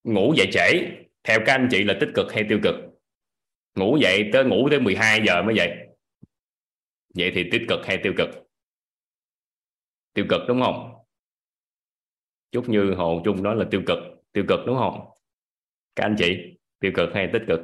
ngủ 0.03 0.33
dậy 0.37 0.47
trễ, 0.51 0.91
theo 1.23 1.39
các 1.45 1.53
anh 1.53 1.67
chị 1.71 1.83
là 1.83 1.95
tích 1.99 2.09
cực 2.15 2.33
hay 2.33 2.45
tiêu 2.49 2.59
cực? 2.63 2.75
Ngủ 3.75 3.97
dậy 4.01 4.29
tới 4.33 4.43
ngủ 4.43 4.69
tới 4.69 4.79
12 4.79 5.21
giờ 5.25 5.41
mới 5.41 5.55
dậy 5.55 5.84
vậy 7.15 7.31
thì 7.35 7.49
tích 7.51 7.61
cực 7.69 7.79
hay 7.85 7.99
tiêu 8.03 8.13
cực? 8.17 8.29
Tiêu 10.13 10.25
cực 10.29 10.41
đúng 10.47 10.61
không? 10.61 10.91
Chút 12.51 12.69
như 12.69 12.93
hồ 12.93 13.21
Chung 13.25 13.43
nói 13.43 13.55
là 13.55 13.65
tiêu 13.71 13.83
cực. 13.87 13.97
Tiêu 14.31 14.45
cực 14.47 14.59
đúng 14.65 14.77
không? 14.77 15.09
Các 15.95 16.03
anh 16.03 16.15
chị, 16.17 16.57
tiêu 16.79 16.91
cực 16.95 17.09
hay 17.13 17.29
tích 17.33 17.43
cực? 17.47 17.59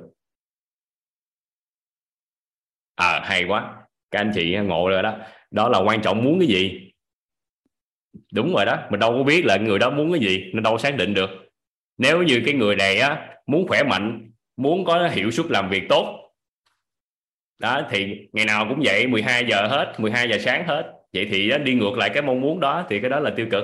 À 2.95 3.21
hay 3.23 3.45
quá. 3.47 3.87
Các 4.11 4.19
anh 4.19 4.31
chị 4.35 4.57
ngộ 4.57 4.89
rồi 4.89 5.03
đó. 5.03 5.17
Đó 5.51 5.69
là 5.69 5.79
quan 5.79 6.01
trọng 6.01 6.23
muốn 6.23 6.39
cái 6.39 6.47
gì? 6.47 6.91
Đúng 8.33 8.53
rồi 8.53 8.65
đó. 8.65 8.87
Mình 8.91 8.99
đâu 8.99 9.11
có 9.11 9.23
biết 9.23 9.45
là 9.45 9.57
người 9.57 9.79
đó 9.79 9.89
muốn 9.89 10.11
cái 10.11 10.21
gì. 10.21 10.51
Nên 10.53 10.63
đâu 10.63 10.77
xác 10.77 10.95
định 10.97 11.13
được. 11.13 11.29
Nếu 11.97 12.23
như 12.23 12.41
cái 12.45 12.53
người 12.53 12.75
này 12.75 12.99
á, 12.99 13.37
muốn 13.45 13.67
khỏe 13.67 13.83
mạnh, 13.83 14.31
muốn 14.57 14.85
có 14.85 15.09
hiệu 15.09 15.31
suất 15.31 15.45
làm 15.49 15.69
việc 15.69 15.83
tốt 15.89 16.20
đó 17.61 17.87
thì 17.89 18.27
ngày 18.33 18.45
nào 18.45 18.65
cũng 18.69 18.81
vậy 18.83 19.07
12 19.07 19.45
giờ 19.49 19.67
hết 19.67 19.95
12 19.97 20.29
giờ 20.29 20.37
sáng 20.39 20.67
hết. 20.67 20.93
Vậy 21.13 21.27
thì 21.31 21.49
đó, 21.49 21.57
đi 21.57 21.73
ngược 21.73 21.97
lại 21.97 22.09
cái 22.13 22.23
mong 22.23 22.41
muốn 22.41 22.59
đó 22.59 22.85
thì 22.89 22.99
cái 22.99 23.09
đó 23.09 23.19
là 23.19 23.33
tiêu 23.35 23.47
cực. 23.51 23.63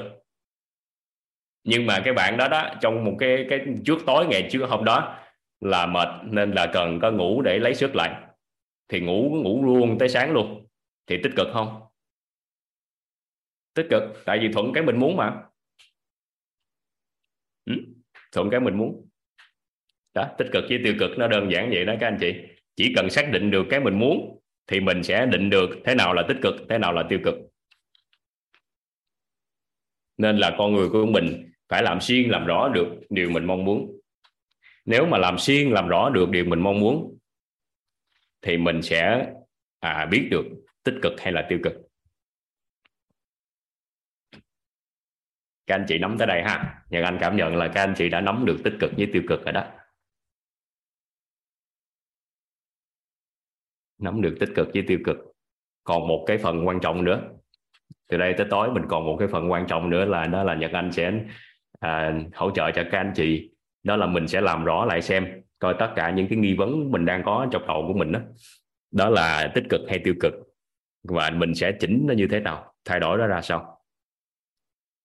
Nhưng 1.63 1.85
mà 1.85 2.01
cái 2.05 2.13
bạn 2.13 2.37
đó 2.37 2.47
đó 2.47 2.75
trong 2.81 3.05
một 3.05 3.15
cái 3.19 3.45
cái 3.49 3.59
trước 3.85 3.97
tối 4.05 4.25
ngày 4.27 4.47
trước 4.51 4.65
hôm 4.69 4.85
đó 4.85 5.19
là 5.59 5.85
mệt 5.85 6.07
nên 6.23 6.51
là 6.51 6.71
cần 6.73 6.99
có 7.01 7.11
ngủ 7.11 7.41
để 7.41 7.59
lấy 7.59 7.75
sức 7.75 7.95
lại. 7.95 8.23
Thì 8.87 8.99
ngủ 8.99 9.41
ngủ 9.43 9.65
luôn 9.65 9.97
tới 9.99 10.09
sáng 10.09 10.31
luôn. 10.31 10.67
Thì 11.07 11.17
tích 11.23 11.31
cực 11.35 11.47
không? 11.53 11.81
Tích 13.73 13.87
cực 13.89 14.03
tại 14.25 14.39
vì 14.39 14.51
thuận 14.53 14.73
cái 14.73 14.83
mình 14.83 14.99
muốn 14.99 15.15
mà. 15.15 15.43
Ừ, 17.65 17.73
thuận 18.31 18.49
cái 18.49 18.59
mình 18.59 18.77
muốn. 18.77 19.09
Đó 20.13 20.29
tích 20.37 20.47
cực 20.53 20.63
với 20.69 20.79
tiêu 20.83 20.95
cực 20.99 21.11
nó 21.17 21.27
đơn 21.27 21.51
giản 21.51 21.69
vậy 21.69 21.85
đó 21.85 21.93
các 21.99 22.07
anh 22.07 22.17
chị 22.21 22.33
chỉ 22.77 22.93
cần 22.95 23.09
xác 23.09 23.29
định 23.31 23.51
được 23.51 23.65
cái 23.69 23.79
mình 23.79 23.99
muốn 23.99 24.39
thì 24.67 24.79
mình 24.79 25.03
sẽ 25.03 25.25
định 25.25 25.49
được 25.49 25.69
thế 25.85 25.95
nào 25.95 26.13
là 26.13 26.23
tích 26.27 26.37
cực 26.41 26.55
thế 26.69 26.77
nào 26.77 26.93
là 26.93 27.03
tiêu 27.09 27.19
cực. 27.25 27.35
Nên 30.17 30.37
là 30.37 30.55
con 30.57 30.73
người 30.73 30.89
của 30.89 31.05
mình 31.05 31.51
phải 31.69 31.83
làm 31.83 32.01
xuyên 32.01 32.29
làm 32.29 32.45
rõ 32.45 32.69
được 32.73 32.87
điều 33.09 33.29
mình 33.29 33.45
mong 33.45 33.65
muốn. 33.65 33.99
Nếu 34.85 35.05
mà 35.05 35.17
làm 35.17 35.37
xuyên 35.37 35.71
làm 35.71 35.87
rõ 35.87 36.09
được 36.09 36.29
điều 36.29 36.45
mình 36.45 36.59
mong 36.59 36.79
muốn 36.79 37.17
thì 38.41 38.57
mình 38.57 38.81
sẽ 38.81 39.31
à, 39.79 40.05
biết 40.05 40.27
được 40.31 40.45
tích 40.83 40.95
cực 41.01 41.13
hay 41.17 41.33
là 41.33 41.45
tiêu 41.49 41.59
cực. 41.63 41.73
Các 45.67 45.75
anh 45.75 45.85
chị 45.87 45.97
nắm 45.97 46.15
tới 46.17 46.27
đây 46.27 46.43
ha. 46.43 46.83
Nhưng 46.89 47.03
anh 47.03 47.17
cảm 47.21 47.35
nhận 47.35 47.55
là 47.55 47.67
các 47.67 47.81
anh 47.83 47.93
chị 47.97 48.09
đã 48.09 48.21
nắm 48.21 48.45
được 48.45 48.57
tích 48.63 48.73
cực 48.79 48.91
với 48.97 49.09
tiêu 49.13 49.23
cực 49.27 49.45
rồi 49.45 49.53
đó. 49.53 49.67
Nắm 53.99 54.21
được 54.21 54.37
tích 54.39 54.49
cực 54.55 54.67
với 54.73 54.83
tiêu 54.87 54.99
cực. 55.05 55.17
Còn 55.83 56.07
một 56.07 56.23
cái 56.27 56.37
phần 56.37 56.67
quan 56.67 56.79
trọng 56.79 57.03
nữa 57.03 57.21
từ 58.09 58.17
đây 58.17 58.33
tới 58.37 58.47
tối 58.49 58.71
mình 58.71 58.83
còn 58.89 59.05
một 59.05 59.15
cái 59.19 59.27
phần 59.27 59.51
quan 59.51 59.67
trọng 59.67 59.89
nữa 59.89 60.05
là 60.05 60.27
đó 60.27 60.43
là 60.43 60.55
Nhật 60.55 60.71
Anh 60.71 60.91
sẽ 60.91 61.13
à, 61.79 62.19
hỗ 62.33 62.51
trợ 62.51 62.71
cho 62.71 62.83
các 62.91 62.97
anh 62.97 63.11
chị. 63.15 63.49
Đó 63.83 63.95
là 63.95 64.05
mình 64.05 64.27
sẽ 64.27 64.41
làm 64.41 64.65
rõ 64.65 64.85
lại 64.85 65.01
xem 65.01 65.41
coi 65.59 65.75
tất 65.79 65.93
cả 65.95 66.11
những 66.11 66.27
cái 66.27 66.37
nghi 66.37 66.53
vấn 66.53 66.91
mình 66.91 67.05
đang 67.05 67.23
có 67.25 67.47
trong 67.51 67.67
đầu 67.67 67.83
của 67.87 67.93
mình 67.93 68.11
đó 68.11 68.19
đó 68.91 69.09
là 69.09 69.51
tích 69.55 69.63
cực 69.69 69.81
hay 69.89 69.99
tiêu 69.99 70.13
cực 70.19 70.33
và 71.03 71.29
mình 71.29 71.55
sẽ 71.55 71.71
chỉnh 71.79 72.03
nó 72.07 72.13
như 72.13 72.27
thế 72.27 72.39
nào 72.39 72.73
thay 72.85 72.99
đổi 72.99 73.17
nó 73.17 73.27
ra 73.27 73.41
sao. 73.41 73.81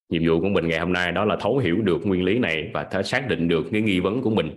Nhiệm 0.08 0.22
vụ 0.26 0.40
của 0.40 0.48
mình 0.48 0.68
ngày 0.68 0.78
hôm 0.78 0.92
nay 0.92 1.12
đó 1.12 1.24
là 1.24 1.36
thấu 1.40 1.58
hiểu 1.58 1.82
được 1.82 2.06
nguyên 2.06 2.24
lý 2.24 2.38
này 2.38 2.70
và 2.74 3.02
xác 3.02 3.28
định 3.28 3.48
được 3.48 3.66
cái 3.72 3.80
nghi 3.80 4.00
vấn 4.00 4.22
của 4.22 4.30
mình 4.30 4.56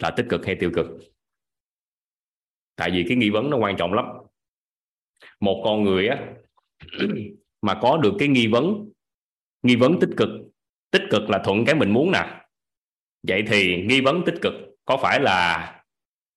là 0.00 0.10
tích 0.10 0.26
cực 0.28 0.46
hay 0.46 0.54
tiêu 0.54 0.70
cực 0.74 0.86
tại 2.76 2.90
vì 2.90 3.04
cái 3.08 3.16
nghi 3.16 3.30
vấn 3.30 3.50
nó 3.50 3.56
quan 3.56 3.76
trọng 3.76 3.92
lắm. 3.92 4.04
Một 5.40 5.62
con 5.64 5.82
người 5.82 6.08
á, 6.08 6.26
mà 7.62 7.78
có 7.82 7.96
được 7.96 8.12
cái 8.18 8.28
nghi 8.28 8.46
vấn 8.46 8.90
nghi 9.62 9.76
vấn 9.76 10.00
tích 10.00 10.10
cực 10.16 10.28
tích 10.90 11.02
cực 11.10 11.30
là 11.30 11.42
thuận 11.44 11.64
cái 11.64 11.74
mình 11.74 11.92
muốn 11.92 12.12
nè. 12.12 12.44
Vậy 13.22 13.44
thì 13.46 13.82
nghi 13.82 14.00
vấn 14.00 14.22
tích 14.26 14.34
cực 14.42 14.52
có 14.84 14.96
phải 15.02 15.20
là 15.20 15.72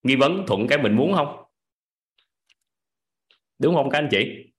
nghi 0.04 0.16
vấn 0.16 0.44
thuận 0.48 0.68
cái 0.68 0.78
mình 0.78 0.96
muốn 0.96 1.14
không? 1.14 1.44
Đúng 3.60 3.76
không 3.76 3.90
các 3.90 3.98
anh 3.98 4.08
chị? 4.12 4.52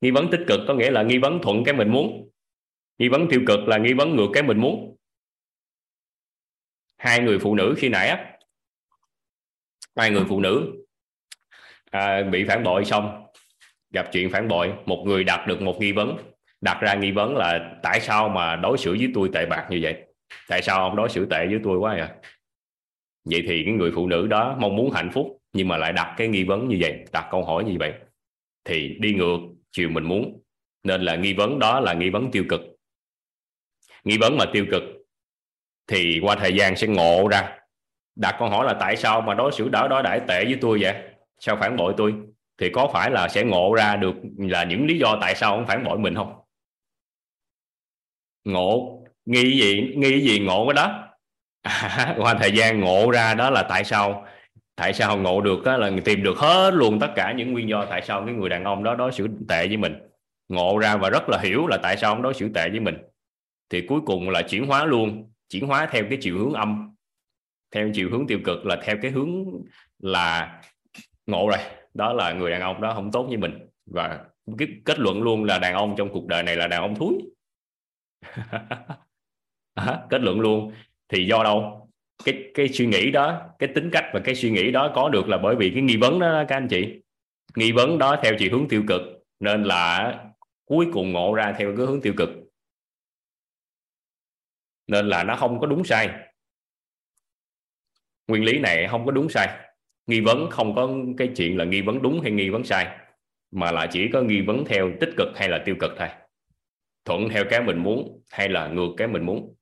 Nghi 0.00 0.10
vấn 0.10 0.30
tích 0.30 0.44
cực 0.46 0.60
có 0.68 0.74
nghĩa 0.74 0.90
là 0.90 1.02
nghi 1.02 1.18
vấn 1.18 1.38
thuận 1.42 1.64
cái 1.64 1.74
mình 1.74 1.88
muốn. 1.92 2.30
Nghi 2.98 3.08
vấn 3.08 3.26
tiêu 3.30 3.42
cực 3.46 3.68
là 3.68 3.78
nghi 3.78 3.92
vấn 3.92 4.16
ngược 4.16 4.28
cái 4.32 4.42
mình 4.42 4.60
muốn. 4.60 4.96
Hai 6.96 7.20
người 7.20 7.38
phụ 7.38 7.54
nữ 7.54 7.74
khi 7.78 7.88
nãy 7.88 8.08
á 8.08 8.31
hai 9.96 10.10
người 10.10 10.24
phụ 10.28 10.40
nữ 10.40 10.72
à, 11.90 12.22
bị 12.22 12.44
phản 12.44 12.62
bội 12.62 12.84
xong 12.84 13.24
gặp 13.90 14.08
chuyện 14.12 14.30
phản 14.30 14.48
bội. 14.48 14.72
Một 14.86 15.04
người 15.06 15.24
đặt 15.24 15.46
được 15.46 15.62
một 15.62 15.76
nghi 15.80 15.92
vấn 15.92 16.16
đặt 16.60 16.78
ra 16.80 16.94
nghi 16.94 17.10
vấn 17.10 17.36
là 17.36 17.78
tại 17.82 18.00
sao 18.00 18.28
mà 18.28 18.56
đối 18.56 18.78
xử 18.78 18.92
với 18.92 19.10
tôi 19.14 19.30
tệ 19.32 19.46
bạc 19.46 19.66
như 19.70 19.78
vậy? 19.82 19.96
Tại 20.48 20.62
sao 20.62 20.80
ông 20.80 20.96
đối 20.96 21.08
xử 21.08 21.26
tệ 21.26 21.46
với 21.46 21.60
tôi 21.64 21.78
quá 21.78 21.96
vậy? 21.98 22.08
vậy 23.24 23.44
thì 23.46 23.62
cái 23.64 23.74
người 23.74 23.92
phụ 23.94 24.06
nữ 24.06 24.26
đó 24.26 24.56
mong 24.60 24.76
muốn 24.76 24.90
hạnh 24.90 25.10
phúc 25.12 25.38
nhưng 25.52 25.68
mà 25.68 25.76
lại 25.76 25.92
đặt 25.92 26.14
cái 26.16 26.28
nghi 26.28 26.44
vấn 26.44 26.68
như 26.68 26.76
vậy 26.80 27.04
đặt 27.12 27.28
câu 27.30 27.44
hỏi 27.44 27.64
như 27.64 27.76
vậy. 27.78 27.92
Thì 28.64 28.96
đi 29.00 29.14
ngược 29.14 29.38
chiều 29.72 29.88
mình 29.88 30.04
muốn 30.04 30.42
nên 30.82 31.02
là 31.02 31.16
nghi 31.16 31.34
vấn 31.34 31.58
đó 31.58 31.80
là 31.80 31.94
nghi 31.94 32.10
vấn 32.10 32.30
tiêu 32.30 32.44
cực. 32.48 32.60
Nghi 34.04 34.18
vấn 34.18 34.36
mà 34.36 34.44
tiêu 34.52 34.66
cực 34.70 34.82
thì 35.86 36.20
qua 36.22 36.36
thời 36.36 36.54
gian 36.54 36.76
sẽ 36.76 36.86
ngộ 36.86 37.28
ra 37.28 37.58
đặt 38.16 38.36
câu 38.38 38.48
hỏi 38.48 38.66
là 38.66 38.74
tại 38.80 38.96
sao 38.96 39.20
mà 39.20 39.34
đối 39.34 39.52
xử 39.52 39.68
đó 39.68 39.88
đó 39.88 40.02
đãi 40.02 40.20
tệ 40.28 40.44
với 40.44 40.58
tôi 40.60 40.78
vậy? 40.82 40.94
Sao 41.38 41.56
phản 41.56 41.76
bội 41.76 41.94
tôi? 41.96 42.14
Thì 42.58 42.70
có 42.70 42.88
phải 42.92 43.10
là 43.10 43.28
sẽ 43.28 43.44
ngộ 43.44 43.74
ra 43.74 43.96
được 43.96 44.14
là 44.38 44.64
những 44.64 44.86
lý 44.86 44.98
do 44.98 45.18
tại 45.20 45.34
sao 45.34 45.52
ông 45.52 45.66
phản 45.66 45.84
bội 45.84 45.98
mình 45.98 46.14
không? 46.14 46.34
Ngộ 48.44 49.02
nghi 49.24 49.60
gì 49.60 49.94
nghi 49.96 50.20
gì 50.20 50.38
ngộ 50.38 50.66
cái 50.66 50.74
đó? 50.74 50.98
À, 51.62 52.14
qua 52.18 52.34
thời 52.34 52.52
gian 52.52 52.80
ngộ 52.80 53.10
ra 53.10 53.34
đó 53.34 53.50
là 53.50 53.62
tại 53.62 53.84
sao? 53.84 54.26
Tại 54.76 54.92
sao 54.92 55.16
ngộ 55.16 55.40
được 55.40 55.64
đó 55.64 55.76
là 55.76 55.90
tìm 56.04 56.22
được 56.22 56.38
hết 56.38 56.70
luôn 56.74 57.00
tất 57.00 57.12
cả 57.16 57.32
những 57.36 57.52
nguyên 57.52 57.68
do 57.68 57.86
tại 57.90 58.02
sao 58.02 58.22
cái 58.26 58.34
người 58.34 58.48
đàn 58.48 58.64
ông 58.64 58.84
đó 58.84 58.94
đối 58.94 59.12
xử 59.12 59.28
tệ 59.48 59.68
với 59.68 59.76
mình. 59.76 59.94
Ngộ 60.48 60.78
ra 60.78 60.96
và 60.96 61.10
rất 61.10 61.28
là 61.28 61.38
hiểu 61.38 61.66
là 61.66 61.76
tại 61.76 61.96
sao 61.96 62.14
ông 62.14 62.22
đối 62.22 62.34
xử 62.34 62.48
tệ 62.54 62.68
với 62.70 62.80
mình. 62.80 62.96
Thì 63.70 63.86
cuối 63.88 64.00
cùng 64.06 64.30
là 64.30 64.42
chuyển 64.42 64.66
hóa 64.66 64.84
luôn 64.84 65.30
chuyển 65.48 65.66
hóa 65.66 65.86
theo 65.90 66.04
cái 66.10 66.18
chiều 66.20 66.38
hướng 66.38 66.52
âm 66.52 66.94
theo 67.72 67.90
chiều 67.94 68.10
hướng 68.10 68.26
tiêu 68.26 68.38
cực 68.44 68.66
là 68.66 68.80
theo 68.84 68.96
cái 69.02 69.10
hướng 69.10 69.44
là 69.98 70.60
ngộ 71.26 71.48
rồi. 71.48 71.58
Đó 71.94 72.12
là 72.12 72.32
người 72.32 72.50
đàn 72.50 72.60
ông 72.60 72.80
đó 72.80 72.94
không 72.94 73.12
tốt 73.12 73.26
như 73.30 73.38
mình. 73.38 73.68
Và 73.86 74.24
cái 74.58 74.68
kết 74.84 74.98
luận 74.98 75.22
luôn 75.22 75.44
là 75.44 75.58
đàn 75.58 75.74
ông 75.74 75.94
trong 75.98 76.12
cuộc 76.12 76.26
đời 76.26 76.42
này 76.42 76.56
là 76.56 76.66
đàn 76.66 76.82
ông 76.82 76.94
thúi. 76.94 77.18
Kết 80.10 80.20
luận 80.20 80.40
luôn. 80.40 80.72
Thì 81.08 81.26
do 81.26 81.44
đâu? 81.44 81.88
Cái 82.24 82.50
cái 82.54 82.68
suy 82.68 82.86
nghĩ 82.86 83.10
đó, 83.10 83.42
cái 83.58 83.68
tính 83.74 83.90
cách 83.92 84.04
và 84.12 84.20
cái 84.24 84.34
suy 84.34 84.50
nghĩ 84.50 84.70
đó 84.70 84.92
có 84.94 85.08
được 85.08 85.28
là 85.28 85.38
bởi 85.38 85.56
vì 85.56 85.70
cái 85.70 85.82
nghi 85.82 85.96
vấn 85.96 86.18
đó, 86.18 86.44
các 86.48 86.56
anh 86.56 86.68
chị. 86.68 87.00
Nghi 87.56 87.72
vấn 87.72 87.98
đó 87.98 88.16
theo 88.22 88.32
chiều 88.38 88.48
hướng 88.52 88.68
tiêu 88.68 88.84
cực, 88.88 89.02
nên 89.40 89.62
là 89.62 90.14
cuối 90.64 90.86
cùng 90.92 91.12
ngộ 91.12 91.34
ra 91.34 91.54
theo 91.58 91.76
cái 91.76 91.86
hướng 91.86 92.00
tiêu 92.00 92.14
cực. 92.16 92.28
Nên 94.86 95.08
là 95.08 95.24
nó 95.24 95.36
không 95.36 95.60
có 95.60 95.66
đúng 95.66 95.84
sai 95.84 96.10
nguyên 98.32 98.44
lý 98.44 98.58
này 98.58 98.88
không 98.88 99.06
có 99.06 99.12
đúng 99.12 99.28
sai. 99.28 99.48
Nghi 100.06 100.20
vấn 100.20 100.50
không 100.50 100.74
có 100.74 100.90
cái 101.18 101.30
chuyện 101.36 101.58
là 101.58 101.64
nghi 101.64 101.80
vấn 101.80 102.02
đúng 102.02 102.20
hay 102.20 102.30
nghi 102.30 102.50
vấn 102.50 102.64
sai, 102.64 102.98
mà 103.50 103.72
là 103.72 103.86
chỉ 103.92 104.08
có 104.12 104.22
nghi 104.22 104.40
vấn 104.40 104.64
theo 104.64 104.90
tích 105.00 105.10
cực 105.16 105.28
hay 105.34 105.48
là 105.48 105.62
tiêu 105.64 105.76
cực 105.80 105.90
thôi. 105.98 106.08
Thuận 107.04 107.28
theo 107.28 107.44
cái 107.50 107.62
mình 107.62 107.82
muốn 107.82 108.22
hay 108.30 108.48
là 108.48 108.68
ngược 108.68 108.88
cái 108.96 109.08
mình 109.08 109.26
muốn. 109.26 109.54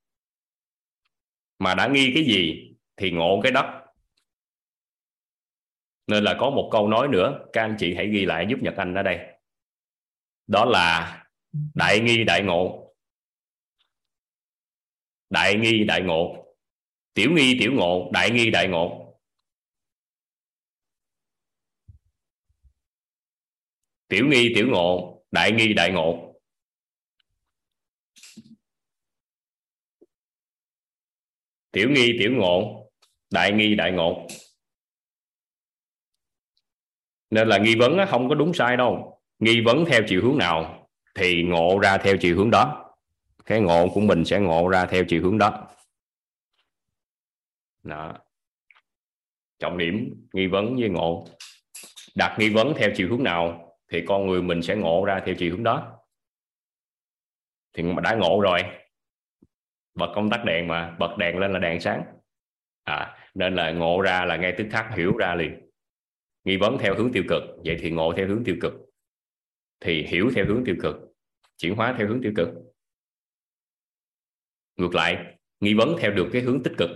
Mà 1.58 1.74
đã 1.74 1.86
nghi 1.86 2.10
cái 2.14 2.24
gì 2.24 2.72
thì 2.96 3.10
ngộ 3.10 3.40
cái 3.42 3.52
đó. 3.52 3.82
Nên 6.06 6.24
là 6.24 6.36
có 6.40 6.50
một 6.50 6.68
câu 6.72 6.88
nói 6.88 7.08
nữa, 7.08 7.38
các 7.52 7.62
anh 7.62 7.76
chị 7.78 7.94
hãy 7.94 8.08
ghi 8.08 8.24
lại 8.24 8.46
giúp 8.48 8.58
Nhật 8.62 8.74
Anh 8.76 8.94
ở 8.94 9.02
đây. 9.02 9.18
Đó 10.46 10.64
là 10.64 11.22
đại 11.74 12.00
nghi 12.00 12.24
đại 12.24 12.42
ngộ. 12.42 12.94
Đại 15.30 15.54
nghi 15.54 15.84
đại 15.84 16.02
ngộ 16.02 16.49
tiểu 17.14 17.30
nghi, 17.32 17.56
tiểu 17.60 17.72
ngộ, 17.72 18.10
đại 18.12 18.30
nghi, 18.30 18.50
đại 18.50 18.68
ngộ. 18.68 19.16
Tiểu 24.08 24.26
nghi, 24.26 24.52
tiểu 24.54 24.68
ngộ, 24.68 25.22
đại 25.30 25.52
nghi, 25.52 25.72
đại 25.74 25.92
ngộ. 25.92 26.34
Tiểu 31.72 31.90
nghi, 31.90 32.16
tiểu 32.18 32.32
ngộ, 32.32 32.86
đại 33.30 33.52
nghi, 33.52 33.74
đại 33.74 33.92
ngộ. 33.92 34.26
Nên 37.30 37.48
là 37.48 37.58
nghi 37.58 37.76
vấn 37.78 37.98
không 38.10 38.28
có 38.28 38.34
đúng 38.34 38.54
sai 38.54 38.76
đâu. 38.76 39.20
Nghi 39.38 39.60
vấn 39.60 39.84
theo 39.86 40.02
chiều 40.08 40.22
hướng 40.22 40.38
nào 40.38 40.88
thì 41.14 41.42
ngộ 41.42 41.78
ra 41.82 41.98
theo 41.98 42.16
chiều 42.20 42.36
hướng 42.36 42.50
đó. 42.50 42.94
Cái 43.46 43.60
ngộ 43.60 43.88
của 43.94 44.00
mình 44.00 44.24
sẽ 44.24 44.40
ngộ 44.40 44.68
ra 44.68 44.86
theo 44.86 45.04
chiều 45.08 45.22
hướng 45.22 45.38
đó 45.38 45.68
đó. 47.82 48.14
Trọng 49.58 49.78
điểm 49.78 50.26
nghi 50.32 50.46
vấn 50.46 50.76
với 50.76 50.88
ngộ. 50.88 51.26
Đặt 52.14 52.36
nghi 52.38 52.50
vấn 52.50 52.72
theo 52.76 52.90
chiều 52.94 53.08
hướng 53.08 53.22
nào 53.22 53.76
thì 53.88 54.04
con 54.06 54.26
người 54.26 54.42
mình 54.42 54.62
sẽ 54.62 54.76
ngộ 54.76 55.04
ra 55.04 55.22
theo 55.26 55.34
chiều 55.38 55.50
hướng 55.50 55.62
đó. 55.62 55.98
Thì 57.72 57.82
mà 57.82 58.00
đã 58.00 58.14
ngộ 58.14 58.40
rồi 58.40 58.60
bật 59.94 60.12
công 60.14 60.30
tắc 60.30 60.44
đèn 60.44 60.68
mà 60.68 60.96
bật 60.98 61.16
đèn 61.18 61.38
lên 61.38 61.52
là 61.52 61.58
đèn 61.58 61.80
sáng. 61.80 62.04
À, 62.84 63.16
nên 63.34 63.54
là 63.54 63.70
ngộ 63.70 64.00
ra 64.00 64.24
là 64.24 64.36
ngay 64.36 64.54
tức 64.58 64.66
khắc 64.70 64.94
hiểu 64.96 65.16
ra 65.16 65.34
liền. 65.34 65.70
Nghi 66.44 66.56
vấn 66.56 66.78
theo 66.78 66.94
hướng 66.94 67.12
tiêu 67.12 67.22
cực 67.28 67.42
vậy 67.64 67.76
thì 67.80 67.90
ngộ 67.90 68.12
theo 68.16 68.28
hướng 68.28 68.44
tiêu 68.44 68.56
cực. 68.60 68.72
Thì 69.80 70.06
hiểu 70.06 70.30
theo 70.34 70.46
hướng 70.46 70.62
tiêu 70.64 70.76
cực 70.82 70.96
chuyển 71.56 71.74
hóa 71.74 71.94
theo 71.98 72.08
hướng 72.08 72.22
tiêu 72.22 72.32
cực. 72.36 72.48
Ngược 74.76 74.94
lại 74.94 75.36
nghi 75.60 75.74
vấn 75.74 75.96
theo 76.00 76.10
được 76.10 76.28
cái 76.32 76.42
hướng 76.42 76.62
tích 76.62 76.72
cực 76.78 76.90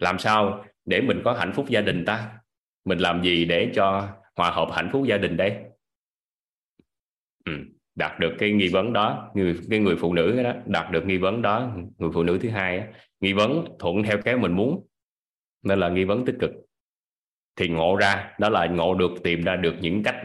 làm 0.00 0.18
sao 0.18 0.64
để 0.84 1.00
mình 1.00 1.20
có 1.24 1.32
hạnh 1.32 1.52
phúc 1.54 1.66
gia 1.68 1.80
đình 1.80 2.04
ta? 2.04 2.38
Mình 2.84 2.98
làm 2.98 3.22
gì 3.22 3.44
để 3.44 3.70
cho 3.74 4.08
hòa 4.36 4.50
hợp 4.50 4.68
hạnh 4.72 4.88
phúc 4.92 5.04
gia 5.06 5.16
đình 5.16 5.36
đây? 5.36 5.56
Ừ 7.44 7.52
đạt 7.94 8.18
được 8.18 8.34
cái 8.38 8.52
nghi 8.52 8.68
vấn 8.68 8.92
đó 8.92 9.30
người 9.34 9.58
cái 9.70 9.78
người 9.78 9.96
phụ 9.96 10.14
nữ 10.14 10.42
đó 10.42 10.52
đạt 10.66 10.90
được 10.90 11.06
nghi 11.06 11.18
vấn 11.18 11.42
đó 11.42 11.76
người 11.98 12.10
phụ 12.14 12.22
nữ 12.22 12.38
thứ 12.42 12.48
hai 12.48 12.78
đó, 12.78 12.84
nghi 13.20 13.32
vấn 13.32 13.64
thuận 13.78 14.02
theo 14.02 14.18
cái 14.24 14.36
mình 14.36 14.52
muốn 14.52 14.86
nên 15.62 15.80
là 15.80 15.88
nghi 15.88 16.04
vấn 16.04 16.24
tích 16.24 16.36
cực. 16.40 16.50
Thì 17.56 17.68
ngộ 17.68 17.96
ra 17.96 18.34
đó 18.38 18.48
là 18.48 18.66
ngộ 18.66 18.94
được 18.94 19.10
tìm 19.24 19.42
ra 19.42 19.56
được 19.56 19.74
những 19.80 20.02
cách. 20.02 20.16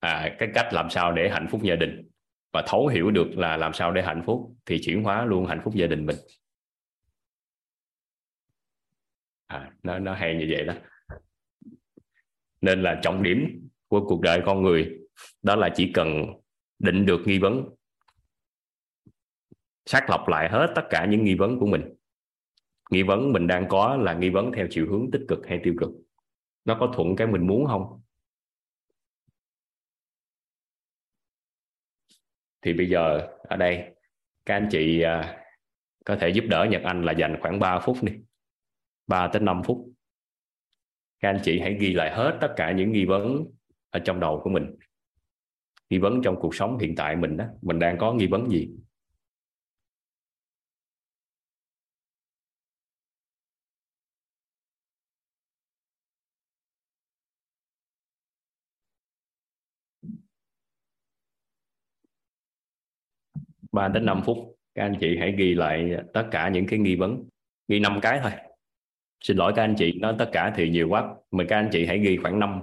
À, 0.00 0.36
cái 0.38 0.48
cách 0.54 0.72
làm 0.72 0.90
sao 0.90 1.12
để 1.12 1.28
hạnh 1.28 1.46
phúc 1.50 1.60
gia 1.62 1.76
đình. 1.76 2.08
Và 2.52 2.62
thấu 2.66 2.86
hiểu 2.86 3.10
được 3.10 3.38
là 3.38 3.56
làm 3.56 3.72
sao 3.72 3.92
để 3.92 4.02
hạnh 4.02 4.22
phúc 4.26 4.52
thì 4.66 4.80
chuyển 4.82 5.02
hóa 5.02 5.24
luôn 5.24 5.46
hạnh 5.46 5.60
phúc 5.64 5.74
gia 5.74 5.86
đình 5.86 6.06
mình 6.06 6.16
à, 9.46 9.72
nó 9.82 9.98
nó 9.98 10.14
hay 10.14 10.34
như 10.34 10.46
vậy 10.50 10.64
đó. 10.64 10.74
Nên 12.60 12.82
là 12.82 13.00
trọng 13.02 13.22
điểm 13.22 13.68
của 13.88 14.06
cuộc 14.06 14.20
đời 14.20 14.42
con 14.46 14.62
người 14.62 14.98
đó 15.42 15.56
là 15.56 15.70
chỉ 15.74 15.92
cần 15.94 16.24
định 16.78 17.06
được 17.06 17.20
nghi 17.24 17.38
vấn 17.38 17.68
xác 19.86 20.10
lập 20.10 20.24
lại 20.28 20.48
hết 20.50 20.72
tất 20.74 20.82
cả 20.90 21.06
những 21.10 21.24
nghi 21.24 21.34
vấn 21.34 21.58
của 21.58 21.66
mình. 21.66 21.94
Nghi 22.90 23.02
vấn 23.02 23.32
mình 23.32 23.46
đang 23.46 23.68
có 23.68 23.96
là 23.96 24.14
nghi 24.14 24.30
vấn 24.30 24.52
theo 24.52 24.66
chiều 24.70 24.86
hướng 24.90 25.10
tích 25.12 25.22
cực 25.28 25.46
hay 25.46 25.60
tiêu 25.64 25.74
cực. 25.80 25.90
Nó 26.64 26.76
có 26.80 26.92
thuận 26.94 27.16
cái 27.16 27.26
mình 27.26 27.46
muốn 27.46 27.66
không? 27.66 28.00
Thì 32.62 32.72
bây 32.72 32.88
giờ 32.88 33.28
ở 33.42 33.56
đây 33.56 33.94
các 34.46 34.54
anh 34.54 34.68
chị 34.70 35.00
à, 35.00 35.44
có 36.04 36.16
thể 36.20 36.28
giúp 36.28 36.44
đỡ 36.48 36.66
Nhật 36.70 36.82
Anh 36.82 37.02
là 37.02 37.12
dành 37.12 37.36
khoảng 37.40 37.60
3 37.60 37.78
phút 37.78 37.96
đi. 38.02 38.12
3 39.06 39.30
tới 39.32 39.42
5 39.42 39.62
phút. 39.64 39.92
Các 41.20 41.28
anh 41.28 41.40
chị 41.44 41.60
hãy 41.60 41.76
ghi 41.80 41.92
lại 41.94 42.14
hết 42.14 42.38
tất 42.40 42.54
cả 42.56 42.72
những 42.72 42.92
nghi 42.92 43.04
vấn 43.04 43.44
ở 43.90 44.00
trong 44.04 44.20
đầu 44.20 44.40
của 44.44 44.50
mình. 44.50 44.76
Nghi 45.90 45.98
vấn 45.98 46.20
trong 46.24 46.36
cuộc 46.40 46.54
sống 46.54 46.78
hiện 46.78 46.94
tại 46.96 47.16
mình 47.16 47.36
đó, 47.36 47.44
mình 47.62 47.78
đang 47.78 47.98
có 47.98 48.12
nghi 48.12 48.26
vấn 48.26 48.50
gì? 48.50 48.68
Ba 63.72 63.88
đến 63.88 64.06
5 64.06 64.22
phút, 64.26 64.56
các 64.74 64.82
anh 64.82 64.96
chị 65.00 65.16
hãy 65.18 65.34
ghi 65.38 65.54
lại 65.54 65.90
tất 66.14 66.28
cả 66.30 66.48
những 66.48 66.66
cái 66.68 66.78
nghi 66.78 66.96
vấn. 66.96 67.28
Ghi 67.68 67.80
năm 67.80 67.98
cái 68.02 68.20
thôi 68.22 68.45
xin 69.26 69.36
lỗi 69.36 69.52
các 69.56 69.62
anh 69.62 69.74
chị 69.78 69.92
nói 69.92 70.14
tất 70.18 70.30
cả 70.32 70.52
thì 70.56 70.68
nhiều 70.68 70.88
quá. 70.88 71.14
Mời 71.30 71.46
các 71.48 71.56
anh 71.56 71.68
chị 71.72 71.86
hãy 71.86 71.98
ghi 71.98 72.16
khoảng 72.22 72.38
5 72.38 72.62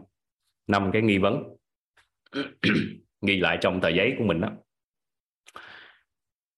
năm 0.68 0.90
cái 0.94 1.02
nghi 1.02 1.18
vấn. 1.18 1.44
Ghi 3.27 3.40
lại 3.40 3.57
trong 3.61 3.81
tờ 3.81 3.90
giấy 3.90 4.15
của 4.18 4.23
mình 4.23 4.41
đó. 4.41 4.49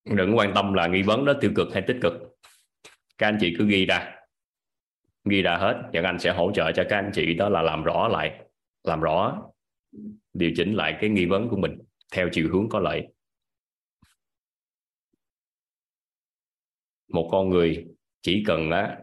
Đừng 0.05 0.37
quan 0.37 0.51
tâm 0.55 0.73
là 0.73 0.87
nghi 0.87 1.01
vấn 1.01 1.25
đó 1.25 1.33
tiêu 1.41 1.51
cực 1.55 1.67
hay 1.73 1.83
tích 1.87 1.97
cực. 2.01 2.13
Các 3.17 3.27
anh 3.27 3.37
chị 3.41 3.55
cứ 3.57 3.67
ghi 3.67 3.85
ra. 3.85 4.15
Ghi 5.29 5.41
ra 5.41 5.57
hết. 5.57 5.89
Và 5.93 6.01
anh 6.03 6.19
sẽ 6.19 6.33
hỗ 6.33 6.51
trợ 6.55 6.71
cho 6.71 6.83
các 6.89 6.97
anh 6.97 7.11
chị 7.13 7.33
đó 7.33 7.49
là 7.49 7.61
làm 7.61 7.83
rõ 7.83 8.07
lại 8.07 8.41
làm 8.83 9.01
rõ 9.01 9.41
điều 10.33 10.51
chỉnh 10.55 10.73
lại 10.73 10.97
cái 11.01 11.09
nghi 11.09 11.25
vấn 11.25 11.49
của 11.49 11.57
mình 11.57 11.79
theo 12.13 12.29
chiều 12.31 12.49
hướng 12.51 12.69
có 12.69 12.79
lợi. 12.79 13.07
Một 17.07 17.29
con 17.31 17.49
người 17.49 17.85
chỉ 18.21 18.43
cần 18.47 18.71
á, 18.71 18.97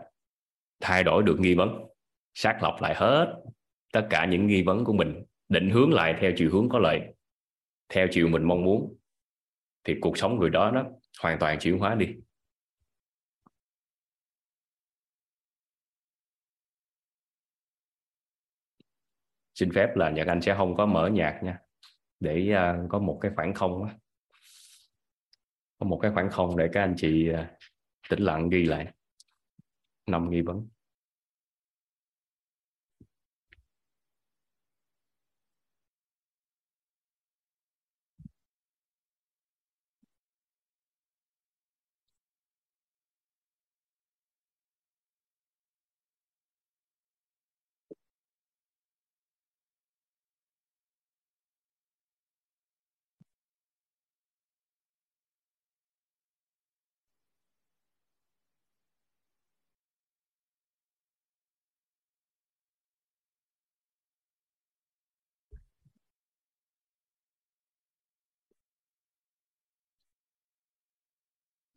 thay 0.83 1.05
đổi 1.05 1.23
được 1.23 1.37
nghi 1.41 1.55
vấn 1.55 1.85
xác 2.35 2.59
lọc 2.63 2.83
lại 2.83 2.95
hết 2.97 3.43
tất 3.93 4.07
cả 4.11 4.27
những 4.27 4.47
nghi 4.47 4.63
vấn 4.63 4.85
của 4.85 4.93
mình 4.93 5.25
định 5.49 5.71
hướng 5.71 5.93
lại 5.93 6.15
theo 6.21 6.33
chiều 6.37 6.51
hướng 6.53 6.69
có 6.69 6.79
lợi 6.79 7.01
theo 7.89 8.07
chiều 8.11 8.29
mình 8.29 8.43
mong 8.43 8.65
muốn 8.65 8.97
thì 9.85 9.95
cuộc 10.01 10.19
sống 10.19 10.39
người 10.39 10.51
đó 10.51 10.71
nó 10.71 10.85
hoàn 11.23 11.39
toàn 11.39 11.59
chuyển 11.59 11.79
hóa 11.79 11.95
đi. 11.95 12.07
Xin 19.55 19.73
phép 19.75 19.97
là 19.97 20.11
nhật 20.11 20.27
anh 20.27 20.43
sẽ 20.43 20.55
không 20.55 20.77
có 20.77 20.87
mở 20.87 21.09
nhạc 21.09 21.41
nha 21.43 21.59
để 22.21 22.55
uh, 22.55 22.91
có 22.91 22.99
một 22.99 23.19
cái 23.23 23.33
khoảng 23.37 23.55
không 23.55 23.85
á. 23.85 23.95
Có 25.79 25.87
một 25.87 25.99
cái 26.03 26.11
khoảng 26.15 26.31
không 26.31 26.57
để 26.57 26.69
các 26.73 26.81
anh 26.83 26.95
chị 26.97 27.31
uh, 27.33 27.39
tĩnh 28.09 28.21
lặng 28.21 28.49
ghi 28.49 28.65
lại 28.65 28.93
năm 30.13 30.31
nghi 30.31 30.43
vấn. 30.43 30.69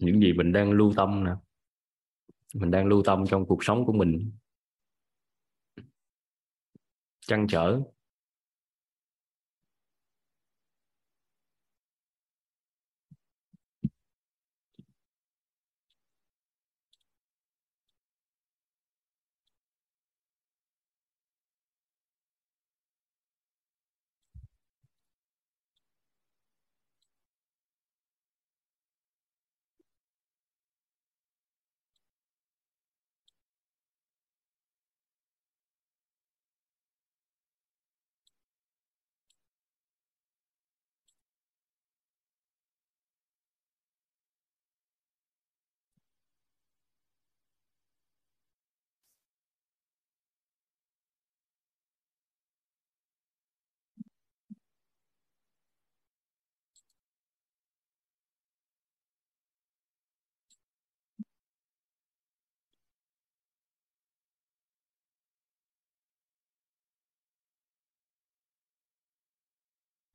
Những 0.05 0.19
gì 0.19 0.33
mình 0.33 0.51
đang 0.51 0.71
lưu 0.71 0.93
tâm 0.95 1.23
nè. 1.23 1.31
Mình 2.53 2.71
đang 2.71 2.87
lưu 2.87 3.03
tâm 3.05 3.25
trong 3.27 3.45
cuộc 3.45 3.63
sống 3.63 3.85
của 3.85 3.93
mình. 3.93 4.31
Trăn 7.21 7.47
trở. 7.47 7.81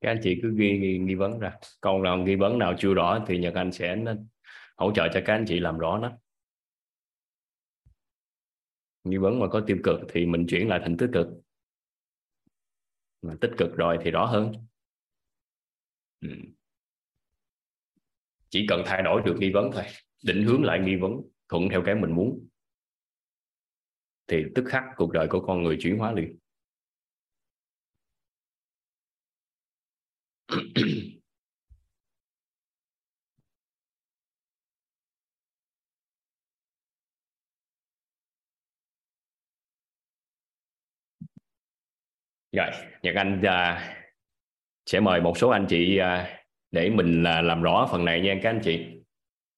Các 0.01 0.11
anh 0.11 0.19
chị 0.23 0.39
cứ 0.41 0.53
ghi, 0.57 0.79
ghi 0.79 0.97
nghi 0.97 1.15
vấn 1.15 1.39
ra. 1.39 1.57
Còn 1.81 2.03
nào 2.03 2.17
nghi 2.17 2.35
vấn 2.35 2.59
nào 2.59 2.73
chưa 2.77 2.93
rõ 2.93 3.25
thì 3.27 3.37
nhật 3.37 3.53
anh 3.53 3.71
sẽ 3.71 4.03
hỗ 4.77 4.91
trợ 4.95 5.07
cho 5.13 5.21
các 5.25 5.33
anh 5.33 5.45
chị 5.47 5.59
làm 5.59 5.77
rõ 5.77 5.97
nó. 5.97 6.17
Nghi 9.03 9.17
vấn 9.17 9.39
mà 9.39 9.47
có 9.47 9.63
tiêu 9.67 9.77
cực 9.83 9.99
thì 10.09 10.25
mình 10.25 10.45
chuyển 10.49 10.67
lại 10.67 10.79
thành 10.83 10.97
tích 10.97 11.09
cực. 11.13 11.27
Mà 13.21 13.33
tích 13.41 13.51
cực 13.57 13.75
rồi 13.75 13.97
thì 14.03 14.11
rõ 14.11 14.25
hơn. 14.25 14.51
Ừ. 16.21 16.29
chỉ 18.49 18.65
cần 18.69 18.81
thay 18.85 19.01
đổi 19.01 19.21
được 19.25 19.35
nghi 19.39 19.51
vấn 19.53 19.71
thôi. 19.73 19.83
Định 20.23 20.43
hướng 20.43 20.63
lại 20.63 20.79
nghi 20.79 20.95
vấn 20.95 21.21
thuận 21.49 21.69
theo 21.69 21.83
cái 21.85 21.95
mình 21.95 22.15
muốn. 22.15 22.47
Thì 24.27 24.43
tức 24.55 24.65
khắc 24.67 24.83
cuộc 24.95 25.11
đời 25.11 25.27
của 25.29 25.41
con 25.47 25.63
người 25.63 25.77
chuyển 25.81 25.97
hóa 25.97 26.11
liền. 26.11 26.37
Rồi 42.51 42.71
nhật 43.01 43.15
anh 43.15 43.41
uh, 43.41 43.81
sẽ 44.85 44.99
mời 44.99 45.21
một 45.21 45.37
số 45.37 45.49
anh 45.49 45.65
chị 45.69 45.99
uh, 45.99 46.27
để 46.71 46.89
mình 46.89 47.21
uh, 47.21 47.45
làm 47.45 47.61
rõ 47.61 47.87
phần 47.91 48.05
này 48.05 48.21
nha. 48.21 48.39
Các 48.43 48.49
anh 48.49 48.61
chị 48.63 48.85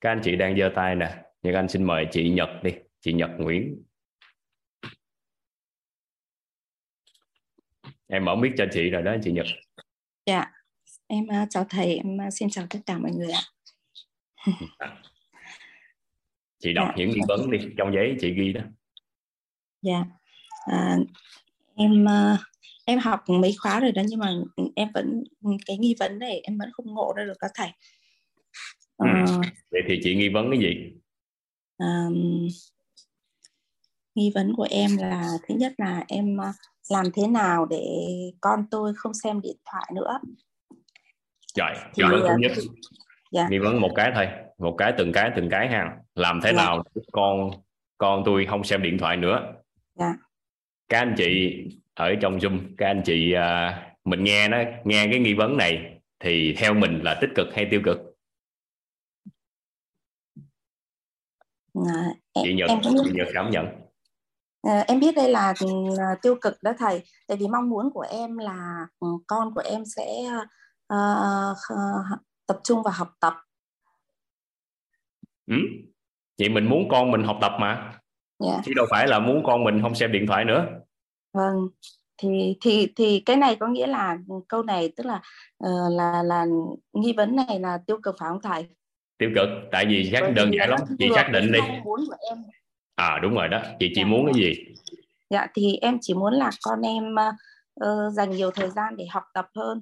các 0.02 0.10
anh 0.10 0.22
chị 0.24 0.36
đang 0.36 0.58
giơ 0.58 0.72
tay 0.76 0.96
nè. 0.96 1.24
Nhật 1.42 1.56
anh 1.56 1.68
xin 1.70 1.84
mời 1.84 2.08
chị 2.12 2.30
nhật 2.30 2.50
đi. 2.64 2.72
Chị 3.00 3.14
nhật 3.14 3.30
nguyễn. 3.38 3.84
Em 8.08 8.26
mở 8.26 8.36
mic 8.36 8.52
cho 8.58 8.66
chị 8.72 8.90
rồi 8.90 9.02
đó 9.02 9.16
chị 9.24 9.32
nhật. 9.32 9.46
Dạ 10.26 10.63
em 11.14 11.26
uh, 11.44 11.50
chào 11.50 11.66
thầy 11.70 11.96
em 11.96 12.18
uh, 12.28 12.34
xin 12.34 12.50
chào 12.50 12.66
tất 12.70 12.80
cả 12.86 12.98
mọi 12.98 13.12
người 13.12 13.32
ạ. 13.32 13.42
Chị 16.60 16.74
đọc 16.74 16.88
dạ. 16.88 16.94
những 16.98 17.10
nghi 17.10 17.20
vấn 17.28 17.52
đi 17.52 17.58
trong 17.78 17.94
giấy 17.94 18.16
chị 18.20 18.34
ghi 18.34 18.54
đó. 18.54 18.62
Dạ. 19.82 20.06
À, 20.66 20.98
em 21.76 22.06
uh, 22.06 22.40
em 22.86 23.00
học 23.00 23.24
mấy 23.28 23.56
khóa 23.58 23.80
rồi 23.80 23.92
đó 23.92 24.02
nhưng 24.08 24.20
mà 24.20 24.34
em 24.76 24.88
vẫn 24.94 25.24
cái 25.66 25.78
nghi 25.78 25.96
vấn 26.00 26.20
này 26.20 26.40
em 26.40 26.58
vẫn 26.58 26.70
không 26.74 26.94
ngộ 26.94 27.14
ra 27.16 27.24
được 27.24 27.38
các 27.40 27.52
thầy. 27.56 27.70
Ừ. 28.98 29.08
vậy 29.72 29.82
thì 29.88 30.00
chị 30.04 30.16
nghi 30.16 30.30
vấn 30.30 30.52
cái 30.52 30.60
gì? 30.60 30.94
À, 31.78 32.08
nghi 34.16 34.32
vấn 34.36 34.56
của 34.56 34.68
em 34.70 34.98
là 34.98 35.30
thứ 35.48 35.56
nhất 35.56 35.74
là 35.78 36.04
em 36.08 36.38
làm 36.90 37.06
thế 37.14 37.28
nào 37.28 37.66
để 37.66 37.86
con 38.42 38.66
tôi 38.72 38.94
không 38.96 39.14
xem 39.14 39.42
điện 39.42 39.58
thoại 39.66 39.92
nữa 39.96 40.20
rồi 41.58 41.72
nghi 41.96 42.04
vấn 42.12 42.22
thứ 42.22 42.36
nhất 42.40 42.52
dạ. 43.32 43.48
nghi 43.50 43.58
vấn 43.60 43.82
một 43.82 43.92
cái 43.96 44.12
thôi 44.16 44.28
một 44.58 44.76
cái 44.78 44.94
từng 44.98 45.12
cái 45.12 45.32
từng 45.36 45.50
cái 45.50 45.68
ha 45.68 45.98
làm 46.16 46.40
thế 46.44 46.52
dạ. 46.54 46.64
nào 46.64 46.84
con 47.12 47.52
con 47.98 48.24
tôi 48.26 48.46
không 48.50 48.64
xem 48.64 48.82
điện 48.82 48.98
thoại 48.98 49.18
nữa 49.18 49.54
dạ. 49.96 50.14
các 50.90 51.00
anh 51.00 51.14
chị 51.18 51.64
ở 51.94 52.16
trong 52.22 52.38
zoom 52.38 52.60
các 52.78 52.88
anh 52.88 53.02
chị 53.06 53.36
uh, 53.36 53.96
mình 54.06 54.24
nghe 54.24 54.48
nó 54.48 54.58
nghe 54.84 55.08
cái 55.12 55.20
nghi 55.20 55.34
vấn 55.34 55.58
này 55.58 56.00
thì 56.20 56.56
theo 56.58 56.74
mình 56.74 57.00
là 57.04 57.18
tích 57.22 57.30
cực 57.36 57.48
hay 57.56 57.68
tiêu 57.72 57.82
cực 57.86 57.98
à, 61.88 62.06
chị 62.44 62.54
Nhật 62.54 62.70
em 62.70 62.80
chị 62.84 63.12
Nhật 63.14 63.28
cảm 63.34 63.50
nhận 63.50 63.66
à, 64.62 64.84
em 64.88 65.00
biết 65.00 65.16
đây 65.16 65.30
là 65.30 65.54
ừ, 65.60 65.68
tiêu 66.22 66.36
cực 66.42 66.64
đó 66.64 66.72
thầy 66.78 67.04
tại 67.28 67.38
vì 67.38 67.48
mong 67.48 67.70
muốn 67.70 67.90
của 67.94 68.06
em 68.12 68.38
là 68.38 68.88
ừ, 69.00 69.08
con 69.28 69.54
của 69.56 69.62
em 69.66 69.84
sẽ 69.86 70.06
uh, 70.94 72.20
tập 72.48 72.60
trung 72.64 72.84
vào 72.84 72.94
học 72.98 73.10
tập 73.20 73.34
ừ. 75.48 75.56
chị 76.38 76.50
mình 76.50 76.70
muốn 76.70 76.90
con 76.92 77.12
mình 77.12 77.24
học 77.24 77.38
tập 77.42 77.52
mà 77.60 77.74
yeah. 77.74 78.56
Dạ. 78.56 78.62
chứ 78.66 78.72
đâu 78.76 78.86
phải 78.90 79.08
là 79.08 79.20
muốn 79.20 79.44
con 79.46 79.64
mình 79.64 79.82
không 79.82 79.96
xem 79.96 80.12
điện 80.12 80.28
thoại 80.28 80.46
nữa 80.46 80.66
vâng 81.34 81.68
thì 82.18 82.58
thì 82.62 82.94
thì 82.96 83.20
cái 83.26 83.36
này 83.36 83.56
có 83.56 83.68
nghĩa 83.68 83.88
là 83.88 84.18
câu 84.48 84.64
này 84.64 84.94
tức 84.98 85.06
là 85.06 85.22
uh, 85.66 85.92
là 85.92 86.24
là 86.24 86.46
nghi 86.94 87.14
vấn 87.18 87.36
này 87.36 87.60
là 87.60 87.80
tiêu 87.88 87.98
cực 88.04 88.16
phải 88.20 88.30
không 88.30 88.42
thầy 88.42 88.68
tiêu 89.18 89.32
cực 89.36 89.50
tại 89.72 89.86
vì 89.86 90.12
xác 90.12 90.32
đơn 90.36 90.52
giản 90.54 90.70
lắm 90.70 90.80
chị 91.00 91.10
xác 91.16 91.30
định 91.34 91.52
đi 91.52 91.60
muốn 91.84 92.00
của 92.08 92.16
em. 92.30 92.38
à 92.96 93.20
đúng 93.22 93.34
rồi 93.34 93.48
đó 93.48 93.62
chị 93.80 93.92
chỉ 93.96 94.02
dạ. 94.02 94.08
muốn 94.08 94.26
cái 94.26 94.34
gì 94.34 94.54
dạ 95.30 95.48
thì 95.54 95.78
em 95.82 95.98
chỉ 96.02 96.14
muốn 96.14 96.34
là 96.34 96.50
con 96.64 96.82
em 96.82 97.16
uh, 97.84 98.14
dành 98.14 98.32
nhiều 98.32 98.52
thời 98.52 98.70
gian 98.70 98.98
để 98.98 99.06
học 99.12 99.24
tập 99.34 99.48
hơn 99.56 99.82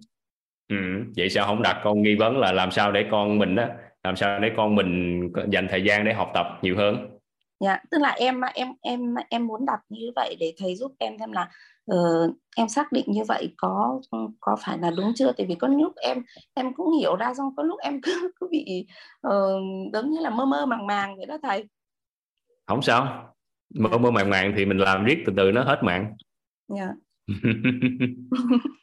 ừ, 0.71 0.77
vậy 1.17 1.29
sao 1.29 1.45
không 1.45 1.61
đặt 1.61 1.81
con 1.83 2.01
nghi 2.01 2.15
vấn 2.15 2.37
là 2.37 2.51
làm 2.51 2.71
sao 2.71 2.91
để 2.91 3.05
con 3.11 3.37
mình 3.37 3.55
đó 3.55 3.65
làm 4.03 4.15
sao 4.15 4.39
để 4.39 4.51
con 4.57 4.75
mình 4.75 5.21
dành 5.51 5.67
thời 5.69 5.83
gian 5.83 6.05
để 6.05 6.13
học 6.13 6.31
tập 6.33 6.45
nhiều 6.61 6.77
hơn? 6.77 7.17
Dạ 7.59 7.79
tức 7.91 7.97
là 8.01 8.09
em 8.09 8.41
em 8.53 8.67
em 8.81 9.15
em 9.29 9.47
muốn 9.47 9.65
đặt 9.65 9.79
như 9.89 10.11
vậy 10.15 10.35
để 10.39 10.53
thầy 10.57 10.75
giúp 10.75 10.91
em 10.99 11.13
xem 11.19 11.31
là 11.31 11.49
uh, 11.93 12.35
em 12.57 12.67
xác 12.67 12.91
định 12.91 13.05
như 13.07 13.23
vậy 13.27 13.53
có 13.57 14.01
có 14.39 14.57
phải 14.65 14.77
là 14.77 14.91
đúng 14.97 15.13
chưa? 15.15 15.31
Tại 15.37 15.47
vì 15.47 15.55
có 15.55 15.67
lúc 15.67 15.93
em 15.95 16.23
em 16.53 16.73
cũng 16.73 16.97
hiểu 16.99 17.15
ra 17.15 17.33
xong 17.33 17.55
có 17.57 17.63
lúc 17.63 17.79
em 17.79 18.01
cứ, 18.01 18.31
cứ 18.39 18.47
bị 18.51 18.85
uh, 19.27 19.93
giống 19.93 20.11
như 20.11 20.19
là 20.19 20.29
mơ 20.29 20.45
mơ 20.45 20.65
màng 20.65 20.87
màng 20.87 21.17
vậy 21.17 21.25
đó 21.25 21.37
thầy. 21.43 21.65
Không 22.67 22.81
sao. 22.81 23.33
Mơ 23.75 23.97
mơ 23.97 24.11
màng 24.11 24.29
màng 24.29 24.53
thì 24.57 24.65
mình 24.65 24.77
làm 24.77 25.03
riết 25.03 25.23
từ 25.25 25.33
từ 25.37 25.51
nó 25.51 25.63
hết 25.63 25.79
mạng. 25.83 26.13
Dạ 26.67 26.89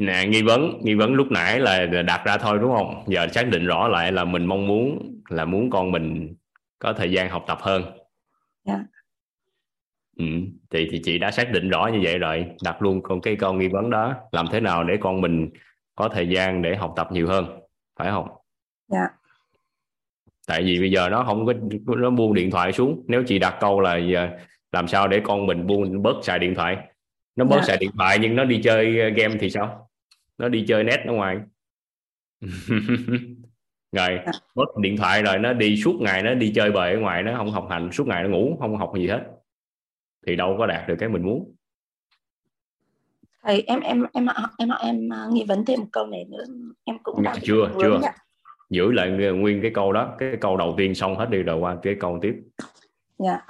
nè 0.00 0.26
nghi 0.26 0.42
vấn 0.42 0.80
nghi 0.82 0.94
vấn 0.94 1.14
lúc 1.14 1.30
nãy 1.30 1.60
là 1.60 1.86
đặt 1.86 2.22
ra 2.24 2.36
thôi 2.38 2.58
đúng 2.60 2.72
không 2.72 3.04
giờ 3.06 3.28
xác 3.28 3.48
định 3.48 3.66
rõ 3.66 3.88
lại 3.88 4.12
là 4.12 4.24
mình 4.24 4.46
mong 4.46 4.66
muốn 4.66 5.14
là 5.28 5.44
muốn 5.44 5.70
con 5.70 5.92
mình 5.92 6.34
có 6.78 6.92
thời 6.92 7.12
gian 7.12 7.30
học 7.30 7.44
tập 7.46 7.58
hơn 7.60 7.82
yeah. 8.64 8.80
ừ. 10.16 10.24
thì 10.70 10.88
thì 10.90 11.00
chị 11.04 11.18
đã 11.18 11.30
xác 11.30 11.50
định 11.52 11.68
rõ 11.68 11.86
như 11.92 12.00
vậy 12.02 12.18
rồi 12.18 12.46
đặt 12.64 12.82
luôn 12.82 13.02
con 13.02 13.20
cái 13.20 13.36
con 13.36 13.58
nghi 13.58 13.68
vấn 13.68 13.90
đó 13.90 14.14
làm 14.32 14.46
thế 14.52 14.60
nào 14.60 14.84
để 14.84 14.96
con 15.00 15.20
mình 15.20 15.50
có 15.94 16.08
thời 16.08 16.28
gian 16.28 16.62
để 16.62 16.76
học 16.76 16.92
tập 16.96 17.08
nhiều 17.12 17.28
hơn 17.28 17.60
phải 17.98 18.10
không 18.10 18.28
dạ 18.88 18.98
yeah. 18.98 19.10
tại 20.46 20.62
vì 20.62 20.80
bây 20.80 20.90
giờ 20.90 21.08
nó 21.08 21.24
không 21.24 21.46
có 21.46 21.52
nó 21.96 22.10
buông 22.10 22.34
điện 22.34 22.50
thoại 22.50 22.72
xuống 22.72 23.04
nếu 23.08 23.22
chị 23.26 23.38
đặt 23.38 23.56
câu 23.60 23.80
là 23.80 24.00
làm 24.72 24.88
sao 24.88 25.08
để 25.08 25.20
con 25.24 25.46
mình 25.46 25.66
buông 25.66 26.02
bớt 26.02 26.16
xài 26.22 26.38
điện 26.38 26.54
thoại 26.54 26.76
nó 27.36 27.44
bớt 27.44 27.56
yeah. 27.56 27.66
xài 27.66 27.76
điện 27.76 27.90
thoại 27.98 28.18
nhưng 28.20 28.36
nó 28.36 28.44
đi 28.44 28.60
chơi 28.62 29.10
game 29.10 29.36
thì 29.40 29.50
sao 29.50 29.89
nó 30.40 30.48
đi 30.48 30.64
chơi 30.68 30.84
net 30.84 31.00
ở 31.06 31.12
ngoài. 31.12 31.38
Rồi 33.92 34.18
à. 34.26 34.32
bớt 34.54 34.76
điện 34.76 34.96
thoại 34.96 35.22
rồi 35.22 35.38
nó 35.38 35.52
đi 35.52 35.76
suốt 35.76 35.94
ngày 36.00 36.22
nó 36.22 36.34
đi 36.34 36.52
chơi 36.54 36.70
bời 36.70 36.94
ở 36.94 37.00
ngoài 37.00 37.22
nó 37.22 37.36
không 37.36 37.50
học 37.50 37.66
hành 37.70 37.92
suốt 37.92 38.06
ngày 38.06 38.22
nó 38.22 38.28
ngủ 38.28 38.56
không 38.60 38.76
học 38.76 38.92
gì 38.96 39.08
hết. 39.08 39.20
Thì 40.26 40.36
đâu 40.36 40.56
có 40.58 40.66
đạt 40.66 40.88
được 40.88 40.96
cái 40.98 41.08
mình 41.08 41.22
muốn. 41.22 41.54
Thầy 43.42 43.62
em 43.66 43.80
em 43.80 44.06
em 44.12 44.26
em 44.58 44.68
em, 44.68 44.68
em 44.80 45.08
nghi 45.30 45.44
vấn 45.48 45.64
thêm 45.64 45.80
một 45.80 45.86
câu 45.92 46.06
này 46.06 46.24
nữa. 46.24 46.44
Em 46.84 46.98
cũng 47.02 47.22
đang 47.22 47.36
chưa 47.42 47.70
chưa. 47.80 48.00
giữ 48.70 48.92
lại 48.92 49.10
nguyên 49.10 49.62
cái 49.62 49.70
câu 49.74 49.92
đó 49.92 50.14
cái 50.18 50.36
câu 50.40 50.56
đầu 50.56 50.74
tiên 50.76 50.94
xong 50.94 51.16
hết 51.16 51.30
đi 51.30 51.42
rồi 51.42 51.58
qua 51.58 51.76
cái 51.82 51.96
câu 52.00 52.18
tiếp. 52.22 52.34
Dạ. 53.18 53.40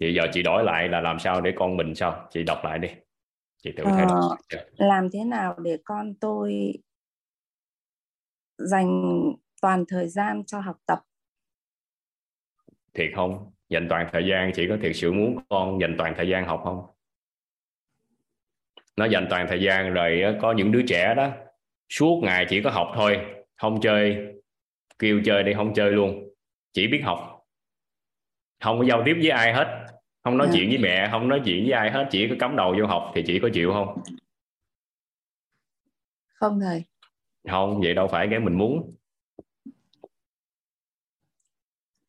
Vậy 0.00 0.14
giờ 0.14 0.26
chị 0.32 0.42
đổi 0.42 0.64
lại 0.64 0.88
là 0.88 1.00
làm 1.00 1.18
sao 1.18 1.40
để 1.40 1.52
con 1.56 1.76
mình 1.76 1.94
sao? 1.94 2.28
Chị 2.30 2.42
đọc 2.42 2.58
lại 2.64 2.78
đi 2.78 2.88
chị 3.64 3.72
tự 3.76 3.84
thay 3.84 4.06
đổi 4.06 4.16
ờ, 4.48 4.66
làm 4.76 5.08
thế 5.12 5.24
nào 5.24 5.58
để 5.58 5.78
con 5.84 6.14
tôi 6.14 6.72
dành 8.58 9.12
toàn 9.62 9.84
thời 9.88 10.08
gian 10.08 10.44
cho 10.44 10.60
học 10.60 10.76
tập? 10.86 10.98
Thiệt 12.94 13.10
không? 13.16 13.50
Dành 13.68 13.86
toàn 13.90 14.08
thời 14.12 14.26
gian 14.26 14.50
chỉ 14.54 14.66
có 14.68 14.76
thiệt 14.82 14.92
sự 14.94 15.12
muốn 15.12 15.38
con 15.48 15.80
dành 15.80 15.94
toàn 15.98 16.14
thời 16.16 16.28
gian 16.28 16.46
học 16.46 16.60
không? 16.64 16.86
Nó 18.96 19.04
dành 19.04 19.26
toàn 19.30 19.46
thời 19.48 19.62
gian 19.62 19.92
rồi 19.92 20.22
có 20.42 20.52
những 20.52 20.72
đứa 20.72 20.82
trẻ 20.86 21.14
đó 21.16 21.30
suốt 21.88 22.20
ngày 22.24 22.46
chỉ 22.48 22.62
có 22.62 22.70
học 22.70 22.88
thôi 22.94 23.18
không 23.56 23.80
chơi 23.80 24.16
kêu 24.98 25.20
chơi 25.24 25.42
đi 25.42 25.52
không 25.54 25.74
chơi 25.74 25.90
luôn. 25.90 26.28
Chỉ 26.72 26.86
biết 26.86 27.00
học. 27.04 27.46
Không 28.60 28.78
có 28.78 28.84
giao 28.84 29.02
tiếp 29.06 29.14
với 29.14 29.30
ai 29.30 29.52
hết 29.52 29.93
không 30.24 30.38
nói 30.38 30.46
yeah. 30.46 30.54
Dạ. 30.54 30.58
chuyện 30.60 30.68
với 30.68 30.78
mẹ 30.78 31.08
không 31.10 31.28
nói 31.28 31.42
chuyện 31.44 31.62
với 31.64 31.72
ai 31.72 31.90
hết 31.90 32.08
chỉ 32.10 32.28
có 32.28 32.34
cắm 32.38 32.56
đầu 32.56 32.74
vô 32.80 32.86
học 32.86 33.12
thì 33.14 33.22
chỉ 33.26 33.38
có 33.42 33.48
chịu 33.52 33.72
không 33.72 34.02
không 36.34 36.60
thầy 36.60 36.84
không 37.48 37.80
vậy 37.80 37.94
đâu 37.94 38.08
phải 38.08 38.26
cái 38.30 38.40
mình 38.40 38.58
muốn 38.58 38.94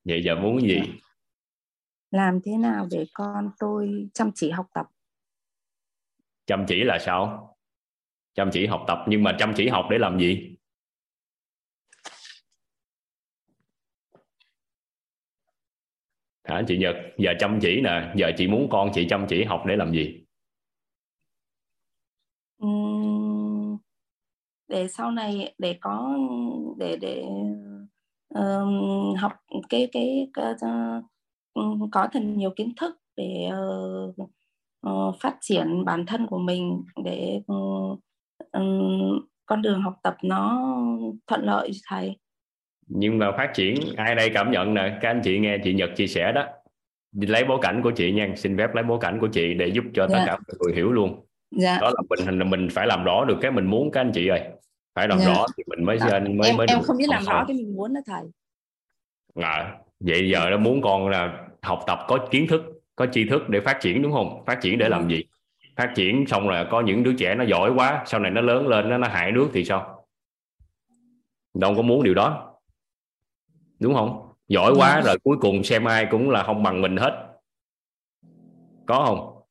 vậy 0.04 0.24
giờ 0.24 0.36
muốn 0.36 0.62
gì 0.62 0.80
dạ. 0.86 0.94
làm 2.12 2.40
thế 2.46 2.58
nào 2.58 2.88
để 2.92 3.06
con 3.14 3.52
tôi 3.60 4.10
chăm 4.14 4.32
chỉ 4.36 4.50
học 4.50 4.68
tập 4.74 4.86
chăm 6.46 6.66
chỉ 6.68 6.84
là 6.84 6.98
sao 7.02 7.52
chăm 8.34 8.50
chỉ 8.52 8.68
học 8.68 8.84
tập 8.88 8.98
nhưng 9.08 9.24
mà 9.24 9.36
chăm 9.40 9.54
chỉ 9.56 9.68
học 9.68 9.86
để 9.92 9.98
làm 9.98 10.20
gì 10.20 10.55
hả? 16.46 16.64
Chị 16.68 16.78
Nhật 16.78 16.96
giờ 17.18 17.34
chăm 17.40 17.60
chỉ 17.62 17.82
nè. 17.82 18.14
Giờ 18.16 18.32
chị 18.38 18.48
muốn 18.48 18.68
con 18.72 18.90
chị 18.94 19.08
chăm 19.10 19.26
chỉ 19.30 19.44
học 19.44 19.64
để 19.68 19.76
làm 19.76 19.92
gì? 19.92 20.22
Để 24.68 24.88
sau 24.88 25.12
này 25.12 25.54
để 25.58 25.78
có 25.82 26.18
để 26.78 26.98
để 27.02 27.24
uh, 28.40 29.20
học 29.20 29.32
cái 29.70 29.90
cái, 29.92 30.28
cái 30.34 30.54
uh, 31.60 31.90
có 31.92 32.08
thật 32.12 32.20
nhiều 32.20 32.50
kiến 32.56 32.74
thức 32.78 32.96
để 33.16 33.50
uh, 33.52 34.30
uh, 34.90 35.16
phát 35.20 35.38
triển 35.42 35.86
bản 35.86 36.06
thân 36.06 36.28
của 36.28 36.40
mình 36.40 36.84
để 37.04 37.42
uh, 37.54 38.00
um, 38.52 39.20
con 39.46 39.62
đường 39.62 39.82
học 39.82 39.96
tập 40.04 40.18
nó 40.24 40.72
thuận 41.28 41.46
lợi 41.46 41.72
thầy 41.90 42.18
nhưng 42.88 43.18
mà 43.18 43.32
phát 43.32 43.52
triển 43.54 43.76
ai 43.98 44.16
đây 44.16 44.32
cảm 44.34 44.52
nhận 44.52 44.74
nè? 44.74 44.98
Các 45.02 45.10
anh 45.10 45.22
chị 45.24 45.40
nghe 45.40 45.58
chị 45.64 45.74
Nhật 45.74 45.90
chia 45.96 46.08
sẻ 46.08 46.32
đó. 46.32 46.46
Lấy 47.12 47.44
bối 47.44 47.60
cảnh 47.62 47.82
của 47.84 47.92
chị 47.92 48.12
nha. 48.12 48.34
Xin 48.36 48.58
phép 48.58 48.76
lấy 48.76 48.84
bối 48.84 48.98
cảnh 49.02 49.18
của 49.22 49.28
chị 49.28 49.54
để 49.54 49.68
giúp 49.68 49.84
cho 49.94 50.08
tất. 50.08 50.18
Dạ. 50.18 50.26
cả 50.26 50.32
mọi 50.32 50.56
người 50.60 50.76
hiểu 50.76 50.92
luôn. 50.92 51.26
Dạ. 51.52 51.78
đó 51.82 51.90
là 51.90 52.02
mình 52.10 52.50
mình 52.50 52.68
phải 52.72 52.88
làm 52.88 53.04
rõ 53.04 53.26
được 53.26 53.38
cái 53.42 53.52
mình 53.52 53.66
muốn 53.66 53.92
các 53.92 54.02
anh 54.02 54.12
chị 54.14 54.28
ơi. 54.28 54.42
Phải 54.96 55.08
làm 55.08 55.20
dạ. 55.20 55.26
rõ 55.26 55.46
thì 55.58 55.64
mình 55.68 55.84
mới 55.84 56.00
dạ. 56.00 56.20
mới 56.20 56.50
em, 56.50 56.58
mới 56.58 56.68
em 56.70 56.82
không 56.82 56.98
biết 56.98 57.10
làm 57.10 57.24
rõ 57.24 57.46
cái 57.48 57.58
mình 57.58 57.76
muốn 57.76 57.94
đó 57.94 58.02
thầy. 58.06 58.24
À, 59.44 59.78
vậy 60.00 60.30
giờ 60.30 60.50
nó 60.50 60.58
muốn 60.58 60.82
con 60.82 61.08
là 61.10 61.48
học 61.62 61.84
tập 61.88 62.00
có 62.08 62.28
kiến 62.32 62.48
thức 62.48 62.82
có 62.96 63.06
tri 63.06 63.30
thức 63.30 63.50
để 63.50 63.60
phát 63.60 63.78
triển 63.82 64.02
đúng 64.02 64.12
không? 64.12 64.44
Phát 64.46 64.62
triển 64.62 64.78
để 64.78 64.90
làm 64.90 65.10
gì? 65.10 65.24
Phát 65.76 65.92
triển 65.96 66.26
xong 66.28 66.48
rồi 66.48 66.66
có 66.72 66.82
những 66.82 67.04
đứa 67.04 67.14
trẻ 67.14 67.36
nó 67.36 67.44
giỏi 67.44 67.72
quá 67.76 68.04
sau 68.06 68.20
này 68.20 68.32
nó 68.32 68.42
lớn 68.42 68.68
lên 68.68 68.90
nó 68.90 68.98
nó 68.98 69.08
hại 69.08 69.32
nước 69.32 69.50
thì 69.54 69.66
sao? 69.66 70.08
Đâu 71.54 71.74
có 71.76 71.82
muốn 71.82 72.04
điều 72.04 72.14
đó 72.14 72.55
đúng 73.80 73.94
không? 73.94 74.34
Giỏi 74.48 74.74
quá 74.78 75.02
rồi. 75.02 75.18
cuối 75.24 75.38
cùng 75.42 75.64
xem 75.64 75.86
ai 75.86 76.08
cũng 76.12 76.30
là 76.30 76.44
không 76.44 76.64
bằng 76.64 76.82
mình 76.82 76.98
hết. 76.98 77.40
Có 78.86 79.06
không? 79.06 79.44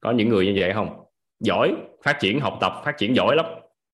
Có 0.00 0.10
những 0.10 0.28
người 0.28 0.46
như 0.46 0.54
vậy 0.60 0.72
không? 0.74 1.04
Giỏi 1.40 1.74
phát 2.02 2.16
triển 2.20 2.40
học 2.40 2.58
tập 2.60 2.72
phát 2.84 2.94
triển 2.98 3.16
giỏi 3.16 3.36
lắm. 3.36 3.46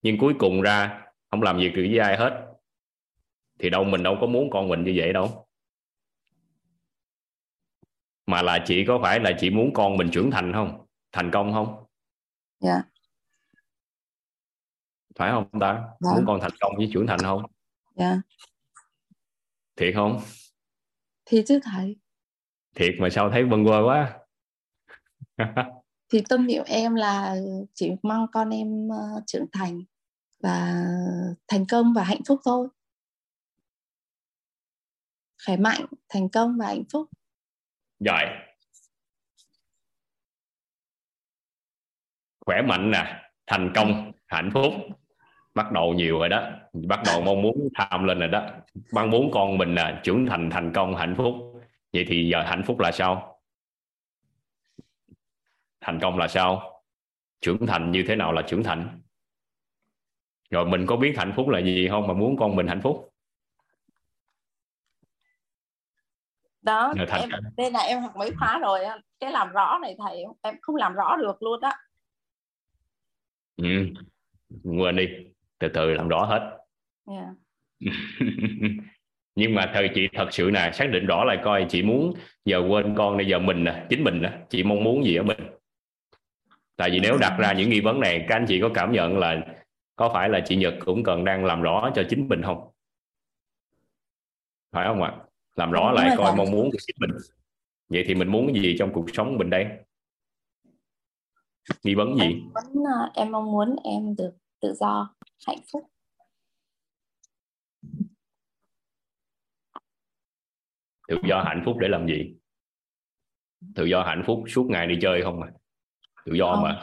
Nhưng 0.03 0.19
cuối 0.19 0.35
cùng 0.39 0.61
ra 0.63 1.05
không 1.31 1.43
làm 1.43 1.59
gì 1.59 1.69
được 1.69 1.87
với 1.91 1.99
ai 1.99 2.17
hết. 2.17 2.47
Thì 3.59 3.71
đâu 3.71 3.85
mình 3.85 4.03
đâu 4.03 4.17
có 4.21 4.27
muốn 4.27 4.51
con 4.51 4.69
mình 4.69 4.85
như 4.85 4.93
vậy 4.97 5.13
đâu. 5.13 5.47
Mà 8.27 8.43
là 8.43 8.65
chị 8.67 8.85
có 8.89 8.99
phải 9.03 9.21
là 9.21 9.33
chị 9.39 9.51
muốn 9.51 9.73
con 9.75 9.97
mình 9.97 10.11
trưởng 10.13 10.31
thành 10.31 10.53
không? 10.53 10.87
Thành 11.13 11.31
công 11.31 11.53
không? 11.53 11.85
Dạ. 12.61 12.73
Yeah. 12.73 12.85
phải 15.17 15.31
không 15.31 15.61
ta? 15.61 15.73
Yeah. 15.73 15.85
Dạ. 16.01 16.11
muốn 16.15 16.25
con 16.27 16.41
thành 16.41 16.53
công 16.61 16.73
với 16.77 16.91
trưởng 16.93 17.07
thành 17.07 17.19
không? 17.19 17.43
Dạ. 17.95 18.05
yeah 18.05 18.19
thiệt 19.77 19.95
không? 19.95 20.21
Thì 21.25 21.43
chứ 21.47 21.61
thầy. 21.63 21.97
Thiệt 22.75 22.95
mà 22.99 23.09
sao 23.11 23.31
thấy 23.31 23.45
vân 23.45 23.65
vơ 23.65 23.83
quá. 23.85 24.19
Thì 26.13 26.23
tâm 26.29 26.47
niệm 26.47 26.63
em 26.67 26.95
là 26.95 27.37
chỉ 27.75 27.91
mong 28.03 28.27
con 28.33 28.51
em 28.51 28.89
uh, 28.89 29.23
trưởng 29.27 29.47
thành 29.53 29.83
và 30.43 30.85
thành 31.49 31.67
công 31.67 31.93
và 31.93 32.05
hạnh 32.05 32.21
phúc 32.29 32.41
thôi. 32.45 32.69
Khỏe 35.47 35.57
mạnh 35.57 35.87
thành 36.09 36.29
công 36.29 36.59
và 36.59 36.67
hạnh 36.67 36.85
phúc. 36.93 37.11
Rồi. 38.01 38.23
Khỏe 42.47 42.63
mạnh 42.63 42.91
nè 42.91 43.31
thành 43.47 43.73
công 43.75 44.13
hạnh 44.27 44.51
phúc 44.55 44.73
bắt 45.55 45.73
đầu 45.73 45.95
nhiều 45.95 46.19
rồi 46.19 46.29
đó. 46.29 46.51
Bắt 46.73 47.01
đầu 47.07 47.23
mong 47.23 47.43
muốn 47.43 47.69
tham 47.75 48.05
lên 48.05 48.19
rồi 48.19 48.29
đó. 48.29 48.51
Mong 48.93 49.11
muốn 49.11 49.31
con 49.33 49.59
mình 49.59 49.75
là 49.75 50.01
trưởng 50.05 50.27
thành 50.27 50.51
thành 50.51 50.73
công 50.73 50.97
hạnh 50.97 51.15
phúc. 51.17 51.35
Vậy 51.93 52.05
thì 52.09 52.29
giờ 52.33 52.43
hạnh 52.43 52.63
phúc 52.67 52.81
là 52.81 52.93
sao? 52.93 53.41
Thành 55.81 55.99
công 56.01 56.19
là 56.19 56.29
sao? 56.29 56.83
Trưởng 57.41 57.67
thành 57.67 57.91
như 57.91 58.05
thế 58.09 58.17
nào 58.17 58.33
là 58.33 58.43
trưởng 58.43 58.63
thành? 58.63 59.01
Rồi 60.51 60.67
mình 60.67 60.87
có 60.87 60.97
biết 60.97 61.15
hạnh 61.17 61.33
phúc 61.37 61.49
là 61.49 61.61
gì 61.61 61.89
không 61.91 62.07
mà 62.07 62.15
muốn 62.15 62.37
con 62.37 62.57
mình 62.57 62.67
hạnh 62.67 62.81
phúc? 62.83 63.09
Đó 66.63 66.95
Nhờ 66.97 67.05
thành 67.09 67.21
em 67.21 67.31
đây 67.57 67.71
là 67.71 67.81
em 67.81 68.01
học 68.01 68.17
mấy 68.17 68.31
khóa 68.39 68.59
rồi 68.59 68.81
cái 69.21 69.33
làm 69.33 69.53
rõ 69.53 69.79
này 69.83 69.97
thầy 69.99 70.25
em 70.43 70.55
không 70.61 70.77
làm 70.77 70.95
rõ 70.95 71.17
được 71.17 71.43
luôn 71.43 71.61
đó 71.61 71.73
ừ. 73.57 73.87
quên 74.65 74.97
đi 74.97 75.32
từ 75.63 75.69
từ 75.69 75.95
làm 75.95 76.09
rõ 76.09 76.25
hết. 76.25 76.59
Yeah. 77.11 77.29
nhưng 79.35 79.55
mà 79.55 79.71
thời 79.75 79.91
chị 79.95 80.09
thật 80.15 80.29
sự 80.31 80.51
là 80.51 80.73
xác 80.73 80.91
định 80.91 81.07
rõ 81.07 81.25
lại 81.25 81.39
coi 81.45 81.67
chị 81.69 81.83
muốn 81.83 82.15
giờ 82.45 82.63
quên 82.69 82.95
con 82.97 83.17
bây 83.17 83.27
giờ 83.27 83.39
mình 83.39 83.65
nè 83.65 83.87
chính 83.91 84.05
mình 84.05 84.23
nè 84.23 84.39
chị 84.49 84.63
mong 84.63 84.85
muốn 84.85 85.05
gì 85.05 85.17
ở 85.17 85.23
mình? 85.23 85.39
Tại 86.77 86.91
vì 86.91 87.01
nếu 87.01 87.19
đặt 87.21 87.37
ra 87.39 87.53
những 87.53 87.71
nghi 87.71 87.81
vấn 87.81 88.01
này 88.01 88.25
các 88.29 88.37
anh 88.37 88.45
chị 88.49 88.61
có 88.61 88.71
cảm 88.75 88.93
nhận 88.93 89.19
là 89.19 89.47
có 89.97 90.11
phải 90.15 90.29
là 90.29 90.41
chị 90.45 90.57
Nhật 90.57 90.75
cũng 90.85 91.03
cần 91.03 91.25
đang 91.25 91.45
làm 91.45 91.63
rõ 91.63 91.91
cho 91.95 92.03
chính 92.09 92.29
mình 92.29 92.43
không? 92.43 92.71
Phải 94.73 94.87
không 94.89 95.03
ạ? 95.03 95.17
Làm 95.55 95.71
rõ 95.71 95.89
Đúng 95.89 95.97
lại 95.97 96.17
coi 96.17 96.27
thầy. 96.27 96.37
mong 96.37 96.51
muốn 96.51 96.71
của 96.71 96.79
chính 96.87 96.97
mình. 97.01 97.11
Vậy 97.89 98.05
thì 98.07 98.15
mình 98.15 98.29
muốn 98.29 98.55
gì 98.55 98.77
trong 98.79 98.93
cuộc 98.93 99.07
sống 99.13 99.39
mình 99.39 99.51
đây? 99.51 99.67
Nghi 101.83 101.95
vấn 101.95 102.15
gì? 102.17 102.23
Em 102.25 102.41
muốn 102.75 102.85
ờ, 102.85 103.11
em 103.15 103.33
mong 103.33 103.53
muốn 103.53 103.77
em 103.85 104.17
được 104.17 104.33
tự 104.63 104.75
do 104.75 105.15
hạnh 105.47 105.59
phúc. 105.73 105.91
Tự 111.09 111.17
do 111.29 111.43
hạnh 111.43 111.63
phúc 111.65 111.77
để 111.81 111.89
làm 111.89 112.07
gì? 112.07 112.35
Tự 113.75 113.85
do 113.85 114.03
hạnh 114.03 114.23
phúc 114.27 114.45
suốt 114.49 114.67
ngày 114.69 114.87
đi 114.87 114.99
chơi 115.03 115.23
không 115.23 115.41
mà? 115.41 115.47
Tự 116.25 116.33
do 116.33 116.55
Không. 116.55 116.63
mà 116.63 116.83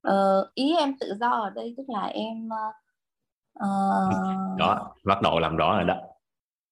Ờ, 0.00 0.50
ý 0.54 0.76
em 0.76 0.94
tự 1.00 1.14
do 1.20 1.30
ở 1.30 1.50
đây 1.50 1.74
tức 1.76 1.82
là 1.88 2.06
em 2.06 2.48
ờ, 3.52 3.68
đó 4.58 4.96
bắt 5.04 5.22
đầu 5.22 5.38
làm 5.38 5.56
rõ 5.56 5.76
rồi 5.76 5.84
đó. 5.84 6.00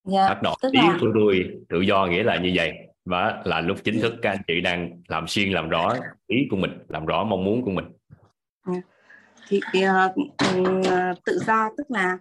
Dạ, 0.04 0.28
bắt 0.28 0.42
đầu 0.42 0.54
ý 0.72 0.80
là 0.80 0.96
của 1.00 1.10
tôi 1.14 1.60
tự 1.68 1.80
do 1.80 2.06
nghĩa 2.06 2.22
là 2.22 2.36
như 2.36 2.52
vậy. 2.54 2.72
Và 3.04 3.42
là 3.44 3.60
lúc 3.60 3.78
chính 3.84 4.00
thức 4.00 4.14
các 4.22 4.30
anh 4.30 4.42
chị 4.46 4.60
đang 4.60 5.02
làm 5.08 5.26
xuyên 5.28 5.52
làm 5.52 5.68
rõ 5.68 5.94
ý 6.26 6.36
của 6.50 6.56
mình 6.56 6.78
làm 6.88 7.06
rõ 7.06 7.24
mong 7.24 7.44
muốn 7.44 7.62
của 7.64 7.70
mình 7.70 7.84
thì 9.50 9.60
uh, 9.86 11.18
tự 11.24 11.38
do 11.46 11.68
tức 11.76 11.90
là 11.90 12.18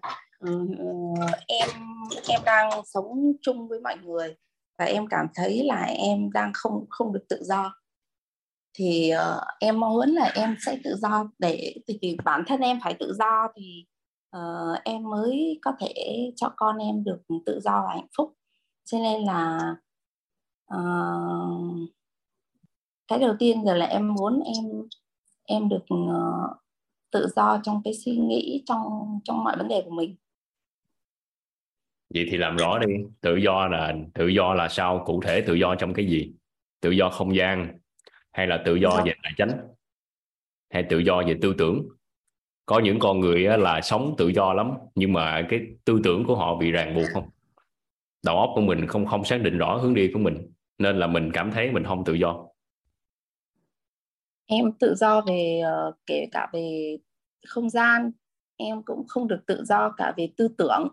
uh, 0.50 0.70
em 1.48 1.70
em 2.30 2.42
đang 2.46 2.70
sống 2.86 3.34
chung 3.42 3.68
với 3.68 3.80
mọi 3.80 3.98
người 4.04 4.36
và 4.78 4.86
em 4.86 5.08
cảm 5.08 5.28
thấy 5.36 5.64
là 5.64 5.84
em 5.84 6.32
đang 6.32 6.52
không 6.54 6.86
không 6.90 7.14
được 7.14 7.26
tự 7.30 7.44
do. 7.44 7.76
Thì 8.74 9.12
uh, 9.16 9.44
em 9.60 9.80
mong 9.80 9.94
muốn 9.94 10.10
là 10.10 10.32
em 10.36 10.56
sẽ 10.66 10.80
tự 10.84 10.96
do 10.96 11.30
để 11.40 11.76
thì, 11.88 11.98
thì 12.02 12.18
bản 12.24 12.44
thân 12.48 12.60
em 12.60 12.80
phải 12.84 12.96
tự 13.00 13.14
do 13.14 13.48
thì 13.56 13.86
uh, 14.38 14.84
em 14.84 15.04
mới 15.04 15.60
có 15.62 15.72
thể 15.80 15.94
cho 16.36 16.54
con 16.56 16.78
em 16.78 17.04
được 17.04 17.22
tự 17.46 17.60
do 17.60 17.72
và 17.88 17.94
hạnh 17.94 18.08
phúc. 18.18 18.34
Cho 18.86 18.98
nên 19.00 19.24
là 19.24 19.76
uh, 20.76 21.90
cái 23.08 23.20
đầu 23.20 23.36
tiên 23.40 23.66
giờ 23.66 23.74
là 23.74 23.86
em 23.86 24.14
muốn 24.14 24.44
em 24.56 24.66
em 25.46 25.70
được 25.70 25.84
uh, 25.94 26.58
tự 27.12 27.28
do 27.36 27.62
trong 27.64 27.82
cái 27.84 27.94
suy 27.94 28.12
nghĩ 28.12 28.64
trong 28.66 29.20
trong 29.24 29.44
mọi 29.44 29.58
vấn 29.58 29.68
đề 29.68 29.82
của 29.86 29.92
mình. 29.92 30.16
Vậy 32.14 32.28
thì 32.32 32.38
làm 32.38 32.58
rõ 32.58 32.80
đi 32.80 32.94
tự 33.22 33.36
do 33.36 33.68
là 33.68 33.96
tự 34.14 34.28
do 34.28 34.54
là 34.54 34.68
sao? 34.70 35.04
Cụ 35.06 35.22
thể 35.26 35.42
tự 35.42 35.54
do 35.54 35.76
trong 35.76 35.94
cái 35.94 36.06
gì? 36.06 36.34
Tự 36.82 36.90
do 36.90 37.10
không 37.10 37.36
gian 37.36 37.78
hay 38.32 38.48
là 38.48 38.64
tự 38.66 38.76
do 38.76 38.90
Dạ. 38.90 39.04
về 39.06 39.14
tài 39.24 39.34
chính? 39.38 39.52
Hay 40.70 40.84
tự 40.90 41.00
do 41.00 41.24
về 41.28 41.38
tư 41.42 41.56
tưởng? 41.58 41.88
Có 42.66 42.80
những 42.80 43.00
con 43.00 43.20
người 43.20 43.40
là 43.40 43.82
sống 43.82 44.16
tự 44.18 44.28
do 44.28 44.54
lắm 44.54 44.72
nhưng 44.96 45.14
mà 45.14 45.46
cái 45.50 45.60
tư 45.86 46.02
tưởng 46.04 46.24
của 46.28 46.36
họ 46.36 46.56
bị 46.56 46.72
ràng 46.72 46.96
buộc 46.96 47.06
không? 47.14 47.30
Đầu 48.26 48.38
óc 48.38 48.50
của 48.56 48.62
mình 48.62 48.88
không 48.88 49.06
không 49.06 49.26
xác 49.26 49.42
định 49.42 49.58
rõ 49.58 49.76
hướng 49.78 49.94
đi 49.94 50.12
của 50.14 50.20
mình 50.20 50.52
nên 50.78 51.00
là 51.00 51.08
mình 51.08 51.32
cảm 51.34 51.52
thấy 51.52 51.72
mình 51.72 51.84
không 51.84 52.04
tự 52.06 52.14
do 52.14 52.46
em 54.50 54.72
tự 54.80 54.96
do 54.96 55.22
về 55.22 55.62
ờ, 55.66 55.94
kể 56.06 56.28
cả 56.32 56.50
về 56.54 56.98
không 57.48 57.70
gian 57.70 58.12
em 58.58 58.84
cũng 58.84 59.08
không 59.08 59.28
được 59.28 59.44
tự 59.46 59.64
do 59.66 59.94
cả 59.98 60.14
về 60.18 60.30
tư 60.38 60.48
tưởng. 60.58 60.88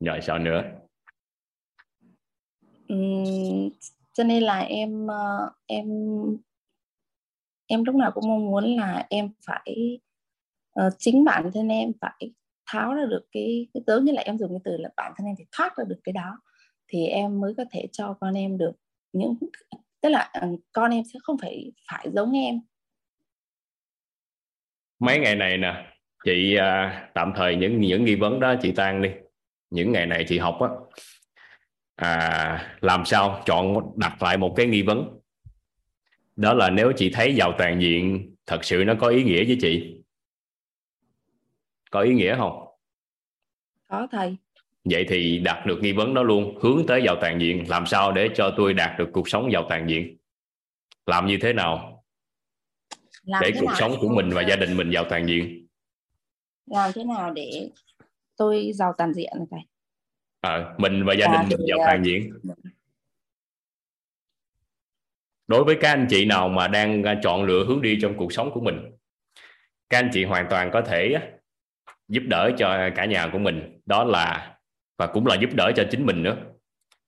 Rồi 0.00 0.20
sao 0.22 0.38
nữa? 0.38 0.62
Ừm, 2.88 3.68
cho 4.12 4.24
nên 4.24 4.42
là 4.42 4.60
em 4.60 5.06
ờ, 5.06 5.50
em 5.66 5.86
em 7.66 7.84
lúc 7.84 7.94
nào 7.94 8.10
cũng 8.14 8.28
mong 8.28 8.46
muốn 8.46 8.76
là 8.76 9.06
em 9.10 9.30
phải 9.46 9.98
ờ, 10.72 10.90
chính 10.98 11.24
bản 11.24 11.50
thân 11.54 11.68
em 11.68 11.92
phải 12.00 12.32
tháo 12.66 12.94
ra 12.94 13.04
được 13.04 13.26
cái 13.32 13.66
cái 13.74 13.82
giống 13.86 14.04
như 14.04 14.12
là 14.12 14.22
em 14.22 14.38
dùng 14.38 14.50
cái 14.50 14.60
từ 14.64 14.76
là 14.76 14.88
bản 14.96 15.12
thân 15.16 15.26
em 15.26 15.36
phải 15.36 15.46
thoát 15.52 15.76
ra 15.76 15.84
được 15.84 16.00
cái 16.04 16.12
đó 16.12 16.40
thì 16.88 17.06
em 17.06 17.40
mới 17.40 17.54
có 17.56 17.64
thể 17.72 17.86
cho 17.92 18.16
con 18.20 18.34
em 18.34 18.58
được 18.58 18.72
những 19.12 19.34
tức 20.00 20.08
là 20.08 20.30
ờ, 20.32 20.48
con 20.72 20.90
em 20.90 21.04
sẽ 21.12 21.18
không 21.22 21.36
phải 21.42 21.72
phải 21.90 22.08
giống 22.14 22.32
em. 22.32 22.60
Mấy 24.98 25.18
ngày 25.18 25.36
này 25.36 25.58
nè 25.58 25.86
chị 26.24 26.56
à, 26.56 27.10
tạm 27.14 27.32
thời 27.36 27.56
những 27.56 27.80
những 27.80 28.04
nghi 28.04 28.14
vấn 28.14 28.40
đó 28.40 28.54
chị 28.62 28.72
tan 28.72 29.02
đi. 29.02 29.10
Những 29.70 29.92
ngày 29.92 30.06
này 30.06 30.24
chị 30.28 30.38
học 30.38 30.58
á 30.60 30.68
à, 31.96 32.76
làm 32.80 33.04
sao 33.04 33.42
chọn 33.46 33.92
đặt 33.96 34.22
lại 34.22 34.36
một 34.36 34.54
cái 34.56 34.66
nghi 34.66 34.82
vấn. 34.82 35.20
Đó 36.36 36.54
là 36.54 36.70
nếu 36.70 36.92
chị 36.96 37.10
thấy 37.10 37.34
giàu 37.34 37.52
toàn 37.58 37.80
diện 37.80 38.34
thật 38.46 38.64
sự 38.64 38.84
nó 38.86 38.94
có 39.00 39.08
ý 39.08 39.24
nghĩa 39.24 39.44
với 39.44 39.58
chị. 39.60 40.02
Có 41.90 42.00
ý 42.00 42.14
nghĩa 42.14 42.36
không? 42.36 42.66
Có 43.86 44.08
thầy 44.10 44.36
vậy 44.90 45.06
thì 45.08 45.38
đặt 45.38 45.66
được 45.66 45.78
nghi 45.82 45.92
vấn 45.92 46.14
đó 46.14 46.22
luôn 46.22 46.58
hướng 46.62 46.86
tới 46.86 47.02
giàu 47.06 47.16
toàn 47.20 47.40
diện. 47.40 47.64
Làm 47.68 47.86
sao 47.86 48.12
để 48.12 48.28
cho 48.34 48.54
tôi 48.56 48.74
đạt 48.74 48.98
được 48.98 49.08
cuộc 49.12 49.28
sống 49.28 49.52
giàu 49.52 49.66
toàn 49.68 49.88
diện? 49.90 50.16
Làm 51.06 51.26
như 51.26 51.38
thế 51.42 51.52
nào 51.52 52.04
làm 53.24 53.42
để 53.42 53.52
cuộc 53.60 53.72
sống 53.78 53.92
của 54.00 54.08
mình 54.08 54.30
và 54.30 54.42
gia 54.42 54.56
đình 54.56 54.76
mình 54.76 54.90
giàu 54.90 55.04
toàn 55.08 55.28
diện? 55.28 55.66
Làm 56.66 56.90
thế 56.94 57.04
nào 57.04 57.30
để 57.30 57.70
tôi 58.36 58.72
giàu 58.74 58.94
toàn 58.98 59.14
diện 59.14 59.32
này 59.36 59.46
thầy? 59.50 59.60
Ờ, 60.40 60.74
mình 60.78 61.04
và 61.04 61.14
gia 61.14 61.26
đình 61.26 61.48
mình 61.48 61.58
thì, 61.58 61.64
giàu 61.68 61.78
ờ, 61.78 61.84
toàn 61.86 62.04
diện. 62.04 62.32
Đối 65.46 65.64
với 65.64 65.76
các 65.80 65.88
anh 65.88 66.06
chị 66.10 66.24
nào 66.24 66.48
mà 66.48 66.68
đang 66.68 67.02
à, 67.02 67.20
chọn 67.22 67.42
lựa 67.42 67.64
hướng 67.64 67.82
đi 67.82 67.98
trong 68.02 68.16
cuộc 68.16 68.32
sống 68.32 68.50
của 68.54 68.60
mình 68.60 68.96
các 69.88 69.98
anh 69.98 70.10
chị 70.12 70.24
hoàn 70.24 70.46
toàn 70.50 70.70
có 70.72 70.80
thể 70.80 71.16
giúp 72.08 72.22
đỡ 72.26 72.50
cho 72.58 72.90
cả 72.96 73.04
nhà 73.04 73.28
của 73.32 73.38
mình. 73.38 73.80
Đó 73.86 74.04
là 74.04 74.55
và 74.96 75.06
cũng 75.06 75.26
là 75.26 75.34
giúp 75.40 75.50
đỡ 75.54 75.72
cho 75.76 75.84
chính 75.90 76.06
mình 76.06 76.22
nữa. 76.22 76.36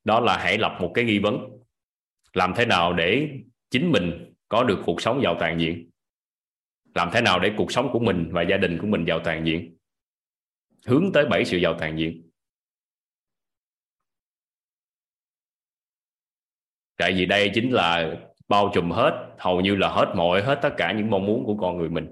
Đó 0.05 0.21
là 0.21 0.39
hãy 0.39 0.59
lập 0.59 0.77
một 0.81 0.93
cái 0.95 1.05
nghi 1.05 1.19
vấn. 1.19 1.39
Làm 2.33 2.53
thế 2.57 2.67
nào 2.67 2.93
để 2.93 3.29
chính 3.71 3.93
mình 3.93 4.35
có 4.49 4.65
được 4.65 4.79
cuộc 4.87 5.03
sống 5.03 5.21
giàu 5.23 5.37
toàn 5.41 5.61
diện? 5.61 5.91
Làm 6.95 7.11
thế 7.13 7.21
nào 7.21 7.41
để 7.41 7.53
cuộc 7.57 7.73
sống 7.73 7.93
của 7.93 7.99
mình 7.99 8.29
và 8.33 8.43
gia 8.43 8.57
đình 8.57 8.79
của 8.81 8.87
mình 8.87 9.05
giàu 9.05 9.21
toàn 9.25 9.47
diện? 9.47 9.77
Hướng 10.87 11.13
tới 11.15 11.27
bảy 11.27 11.45
sự 11.45 11.59
giàu 11.59 11.75
toàn 11.79 11.99
diện. 11.99 12.31
Tại 16.97 17.13
vì 17.13 17.27
đây 17.27 17.51
chính 17.55 17.73
là 17.73 18.17
bao 18.49 18.71
trùm 18.75 18.91
hết, 18.91 19.35
hầu 19.39 19.61
như 19.61 19.77
là 19.77 19.89
hết 19.89 20.13
mọi, 20.17 20.43
hết 20.43 20.59
tất 20.63 20.75
cả 20.77 20.93
những 20.93 21.11
mong 21.11 21.27
muốn 21.27 21.45
của 21.45 21.57
con 21.57 21.79
người 21.79 21.89
mình. 21.89 22.09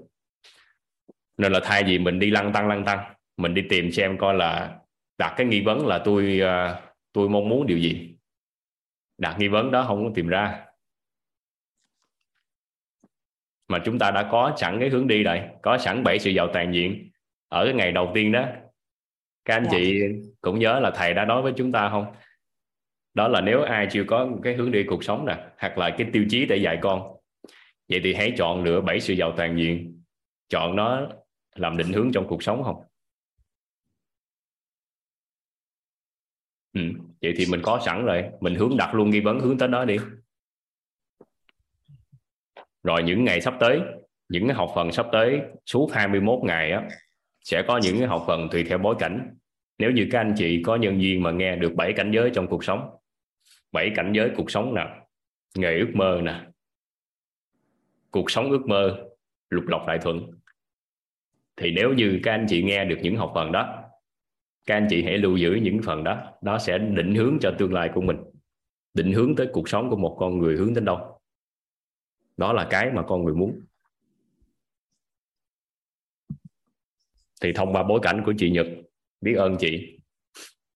Nên 1.37 1.51
là 1.51 1.59
thay 1.63 1.83
vì 1.83 1.99
mình 1.99 2.19
đi 2.19 2.31
lăn 2.31 2.53
tăng 2.53 2.67
lăn 2.67 2.85
tăng, 2.85 3.13
mình 3.37 3.53
đi 3.53 3.61
tìm 3.69 3.91
xem 3.91 4.17
coi 4.17 4.33
là 4.33 4.79
đặt 5.17 5.33
cái 5.37 5.47
nghi 5.47 5.61
vấn 5.61 5.87
là 5.87 6.01
tôi 6.05 6.39
à, 6.41 6.81
tôi 7.13 7.29
mong 7.29 7.49
muốn 7.49 7.67
điều 7.67 7.77
gì? 7.77 8.15
Đặt 9.17 9.35
nghi 9.39 9.47
vấn 9.47 9.71
đó 9.71 9.83
không 9.87 10.05
có 10.05 10.11
tìm 10.15 10.27
ra. 10.27 10.65
Mà 13.67 13.79
chúng 13.85 13.99
ta 13.99 14.11
đã 14.11 14.27
có 14.31 14.55
sẵn 14.57 14.79
cái 14.79 14.89
hướng 14.89 15.07
đi 15.07 15.23
rồi 15.23 15.41
có 15.61 15.77
sẵn 15.77 16.03
bảy 16.03 16.19
sự 16.19 16.29
giàu 16.29 16.47
toàn 16.53 16.73
diện. 16.73 17.09
Ở 17.49 17.65
cái 17.65 17.73
ngày 17.73 17.91
đầu 17.91 18.11
tiên 18.13 18.31
đó 18.31 18.45
các 19.45 19.53
anh 19.53 19.63
Dạ. 19.63 19.69
chị 19.71 20.01
cũng 20.41 20.59
nhớ 20.59 20.79
là 20.79 20.91
thầy 20.95 21.13
đã 21.13 21.25
nói 21.25 21.41
với 21.41 21.53
chúng 21.57 21.71
ta 21.71 21.89
không? 21.89 22.15
Đó 23.13 23.27
là 23.27 23.41
nếu 23.41 23.61
ai 23.61 23.87
chưa 23.91 24.03
có 24.07 24.29
cái 24.43 24.53
hướng 24.55 24.71
đi 24.71 24.83
cuộc 24.83 25.03
sống 25.03 25.25
nè 25.25 25.37
hoặc 25.57 25.77
là 25.77 25.95
cái 25.97 26.07
tiêu 26.13 26.25
chí 26.29 26.45
để 26.45 26.57
dạy 26.57 26.79
con 26.81 27.17
vậy 27.89 28.01
thì 28.03 28.13
hãy 28.13 28.33
chọn 28.37 28.63
lựa 28.63 28.81
bảy 28.81 28.99
sự 28.99 29.13
giàu 29.13 29.33
toàn 29.37 29.57
diện. 29.57 30.03
Chọn 30.49 30.75
nó 30.75 31.07
làm 31.55 31.77
định 31.77 31.93
hướng 31.93 32.11
trong 32.13 32.27
cuộc 32.27 32.43
sống 32.43 32.63
không 32.63 32.83
ừ. 36.77 37.01
vậy 37.21 37.33
thì 37.37 37.45
mình 37.51 37.61
có 37.63 37.81
sẵn 37.85 38.05
rồi. 38.05 38.23
Mình 38.41 38.55
hướng 38.55 38.77
đặt 38.77 38.95
luôn 38.95 39.09
nghi 39.09 39.19
vấn 39.19 39.39
hướng 39.39 39.57
tới 39.57 39.67
đó 39.67 39.85
đi. 39.85 39.97
Rồi 42.83 43.03
những 43.03 43.23
ngày 43.23 43.41
sắp 43.41 43.53
tới, 43.59 43.81
những 44.29 44.47
cái 44.47 44.55
học 44.55 44.71
phần 44.75 44.91
sắp 44.91 45.05
tới, 45.11 45.41
suốt 45.65 45.91
21 45.93 46.39
ngày 46.43 46.71
á, 46.71 46.87
sẽ 47.43 47.63
có 47.67 47.79
những 47.83 47.97
cái 47.97 48.07
học 48.07 48.23
phần 48.27 48.47
tùy 48.51 48.63
theo 48.63 48.77
bối 48.77 48.95
cảnh. 48.99 49.35
Nếu 49.77 49.91
như 49.91 50.07
các 50.11 50.19
anh 50.19 50.33
chị 50.37 50.63
có 50.65 50.75
nhân 50.75 51.01
duyên 51.01 51.23
mà 51.23 51.31
nghe 51.31 51.55
được 51.55 51.75
bảy 51.75 51.93
cảnh 51.93 52.11
giới 52.13 52.31
trong 52.33 52.47
cuộc 52.47 52.63
sống, 52.63 52.89
bảy 53.71 53.91
cảnh 53.95 54.11
giới 54.15 54.31
cuộc 54.35 54.51
sống 54.51 54.75
nè, 54.75 54.87
nghề 55.55 55.79
ước 55.79 55.91
mơ 55.93 56.21
nè, 56.23 56.41
cuộc 58.11 58.31
sống 58.31 58.51
ước 58.51 58.67
mơ, 58.67 59.05
lục 59.49 59.67
lọc 59.67 59.85
đại 59.87 59.99
thuận. 60.01 60.31
Thì 61.57 61.71
nếu 61.71 61.93
như 61.93 62.19
các 62.23 62.31
anh 62.31 62.45
chị 62.49 62.63
nghe 62.63 62.85
được 62.85 62.97
những 63.01 63.15
học 63.15 63.31
phần 63.35 63.51
đó 63.51 63.86
các 64.67 64.75
anh 64.75 64.87
chị 64.89 65.03
hãy 65.03 65.17
lưu 65.17 65.37
giữ 65.37 65.59
những 65.61 65.81
phần 65.83 66.03
đó. 66.03 66.33
Đó 66.41 66.59
sẽ 66.59 66.77
định 66.77 67.15
hướng 67.15 67.37
cho 67.41 67.55
tương 67.59 67.73
lai 67.73 67.89
của 67.93 68.01
mình. 68.01 68.17
Định 68.93 69.13
hướng 69.13 69.35
tới 69.35 69.47
cuộc 69.53 69.69
sống 69.69 69.89
của 69.89 69.95
một 69.95 70.17
con 70.19 70.37
người 70.37 70.55
hướng 70.55 70.73
đến 70.73 70.85
đâu. 70.85 71.19
Đó 72.37 72.53
là 72.53 72.67
cái 72.69 72.91
mà 72.91 73.03
con 73.07 73.23
người 73.23 73.33
muốn. 73.33 73.61
Thì 77.41 77.53
thông 77.53 77.73
qua 77.73 77.83
bối 77.83 77.99
cảnh 78.03 78.21
của 78.25 78.33
chị 78.37 78.51
Nhật 78.51 78.67
biết 79.21 79.33
ơn 79.33 79.55
chị. 79.59 79.99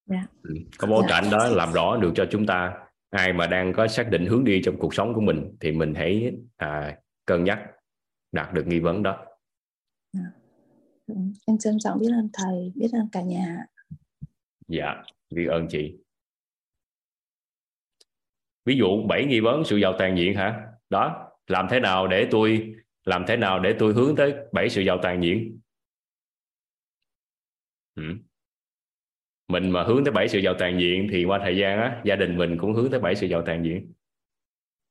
Dạ. 0.06 0.26
Ừ, 0.44 0.56
có 0.78 0.88
bối 0.88 1.04
cảnh 1.08 1.24
đó 1.32 1.48
làm 1.48 1.74
rõ 1.74 1.98
được 1.98 2.12
cho 2.16 2.26
chúng 2.32 2.46
ta. 2.46 2.74
Ai 3.10 3.34
mà 3.34 3.48
đang 3.48 3.74
có 3.74 3.88
xác 3.88 4.10
định 4.12 4.26
hướng 4.26 4.44
đi 4.44 4.62
trong 4.64 4.78
cuộc 4.80 4.94
sống 4.94 5.14
của 5.14 5.22
mình 5.22 5.56
thì 5.60 5.72
mình 5.72 5.94
hãy 5.96 6.32
à, 6.58 6.98
cân 7.26 7.44
nhắc 7.44 7.60
đạt 8.32 8.54
được 8.54 8.68
nghi 8.68 8.80
vấn 8.80 9.04
đó. 9.04 9.26
Ừ, 11.08 11.16
em 11.48 11.58
trân 11.58 11.78
trọng 11.80 12.00
biết 12.00 12.10
ơn 12.14 12.30
thầy 12.34 12.72
biết 12.76 12.88
ơn 12.94 13.08
cả 13.12 13.22
nhà 13.22 13.66
dạ 14.72 15.04
biết 15.30 15.46
ơn 15.46 15.68
chị. 15.70 15.96
Ví 18.66 18.78
dụ 18.78 19.08
bảy 19.08 19.26
nghi 19.26 19.40
vấn 19.40 19.64
sự 19.66 19.78
giàu 19.78 19.96
toàn 20.00 20.18
diện 20.18 20.36
hả? 20.36 20.68
Đó, 20.90 21.32
làm 21.48 21.68
thế 21.70 21.80
nào 21.80 22.08
để 22.08 22.28
tôi, 22.32 22.76
làm 23.04 23.24
thế 23.28 23.38
nào 23.38 23.60
để 23.60 23.76
tôi 23.80 23.94
hướng 23.94 24.16
tới 24.16 24.34
bảy 24.52 24.70
sự 24.70 24.82
giàu 24.82 25.00
toàn 25.02 25.24
diện? 25.24 25.60
Ừ. 27.96 28.04
mình 29.48 29.70
mà 29.70 29.84
hướng 29.84 30.04
tới 30.06 30.12
bảy 30.12 30.28
sự 30.28 30.40
giàu 30.40 30.54
toàn 30.60 30.80
diện 30.80 31.08
thì 31.12 31.26
qua 31.26 31.40
thời 31.44 31.58
gian 31.58 31.80
á, 31.80 32.02
gia 32.06 32.16
đình 32.16 32.38
mình 32.38 32.58
cũng 32.58 32.74
hướng 32.74 32.92
tới 32.92 33.00
bảy 33.00 33.16
sự 33.16 33.28
giàu 33.28 33.44
toàn 33.46 33.64
diện. 33.64 33.94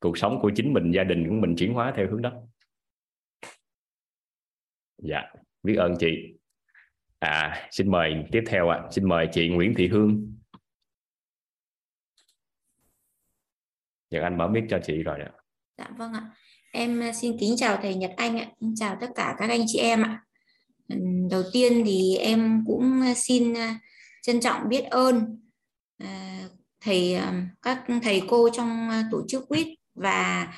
Cuộc 0.01 0.19
sống 0.19 0.39
của 0.43 0.51
chính 0.57 0.73
mình, 0.73 0.93
gia 0.93 1.05
đình 1.05 1.28
của 1.28 1.35
mình 1.35 1.55
chuyển 1.57 1.73
hóa 1.73 1.93
theo 1.97 2.11
hướng 2.11 2.23
đó. 2.23 2.32
Dạ 4.98 5.23
biết 5.62 5.74
ơn 5.74 5.94
chị 6.01 6.40
à 7.21 7.69
xin 7.71 7.91
mời 7.91 8.15
tiếp 8.33 8.43
theo 8.47 8.69
ạ 8.69 8.79
xin 8.91 9.09
mời 9.09 9.29
chị 9.33 9.49
Nguyễn 9.49 9.75
Thị 9.77 9.89
Hương 9.89 10.41
Dạ 14.11 14.21
anh 14.23 14.39
mở 14.39 14.49
mic 14.49 14.65
cho 14.71 14.79
chị 14.87 15.03
rồi 15.03 15.19
ạ. 15.21 15.31
Dạ 15.79 15.87
vâng 15.97 16.13
ạ. 16.13 16.31
Em 16.73 17.01
ờ, 17.01 17.13
xin 17.13 17.37
kính 17.41 17.57
chào 17.57 17.79
thầy 17.83 17.95
Nhật 17.95 18.13
Anh 18.17 18.39
ạ. 18.39 18.47
Xin 18.61 18.75
chào 18.77 18.97
tất 19.01 19.07
cả 19.15 19.35
các 19.39 19.51
anh 19.51 19.65
chị 19.67 19.79
em 19.79 20.03
ạ. 20.03 20.23
Ừ, 20.89 20.97
đầu 21.31 21.43
tiên 21.53 21.83
thì 21.87 22.17
em 22.17 22.65
cũng 22.67 23.01
ờ, 23.01 23.15
xin 23.17 23.55
ờ, 23.55 23.67
trân 24.23 24.41
trọng 24.41 24.69
biết 24.69 24.85
ơn 24.85 25.37
thầy 26.81 27.19
các 27.63 27.85
thầy 28.03 28.23
cô 28.29 28.49
trong 28.53 28.89
tổ 29.11 29.23
chức 29.29 29.49
quýt 29.49 29.67
và 29.95 30.53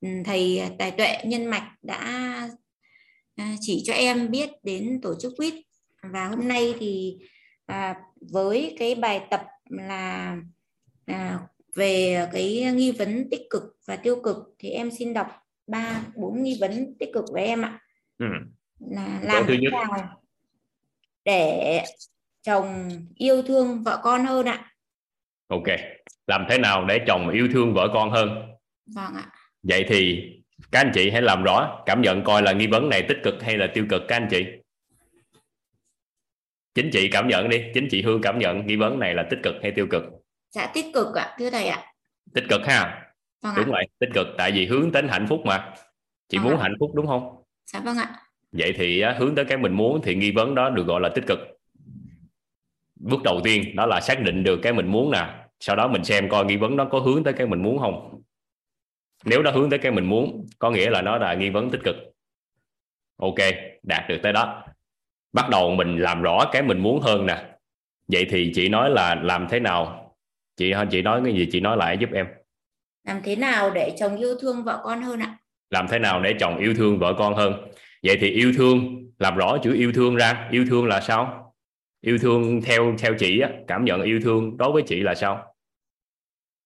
ừ, 0.00 0.08
thầy 0.24 0.62
tài 0.78 0.90
tuệ 0.90 1.16
nhân 1.24 1.46
mạch 1.46 1.72
đã 1.82 2.48
chỉ 3.60 3.82
cho 3.84 3.92
em 3.92 4.30
biết 4.30 4.50
đến 4.62 5.00
tổ 5.02 5.14
chức 5.20 5.32
quýt 5.36 5.54
và 6.12 6.26
hôm 6.28 6.48
nay 6.48 6.74
thì 6.78 7.18
à, 7.66 7.96
với 8.32 8.76
cái 8.78 8.94
bài 8.94 9.26
tập 9.30 9.42
là 9.70 10.36
à, 11.06 11.38
về 11.74 12.26
cái 12.32 12.72
nghi 12.74 12.92
vấn 12.92 13.28
tích 13.30 13.42
cực 13.50 13.62
và 13.86 13.96
tiêu 13.96 14.20
cực 14.24 14.36
thì 14.58 14.70
em 14.70 14.90
xin 14.90 15.14
đọc 15.14 15.26
ba 15.66 16.02
bốn 16.16 16.42
nghi 16.42 16.58
vấn 16.60 16.96
tích 16.98 17.10
cực 17.14 17.24
với 17.32 17.44
em 17.46 17.62
ạ 17.62 17.80
Ừ. 18.18 18.26
là 18.80 19.20
làm 19.22 19.44
thế 19.46 19.56
nào 19.72 20.20
để 21.24 21.82
chồng 22.42 22.88
yêu 23.16 23.42
thương 23.42 23.82
vợ 23.84 24.00
con 24.02 24.24
hơn 24.24 24.46
ạ 24.46 24.72
Ok. 25.48 25.64
Làm 26.26 26.46
thế 26.50 26.58
nào 26.58 26.84
để 26.84 26.98
chồng 27.06 27.28
yêu 27.30 27.48
thương 27.52 27.74
vợ 27.74 27.88
con 27.94 28.10
hơn? 28.10 28.28
vâng 28.86 29.14
ạ 29.14 29.26
Vậy 29.62 29.84
thì 29.88 30.22
các 30.72 30.80
anh 30.80 30.90
chị 30.94 31.10
hãy 31.10 31.22
làm 31.22 31.42
rõ 31.42 31.82
cảm 31.86 32.02
nhận 32.02 32.24
coi 32.24 32.42
là 32.42 32.52
nghi 32.52 32.66
vấn 32.66 32.88
này 32.88 33.02
tích 33.08 33.18
cực 33.24 33.34
hay 33.42 33.56
là 33.56 33.66
tiêu 33.74 33.86
cực 33.90 34.02
các 34.08 34.16
anh 34.16 34.28
chị. 34.30 34.44
Chính 36.78 36.90
chị 36.92 37.08
cảm 37.08 37.28
nhận 37.28 37.48
đi, 37.48 37.62
chính 37.74 37.88
chị 37.90 38.02
Hương 38.02 38.20
cảm 38.22 38.38
nhận 38.38 38.66
nghi 38.66 38.76
vấn 38.76 38.98
này 38.98 39.14
là 39.14 39.26
tích 39.30 39.38
cực 39.42 39.54
hay 39.62 39.70
tiêu 39.70 39.86
cực? 39.90 40.02
dạ 40.50 40.70
tích 40.74 40.86
cực 40.94 41.14
ạ 41.14 41.36
thưa 41.38 41.50
thầy 41.50 41.66
ạ 41.66 41.92
Tích 42.34 42.44
cực 42.48 42.60
ha. 42.66 43.02
vâng 43.42 43.54
Đúng 43.56 43.64
ạ 43.64 43.70
rồi, 43.70 43.84
tích 43.98 44.08
cực 44.14 44.26
tại 44.38 44.52
vì 44.52 44.66
hướng 44.66 44.92
đến 44.92 45.08
hạnh 45.08 45.26
phúc 45.28 45.40
mà. 45.44 45.74
Chị 46.28 46.38
Vâng 46.38 46.46
muốn 46.46 46.58
ạ. 46.58 46.62
hạnh 46.62 46.74
phúc 46.80 46.90
đúng 46.94 47.06
không? 47.06 47.42
dạ 47.66 47.80
vâng 47.80 47.96
ạ 47.96 48.08
Vậy 48.52 48.74
thì 48.76 49.02
hướng 49.18 49.34
tới 49.34 49.44
cái 49.44 49.58
mình 49.58 49.72
muốn 49.72 50.00
thì 50.02 50.14
nghi 50.14 50.30
vấn 50.30 50.54
đó 50.54 50.70
được 50.70 50.86
gọi 50.86 51.00
là 51.00 51.08
tích 51.08 51.24
cực. 51.26 51.38
Bước 52.96 53.22
đầu 53.24 53.40
tiên 53.44 53.76
đó 53.76 53.86
là 53.86 54.00
xác 54.00 54.20
định 54.22 54.44
được 54.44 54.60
cái 54.62 54.72
mình 54.72 54.86
muốn 54.86 55.10
nè. 55.10 55.26
Sau 55.60 55.76
đó 55.76 55.88
mình 55.88 56.04
xem 56.04 56.28
coi 56.28 56.44
nghi 56.44 56.56
vấn 56.56 56.76
đó 56.76 56.88
có 56.90 57.00
hướng 57.00 57.24
tới 57.24 57.32
cái 57.34 57.46
mình 57.46 57.62
muốn 57.62 57.78
không. 57.78 58.22
Nếu 59.24 59.42
nó 59.42 59.50
hướng 59.50 59.70
tới 59.70 59.78
cái 59.78 59.92
mình 59.92 60.04
muốn 60.04 60.46
có 60.58 60.70
nghĩa 60.70 60.90
là 60.90 61.02
nó 61.02 61.18
là 61.18 61.34
nghi 61.34 61.50
vấn 61.50 61.70
tích 61.70 61.80
cực. 61.84 61.96
Ok, 63.16 63.38
đạt 63.82 64.08
được 64.08 64.18
tới 64.22 64.32
đó. 64.32 64.64
Bắt 65.32 65.48
đầu 65.50 65.70
mình 65.70 65.96
làm 65.96 66.22
rõ 66.22 66.44
cái 66.52 66.62
mình 66.62 66.78
muốn 66.78 67.00
hơn 67.00 67.26
nè. 67.26 67.44
Vậy 68.08 68.26
thì 68.30 68.52
chị 68.54 68.68
nói 68.68 68.90
là 68.90 69.14
làm 69.14 69.46
thế 69.50 69.60
nào? 69.60 70.14
Chị 70.56 70.72
chị 70.90 71.02
nói 71.02 71.20
cái 71.24 71.34
gì? 71.34 71.48
Chị 71.52 71.60
nói 71.60 71.76
lại 71.76 71.96
giúp 72.00 72.10
em. 72.12 72.26
làm 73.04 73.20
thế 73.22 73.36
nào 73.36 73.70
để 73.70 73.96
chồng 73.98 74.16
yêu 74.16 74.34
thương 74.40 74.64
vợ 74.64 74.80
con 74.84 75.02
hơn 75.02 75.20
ạ? 75.20 75.38
Làm 75.70 75.88
thế 75.88 75.98
nào 75.98 76.22
để 76.22 76.34
chồng 76.40 76.58
yêu 76.58 76.74
thương 76.74 76.98
vợ 76.98 77.14
con 77.18 77.34
hơn? 77.34 77.54
Vậy 78.02 78.18
thì 78.20 78.30
yêu 78.30 78.52
thương 78.56 79.06
làm 79.18 79.36
rõ 79.36 79.58
chữ 79.62 79.74
yêu 79.74 79.92
thương 79.92 80.16
ra. 80.16 80.48
Yêu 80.50 80.64
thương 80.70 80.86
là 80.86 81.00
sao? 81.00 81.54
Yêu 82.00 82.18
thương 82.18 82.60
theo 82.62 82.94
theo 82.98 83.14
chị 83.18 83.40
á, 83.40 83.50
cảm 83.66 83.84
nhận 83.84 84.02
yêu 84.02 84.20
thương 84.24 84.56
đối 84.56 84.72
với 84.72 84.82
chị 84.86 85.00
là 85.00 85.14
sao? 85.14 85.54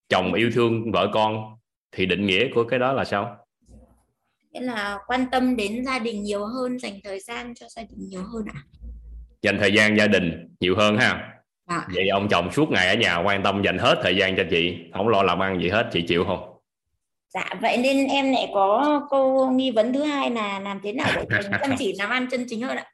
Chồng 0.08 0.34
yêu 0.34 0.50
thương 0.54 0.92
vợ 0.92 1.10
con 1.12 1.56
thì 1.92 2.06
định 2.06 2.26
nghĩa 2.26 2.48
của 2.54 2.64
cái 2.64 2.78
đó 2.78 2.92
là 2.92 3.04
sao 3.04 3.41
nghĩa 4.52 4.60
là 4.60 4.98
quan 5.06 5.26
tâm 5.32 5.56
đến 5.56 5.84
gia 5.84 5.98
đình 5.98 6.22
nhiều 6.22 6.46
hơn 6.46 6.78
dành 6.78 7.00
thời 7.04 7.20
gian 7.20 7.54
cho 7.54 7.66
gia 7.68 7.82
đình 7.82 8.08
nhiều 8.08 8.22
hơn 8.32 8.44
ạ. 8.54 8.60
Dành 9.42 9.58
thời 9.58 9.72
gian 9.72 9.96
gia 9.96 10.06
đình 10.06 10.54
nhiều 10.60 10.76
hơn 10.76 10.96
ha. 10.96 11.28
Vâng. 11.66 11.80
vậy 11.94 12.08
ông 12.08 12.28
chồng 12.28 12.52
suốt 12.52 12.70
ngày 12.70 12.88
ở 12.88 12.94
nhà 12.94 13.16
quan 13.16 13.42
tâm 13.42 13.62
dành 13.64 13.78
hết 13.78 14.00
thời 14.02 14.16
gian 14.16 14.36
cho 14.36 14.42
chị 14.50 14.76
không 14.94 15.08
lo 15.08 15.22
làm 15.22 15.42
ăn 15.42 15.60
gì 15.62 15.68
hết 15.68 15.88
chị 15.92 16.04
chịu 16.08 16.24
không? 16.24 16.58
Dạ 17.34 17.44
vậy 17.60 17.76
nên 17.76 18.06
em 18.06 18.32
lại 18.32 18.50
có 18.54 19.00
câu 19.10 19.50
nghi 19.50 19.70
vấn 19.70 19.92
thứ 19.92 20.02
hai 20.02 20.30
là 20.30 20.60
làm 20.60 20.80
thế 20.82 20.92
nào 20.92 21.08
để 21.30 21.40
chăm 21.60 21.70
chỉ 21.78 21.94
làm 21.98 22.10
ăn 22.10 22.26
chân 22.30 22.44
chính 22.48 22.62
hơn 22.62 22.76
ạ? 22.76 22.86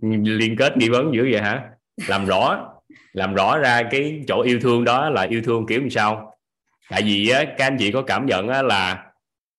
Liên 0.22 0.56
kết 0.56 0.76
nghi 0.76 0.88
vấn 0.88 1.14
dữ 1.14 1.28
vậy 1.32 1.40
hả? 1.40 1.70
Làm 2.08 2.26
rõ 2.26 2.74
làm 3.12 3.34
rõ 3.34 3.58
ra 3.58 3.82
cái 3.90 4.22
chỗ 4.28 4.42
yêu 4.42 4.58
thương 4.62 4.84
đó 4.84 5.10
là 5.10 5.22
yêu 5.22 5.42
thương 5.44 5.66
kiểu 5.66 5.80
làm 5.80 5.90
sao 5.90 6.37
tại 6.88 7.02
vì 7.02 7.28
á, 7.28 7.44
các 7.58 7.66
anh 7.66 7.76
chị 7.78 7.92
có 7.92 8.02
cảm 8.02 8.26
nhận 8.26 8.48
á, 8.48 8.62
là 8.62 9.12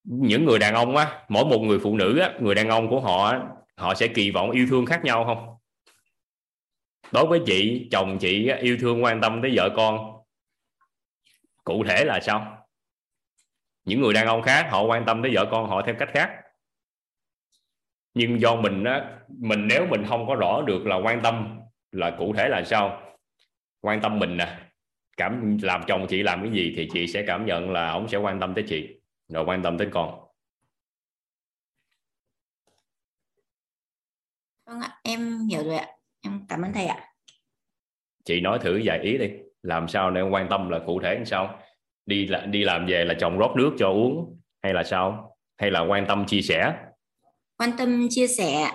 những 0.03 0.45
người 0.45 0.60
đàn 0.60 0.73
ông 0.73 0.95
á 0.95 1.26
mỗi 1.30 1.45
một 1.45 1.60
người 1.60 1.80
phụ 1.80 1.97
nữ 1.97 2.19
á, 2.19 2.34
người 2.39 2.56
đàn 2.56 2.69
ông 2.69 2.89
của 2.89 3.01
họ 3.01 3.34
họ 3.77 3.93
sẽ 3.93 4.07
kỳ 4.07 4.31
vọng 4.31 4.51
yêu 4.51 4.68
thương 4.69 4.85
khác 4.85 5.03
nhau 5.03 5.26
không? 5.26 5.56
Đối 7.11 7.26
với 7.26 7.41
chị 7.45 7.88
chồng 7.91 8.18
chị 8.19 8.47
á, 8.47 8.57
yêu 8.57 8.77
thương 8.80 9.03
quan 9.03 9.22
tâm 9.22 9.41
tới 9.41 9.51
vợ 9.56 9.69
con 9.76 10.22
cụ 11.64 11.84
thể 11.88 12.06
là 12.06 12.19
sao? 12.19 12.68
Những 13.85 14.01
người 14.01 14.14
đàn 14.14 14.27
ông 14.27 14.41
khác 14.41 14.68
họ 14.72 14.84
quan 14.84 15.06
tâm 15.06 15.22
tới 15.23 15.31
vợ 15.35 15.47
con 15.51 15.69
họ 15.69 15.81
theo 15.85 15.95
cách 15.99 16.10
khác. 16.14 16.31
Nhưng 18.14 18.41
do 18.41 18.56
mình 18.56 18.84
á 18.84 19.19
mình 19.27 19.68
nếu 19.68 19.88
mình 19.89 20.06
không 20.07 20.27
có 20.27 20.35
rõ 20.35 20.61
được 20.61 20.85
là 20.85 20.95
quan 20.95 21.22
tâm 21.23 21.60
là 21.91 22.11
cụ 22.18 22.34
thể 22.38 22.49
là 22.49 22.64
sao? 22.65 23.01
Quan 23.81 24.01
tâm 24.01 24.19
mình 24.19 24.38
nè 24.38 24.69
cảm 25.20 25.58
làm 25.62 25.82
chồng 25.88 26.06
chị 26.10 26.24
làm 26.24 26.41
cái 26.44 26.52
gì 26.52 26.74
thì 26.76 26.90
chị 26.94 27.08
sẽ 27.08 27.24
cảm 27.28 27.46
nhận 27.46 27.72
là 27.72 27.90
ông 27.90 28.08
sẽ 28.08 28.18
quan 28.18 28.40
tâm 28.40 28.54
tới 28.56 28.64
chị 28.68 28.88
rồi 29.28 29.46
quan 29.48 29.64
tâm 29.64 29.78
tới 29.78 29.88
con. 29.91 30.20
Vâng 34.66 34.80
ạ 34.80 35.00
em 35.04 35.48
hiểu 35.50 35.64
rồi 35.64 35.76
ạ. 35.76 35.88
Em 36.22 36.46
cảm 36.50 36.62
ơn 36.62 36.74
thầy 36.74 36.86
ạ. 36.86 37.06
Chị 38.26 38.41
nói 38.41 38.60
thử 38.62 38.82
vài 38.86 39.00
ý 39.00 39.18
đi 39.18 39.30
làm 39.64 39.88
sao 39.88 40.12
để 40.12 40.22
quan 40.22 40.48
tâm 40.50 40.70
là 40.70 40.80
cụ 40.86 41.00
thể 41.04 41.16
làm 41.16 41.26
sao? 41.26 41.60
Đi 42.06 42.28
là 42.28 42.46
đi 42.46 42.64
làm 42.64 42.86
về 42.86 43.06
là 43.06 43.14
chồng 43.20 43.38
rót 43.38 43.54
nước 43.58 43.76
cho 43.80 43.90
uống 43.90 44.40
hay 44.64 44.74
là 44.74 44.84
sao? 44.84 45.36
Hay 45.58 45.72
là 45.72 45.80
quan 45.80 46.06
tâm 46.08 46.26
chia 46.28 46.41
sẻ? 46.41 46.74
Quan 47.58 47.70
tâm 47.78 48.08
chia 48.10 48.28
sẻ 48.28 48.72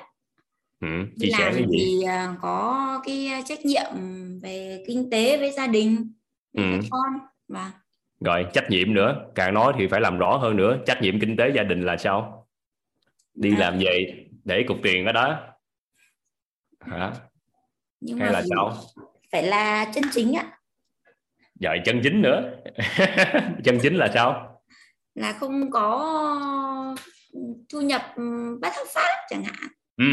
ừ, 0.81 0.89
chia 1.21 1.29
sẻ 1.39 1.45
làm 1.45 1.55
cái 1.55 1.65
gì? 1.71 1.79
thì 1.79 2.03
à, 2.07 2.37
có 2.43 3.01
cái 3.05 3.29
trách 3.47 3.65
nhiệm 3.65 3.93
về 4.43 4.85
kinh 4.87 5.11
tế 5.11 5.39
với 5.39 5.51
gia 5.51 5.67
đình 5.67 6.13
Ừ. 6.55 6.63
con 6.91 7.13
và 7.49 7.73
rồi 8.21 8.47
trách 8.53 8.71
nhiệm 8.71 8.95
nữa. 8.95 9.27
Càng 9.35 9.55
nói 9.55 9.73
thì 9.79 9.87
phải 9.87 10.01
làm 10.01 10.19
rõ 10.19 10.37
hơn 10.37 10.57
nữa. 10.57 10.79
Trách 10.87 11.03
nhiệm 11.03 11.21
kinh 11.21 11.37
tế 11.37 11.51
gia 11.57 11.63
đình 11.63 11.81
là 11.83 11.97
sao? 11.97 12.49
Đi 13.35 13.51
À. 13.57 13.59
làm 13.59 13.79
về 13.79 14.27
để 14.45 14.65
cục 14.69 14.77
tiền 14.83 15.07
ở 15.07 15.13
đó. 15.13 15.41
Hả? 16.81 17.13
Nhưng 18.01 18.19
hay 18.19 18.27
mà 18.29 18.33
là 18.33 18.43
sao? 18.51 18.75
phải 19.33 19.43
là 19.43 19.91
chân 19.95 20.05
chính 20.13 20.37
ạ. 20.37 20.59
Rồi 21.61 21.81
chân 21.85 22.01
chính 22.03 22.23
nữa. 22.23 22.57
Chân 23.65 23.79
chính 23.83 23.95
là 23.97 24.09
sao? 24.15 24.61
Là 25.15 25.33
không 25.33 25.71
có 25.71 26.47
thu 27.69 27.81
nhập 27.81 28.03
ừm, 28.17 28.61
bất 28.61 28.73
hợp 28.77 28.85
pháp 28.95 29.27
chẳng 29.29 29.45
hạn. 29.45 29.69
Ừ. 29.97 30.05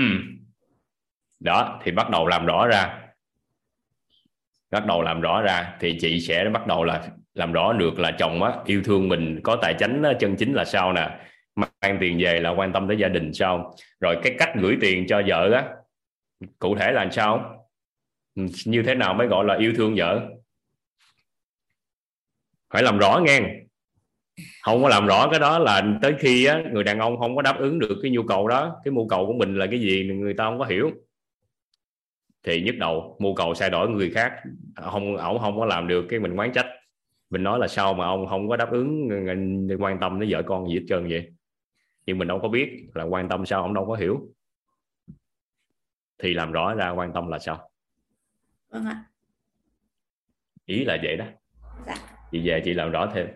đó 1.40 1.80
thì 1.84 1.92
bắt 1.92 2.10
đầu 2.10 2.28
làm 2.28 2.46
rõ 2.46 2.68
ra 2.68 3.08
bắt 4.72 4.86
đầu 4.86 5.02
làm 5.02 5.22
rõ 5.22 5.42
ra 5.42 5.74
thì 5.80 5.98
chị 6.02 6.20
sẽ 6.20 6.50
bắt 6.54 6.68
đầu 6.68 6.84
là 6.84 7.04
làm 7.34 7.52
rõ 7.52 7.74
được 7.74 8.00
là 8.00 8.12
chồng 8.12 8.44
á 8.44 8.54
yêu 8.66 8.82
thương 8.86 9.10
mình 9.10 9.40
có 9.44 9.56
tài 9.62 9.74
chính 9.74 10.04
á, 10.04 10.14
chân 10.20 10.36
chính 10.36 10.54
là 10.54 10.66
sao 10.66 10.94
nè 10.94 11.20
mang 11.56 11.98
tiền 12.00 12.18
về 12.20 12.40
là 12.40 12.50
quan 12.50 12.74
tâm 12.74 12.88
tới 12.88 12.98
gia 12.98 13.08
đình 13.08 13.34
sao. 13.34 13.76
Rồi 14.00 14.18
cái 14.24 14.36
cách 14.40 14.50
gửi 14.56 14.78
tiền 14.82 15.06
cho 15.08 15.22
vợ 15.28 15.52
á 15.54 15.66
cụ 16.60 16.76
thể 16.76 16.92
là 16.92 17.10
sao? 17.12 17.58
Ừ, 18.36 18.46
như 18.66 18.84
thế 18.84 18.96
nào 18.96 19.14
mới 19.14 19.28
gọi 19.28 19.46
là 19.46 19.58
yêu 19.58 19.74
thương 19.78 19.94
vợ? 19.98 20.22
Phải 22.74 22.84
làm 22.84 22.98
rõ 22.98 23.22
nghe. 23.26 23.42
Không 24.64 24.84
có 24.84 24.90
làm 24.90 25.08
rõ 25.08 25.28
cái 25.32 25.40
đó 25.40 25.60
là 25.60 25.84
tới 26.02 26.14
khi 26.20 26.46
á, 26.46 26.64
người 26.72 26.84
đàn 26.84 27.00
ông 27.00 27.18
không 27.20 27.36
có 27.36 27.42
đáp 27.42 27.60
ứng 27.60 27.80
được 27.80 28.00
cái 28.02 28.12
nhu 28.12 28.24
cầu 28.24 28.48
đó 28.48 28.82
cái 28.84 28.92
nhu 28.94 29.08
cầu 29.08 29.26
của 29.26 29.34
mình 29.34 29.56
là 29.56 29.66
cái 29.66 29.80
gì 29.80 30.10
người 30.14 30.34
ta 30.34 30.44
không 30.44 30.60
có 30.60 30.66
hiểu 30.66 30.92
thì 32.44 32.62
nhức 32.62 32.76
đầu 32.78 33.18
mưu 33.20 33.36
cầu 33.36 33.54
sai 33.54 33.70
đổi 33.70 33.90
người 33.90 34.12
khác. 34.12 34.34
Không 34.76 35.18
ổng 35.18 35.40
không 35.40 35.60
có 35.60 35.66
làm 35.66 35.88
được 35.88 36.06
cái 36.10 36.20
mình 36.20 36.36
quán 36.36 36.52
trách. 36.54 36.66
Mình 37.30 37.44
nói 37.44 37.60
là 37.60 37.68
sao 37.68 37.94
mà 37.94 38.06
ông 38.06 38.28
không 38.28 38.50
có 38.50 38.58
đáp 38.58 38.72
ứng 38.72 39.10
quan 39.80 40.00
tâm 40.00 40.20
đến 40.20 40.30
vợ 40.32 40.42
con 40.46 40.68
gì 40.68 40.74
hết 40.74 40.86
trơn 40.88 41.08
vậy? 41.10 41.32
Nhưng 42.06 42.18
mình 42.18 42.28
đâu 42.28 42.40
có 42.40 42.48
biết 42.48 42.88
là 42.94 43.04
quan 43.04 43.30
tâm 43.30 43.46
sao 43.46 43.62
ông 43.62 43.74
đâu 43.74 43.86
có 43.86 43.96
hiểu. 43.96 44.22
Thì 46.18 46.34
làm 46.34 46.52
rõ 46.52 46.74
ra 46.74 46.90
quan 46.90 47.14
tâm 47.14 47.28
là 47.28 47.40
sao? 47.40 47.70
Vâng 48.70 48.86
ạ. 48.86 49.04
Ý 50.66 50.86
là 50.86 50.98
vậy 51.04 51.18
đó. 51.18 51.26
Dạ. 51.86 51.96
chị 52.32 52.48
về 52.48 52.62
chị 52.66 52.74
làm 52.74 52.92
rõ 52.92 53.12
thêm. 53.14 53.28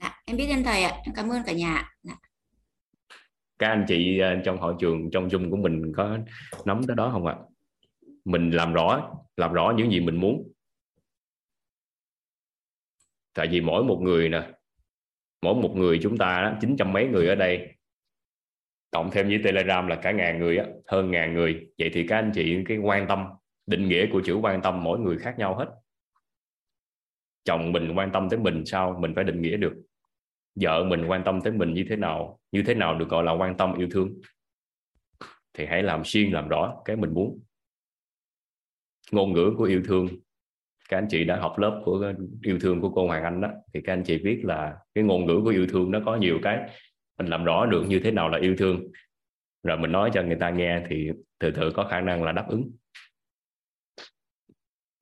Dạ, 0.00 0.22
em 0.26 0.36
biết 0.36 0.46
em 0.48 0.62
thầy 0.64 0.82
ạ. 0.82 0.92
Em 1.04 1.14
cảm 1.14 1.28
ơn 1.28 1.42
cả 1.46 1.52
nhà 1.52 1.92
dạ. 2.02 2.14
các 3.58 3.68
anh 3.68 3.84
chị 3.88 4.18
ờ, 4.18 4.36
trong 4.44 4.58
hội 4.58 4.74
trường 4.78 5.10
trong 5.10 5.30
dung 5.30 5.50
của 5.50 5.56
mình 5.56 5.92
có 5.96 6.18
nắm 6.64 6.80
tới 6.86 6.96
đó 6.96 7.10
không 7.12 7.26
ạ 7.26 7.36
mình 8.28 8.50
làm 8.50 8.72
rõ 8.72 9.14
làm 9.36 9.52
rõ 9.52 9.74
những 9.76 9.90
gì 9.90 10.00
mình 10.00 10.20
muốn. 10.20 10.52
Tại 13.34 13.48
vì 13.50 13.60
mỗi 13.60 13.84
một 13.84 14.00
người 14.02 14.28
nè, 14.28 14.52
mỗi 15.42 15.54
một 15.54 15.72
người 15.76 15.98
chúng 16.02 16.16
ta 16.18 16.58
chín 16.60 16.76
trăm 16.76 16.92
mấy 16.92 17.06
người 17.06 17.28
ở 17.28 17.34
đây, 17.34 17.74
cộng 18.90 19.10
thêm 19.10 19.28
với 19.28 19.40
telegram 19.44 19.86
là 19.86 19.96
cả 19.96 20.10
ngàn 20.10 20.38
người 20.38 20.56
á, 20.56 20.66
hơn 20.86 21.10
ngàn 21.10 21.34
người. 21.34 21.70
Vậy 21.78 21.90
thì 21.92 22.06
các 22.08 22.16
anh 22.16 22.32
chị 22.34 22.64
cái 22.68 22.78
quan 22.78 23.08
tâm, 23.08 23.26
định 23.66 23.88
nghĩa 23.88 24.06
của 24.12 24.22
chữ 24.24 24.34
quan 24.34 24.62
tâm 24.62 24.84
mỗi 24.84 24.98
người 24.98 25.18
khác 25.18 25.34
nhau 25.38 25.54
hết. 25.54 25.66
Chồng 27.44 27.72
mình 27.72 27.92
quan 27.96 28.10
tâm 28.12 28.28
tới 28.30 28.38
mình 28.38 28.62
sao 28.66 28.98
mình 29.00 29.12
phải 29.14 29.24
định 29.24 29.42
nghĩa 29.42 29.56
được? 29.56 29.74
Vợ 30.54 30.84
mình 30.84 31.06
quan 31.06 31.24
tâm 31.24 31.40
tới 31.40 31.52
mình 31.52 31.74
như 31.74 31.86
thế 31.88 31.96
nào? 31.96 32.40
Như 32.52 32.62
thế 32.66 32.74
nào 32.74 32.98
được 32.98 33.08
gọi 33.08 33.24
là 33.24 33.32
quan 33.32 33.56
tâm, 33.56 33.78
yêu 33.78 33.88
thương? 33.90 34.20
Thì 35.52 35.66
hãy 35.66 35.82
làm 35.82 36.04
xuyên 36.04 36.30
làm 36.30 36.48
rõ 36.48 36.82
cái 36.84 36.96
mình 36.96 37.14
muốn 37.14 37.40
ngôn 39.10 39.32
ngữ 39.32 39.54
của 39.58 39.64
yêu 39.64 39.82
thương. 39.84 40.08
Các 40.88 40.98
anh 40.98 41.06
chị 41.10 41.24
đã 41.24 41.36
học 41.36 41.58
lớp 41.58 41.82
của 41.84 42.12
yêu 42.42 42.58
thương 42.60 42.80
của 42.80 42.90
cô 42.90 43.06
Hoàng 43.06 43.24
Anh 43.24 43.40
đó, 43.40 43.50
thì 43.74 43.80
các 43.84 43.92
anh 43.92 44.02
chị 44.04 44.18
biết 44.18 44.40
là 44.44 44.78
cái 44.94 45.04
ngôn 45.04 45.26
ngữ 45.26 45.40
của 45.44 45.50
yêu 45.50 45.66
thương 45.66 45.90
nó 45.90 46.00
có 46.06 46.16
nhiều 46.16 46.38
cái, 46.42 46.70
mình 47.18 47.26
làm 47.26 47.44
rõ 47.44 47.66
được 47.66 47.84
như 47.88 48.00
thế 48.00 48.10
nào 48.10 48.28
là 48.28 48.38
yêu 48.38 48.54
thương. 48.58 48.82
Rồi 49.62 49.78
mình 49.78 49.92
nói 49.92 50.10
cho 50.14 50.22
người 50.22 50.36
ta 50.40 50.50
nghe 50.50 50.82
thì 50.88 51.08
từ 51.38 51.50
từ 51.50 51.70
có 51.70 51.84
khả 51.84 52.00
năng 52.00 52.24
là 52.24 52.32
đáp 52.32 52.46
ứng. 52.48 52.70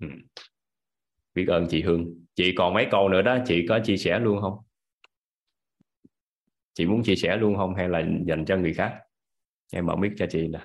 Ừ. 0.01 0.09
biết 1.35 1.47
ơn 1.49 1.67
chị 1.71 1.83
Hương. 1.83 2.27
Chị 2.35 2.55
còn 2.57 2.75
mấy 2.75 2.87
câu 2.91 3.09
nữa 3.09 3.23
đó, 3.23 3.39
chị 3.47 3.67
có 3.69 3.81
chia 3.85 3.97
sẻ 3.97 4.19
luôn 4.19 4.41
không? 4.41 4.59
Chị 6.75 6.87
muốn 6.87 7.03
chia 7.03 7.17
sẻ 7.17 7.37
luôn 7.37 7.57
không 7.57 7.75
hay 7.75 7.89
là 7.89 8.05
dành 8.27 8.45
cho 8.45 8.57
người 8.57 8.75
khác? 8.75 8.99
Em 9.73 9.87
mở 9.87 9.97
mic 9.97 10.13
cho 10.17 10.27
chị 10.31 10.49
nè 10.49 10.61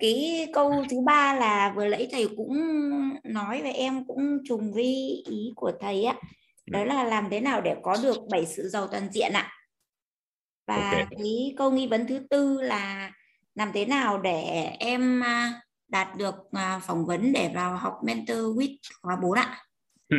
cái 0.00 0.48
câu 0.52 0.84
thứ 0.90 0.96
ba 1.06 1.34
là 1.34 1.72
vừa 1.76 1.88
nãy 1.88 2.08
thầy 2.12 2.28
cũng 2.36 2.58
nói 3.24 3.62
và 3.62 3.70
em 3.70 4.04
cũng 4.06 4.38
trùng 4.48 4.72
với 4.72 5.22
ý 5.30 5.52
của 5.56 5.72
thầy 5.80 6.04
á. 6.04 6.14
Đó 6.66 6.84
là 6.84 7.04
làm 7.04 7.28
thế 7.30 7.40
nào 7.40 7.60
để 7.60 7.76
có 7.82 7.96
được 8.02 8.16
bảy 8.30 8.46
sự 8.46 8.68
giàu 8.68 8.86
toàn 8.86 9.08
diện 9.12 9.32
ạ? 9.32 9.52
Và 10.66 10.76
okay. 10.76 11.06
cái 11.10 11.54
câu 11.56 11.70
nghi 11.70 11.86
vấn 11.86 12.06
thứ 12.06 12.18
tư 12.30 12.62
là 12.62 13.12
làm 13.54 13.70
thế 13.74 13.86
nào 13.86 14.20
để 14.20 14.42
em 14.78 15.20
à, 15.20 15.60
đạt 15.88 16.08
được 16.18 16.34
à, 16.52 16.80
phỏng 16.86 17.06
vấn 17.06 17.32
để 17.32 17.50
vào 17.54 17.76
học 17.76 17.94
mentor 18.04 18.38
with 18.38 18.76
khóa 19.02 19.16
4 19.22 19.38
ạ? 19.38 19.58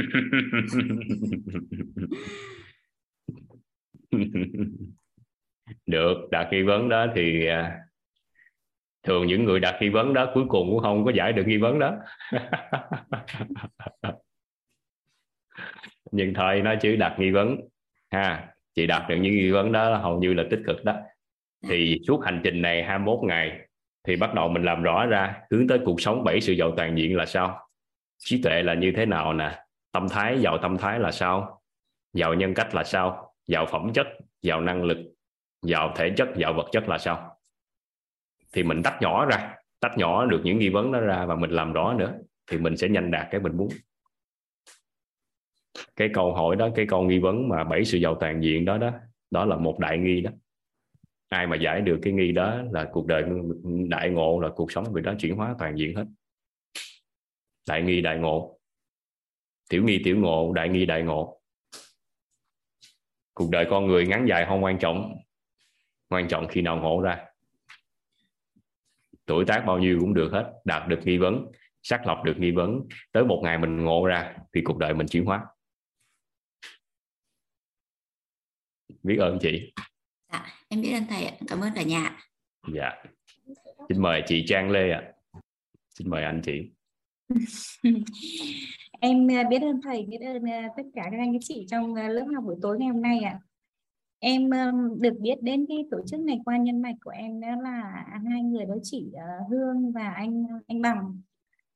Được 5.86 6.28
đạt 6.32 6.48
nghi 6.52 6.64
vấn 6.64 6.90
đó 6.90 7.07
thì 7.15 7.48
à, 7.48 7.86
thường 9.07 9.27
những 9.27 9.45
người 9.45 9.59
đặt 9.59 9.75
nghi 9.81 9.89
vấn 9.89 10.13
đó 10.13 10.31
cuối 10.34 10.45
cùng 10.49 10.69
cũng 10.71 10.79
không 10.79 11.05
có 11.05 11.11
giải 11.11 11.34
được 11.34 11.47
nghi 11.47 11.57
vấn 11.57 11.79
đó. 11.79 11.93
Nhưng 16.11 16.34
thôi 16.34 16.61
nói 16.61 16.77
chứ 16.81 16.95
đặt 16.95 17.15
nghi 17.19 17.31
vấn. 17.31 17.57
Ha 18.11 18.47
chị 18.75 18.88
đặt 18.88 19.05
được 19.09 19.15
những 19.15 19.34
nghi 19.34 19.51
vấn 19.51 19.71
đó 19.71 19.89
là 19.89 19.97
hầu 19.97 20.19
như 20.19 20.34
là 20.34 20.43
tích 20.49 20.59
cực 20.67 20.84
đó. 20.84 20.95
Thì 21.69 21.99
suốt 22.07 22.21
hành 22.25 22.41
trình 22.43 22.61
này 22.61 22.84
21 22.84 23.19
ngày 23.23 23.59
thì 24.07 24.15
bắt 24.15 24.34
đầu 24.34 24.49
mình 24.49 24.63
làm 24.63 24.84
rõ 24.84 25.05
ra 25.05 25.41
hướng 25.51 25.67
tới 25.67 25.79
cuộc 25.85 26.01
sống 26.01 26.23
bảy 26.23 26.41
sự 26.41 26.53
giàu 26.53 26.71
toàn 26.77 26.97
diện 26.97 27.15
là 27.15 27.25
sao? 27.25 27.69
Trí 28.17 28.41
tuệ 28.41 28.63
là 28.63 28.73
như 28.73 28.93
thế 28.95 29.05
nào 29.05 29.34
nè? 29.34 29.59
Tâm 29.91 30.09
thái 30.09 30.39
giàu 30.39 30.57
tâm 30.57 30.77
thái 30.77 30.99
là 30.99 31.11
sao? 31.11 31.61
Giàu 32.13 32.34
nhân 32.34 32.53
cách 32.53 32.75
là 32.75 32.84
sao? 32.84 33.34
Giàu 33.47 33.65
phẩm 33.65 33.93
chất 33.93 34.07
giàu 34.41 34.61
năng 34.61 34.84
lực 34.84 34.97
giàu 35.61 35.93
thể 35.95 36.13
chất 36.17 36.27
giàu 36.35 36.53
vật 36.53 36.65
chất 36.71 36.89
là 36.89 36.97
sao 36.97 37.36
thì 38.52 38.64
mình 38.64 38.84
tách 38.84 38.98
nhỏ 39.02 39.26
ra, 39.26 39.56
tách 39.80 39.98
nhỏ 39.98 40.26
được 40.26 40.41
những 40.44 40.60
nghi 40.60 40.69
vấn 40.69 40.91
đó 40.91 40.99
ra 40.99 41.26
và 41.26 41.36
mình 41.36 41.49
làm 41.49 41.74
rõ 41.74 41.94
nữa, 41.94 42.14
thì 42.48 42.57
mình 42.57 42.78
sẽ 42.78 42.90
nhanh 42.90 43.11
đạt 43.11 43.28
cái 43.32 43.41
mình 43.41 43.57
muốn. 43.57 43.69
Cái 45.95 46.10
câu 46.14 46.34
hỏi 46.34 46.56
đó, 46.56 46.69
cái 46.76 46.86
câu 46.90 47.03
nghi 47.03 47.19
vấn 47.19 47.49
mà 47.49 47.64
bảy 47.64 47.86
sự 47.86 47.98
giàu 47.98 48.18
toàn 48.19 48.44
diện 48.44 48.65
đó 48.65 48.78
đó 48.78 48.91
đó 49.32 49.45
là 49.45 49.56
một 49.56 49.80
đại 49.80 49.98
nghi 49.98 50.22
đó. 50.22 50.32
Ai 51.30 51.48
mà 51.48 51.56
giải 51.56 51.82
được 51.82 51.99
cái 52.03 52.14
nghi 52.14 52.32
đó 52.32 52.61
là 52.72 52.90
cuộc 52.91 53.06
đời 53.07 53.24
đại 53.90 54.10
ngộ, 54.10 54.40
là 54.40 54.49
cuộc 54.56 54.72
sống 54.72 54.94
người 54.94 55.02
đó 55.02 55.14
chuyển 55.19 55.36
hóa 55.36 55.56
toàn 55.60 55.78
diện 55.78 55.95
hết. 55.95 56.06
Đại 57.68 57.82
nghi, 57.82 58.02
đại 58.02 58.18
ngộ. 58.18 58.60
Tiểu 59.69 59.84
nghi, 59.84 60.02
tiểu 60.03 60.18
ngộ, 60.18 60.53
đại 60.53 60.69
nghi, 60.69 60.86
đại 60.86 61.03
ngộ. 61.03 61.41
Cuộc 63.34 63.49
đời 63.52 63.68
con 63.69 63.88
người 63.88 64.07
ngắn 64.07 64.26
dài 64.30 64.45
không 64.45 64.64
quan 64.64 64.80
trọng 64.80 65.15
quan 66.10 66.28
trọng 66.28 66.48
khi 66.48 66.61
nào 66.61 66.78
ngộ 66.78 67.02
ra 67.02 67.26
tuổi 69.27 69.45
tác 69.45 69.63
bao 69.67 69.79
nhiêu 69.79 69.97
cũng 69.99 70.13
được 70.13 70.29
hết 70.31 70.53
đạt 70.65 70.87
được 70.87 70.99
nghi 71.03 71.17
vấn 71.17 71.45
xác 71.89 72.07
lập 72.07 72.21
được 72.23 72.35
nghi 72.37 72.51
vấn. 72.51 72.81
Tới 73.11 73.25
một 73.25 73.41
ngày 73.43 73.57
mình 73.57 73.83
ngộ 73.83 74.05
ra 74.05 74.35
thì 74.53 74.61
cuộc 74.65 74.77
đời 74.77 74.93
mình 74.93 75.07
chuyển 75.07 75.25
hóa. 75.25 75.45
Biết 79.03 79.17
ơn 79.17 79.39
chị. 79.41 79.73
Dạ 80.33 80.45
em 80.69 80.81
biết 80.81 80.93
ơn 80.93 81.03
thầy 81.09 81.31
cảm 81.47 81.59
ơn 81.59 81.69
cả 81.75 81.83
nhà 81.83 82.17
dạ. 82.73 83.03
Xin 83.89 84.01
mời 84.01 84.23
chị 84.27 84.45
Trang 84.47 84.71
Lê 84.71 84.91
ạ. 84.91 85.13
Xin 85.89 86.09
mời 86.09 86.23
anh 86.23 86.41
chị. 86.45 86.71
Em 88.99 89.31
à, 89.31 89.43
biết 89.49 89.61
ơn 89.61 89.81
thầy 89.83 90.05
biết 90.05 90.21
ơn 90.21 90.49
à, 90.49 90.69
tất 90.77 90.83
cả 90.95 91.01
các 91.11 91.17
anh 91.17 91.33
các 91.33 91.39
chị 91.41 91.65
trong 91.69 91.95
à, 91.95 92.07
lớp 92.07 92.25
học 92.35 92.43
buổi 92.43 92.55
tối 92.61 92.77
ngày 92.79 92.89
hôm 92.89 93.01
nay 93.01 93.19
ạ 93.19 93.39
em 94.19 94.49
ờ, 94.49 94.72
được 94.99 95.19
biết 95.19 95.35
đến 95.41 95.65
cái 95.69 95.77
tổ 95.91 95.98
chức 96.07 96.19
này 96.19 96.39
qua 96.45 96.57
nhân 96.57 96.81
mạch 96.81 96.95
của 97.03 97.11
em 97.11 97.39
đó 97.39 97.48
là 97.61 98.06
hai 98.30 98.44
người 98.44 98.65
đó 98.65 98.76
chị 98.84 99.11
ờ, 99.14 99.45
Hương 99.49 99.91
và 99.91 100.10
anh 100.10 100.45
anh 100.68 100.81
Bằng. 100.81 101.22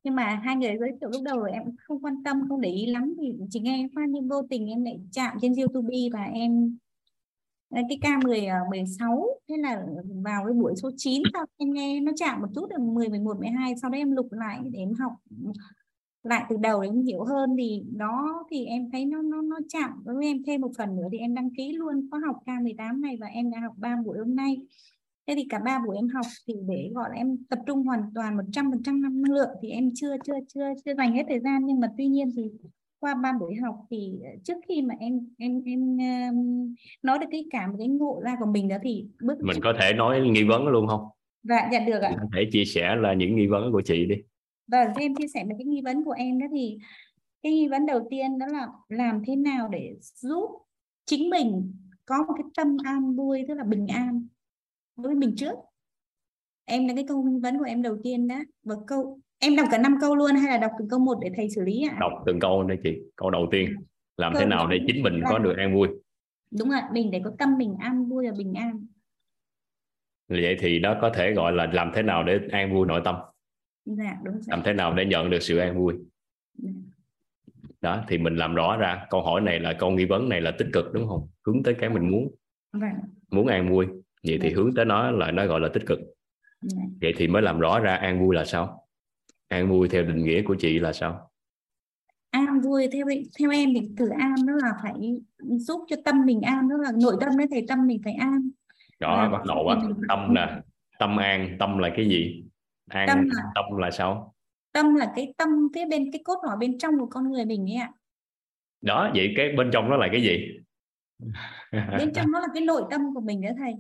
Nhưng 0.04 0.16
mà 0.16 0.42
hai 0.44 0.56
người 0.56 0.78
giới 0.80 0.90
thiệu 1.02 1.10
lúc 1.10 1.24
đầu 1.24 1.44
em 1.44 1.64
không 1.78 2.02
quan 2.02 2.24
tâm, 2.24 2.42
không 2.50 2.62
để 2.62 2.70
ý 2.70 2.86
lắm 2.86 3.14
thì 3.22 3.34
chỉ 3.50 3.60
nghe 3.60 3.88
qua 3.96 4.06
nhưng 4.10 4.28
vô 4.28 4.42
tình 4.50 4.68
em 4.70 4.84
lại 4.84 5.00
chạm 5.12 5.38
trên 5.42 5.54
YouTube 5.56 5.96
và 6.14 6.24
em 6.24 6.78
ờ, 7.70 7.82
cái 7.90 7.98
ca 8.02 8.20
10 8.24 8.42
16 8.70 9.28
thế 9.50 9.56
là 9.58 9.86
vào 10.24 10.46
cái 10.46 10.54
buổi 10.54 10.74
số 10.76 10.92
9 10.98 11.24
sau 11.34 11.46
em 11.58 11.74
nghe 11.74 12.00
nó 12.00 12.12
chạm 12.16 12.42
một 12.42 12.48
chút 12.56 12.70
được 12.70 12.80
10 12.80 13.10
11 13.10 13.40
12 13.40 13.74
sau 13.82 13.90
đó 13.90 13.98
em 13.98 14.12
lục 14.12 14.28
lại 14.32 14.60
để 14.72 14.80
em 14.80 14.94
học 14.94 15.14
lại 16.24 16.44
từ 16.50 16.56
đầu 16.62 16.82
để 16.82 16.88
em 16.88 17.02
hiểu 17.02 17.24
hơn 17.24 17.56
thì 17.58 17.84
đó 17.96 18.44
thì 18.52 18.66
em 18.66 18.90
thấy 18.92 19.06
nó 19.06 19.22
nó 19.22 19.42
nó 19.42 19.60
chạm 19.70 19.90
với 20.04 20.26
em 20.26 20.44
thêm 20.48 20.62
một 20.62 20.72
phần 20.78 20.96
nữa 20.96 21.08
thì 21.12 21.18
em 21.18 21.36
đăng 21.36 21.50
ký 21.58 21.74
luôn 21.74 22.08
khóa 22.10 22.20
học 22.26 22.36
K18 22.46 23.02
này 23.02 23.18
và 23.20 23.28
em 23.28 23.52
đã 23.52 23.60
học 23.60 23.74
3 23.78 23.96
buổi 24.06 24.18
hôm 24.18 24.36
nay. 24.36 24.58
Thế 25.28 25.34
thì 25.38 25.46
cả 25.50 25.60
ba 25.60 25.80
buổi 25.86 25.96
em 25.96 26.08
học 26.08 26.26
thì 26.48 26.54
để 26.68 26.90
gọi 26.94 27.10
là 27.10 27.16
em 27.16 27.38
tập 27.50 27.60
trung 27.68 27.84
hoàn 27.84 28.02
toàn 28.16 28.38
100% 28.38 29.02
năng 29.02 29.24
lượng 29.24 29.50
thì 29.62 29.70
em 29.70 29.92
chưa 29.96 30.16
chưa 30.26 30.34
chưa 30.54 30.74
chưa 30.86 30.96
dành 30.96 31.14
hết 31.14 31.24
thời 31.30 31.40
gian. 31.40 31.66
Nhưng 31.66 31.80
mà 31.80 31.88
tuy 31.98 32.08
nhiên 32.08 32.32
thì 32.36 32.52
qua 33.00 33.16
ba 33.16 33.34
buổi 33.40 33.56
học 33.56 33.76
thì 33.92 34.14
trước 34.44 34.58
khi 34.68 34.82
mà 34.82 34.96
em 35.00 35.20
em 35.38 35.64
em 35.66 35.98
nói 37.04 37.20
được 37.20 37.28
cái 37.32 37.46
cảm 37.52 37.78
cái 37.78 37.88
ngộ 37.88 38.22
ra 38.24 38.36
của 38.40 38.52
mình 38.52 38.68
đó 38.68 38.76
thì 38.84 39.06
bước 39.22 39.34
mình 39.44 39.62
có 39.64 39.74
thể 39.80 39.94
nói 39.94 40.22
nghi 40.22 40.44
vấn 40.44 40.68
luôn 40.68 40.88
không? 40.88 41.02
Dạ 41.44 41.70
dạ 41.72 41.80
được 41.80 42.00
ạ. 42.00 42.16
Có 42.18 42.28
thể 42.36 42.50
chia 42.52 42.66
sẻ 42.66 42.96
là 42.96 43.14
những 43.14 43.36
nghi 43.36 43.48
vấn 43.48 43.72
của 43.72 43.82
chị 43.82 44.06
đi 44.06 44.16
Vâng, 44.72 44.88
em 45.00 45.16
chia 45.16 45.28
sẻ 45.28 45.44
một 45.44 45.56
cái 45.58 45.66
nghi 45.66 45.82
vấn 45.82 46.04
của 46.04 46.12
em 46.12 46.40
đó 46.40 46.46
thì 46.52 46.78
cái 47.44 47.52
nghi 47.52 47.68
vấn 47.68 47.86
đầu 47.86 48.08
tiên 48.10 48.40
đó 48.40 48.46
là 48.46 48.68
làm 48.90 49.22
thế 49.28 49.36
nào 49.36 49.68
để 49.68 49.96
giúp 50.00 50.50
chính 51.06 51.30
mình 51.30 51.74
có 52.06 52.24
một 52.28 52.34
cái 52.38 52.46
tâm 52.58 52.78
an 52.84 53.16
vui 53.16 53.46
tức 53.48 53.54
là 53.54 53.64
bình 53.64 53.88
an 53.88 54.28
với 54.96 55.16
mình 55.16 55.34
trước. 55.38 55.56
Em 56.66 56.88
là 56.88 56.94
cái 56.96 57.06
câu 57.08 57.24
nghi 57.24 57.40
vấn 57.44 57.58
của 57.58 57.64
em 57.64 57.82
đầu 57.82 57.98
tiên 58.04 58.28
đó. 58.28 58.36
Và 58.64 58.76
câu 58.88 59.20
em 59.40 59.56
đọc 59.56 59.68
cả 59.72 59.78
năm 59.78 59.98
câu 60.02 60.16
luôn 60.16 60.36
hay 60.36 60.52
là 60.52 60.58
đọc 60.58 60.72
từng 60.80 60.90
câu 60.90 61.00
một 61.00 61.18
để 61.22 61.32
thầy 61.36 61.50
xử 61.50 61.62
lý 61.62 61.84
ạ? 61.90 61.98
Đọc 62.00 62.12
từng 62.26 62.40
câu 62.40 62.64
đây 62.64 62.78
chị 62.84 62.98
câu 63.16 63.30
đầu 63.30 63.48
tiên. 63.52 63.76
Làm 64.18 64.34
câu 64.34 64.40
thế 64.40 64.46
nào 64.46 64.68
để 64.68 64.80
chính 64.88 65.04
mình 65.04 65.22
có 65.30 65.40
được 65.40 65.54
an 65.58 65.76
vui? 65.76 65.88
Đúng 66.52 66.70
rồi 66.70 66.82
mình 66.94 67.12
để 67.12 67.22
có 67.24 67.32
tâm 67.40 67.58
bình 67.58 67.76
an 67.80 68.06
vui 68.06 68.28
và 68.28 68.34
bình 68.38 68.54
an. 68.54 68.88
Vậy 70.28 70.58
thì 70.60 70.80
nó 70.80 70.98
có 71.02 71.12
thể 71.16 71.34
gọi 71.34 71.54
là 71.54 71.70
làm 71.74 71.92
thế 71.96 72.02
nào 72.02 72.24
để 72.24 72.40
an 72.52 72.74
vui 72.74 72.88
nội 72.88 73.02
tâm 73.06 73.16
dạ 73.86 74.18
đúng 74.24 74.34
rồi 74.34 74.44
làm 74.48 74.62
thế 74.66 74.74
nào 74.74 74.94
để 74.94 75.06
nhận 75.06 75.30
được 75.30 75.40
sự 75.40 75.58
an 75.58 75.78
vui? 75.78 75.94
Dạ. 76.58 76.70
đó 77.82 78.04
thì 78.08 78.18
mình 78.18 78.36
làm 78.36 78.56
rõ 78.56 78.78
ra 78.78 79.06
câu 79.10 79.22
hỏi 79.22 79.42
này 79.42 79.60
là 79.60 79.74
câu 79.74 79.92
nghi 79.92 80.06
vấn 80.06 80.30
này 80.30 80.42
là 80.42 80.52
tích 80.52 80.68
cực 80.74 80.86
đúng 80.94 81.08
không? 81.08 81.28
Hướng 81.46 81.64
tới 81.64 81.74
cái 81.74 81.90
mình 81.90 82.12
muốn. 82.12 82.32
Vâng. 82.74 82.94
Muốn 83.32 83.48
an 83.48 83.70
vui. 83.70 83.86
Vậy 84.28 84.40
thì 84.42 84.50
Dạ. 84.50 84.56
hướng 84.56 84.74
tới 84.76 84.86
nó 84.86 85.12
là 85.12 85.32
nó 85.32 85.46
gọi 85.46 85.60
là 85.60 85.70
tích 85.74 85.84
cực. 85.88 86.00
Dạ. 86.62 86.82
vậy 87.02 87.14
thì 87.18 87.28
mới 87.28 87.42
làm 87.42 87.60
rõ 87.60 87.80
ra 87.80 87.96
an 87.96 88.20
vui 88.20 88.36
là 88.36 88.46
sao? 88.46 88.88
An 89.48 89.70
vui 89.70 89.90
theo 89.90 90.04
định 90.04 90.24
nghĩa 90.24 90.42
của 90.42 90.56
chị 90.60 90.80
là 90.80 90.94
sao? 90.94 91.32
An 92.30 92.62
vui 92.62 92.88
theo 92.94 93.06
theo 93.40 93.52
em 93.52 93.70
thì 93.74 93.90
từ 93.98 94.10
an 94.10 94.36
đó 94.48 94.54
là 94.62 94.72
phải 94.84 94.94
giúp 95.40 95.86
cho 95.90 95.96
tâm 96.06 96.26
mình 96.26 96.42
an 96.42 96.70
đó 96.70 96.78
là 96.78 96.92
nội 97.02 97.16
tâm 97.22 97.38
đấy 97.38 97.48
thầy 97.52 97.66
tâm 97.68 97.88
mình 97.88 98.02
phải 98.04 98.14
an. 98.14 98.50
Đó 99.00 99.20
Dạ. 99.24 99.30
bắt 99.38 99.46
đầu 99.48 99.68
á 99.68 99.78
tâm 100.10 100.34
nè 100.34 100.62
tâm 101.00 101.18
an 101.18 101.56
tâm 101.60 101.78
là 101.78 101.90
cái 101.96 102.06
gì 102.10 102.44
an 102.88 103.08
Tâm 103.08 103.18
tâm 103.56 103.66
là- 103.78 103.86
là, 103.86 103.92
sao? 103.92 104.34
tâm 104.74 104.96
là 104.96 105.12
cái 105.16 105.34
tâm 105.38 105.50
cái 105.74 105.86
bên 105.86 106.12
cái 106.12 106.22
cốt 106.24 106.40
lõi 106.48 106.58
bên 106.58 106.78
trong 106.78 107.00
của 107.00 107.08
con 107.12 107.32
người 107.32 107.46
mình 107.46 107.70
ấy 107.72 107.76
ạ. 107.78 107.92
Đó 108.82 109.12
vậy 109.16 109.34
cái 109.38 109.50
bên 109.52 109.70
trong 109.74 109.90
nó 109.90 109.98
là 109.98 110.08
cái 110.12 110.22
gì? 110.22 110.48
Bên 111.72 112.14
trong 112.14 112.32
nó 112.32 112.40
là 112.40 112.48
cái 112.54 112.64
nội 112.64 112.82
tâm 112.92 113.02
của 113.16 113.22
mình 113.22 113.42
đó 113.42 113.50
thầy. 113.58 113.74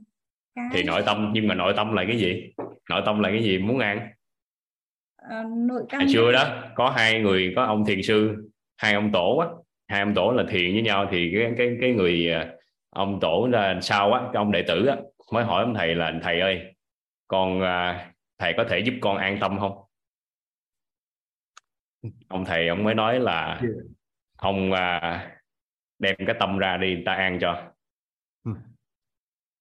Cái 0.55 0.65
thì 0.73 0.83
nội 0.83 1.03
tâm 1.05 1.31
nhưng 1.33 1.47
mà 1.47 1.55
nội 1.55 1.73
tâm 1.77 1.93
là 1.93 2.03
cái 2.07 2.17
gì? 2.17 2.53
Nội 2.89 3.01
tâm 3.05 3.19
là 3.19 3.29
cái 3.29 3.43
gì? 3.43 3.57
Muốn 3.57 3.79
ăn? 3.79 4.09
Ờ, 5.15 5.43
nội 5.57 5.83
tâm 5.89 6.09
xưa 6.09 6.31
đó 6.31 6.63
có 6.75 6.89
hai 6.89 7.19
người 7.21 7.53
có 7.55 7.63
ông 7.63 7.85
thiền 7.85 8.01
sư 8.03 8.49
hai 8.77 8.93
ông 8.93 9.11
tổ 9.11 9.37
á. 9.37 9.47
Hai 9.87 9.99
ông 10.01 10.13
tổ 10.13 10.31
là 10.31 10.43
thiền 10.49 10.73
với 10.73 10.81
nhau 10.81 11.07
thì 11.11 11.31
cái 11.35 11.53
cái 11.57 11.77
cái 11.81 11.91
người 11.91 12.31
à, 12.31 12.53
ông 12.89 13.19
tổ 13.21 13.49
ra 13.51 13.79
sau 13.81 14.13
á? 14.13 14.21
Cái 14.23 14.33
ông 14.33 14.51
đệ 14.51 14.63
tử 14.67 14.85
á 14.85 14.95
mới 15.31 15.43
hỏi 15.43 15.63
ông 15.63 15.73
thầy 15.73 15.95
là 15.95 16.13
thầy 16.23 16.39
ơi 16.39 16.61
con 17.27 17.61
à, 17.61 18.11
thầy 18.41 18.53
có 18.57 18.65
thể 18.69 18.79
giúp 18.79 18.93
con 19.01 19.17
an 19.17 19.37
tâm 19.41 19.59
không? 19.59 19.83
Ông 22.27 22.45
thầy 22.45 22.67
ông 22.67 22.83
mới 22.83 22.95
nói 22.95 23.19
là 23.19 23.61
ông 24.37 24.71
à, 24.71 25.41
đem 25.99 26.15
cái 26.27 26.35
tâm 26.39 26.57
ra 26.57 26.77
đi 26.77 27.03
ta 27.05 27.13
an 27.13 27.37
cho. 27.41 27.71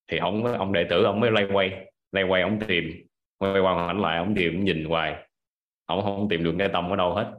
Thì 0.06 0.18
ông 0.18 0.44
ông 0.44 0.72
đệ 0.72 0.86
tử 0.90 1.04
ông 1.04 1.20
mới 1.20 1.30
lay 1.30 1.46
quay 1.52 1.92
lay 2.12 2.24
quay 2.24 2.42
ông 2.42 2.60
tìm 2.68 2.84
quay 3.38 3.60
qua 3.60 3.86
ảnh 3.86 4.00
lại 4.00 4.18
ông 4.18 4.34
tìm 4.36 4.54
ông 4.54 4.64
nhìn 4.64 4.84
hoài. 4.84 5.28
Ông 5.84 6.02
không 6.02 6.28
tìm 6.30 6.44
được 6.44 6.54
cái 6.58 6.68
tâm 6.72 6.90
ở 6.90 6.96
đâu 6.96 7.14
hết. 7.14 7.34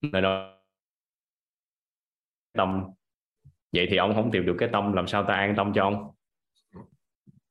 Nên 0.00 0.22
đó 0.22 0.58
tâm. 2.52 2.84
Vậy 3.72 3.86
thì 3.90 3.96
ông 3.96 4.14
không 4.14 4.30
tìm 4.32 4.46
được 4.46 4.56
cái 4.58 4.68
tâm 4.72 4.92
làm 4.92 5.06
sao 5.06 5.24
ta 5.24 5.34
an 5.34 5.54
tâm 5.56 5.72
cho 5.74 5.82
ông? 5.82 6.15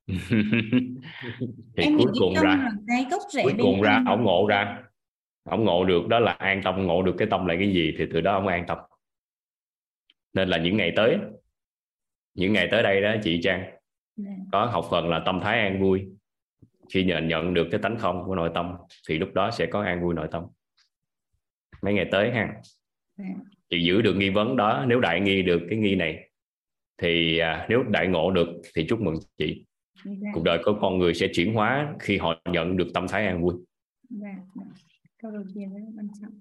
thì 1.78 1.84
em 1.84 1.98
cuối 1.98 2.12
cùng 2.20 2.34
ra 2.44 2.70
cái 2.88 3.06
gốc 3.12 3.22
rễ 3.34 3.44
cuối 3.44 3.54
cùng 3.58 3.82
ra 3.82 4.04
ông 4.08 4.24
ngộ 4.24 4.48
ra 4.50 4.84
ông 5.44 5.64
ngộ 5.64 5.86
được 5.86 6.08
đó 6.08 6.20
là 6.20 6.32
an 6.32 6.62
tâm 6.64 6.88
ngộ 6.88 7.04
được 7.04 7.16
cái 7.18 7.28
tâm 7.32 7.46
là 7.46 7.56
cái 7.60 7.74
gì 7.74 7.96
thì 7.98 8.06
từ 8.14 8.22
đó 8.22 8.34
ông 8.34 8.48
an 8.48 8.66
tâm. 8.68 8.78
Nên 10.34 10.50
là 10.50 10.58
những 10.58 10.78
ngày 10.78 10.94
tới 10.96 11.18
những 12.34 12.54
ngày 12.54 12.68
tới 12.72 12.84
đây 12.84 13.02
đó 13.02 13.16
chị 13.24 13.40
Trang 13.44 13.76
Dạ. 14.16 14.32
có 14.52 14.66
học 14.66 14.86
phần 14.92 15.10
là 15.10 15.22
tâm 15.26 15.40
thái 15.44 15.60
an 15.60 15.82
vui. 15.82 16.08
Khi 16.94 17.04
nhận 17.04 17.28
nhận 17.28 17.54
được 17.54 17.68
cái 17.72 17.80
tánh 17.84 17.98
không 17.98 18.24
của 18.26 18.36
nội 18.36 18.52
tâm 18.54 18.76
thì 19.10 19.18
lúc 19.18 19.34
đó 19.34 19.52
sẽ 19.52 19.66
có 19.66 19.84
an 19.84 20.02
vui 20.02 20.14
nội 20.14 20.28
tâm. 20.32 20.44
Mấy 21.82 21.94
ngày 21.94 22.08
tới 22.12 22.32
ha. 22.32 22.54
Dạ. 23.18 23.26
chị 23.70 23.84
giữ 23.84 24.02
được 24.02 24.14
nghi 24.14 24.30
vấn 24.30 24.56
đó 24.56 24.86
nếu 24.88 25.00
đại 25.00 25.20
nghi 25.20 25.42
được 25.42 25.62
cái 25.70 25.80
nghi 25.80 25.96
này 25.96 26.30
thì 26.98 27.38
à, 27.38 27.66
nếu 27.70 27.84
đại 27.84 28.08
ngộ 28.08 28.32
được 28.32 28.48
thì 28.76 28.86
chúc 28.90 29.02
mừng 29.02 29.16
chị 29.38 29.66
Dạ. 30.04 30.30
cuộc 30.34 30.44
đời 30.44 30.60
của 30.66 30.78
con 30.82 30.98
người 30.98 31.14
sẽ 31.14 31.28
chuyển 31.34 31.54
hóa 31.54 31.96
khi 32.00 32.18
họ 32.18 32.42
nhận 32.52 32.78
được 32.78 32.88
tâm 32.94 33.08
thái 33.08 33.28
an 33.28 33.42
vui. 33.42 33.54
Dạ, 34.10 34.36
dạ. 34.56 34.66
câu 35.18 35.32
đầu 35.32 35.44
tiên 35.56 35.74
rất 35.74 35.80
quan 35.98 36.10
trọng. 36.22 36.32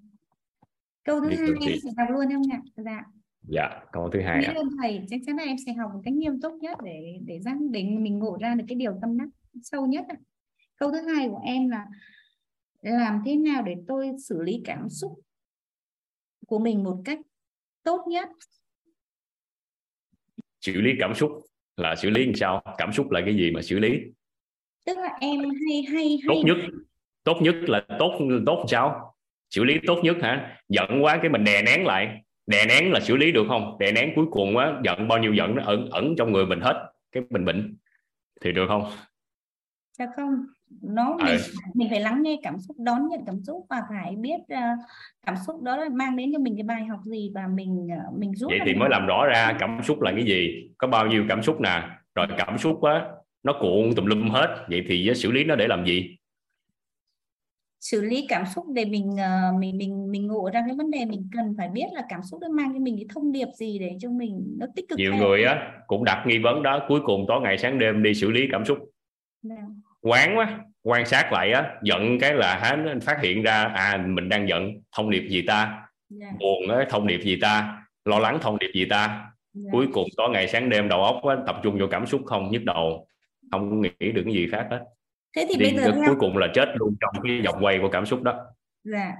Câu 1.04 1.20
thứ 1.20 1.28
Biết 1.28 1.36
hai 1.38 1.48
em 1.60 1.78
sẽ 1.82 1.90
đọc 1.96 2.08
luôn 2.10 2.26
không 2.32 2.42
ạ. 2.52 2.60
Dạ. 2.76 3.04
Dạ 3.48 3.80
câu 3.92 4.10
thứ 4.12 4.20
hai 4.20 4.44
ạ. 4.44 4.52
Ơn 4.56 4.68
thầy. 4.82 5.06
Chắc 5.10 5.20
chắn 5.26 5.36
là 5.36 5.44
em 5.44 5.56
sẽ 5.66 5.72
học 5.72 5.90
một 5.94 6.00
cách 6.04 6.14
nghiêm 6.14 6.40
túc 6.40 6.54
nhất 6.54 6.78
để 6.84 7.18
để 7.26 7.40
ra 7.44 7.54
để 7.70 7.84
mình 7.84 8.18
ngộ 8.18 8.38
ra 8.40 8.54
được 8.54 8.64
cái 8.68 8.76
điều 8.76 8.98
tâm 9.02 9.18
đắc 9.18 9.28
sâu 9.62 9.86
nhất 9.86 10.04
ạ. 10.08 10.16
câu 10.76 10.92
thứ 10.92 11.00
hai 11.00 11.28
của 11.28 11.40
em 11.44 11.68
là 11.68 11.86
làm 12.82 13.22
thế 13.26 13.36
nào 13.36 13.62
để 13.62 13.76
tôi 13.88 14.10
xử 14.28 14.42
lý 14.42 14.62
cảm 14.64 14.88
xúc 14.88 15.20
của 16.46 16.58
mình 16.58 16.84
một 16.84 17.02
cách 17.04 17.20
tốt 17.82 18.04
nhất? 18.08 18.28
Xử 20.60 20.80
lý 20.80 20.90
cảm 20.98 21.14
xúc 21.14 21.30
là 21.76 21.96
xử 21.96 22.10
lý 22.10 22.24
làm 22.24 22.34
sao? 22.34 22.62
Cảm 22.78 22.92
xúc 22.92 23.10
là 23.10 23.20
cái 23.24 23.36
gì 23.36 23.50
mà 23.50 23.62
xử 23.62 23.78
lý? 23.78 24.00
Tức 24.86 24.98
là 24.98 25.10
em 25.20 25.38
hay 25.40 25.82
hay 25.92 26.18
tốt 26.26 26.34
hay 26.34 26.42
nhất 26.44 26.56
tốt 27.24 27.36
nhất 27.40 27.54
là 27.60 27.84
tốt 27.98 28.18
tốt 28.46 28.64
sao? 28.68 29.14
Xử 29.50 29.64
lý 29.64 29.78
tốt 29.86 30.00
nhất 30.02 30.16
hả? 30.22 30.58
Giận 30.68 31.04
quá 31.04 31.18
cái 31.22 31.30
mình 31.30 31.44
đè 31.44 31.62
nén 31.62 31.86
lại. 31.86 32.20
Đè 32.46 32.66
nén 32.66 32.92
là 32.92 33.00
xử 33.00 33.16
lý 33.16 33.32
được 33.32 33.44
không? 33.48 33.76
Đè 33.78 33.92
nén 33.92 34.12
cuối 34.16 34.26
cùng 34.30 34.56
á 34.56 34.72
giận 34.84 35.08
bao 35.08 35.18
nhiêu 35.18 35.34
giận 35.34 35.54
nó 35.54 35.62
ẩn 35.64 35.88
ẩn 35.90 36.14
trong 36.18 36.32
người 36.32 36.46
mình 36.46 36.60
hết. 36.60 36.92
Cái 37.12 37.22
mình 37.30 37.44
bệnh. 37.44 37.76
Thì 38.40 38.52
được 38.52 38.64
không? 38.68 38.90
Dạ 39.98 40.06
không 40.16 40.46
nó 40.82 41.16
Ờ. 41.20 41.24
mình 41.26 41.40
mình 41.74 41.88
phải 41.90 42.00
lắng 42.00 42.22
nghe 42.22 42.40
cảm 42.42 42.58
xúc 42.58 42.76
đón 42.78 43.08
nhận 43.08 43.20
cảm 43.26 43.40
xúc 43.42 43.66
và 43.70 43.82
phải 43.88 44.16
biết 44.16 44.38
ờ, 44.48 44.60
cảm 45.26 45.34
xúc 45.46 45.62
đó 45.62 45.76
là 45.76 45.88
mang 45.92 46.16
đến 46.16 46.30
cho 46.32 46.38
mình 46.38 46.56
cái 46.56 46.62
bài 46.64 46.84
học 46.84 47.00
gì 47.04 47.30
và 47.34 47.46
mình 47.46 47.88
ờ, 47.90 48.10
mình 48.18 48.32
rút 48.34 48.50
vậy 48.50 48.58
thì 48.66 48.72
được 48.72 48.78
mới 48.78 48.88
làm 48.88 49.06
rõ 49.06 49.26
ra 49.26 49.56
cảm 49.60 49.80
xúc 49.82 50.00
là 50.00 50.12
cái 50.12 50.24
gì 50.24 50.68
có 50.78 50.88
bao 50.88 51.06
nhiêu 51.06 51.24
cảm 51.28 51.42
xúc 51.42 51.60
nè. 51.60 51.82
Rồi 52.14 52.26
cảm 52.36 52.58
xúc 52.58 52.82
á 52.82 53.02
nó 53.42 53.52
cuộn 53.60 53.94
tùm 53.96 54.06
lum 54.06 54.28
hết. 54.30 54.64
Vậy 54.68 54.84
thì 54.88 55.08
á, 55.08 55.14
xử 55.14 55.32
lý 55.32 55.44
nó 55.44 55.56
để 55.56 55.66
làm 55.68 55.84
gì? 55.86 56.16
Xử 57.80 58.00
lý 58.00 58.26
cảm 58.28 58.44
xúc 58.54 58.64
để 58.74 58.84
mình 58.84 59.16
ờ, 59.18 59.52
mình 59.58 59.78
mình 59.78 60.10
mình 60.10 60.26
ngộ 60.26 60.50
ra 60.52 60.62
cái 60.66 60.76
vấn 60.76 60.90
đề 60.90 61.04
mình 61.04 61.28
cần 61.36 61.54
phải 61.58 61.68
biết 61.68 61.86
là 61.92 62.02
cảm 62.08 62.20
xúc 62.22 62.40
nó 62.40 62.48
mang 62.48 62.72
cho 62.72 62.78
mình 62.78 62.96
cái 62.96 63.06
thông 63.14 63.32
điệp 63.32 63.48
gì 63.54 63.78
để 63.78 63.96
cho 64.00 64.10
mình 64.10 64.54
nó 64.58 64.66
tích 64.76 64.84
cực 64.88 64.98
nhiều 64.98 65.12
hay 65.12 65.20
người 65.20 65.44
á 65.44 65.72
cũng 65.86 66.04
đặt 66.04 66.24
nghi 66.26 66.38
vấn 66.38 66.62
đó 66.62 66.84
cuối 66.88 67.00
cùng 67.04 67.24
tối 67.28 67.40
ngày 67.42 67.58
sáng 67.58 67.78
đêm 67.78 68.02
đi 68.02 68.14
xử 68.14 68.30
lý 68.30 68.40
cảm 68.52 68.64
xúc. 68.64 68.78
Dạ. 69.42 69.56
Quán 70.04 70.38
quá 70.38 70.58
quan 70.82 71.06
sát 71.06 71.32
lại 71.32 71.52
á 71.52 71.70
giận 71.82 72.18
cái 72.20 72.34
là 72.34 72.58
há 72.62 72.76
nó 72.76 72.92
phát 73.02 73.20
hiện 73.22 73.42
ra 73.42 73.64
à 73.64 74.04
mình 74.06 74.28
đang 74.28 74.48
giận 74.48 74.72
thông 74.96 75.10
điệp 75.10 75.28
gì 75.28 75.42
ta? 75.42 75.80
Dạ. 76.08 76.26
buồn 76.40 76.78
á 76.78 76.86
thông 76.90 77.06
điệp 77.06 77.20
gì 77.22 77.38
ta? 77.40 77.82
Lo 78.04 78.18
lắng 78.18 78.38
thông 78.42 78.58
điệp 78.58 78.70
gì 78.74 78.84
ta? 78.84 79.26
Dạ. 79.52 79.68
cuối 79.72 79.86
cùng 79.92 80.08
tối 80.16 80.30
ngày 80.30 80.48
sáng 80.48 80.68
đêm 80.68 80.88
đầu 80.88 81.02
óc 81.04 81.20
á, 81.24 81.36
tập 81.46 81.56
trung 81.62 81.78
vô 81.80 81.86
cảm 81.90 82.06
xúc 82.06 82.22
không 82.26 82.50
nhức 82.50 82.64
đầu 82.64 83.06
không 83.50 83.80
nghĩ 83.80 83.90
được 84.12 84.22
cái 84.24 84.34
gì 84.34 84.48
khác 84.52 84.66
hết. 84.70 84.80
Thế 85.36 85.46
thì 85.48 85.54
đi 85.56 85.74
bây 85.74 85.84
giờ 85.84 85.92
cuối 86.06 86.16
cùng 86.18 86.36
là 86.36 86.46
chết 86.54 86.68
luôn 86.74 86.94
trong 87.00 87.22
cái 87.24 87.42
vòng 87.46 87.64
quay 87.64 87.78
của 87.82 87.88
cảm 87.88 88.06
xúc 88.06 88.22
đó. 88.22 88.34
Dạ. 88.84 89.12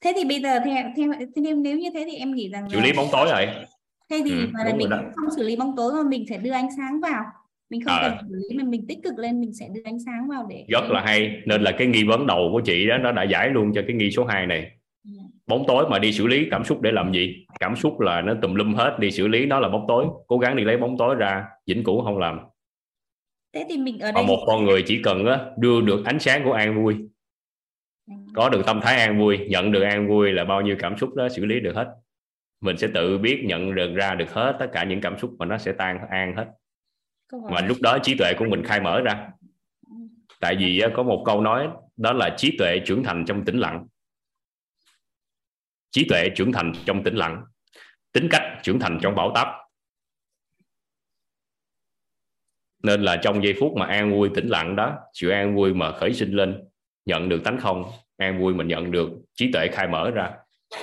Thế 0.00 0.12
thì 0.16 0.24
bây 0.24 0.40
giờ 0.40 0.58
theo 0.64 0.84
theo 0.96 1.12
theo 1.44 1.56
nếu 1.56 1.78
như 1.78 1.90
thế 1.94 2.06
thì 2.10 2.16
em 2.16 2.34
nghĩ 2.34 2.48
rằng 2.48 2.70
xử 2.70 2.80
lý 2.80 2.92
bóng 2.92 3.06
tối 3.12 3.28
rồi. 3.30 3.46
Thế 4.10 4.22
thì 4.24 4.30
Ừ, 4.30 4.46
mà 4.52 4.64
là 4.64 4.74
mình 4.74 4.90
đó. 4.90 5.00
không 5.14 5.30
xử 5.36 5.42
lý 5.42 5.56
bóng 5.56 5.76
tối 5.76 5.92
mà 5.92 6.08
mình 6.08 6.24
sẽ 6.28 6.38
đưa 6.38 6.52
ánh 6.52 6.68
sáng 6.76 7.00
vào 7.00 7.24
mình 7.74 7.84
không 7.84 7.96
Ờ. 8.00 8.08
cần 8.08 8.18
xử 8.28 8.34
lý 8.34 8.58
mà 8.58 8.64
mình 8.64 8.86
tích 8.88 8.98
cực 9.04 9.18
lên 9.18 9.40
mình 9.40 9.52
sẽ 9.52 9.68
đưa 9.74 9.80
ánh 9.84 9.98
sáng 10.06 10.28
vào 10.28 10.46
để 10.50 10.64
rất 10.68 10.90
là 10.90 11.00
hay. 11.00 11.42
Nên 11.46 11.62
là 11.62 11.72
cái 11.78 11.86
nghi 11.86 12.04
vấn 12.04 12.26
đầu 12.26 12.48
của 12.52 12.60
chị 12.60 12.86
đó 12.86 12.98
nó 12.98 13.12
đã 13.12 13.22
giải 13.22 13.50
luôn 13.50 13.72
cho 13.74 13.82
cái 13.86 13.96
nghi 13.96 14.10
số 14.10 14.24
2 14.24 14.46
này. 14.46 14.70
Dạ. 15.04 15.22
bóng 15.46 15.64
tối 15.66 15.84
mà 15.90 15.98
đi 15.98 16.12
xử 16.12 16.26
lý 16.26 16.46
cảm 16.50 16.64
xúc 16.64 16.80
để 16.82 16.92
làm 16.92 17.12
gì? 17.12 17.46
Cảm 17.60 17.76
xúc 17.76 18.00
là 18.00 18.20
nó 18.20 18.34
tùm 18.42 18.54
lum 18.54 18.74
hết 18.74 18.96
đi 19.00 19.10
xử 19.10 19.28
lý 19.28 19.46
nó 19.46 19.60
là 19.60 19.68
bóng 19.68 19.84
tối. 19.88 20.06
Cố 20.26 20.38
gắng 20.38 20.56
đi 20.56 20.64
lấy 20.64 20.76
bóng 20.76 20.98
tối 20.98 21.14
ra 21.14 21.44
vĩnh 21.66 21.84
cửu 21.84 22.04
không 22.04 22.18
làm. 22.18 22.38
Thế 23.54 23.64
thì 23.70 23.78
mình 23.78 23.98
ở 23.98 24.12
đây 24.12 24.24
một 24.26 24.44
con 24.46 24.64
người 24.64 24.82
chỉ 24.86 25.02
cần 25.02 25.24
đưa 25.58 25.80
được 25.80 26.04
ánh 26.04 26.18
sáng 26.18 26.44
của 26.44 26.52
an 26.52 26.82
vui. 26.84 26.94
Có 28.34 28.48
được 28.48 28.66
tâm 28.66 28.80
thái 28.82 28.96
an 28.96 29.18
vui 29.18 29.38
nhận 29.48 29.72
được 29.72 29.82
an 29.82 30.08
vui 30.08 30.32
là 30.32 30.44
bao 30.44 30.60
nhiêu 30.60 30.76
cảm 30.78 30.96
xúc 30.96 31.14
đó 31.14 31.28
xử 31.28 31.44
lý 31.44 31.60
được 31.60 31.76
hết. 31.76 31.88
Mình 32.60 32.76
sẽ 32.76 32.88
tự 32.94 33.18
biết 33.18 33.42
nhận 33.44 33.74
được 33.74 33.94
ra 33.94 34.14
được 34.14 34.30
hết 34.32 34.56
tất 34.60 34.66
cả 34.72 34.84
những 34.84 35.00
cảm 35.00 35.18
xúc 35.18 35.30
mà 35.38 35.46
nó 35.46 35.58
sẽ 35.58 35.72
tan 35.72 35.98
an 36.10 36.34
hết 36.36 36.46
câu 37.34 37.42
hỏi 37.42 37.52
và 37.54 37.68
lúc 37.68 37.76
đó 37.80 37.98
trí 38.02 38.14
tuệ 38.14 38.34
của 38.38 38.44
mình 38.44 38.64
khai 38.64 38.80
mở 38.80 39.00
ra. 39.00 39.28
Tại 40.40 40.56
vì 40.58 40.82
có 40.94 41.02
một 41.02 41.22
câu 41.26 41.40
nói 41.40 41.68
đó 41.96 42.12
là 42.12 42.34
trí 42.36 42.56
tuệ 42.58 42.80
trưởng 42.86 43.04
thành 43.04 43.24
trong 43.26 43.44
tĩnh 43.44 43.58
lặng. 43.58 43.86
Trí 45.90 46.06
tuệ 46.08 46.28
trưởng 46.36 46.52
thành 46.52 46.72
trong 46.86 47.04
tĩnh 47.04 47.14
lặng. 47.14 47.44
Tính 48.12 48.28
cách 48.30 48.42
trưởng 48.62 48.78
thành 48.78 48.98
trong 49.02 49.14
bão 49.14 49.32
táp. 49.34 49.48
Nên 52.82 53.02
là 53.02 53.16
trong 53.16 53.44
giây 53.44 53.54
phút 53.60 53.72
mà 53.76 53.86
an 53.86 54.12
vui 54.12 54.30
tĩnh 54.34 54.48
lặng 54.48 54.76
đó 54.76 54.98
sự 55.12 55.28
an 55.28 55.56
vui 55.56 55.74
mà 55.74 55.92
khởi 55.92 56.14
sinh 56.14 56.32
lên 56.32 56.64
nhận 57.04 57.28
được 57.28 57.44
tánh 57.44 57.58
không 57.60 57.84
an 58.16 58.40
vui 58.40 58.54
mình 58.54 58.68
nhận 58.68 58.90
được 58.90 59.10
trí 59.34 59.52
tuệ 59.52 59.68
khai 59.72 59.88
mở 59.88 60.10
ra 60.10 60.30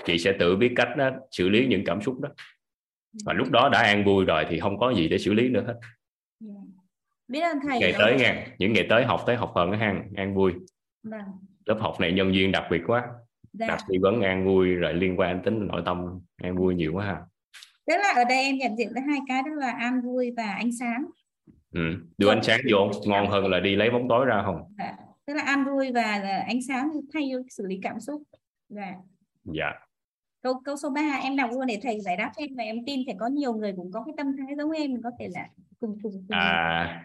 chị 0.06 0.18
sẽ 0.18 0.34
tự 0.40 0.56
biết 0.56 0.74
cách 0.76 0.90
đó, 0.98 1.10
xử 1.32 1.50
lý 1.50 1.68
những 1.68 1.84
cảm 1.86 2.02
xúc 2.02 2.20
đó. 2.22 2.30
Và 3.26 3.34
lúc 3.34 3.52
đó 3.52 3.70
đã 3.70 3.82
an 3.82 4.06
vui 4.06 4.26
rồi 4.26 4.46
thì 4.50 4.60
không 4.60 4.80
có 4.80 4.94
gì 4.94 5.08
để 5.08 5.18
xử 5.18 5.34
lý 5.34 5.50
nữa 5.50 5.64
hết 5.68 5.80
biết 7.32 7.42
ơn 7.42 7.58
thầy 7.68 7.80
ngày 7.80 7.94
tới 7.98 8.16
nha 8.16 8.46
những 8.58 8.74
ngày 8.74 8.86
tới 8.90 9.06
học 9.06 9.24
tới 9.26 9.36
học 9.36 9.52
phần 9.56 9.72
ha 9.72 9.96
an 10.16 10.36
vui 10.36 10.54
Vâng. 11.04 11.22
lớp 11.66 11.78
học 11.80 12.00
này 12.00 12.12
nhân 12.12 12.32
viên 12.32 12.52
đặc 12.52 12.64
biệt 12.72 12.82
quá 12.88 13.04
Dạ. 13.54 13.68
đặt 13.68 13.80
tư 13.88 13.96
vấn 14.02 14.22
an 14.22 14.46
vui 14.46 14.76
rồi 14.76 14.94
liên 14.94 15.20
quan 15.20 15.42
đến 15.42 15.68
nội 15.68 15.82
tâm 15.86 16.20
an 16.44 16.58
vui 16.58 16.76
nhiều 16.76 16.94
quá 16.94 17.06
ha 17.06 17.22
tức 17.88 17.94
là 17.98 18.14
ở 18.16 18.24
đây 18.30 18.44
em 18.44 18.58
nhận 18.58 18.76
diện 18.78 18.92
tới 18.96 19.04
hai 19.08 19.20
cái 19.28 19.42
đó 19.42 19.52
là 19.56 19.72
an 19.72 20.02
vui 20.02 20.34
và 20.38 20.52
ánh 20.52 20.72
sáng 20.80 21.06
ừ. 21.74 21.82
đưa 22.18 22.30
ánh 22.30 22.44
sáng 22.44 22.60
vô 22.72 22.92
ngon 23.06 23.30
hơn 23.30 23.48
là 23.48 23.60
đi 23.60 23.76
lấy 23.76 23.90
bóng 23.90 24.08
tối 24.10 24.26
ra 24.26 24.42
không 24.46 24.74
dạ. 24.78 24.96
tức 25.26 25.34
là 25.34 25.44
an 25.44 25.66
vui 25.66 25.92
và 25.92 26.22
ánh 26.48 26.60
sáng 26.68 26.90
thay 27.14 27.32
xử 27.50 27.66
lý 27.68 27.80
cảm 27.82 28.00
xúc 28.00 28.24
dạ 28.70 28.94
dạ 29.44 29.72
câu 30.44 30.54
câu 30.66 30.76
số 30.78 30.90
3 30.90 31.02
em 31.24 31.36
đọc 31.36 31.50
luôn 31.54 31.68
để 31.68 31.80
thầy 31.84 32.00
giải 32.00 32.18
đáp 32.18 32.32
em 32.38 32.50
và 32.58 32.64
em 32.64 32.86
tin 32.86 33.00
sẽ 33.08 33.14
có 33.20 33.28
nhiều 33.28 33.54
người 33.54 33.74
cũng 33.76 33.92
có 33.92 34.04
cái 34.06 34.14
tâm 34.18 34.28
thái 34.38 34.56
giống 34.58 34.72
em. 34.72 35.02
Có 35.04 35.12
thể 35.20 35.28
là 35.34 35.48
cùng 35.80 35.98
cùng, 36.04 36.12
cùng 36.12 36.22
à 36.30 37.04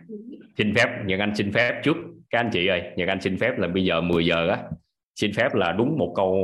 xin 0.59 0.75
phép 0.75 0.89
nhật 1.07 1.21
anh 1.21 1.35
xin 1.35 1.53
phép 1.53 1.81
trước 1.83 1.97
các 2.31 2.41
anh 2.41 2.51
chị 2.53 2.67
ơi 2.67 2.83
nhật 2.97 3.09
anh 3.09 3.21
xin 3.21 3.39
phép 3.39 3.59
là 3.59 3.69
bây 3.69 3.85
giờ 3.85 4.01
10 4.01 4.27
giờ 4.27 4.49
á. 4.49 4.63
Xin 5.15 5.33
phép 5.33 5.55
là 5.55 5.73
đúng 5.73 5.99
một 5.99 6.13
câu 6.17 6.35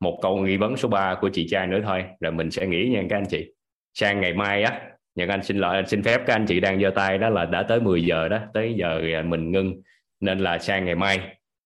một 0.00 0.18
câu 0.22 0.36
nghi 0.36 0.56
vấn 0.56 0.76
số 0.76 0.88
3 0.88 1.14
của 1.20 1.30
chị 1.32 1.46
trai 1.50 1.66
nữa 1.66 1.80
thôi. 1.84 2.04
Rồi 2.20 2.32
mình 2.32 2.50
sẽ 2.50 2.66
nghỉ 2.66 2.88
nha 2.88 3.02
các 3.10 3.16
anh 3.16 3.26
chị. 3.28 3.52
Sang 3.94 4.20
ngày 4.20 4.34
mai 4.34 4.62
á 4.62 4.80
Nhật 5.14 5.28
Anh 5.28 5.42
xin 5.42 5.56
lỗi 5.58 5.82
xin 5.86 6.02
phép 6.02 6.20
các 6.26 6.34
anh 6.34 6.46
chị 6.46 6.60
đang 6.60 6.80
giơ 6.80 6.90
tay 6.90 7.18
đó 7.18 7.28
là 7.28 7.44
đã 7.44 7.62
tới 7.62 7.80
10 7.80 8.04
giờ 8.04 8.28
đó 8.28 8.38
tới 8.54 8.74
giờ 8.78 9.22
mình 9.24 9.52
ngưng. 9.52 9.82
Nên 10.20 10.38
là 10.38 10.58
sang 10.58 10.84
ngày 10.84 10.94
mai 10.94 11.20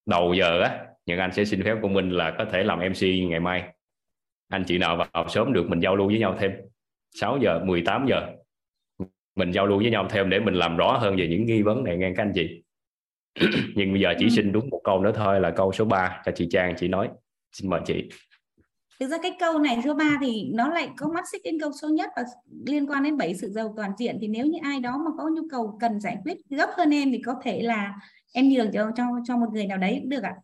đầu 0.06 0.34
giờ 0.34 0.60
á 0.60 0.78
Nhật 1.06 1.18
Anh 1.18 1.32
sẽ 1.32 1.44
xin 1.44 1.62
phép 1.62 1.74
của 1.82 1.88
mình 1.88 2.10
là 2.10 2.34
có 2.38 2.44
thể 2.52 2.62
làm 2.62 2.78
MC 2.78 3.02
ngày 3.28 3.40
mai 3.40 3.62
anh 4.54 4.64
chị 4.66 4.78
nào 4.78 4.96
vào 4.96 5.28
sớm 5.28 5.52
được 5.52 5.68
mình 5.68 5.80
giao 5.80 5.96
lưu 5.96 6.06
với 6.06 6.18
nhau 6.18 6.36
thêm. 6.40 6.52
6 7.14 7.38
giờ 7.42 7.60
18 7.64 8.06
giờ. 8.08 8.20
Mình 9.36 9.50
giao 9.50 9.66
lưu 9.66 9.78
với 9.78 9.90
nhau 9.90 10.06
thêm 10.10 10.30
để 10.30 10.40
mình 10.40 10.54
làm 10.54 10.76
rõ 10.76 10.98
hơn 10.98 11.16
về 11.16 11.28
những 11.28 11.46
nghi 11.46 11.62
vấn 11.62 11.84
này 11.84 11.96
nghe 11.96 12.12
các 12.16 12.22
anh 12.22 12.32
chị. 12.34 12.62
Nhưng 13.74 13.92
bây 13.92 14.00
giờ 14.00 14.14
chỉ 14.18 14.30
xin 14.30 14.52
đúng 14.52 14.70
một 14.70 14.80
câu 14.84 15.00
nữa 15.00 15.12
thôi 15.14 15.40
là 15.40 15.50
câu 15.50 15.72
số 15.72 15.84
3 15.84 16.22
cho 16.24 16.32
chị 16.34 16.48
Trang 16.50 16.74
chị 16.76 16.88
nói. 16.88 17.08
Xin 17.52 17.70
mời 17.70 17.80
chị. 17.86 18.08
Thực 19.00 19.06
ra 19.06 19.16
cái 19.22 19.36
câu 19.40 19.58
này 19.58 19.78
số 19.84 19.94
3 19.94 20.04
thì 20.20 20.50
nó 20.54 20.68
lại 20.68 20.88
có 20.96 21.08
mắt 21.14 21.24
xích 21.32 21.40
đến 21.44 21.58
câu 21.60 21.70
số 21.82 21.88
nhất 21.88 22.10
và 22.16 22.22
liên 22.66 22.90
quan 22.90 23.02
đến 23.02 23.16
bảy 23.16 23.34
sự 23.34 23.48
giàu 23.48 23.74
toàn 23.76 23.90
diện. 23.98 24.18
Thì 24.20 24.28
nếu 24.28 24.46
như 24.46 24.58
ai 24.62 24.80
đó 24.80 25.02
mà 25.04 25.10
có 25.18 25.30
nhu 25.34 25.42
cầu 25.50 25.78
cần 25.80 26.00
giải 26.00 26.16
quyết 26.24 26.36
gấp 26.50 26.68
hơn 26.76 26.94
em 26.94 27.12
thì 27.12 27.22
có 27.26 27.34
thể 27.42 27.62
là 27.62 27.94
em 28.34 28.48
nhường 28.48 28.72
cho 28.72 28.90
cho 28.96 29.04
cho 29.24 29.36
một 29.36 29.46
người 29.52 29.66
nào 29.66 29.78
đấy 29.78 29.98
cũng 30.00 30.08
được 30.08 30.22
ạ. 30.22 30.34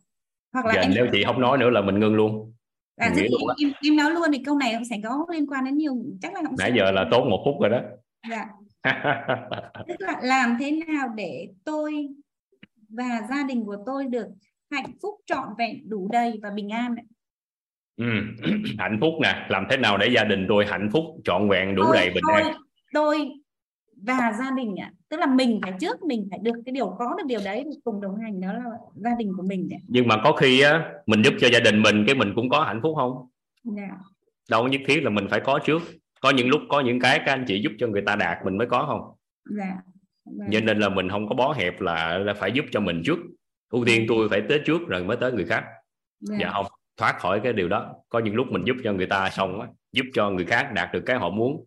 Hoặc 0.52 0.66
là 0.66 0.72
dạ, 0.74 0.80
em 0.80 0.92
nếu 0.94 1.06
chị 1.12 1.24
không 1.24 1.40
nói 1.40 1.58
nữa 1.58 1.70
là 1.70 1.80
mình 1.80 2.00
ngưng 2.00 2.14
luôn 2.14 2.52
à, 3.00 3.12
thì 3.16 3.22
em, 3.62 3.72
em 3.82 3.96
nói 3.96 4.10
luôn 4.10 4.28
thì 4.32 4.42
câu 4.44 4.58
này 4.58 4.74
sẽ 4.90 4.96
có 5.04 5.26
liên 5.32 5.46
quan 5.46 5.64
đến 5.64 5.76
nhiều 5.76 5.94
chắc 6.22 6.34
là 6.34 6.40
không 6.44 6.54
nãy 6.58 6.72
giờ 6.76 6.90
là 6.90 7.08
tốn 7.10 7.30
một 7.30 7.42
phút 7.44 7.54
rồi 7.60 7.70
đó. 7.70 7.80
Dạ. 8.30 8.46
Tức 9.88 9.96
là 9.98 10.20
làm 10.22 10.56
thế 10.60 10.70
nào 10.70 11.08
để 11.16 11.48
tôi 11.64 12.08
và 12.88 13.26
gia 13.30 13.42
đình 13.48 13.64
của 13.64 13.76
tôi 13.86 14.06
được 14.06 14.26
hạnh 14.70 14.92
phúc 15.02 15.14
trọn 15.26 15.48
vẹn 15.58 15.88
đủ 15.88 16.08
đầy 16.12 16.40
và 16.42 16.50
bình 16.50 16.68
an 16.68 16.94
ừ. 17.96 18.04
hạnh 18.78 18.98
phúc 19.00 19.14
nè. 19.22 19.46
Làm 19.48 19.66
thế 19.70 19.76
nào 19.76 19.98
để 19.98 20.08
gia 20.14 20.24
đình 20.24 20.46
tôi 20.48 20.66
hạnh 20.66 20.88
phúc 20.92 21.04
trọn 21.24 21.48
vẹn 21.48 21.74
đủ 21.74 21.82
tôi, 21.84 21.96
đầy 21.96 22.10
bình 22.10 22.24
tôi, 22.26 22.42
an 22.42 22.56
tôi 22.92 23.30
và 24.02 24.32
gia 24.38 24.50
đình 24.50 24.76
ạ 24.76 24.92
tức 25.10 25.20
là 25.20 25.26
mình 25.26 25.60
phải 25.62 25.72
trước 25.80 26.02
mình 26.02 26.26
phải 26.30 26.38
được 26.42 26.52
cái 26.66 26.72
điều 26.72 26.96
có 26.98 27.14
được 27.18 27.24
điều 27.26 27.40
đấy 27.44 27.64
cùng 27.84 28.00
đồng 28.00 28.16
hành 28.16 28.40
đó 28.40 28.52
là 28.52 28.62
gia 28.94 29.14
đình 29.18 29.32
của 29.36 29.42
mình 29.48 29.68
đấy. 29.68 29.80
nhưng 29.88 30.08
mà 30.08 30.16
có 30.24 30.32
khi 30.32 30.60
á 30.60 30.92
mình 31.06 31.22
giúp 31.22 31.34
cho 31.40 31.48
gia 31.52 31.60
đình 31.60 31.82
mình 31.82 32.04
cái 32.06 32.14
mình 32.14 32.32
cũng 32.34 32.48
có 32.48 32.64
hạnh 32.64 32.80
phúc 32.82 32.94
không 32.96 33.28
yeah. 33.76 33.90
Dạ. 33.90 33.96
đâu 34.50 34.68
nhất 34.68 34.80
thiết 34.86 35.02
là 35.02 35.10
mình 35.10 35.26
phải 35.30 35.40
có 35.40 35.58
trước 35.64 35.82
có 36.20 36.30
những 36.30 36.48
lúc 36.48 36.60
có 36.68 36.80
những 36.80 37.00
cái 37.00 37.18
các 37.18 37.32
anh 37.32 37.44
chị 37.48 37.62
giúp 37.62 37.72
cho 37.78 37.86
người 37.86 38.02
ta 38.06 38.16
đạt 38.16 38.38
mình 38.44 38.58
mới 38.58 38.66
có 38.66 38.86
không 38.86 39.00
dạ 39.58 39.82
yeah. 40.50 40.64
nên 40.64 40.78
là 40.78 40.88
mình 40.88 41.08
không 41.08 41.28
có 41.28 41.34
bó 41.34 41.52
hẹp 41.52 41.80
là, 41.80 42.18
là 42.18 42.34
phải 42.34 42.52
giúp 42.52 42.64
cho 42.70 42.80
mình 42.80 43.02
trước 43.04 43.18
ưu 43.70 43.84
tiên 43.84 44.04
tôi 44.08 44.28
phải 44.28 44.42
tới 44.48 44.60
trước 44.66 44.88
rồi 44.88 45.04
mới 45.04 45.16
tới 45.16 45.32
người 45.32 45.44
khác 45.44 45.64
dạ, 46.20 46.36
dạ 46.40 46.50
không 46.52 46.66
thoát 46.96 47.18
khỏi 47.18 47.40
cái 47.44 47.52
điều 47.52 47.68
đó 47.68 47.94
có 48.08 48.18
những 48.18 48.34
lúc 48.34 48.46
mình 48.50 48.62
giúp 48.66 48.76
cho 48.84 48.92
người 48.92 49.06
ta 49.06 49.30
xong 49.30 49.60
á 49.60 49.68
giúp 49.92 50.04
cho 50.14 50.30
người 50.30 50.44
khác 50.44 50.70
đạt 50.74 50.92
được 50.92 51.02
cái 51.06 51.16
họ 51.16 51.30
muốn 51.30 51.64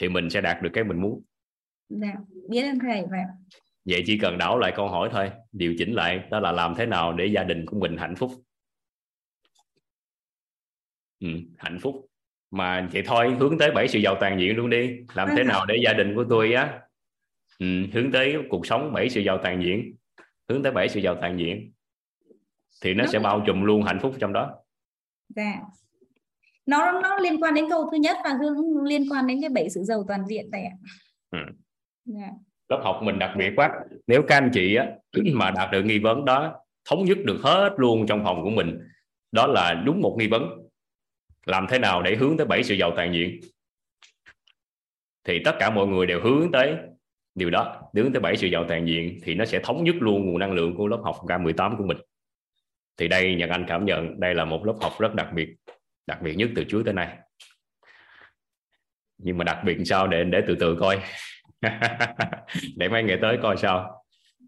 thì 0.00 0.08
mình 0.08 0.30
sẽ 0.30 0.40
đạt 0.40 0.62
được 0.62 0.70
cái 0.72 0.84
mình 0.84 1.00
muốn 1.00 1.22
dạ 1.88 2.14
biết 2.48 2.62
ơn 2.62 2.78
thầy 2.78 3.02
vậy 3.10 3.20
vậy 3.84 4.02
chỉ 4.06 4.18
cần 4.18 4.38
đảo 4.38 4.58
lại 4.58 4.72
câu 4.76 4.88
hỏi 4.88 5.08
thôi 5.12 5.30
điều 5.52 5.74
chỉnh 5.78 5.94
lại 5.94 6.24
đó 6.30 6.40
là 6.40 6.52
làm 6.52 6.74
thế 6.74 6.86
nào 6.86 7.12
để 7.12 7.26
gia 7.26 7.44
đình 7.44 7.66
của 7.66 7.78
mình 7.78 7.96
hạnh 7.96 8.16
phúc. 8.16 8.30
Ừ, 11.20 11.28
hạnh 11.58 11.78
phúc. 11.80 12.06
Mà 12.50 12.88
vậy 12.92 13.02
thôi 13.06 13.36
hướng 13.38 13.58
tới 13.58 13.70
bảy 13.70 13.88
sự 13.88 13.98
giàu 13.98 14.16
toàn 14.20 14.40
diện 14.40 14.56
luôn 14.56 14.70
đi. 14.70 14.90
Làm 15.14 15.28
thế 15.36 15.44
nào 15.44 15.66
để 15.66 15.76
gia 15.84 15.92
đình 15.92 16.14
của 16.14 16.24
tôi 16.30 16.52
á 16.52 16.80
ừ, 17.58 17.66
hướng 17.92 18.12
tới 18.12 18.36
cuộc 18.50 18.66
sống 18.66 18.92
bảy 18.92 19.08
sự 19.08 19.20
giàu 19.20 19.38
toàn 19.42 19.62
diện 19.62 19.94
hướng 20.48 20.62
tới 20.62 20.72
bảy 20.72 20.88
sự 20.88 21.00
giàu 21.00 21.16
toàn 21.20 21.38
diện 21.38 21.72
thì 22.82 22.94
nó 22.94 23.06
sẽ 23.06 23.18
bao 23.18 23.44
trùm 23.46 23.62
luôn 23.62 23.82
hạnh 23.82 23.98
phúc 24.02 24.14
trong 24.20 24.32
đó. 24.32 24.54
Dạ. 25.28 25.60
Nó 26.66 27.00
nó 27.02 27.16
liên 27.16 27.42
quan 27.42 27.54
đến 27.54 27.64
câu 27.70 27.88
thứ 27.92 27.96
nhất 27.96 28.16
và 28.24 28.38
liên 28.84 29.12
quan 29.12 29.26
đến 29.26 29.40
cái 29.40 29.50
bảy 29.50 29.70
sự 29.70 29.82
giàu 29.82 30.04
toàn 30.08 30.26
diện 30.26 30.50
này 30.50 30.64
ạ. 30.64 30.76
Ừ 31.30 31.38
yeah. 32.20 32.32
lớp 32.68 32.80
học 32.84 33.00
mình 33.02 33.18
đặc 33.18 33.34
biệt 33.38 33.52
quá. 33.56 33.70
Nếu 34.06 34.22
các 34.28 34.36
anh 34.36 34.50
chị 34.54 34.74
á, 34.74 34.86
mà 35.32 35.50
đạt 35.50 35.70
được 35.72 35.82
nghi 35.82 35.98
vấn 35.98 36.24
đó 36.24 36.60
thống 36.90 37.04
nhất 37.04 37.18
được 37.24 37.38
hết 37.42 37.74
luôn 37.76 38.06
trong 38.06 38.24
phòng 38.24 38.42
của 38.42 38.50
mình 38.50 38.78
đó 39.32 39.46
là 39.46 39.74
đúng 39.74 40.00
một 40.00 40.16
nghi 40.18 40.28
vấn. 40.28 40.42
Làm 41.46 41.66
thế 41.70 41.78
nào 41.78 42.02
để 42.02 42.16
hướng 42.16 42.36
tới 42.36 42.46
bảy 42.46 42.62
sự 42.62 42.74
giàu 42.74 42.92
toàn 42.96 43.14
diện? 43.14 43.40
Thì 45.24 45.40
tất 45.44 45.56
cả 45.58 45.70
mọi 45.70 45.86
người 45.86 46.06
đều 46.06 46.20
hướng 46.20 46.52
tới 46.52 46.76
điều 47.34 47.50
đó. 47.50 47.90
Hướng 47.94 48.12
tới 48.12 48.20
bảy 48.20 48.36
sự 48.36 48.46
giàu 48.46 48.64
toàn 48.68 48.86
diện 48.86 49.18
thì 49.22 49.34
nó 49.34 49.44
sẽ 49.44 49.60
thống 49.64 49.84
nhất 49.84 49.94
luôn 50.00 50.26
nguồn 50.26 50.38
năng 50.38 50.52
lượng 50.52 50.74
của 50.76 50.88
lớp 50.88 51.00
học 51.04 51.16
K18 51.22 51.76
của 51.76 51.84
mình. 51.84 51.98
Thì 52.96 53.08
đây 53.08 53.34
Nhật 53.34 53.50
Anh 53.50 53.64
cảm 53.68 53.84
nhận 53.84 54.20
đây 54.20 54.34
là 54.34 54.44
một 54.44 54.66
lớp 54.66 54.74
học 54.80 54.92
rất 54.98 55.14
đặc 55.14 55.28
biệt 55.34 55.48
đặc 56.06 56.22
biệt 56.22 56.34
nhất 56.34 56.50
từ 56.56 56.64
trước 56.64 56.82
tới 56.84 56.94
nay. 56.94 57.18
Nhưng 59.18 59.38
mà 59.38 59.44
đặc 59.44 59.58
biệt 59.64 59.76
sao 59.84 60.06
để 60.06 60.24
để 60.24 60.42
từ 60.46 60.56
từ 60.60 60.76
coi? 60.80 61.00
để 62.76 62.88
mấy 62.88 63.02
ngày 63.02 63.18
tới 63.22 63.38
coi 63.42 63.56
sao. 63.56 64.04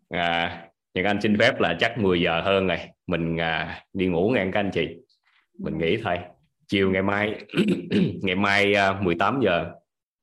À, 0.09 0.63
Nhật 0.95 1.05
Anh 1.05 1.21
xin 1.21 1.39
phép 1.39 1.61
là 1.61 1.77
chắc 1.81 1.99
10 1.99 2.21
giờ 2.21 2.41
hơn 2.41 2.67
rồi. 2.67 2.79
Mình 3.07 3.37
à, 3.41 3.83
đi 3.93 4.07
ngủ 4.07 4.31
ngang 4.31 4.53
các 4.53 4.61
anh 4.61 4.71
chị. 4.71 4.89
Mình 5.59 5.79
nghỉ 5.79 5.97
thôi. 5.97 6.19
Chiều 6.69 6.91
ngày 6.91 7.03
mai 7.03 7.35
ngày 8.23 8.35
mai 8.37 8.75
à, 8.75 9.01
18 9.01 9.41
giờ 9.43 9.73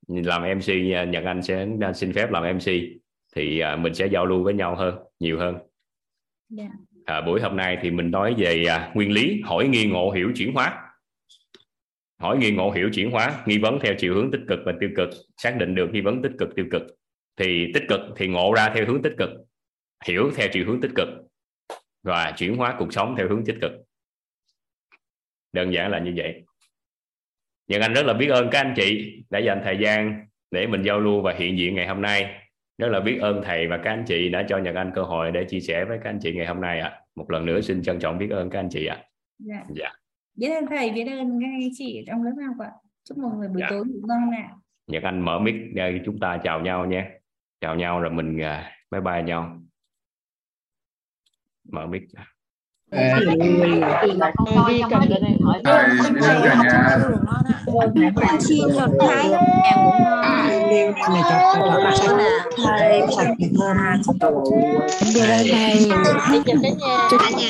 làm 0.08 0.42
MC 0.42 0.70
à, 0.96 1.04
Nhật 1.04 1.24
Anh 1.24 1.44
sẽ 1.44 1.68
xin 1.96 2.14
phép 2.14 2.32
làm 2.32 2.58
MC 2.58 2.72
thì 3.36 3.60
à, 3.60 3.76
mình 3.76 3.94
sẽ 3.94 4.08
giao 4.08 4.26
lưu 4.26 4.44
với 4.44 4.54
nhau 4.54 4.76
hơn 4.76 4.96
nhiều 5.20 5.40
hơn. 5.40 5.56
Yeah. 6.58 6.72
Dạ. 6.72 6.78
À, 7.06 7.22
buổi 7.22 7.42
hôm 7.42 7.56
nay 7.56 7.78
thì 7.82 7.92
mình 7.92 8.12
nói 8.12 8.34
về 8.38 8.66
à, 8.66 8.92
nguyên 8.94 9.12
lý 9.12 9.42
hỏi 9.46 9.68
nghi 9.68 9.86
ngộ 9.86 10.12
hiểu 10.12 10.32
chuyển 10.36 10.54
hóa 10.54 10.83
hỏi 12.24 12.38
nghi 12.38 12.52
ngộ 12.52 12.72
hiểu 12.72 12.90
chuyển 12.94 13.12
hóa 13.12 13.44
nghi 13.46 13.58
vấn 13.58 13.80
theo 13.82 13.94
chiều 13.98 14.14
hướng 14.14 14.32
tích 14.32 14.42
cực 14.48 14.60
và 14.66 14.74
tiêu 14.80 14.90
cực 14.96 15.10
xác 15.38 15.56
định 15.60 15.76
được 15.76 15.90
nghi 15.92 16.02
vấn 16.02 16.22
tích 16.22 16.32
cực 16.40 16.56
tiêu 16.56 16.66
cực 16.72 16.82
thì 17.38 17.72
tích 17.74 17.84
cực 17.90 18.00
thì 18.16 18.28
ngộ 18.28 18.54
ra 18.54 18.72
theo 18.76 18.86
hướng 18.86 19.02
tích 19.02 19.14
cực 19.18 19.30
hiểu 20.06 20.32
theo 20.36 20.48
chiều 20.52 20.66
hướng 20.68 20.82
tích 20.82 20.92
cực 20.96 21.08
và 22.04 22.34
chuyển 22.38 22.56
hóa 22.56 22.76
cuộc 22.80 22.94
sống 22.94 23.16
theo 23.18 23.30
hướng 23.30 23.46
tích 23.46 23.58
cực 23.62 23.72
đơn 25.54 25.74
giản 25.74 25.92
là 25.92 26.00
như 26.00 26.14
vậy 26.16 26.44
nhưng 27.68 27.82
anh 27.82 27.94
rất 27.94 28.06
là 28.06 28.14
biết 28.14 28.28
ơn 28.28 28.50
các 28.52 28.60
anh 28.60 28.74
chị 28.76 29.18
đã 29.30 29.40
dành 29.40 29.62
thời 29.64 29.78
gian 29.78 30.26
để 30.52 30.68
mình 30.68 30.84
giao 30.84 31.00
lưu 31.00 31.22
và 31.22 31.34
hiện 31.34 31.58
diện 31.58 31.76
ngày 31.76 31.88
hôm 31.88 32.02
nay 32.02 32.36
rất 32.78 32.88
là 32.88 33.00
biết 33.00 33.18
ơn 33.22 33.42
thầy 33.46 33.68
và 33.68 33.78
các 33.78 33.90
anh 33.90 34.04
chị 34.08 34.30
đã 34.30 34.46
cho 34.50 34.58
Nhật 34.58 34.76
Anh 34.76 34.92
cơ 34.96 35.04
hội 35.04 35.32
để 35.32 35.46
chia 35.50 35.60
sẻ 35.60 35.86
với 35.86 36.00
các 36.04 36.10
anh 36.10 36.20
chị 36.22 36.34
ngày 36.34 36.46
hôm 36.46 36.62
nay 36.62 36.80
ạ. 36.80 36.90
À. 36.90 37.00
Một 37.16 37.32
lần 37.32 37.46
nữa 37.46 37.62
xin 37.62 37.84
trân 37.84 38.00
trọng 38.00 38.18
biết 38.18 38.30
ơn 38.32 38.50
các 38.50 38.60
anh 38.60 38.70
chị 38.72 38.86
ạ. 38.86 38.96
À. 38.96 39.04
Dạ. 39.40 39.64
dạ. 39.76 40.03
Biết 40.36 40.50
ơn 40.50 40.66
thầy, 40.68 40.92
biết 40.92 41.04
ơn 41.04 41.40
các 41.42 41.48
anh 41.48 41.70
chị 41.78 42.04
trong 42.08 42.24
lớp 42.24 42.32
học 42.48 42.56
ạ. 42.60 42.72
Chúc 43.04 43.18
mọi 43.18 43.32
người 43.38 43.48
buổi 43.48 43.62
dạ. 43.62 43.68
tối 43.70 43.86
ngủ 43.86 44.00
ngon 44.08 44.32
ạ. 44.32 44.50
Nhật 44.88 45.04
Anh 45.04 45.20
mở 45.20 45.40
mic 45.40 45.56
để 45.74 46.00
chúng 46.06 46.20
ta 46.20 46.38
chào 46.44 46.62
nhau 46.62 46.86
nha. 46.86 47.10
Chào 47.62 47.76
nhau 47.76 48.00
rồi 48.00 48.12
mình 48.12 48.38
uh, 48.38 48.64
bye 48.92 49.02
bye 49.02 49.24
nhau. 49.24 49.58
Mở 51.72 51.86
mic. 51.86 52.02
À, 52.92 53.20
vì 54.68 54.82
cần 54.90 55.02
cái 55.10 55.20
này 55.22 55.38
hỏi 55.44 55.62
xin 58.40 58.58
luật 58.76 58.90
thái 59.00 59.30
em 60.70 60.94
cũng 60.94 61.14
này 61.14 61.24
cho 61.30 61.38
cho 61.56 61.60
bạn 61.84 61.94
sẽ 61.98 62.08
là 62.08 62.46
thầy 62.66 63.02
Phật 63.18 63.28
đây 65.52 65.86
chào 65.90 66.04
cả 66.18 66.30
nhà 66.46 66.70
chào 67.10 67.20
cả 67.20 67.30
nhà 67.38 67.50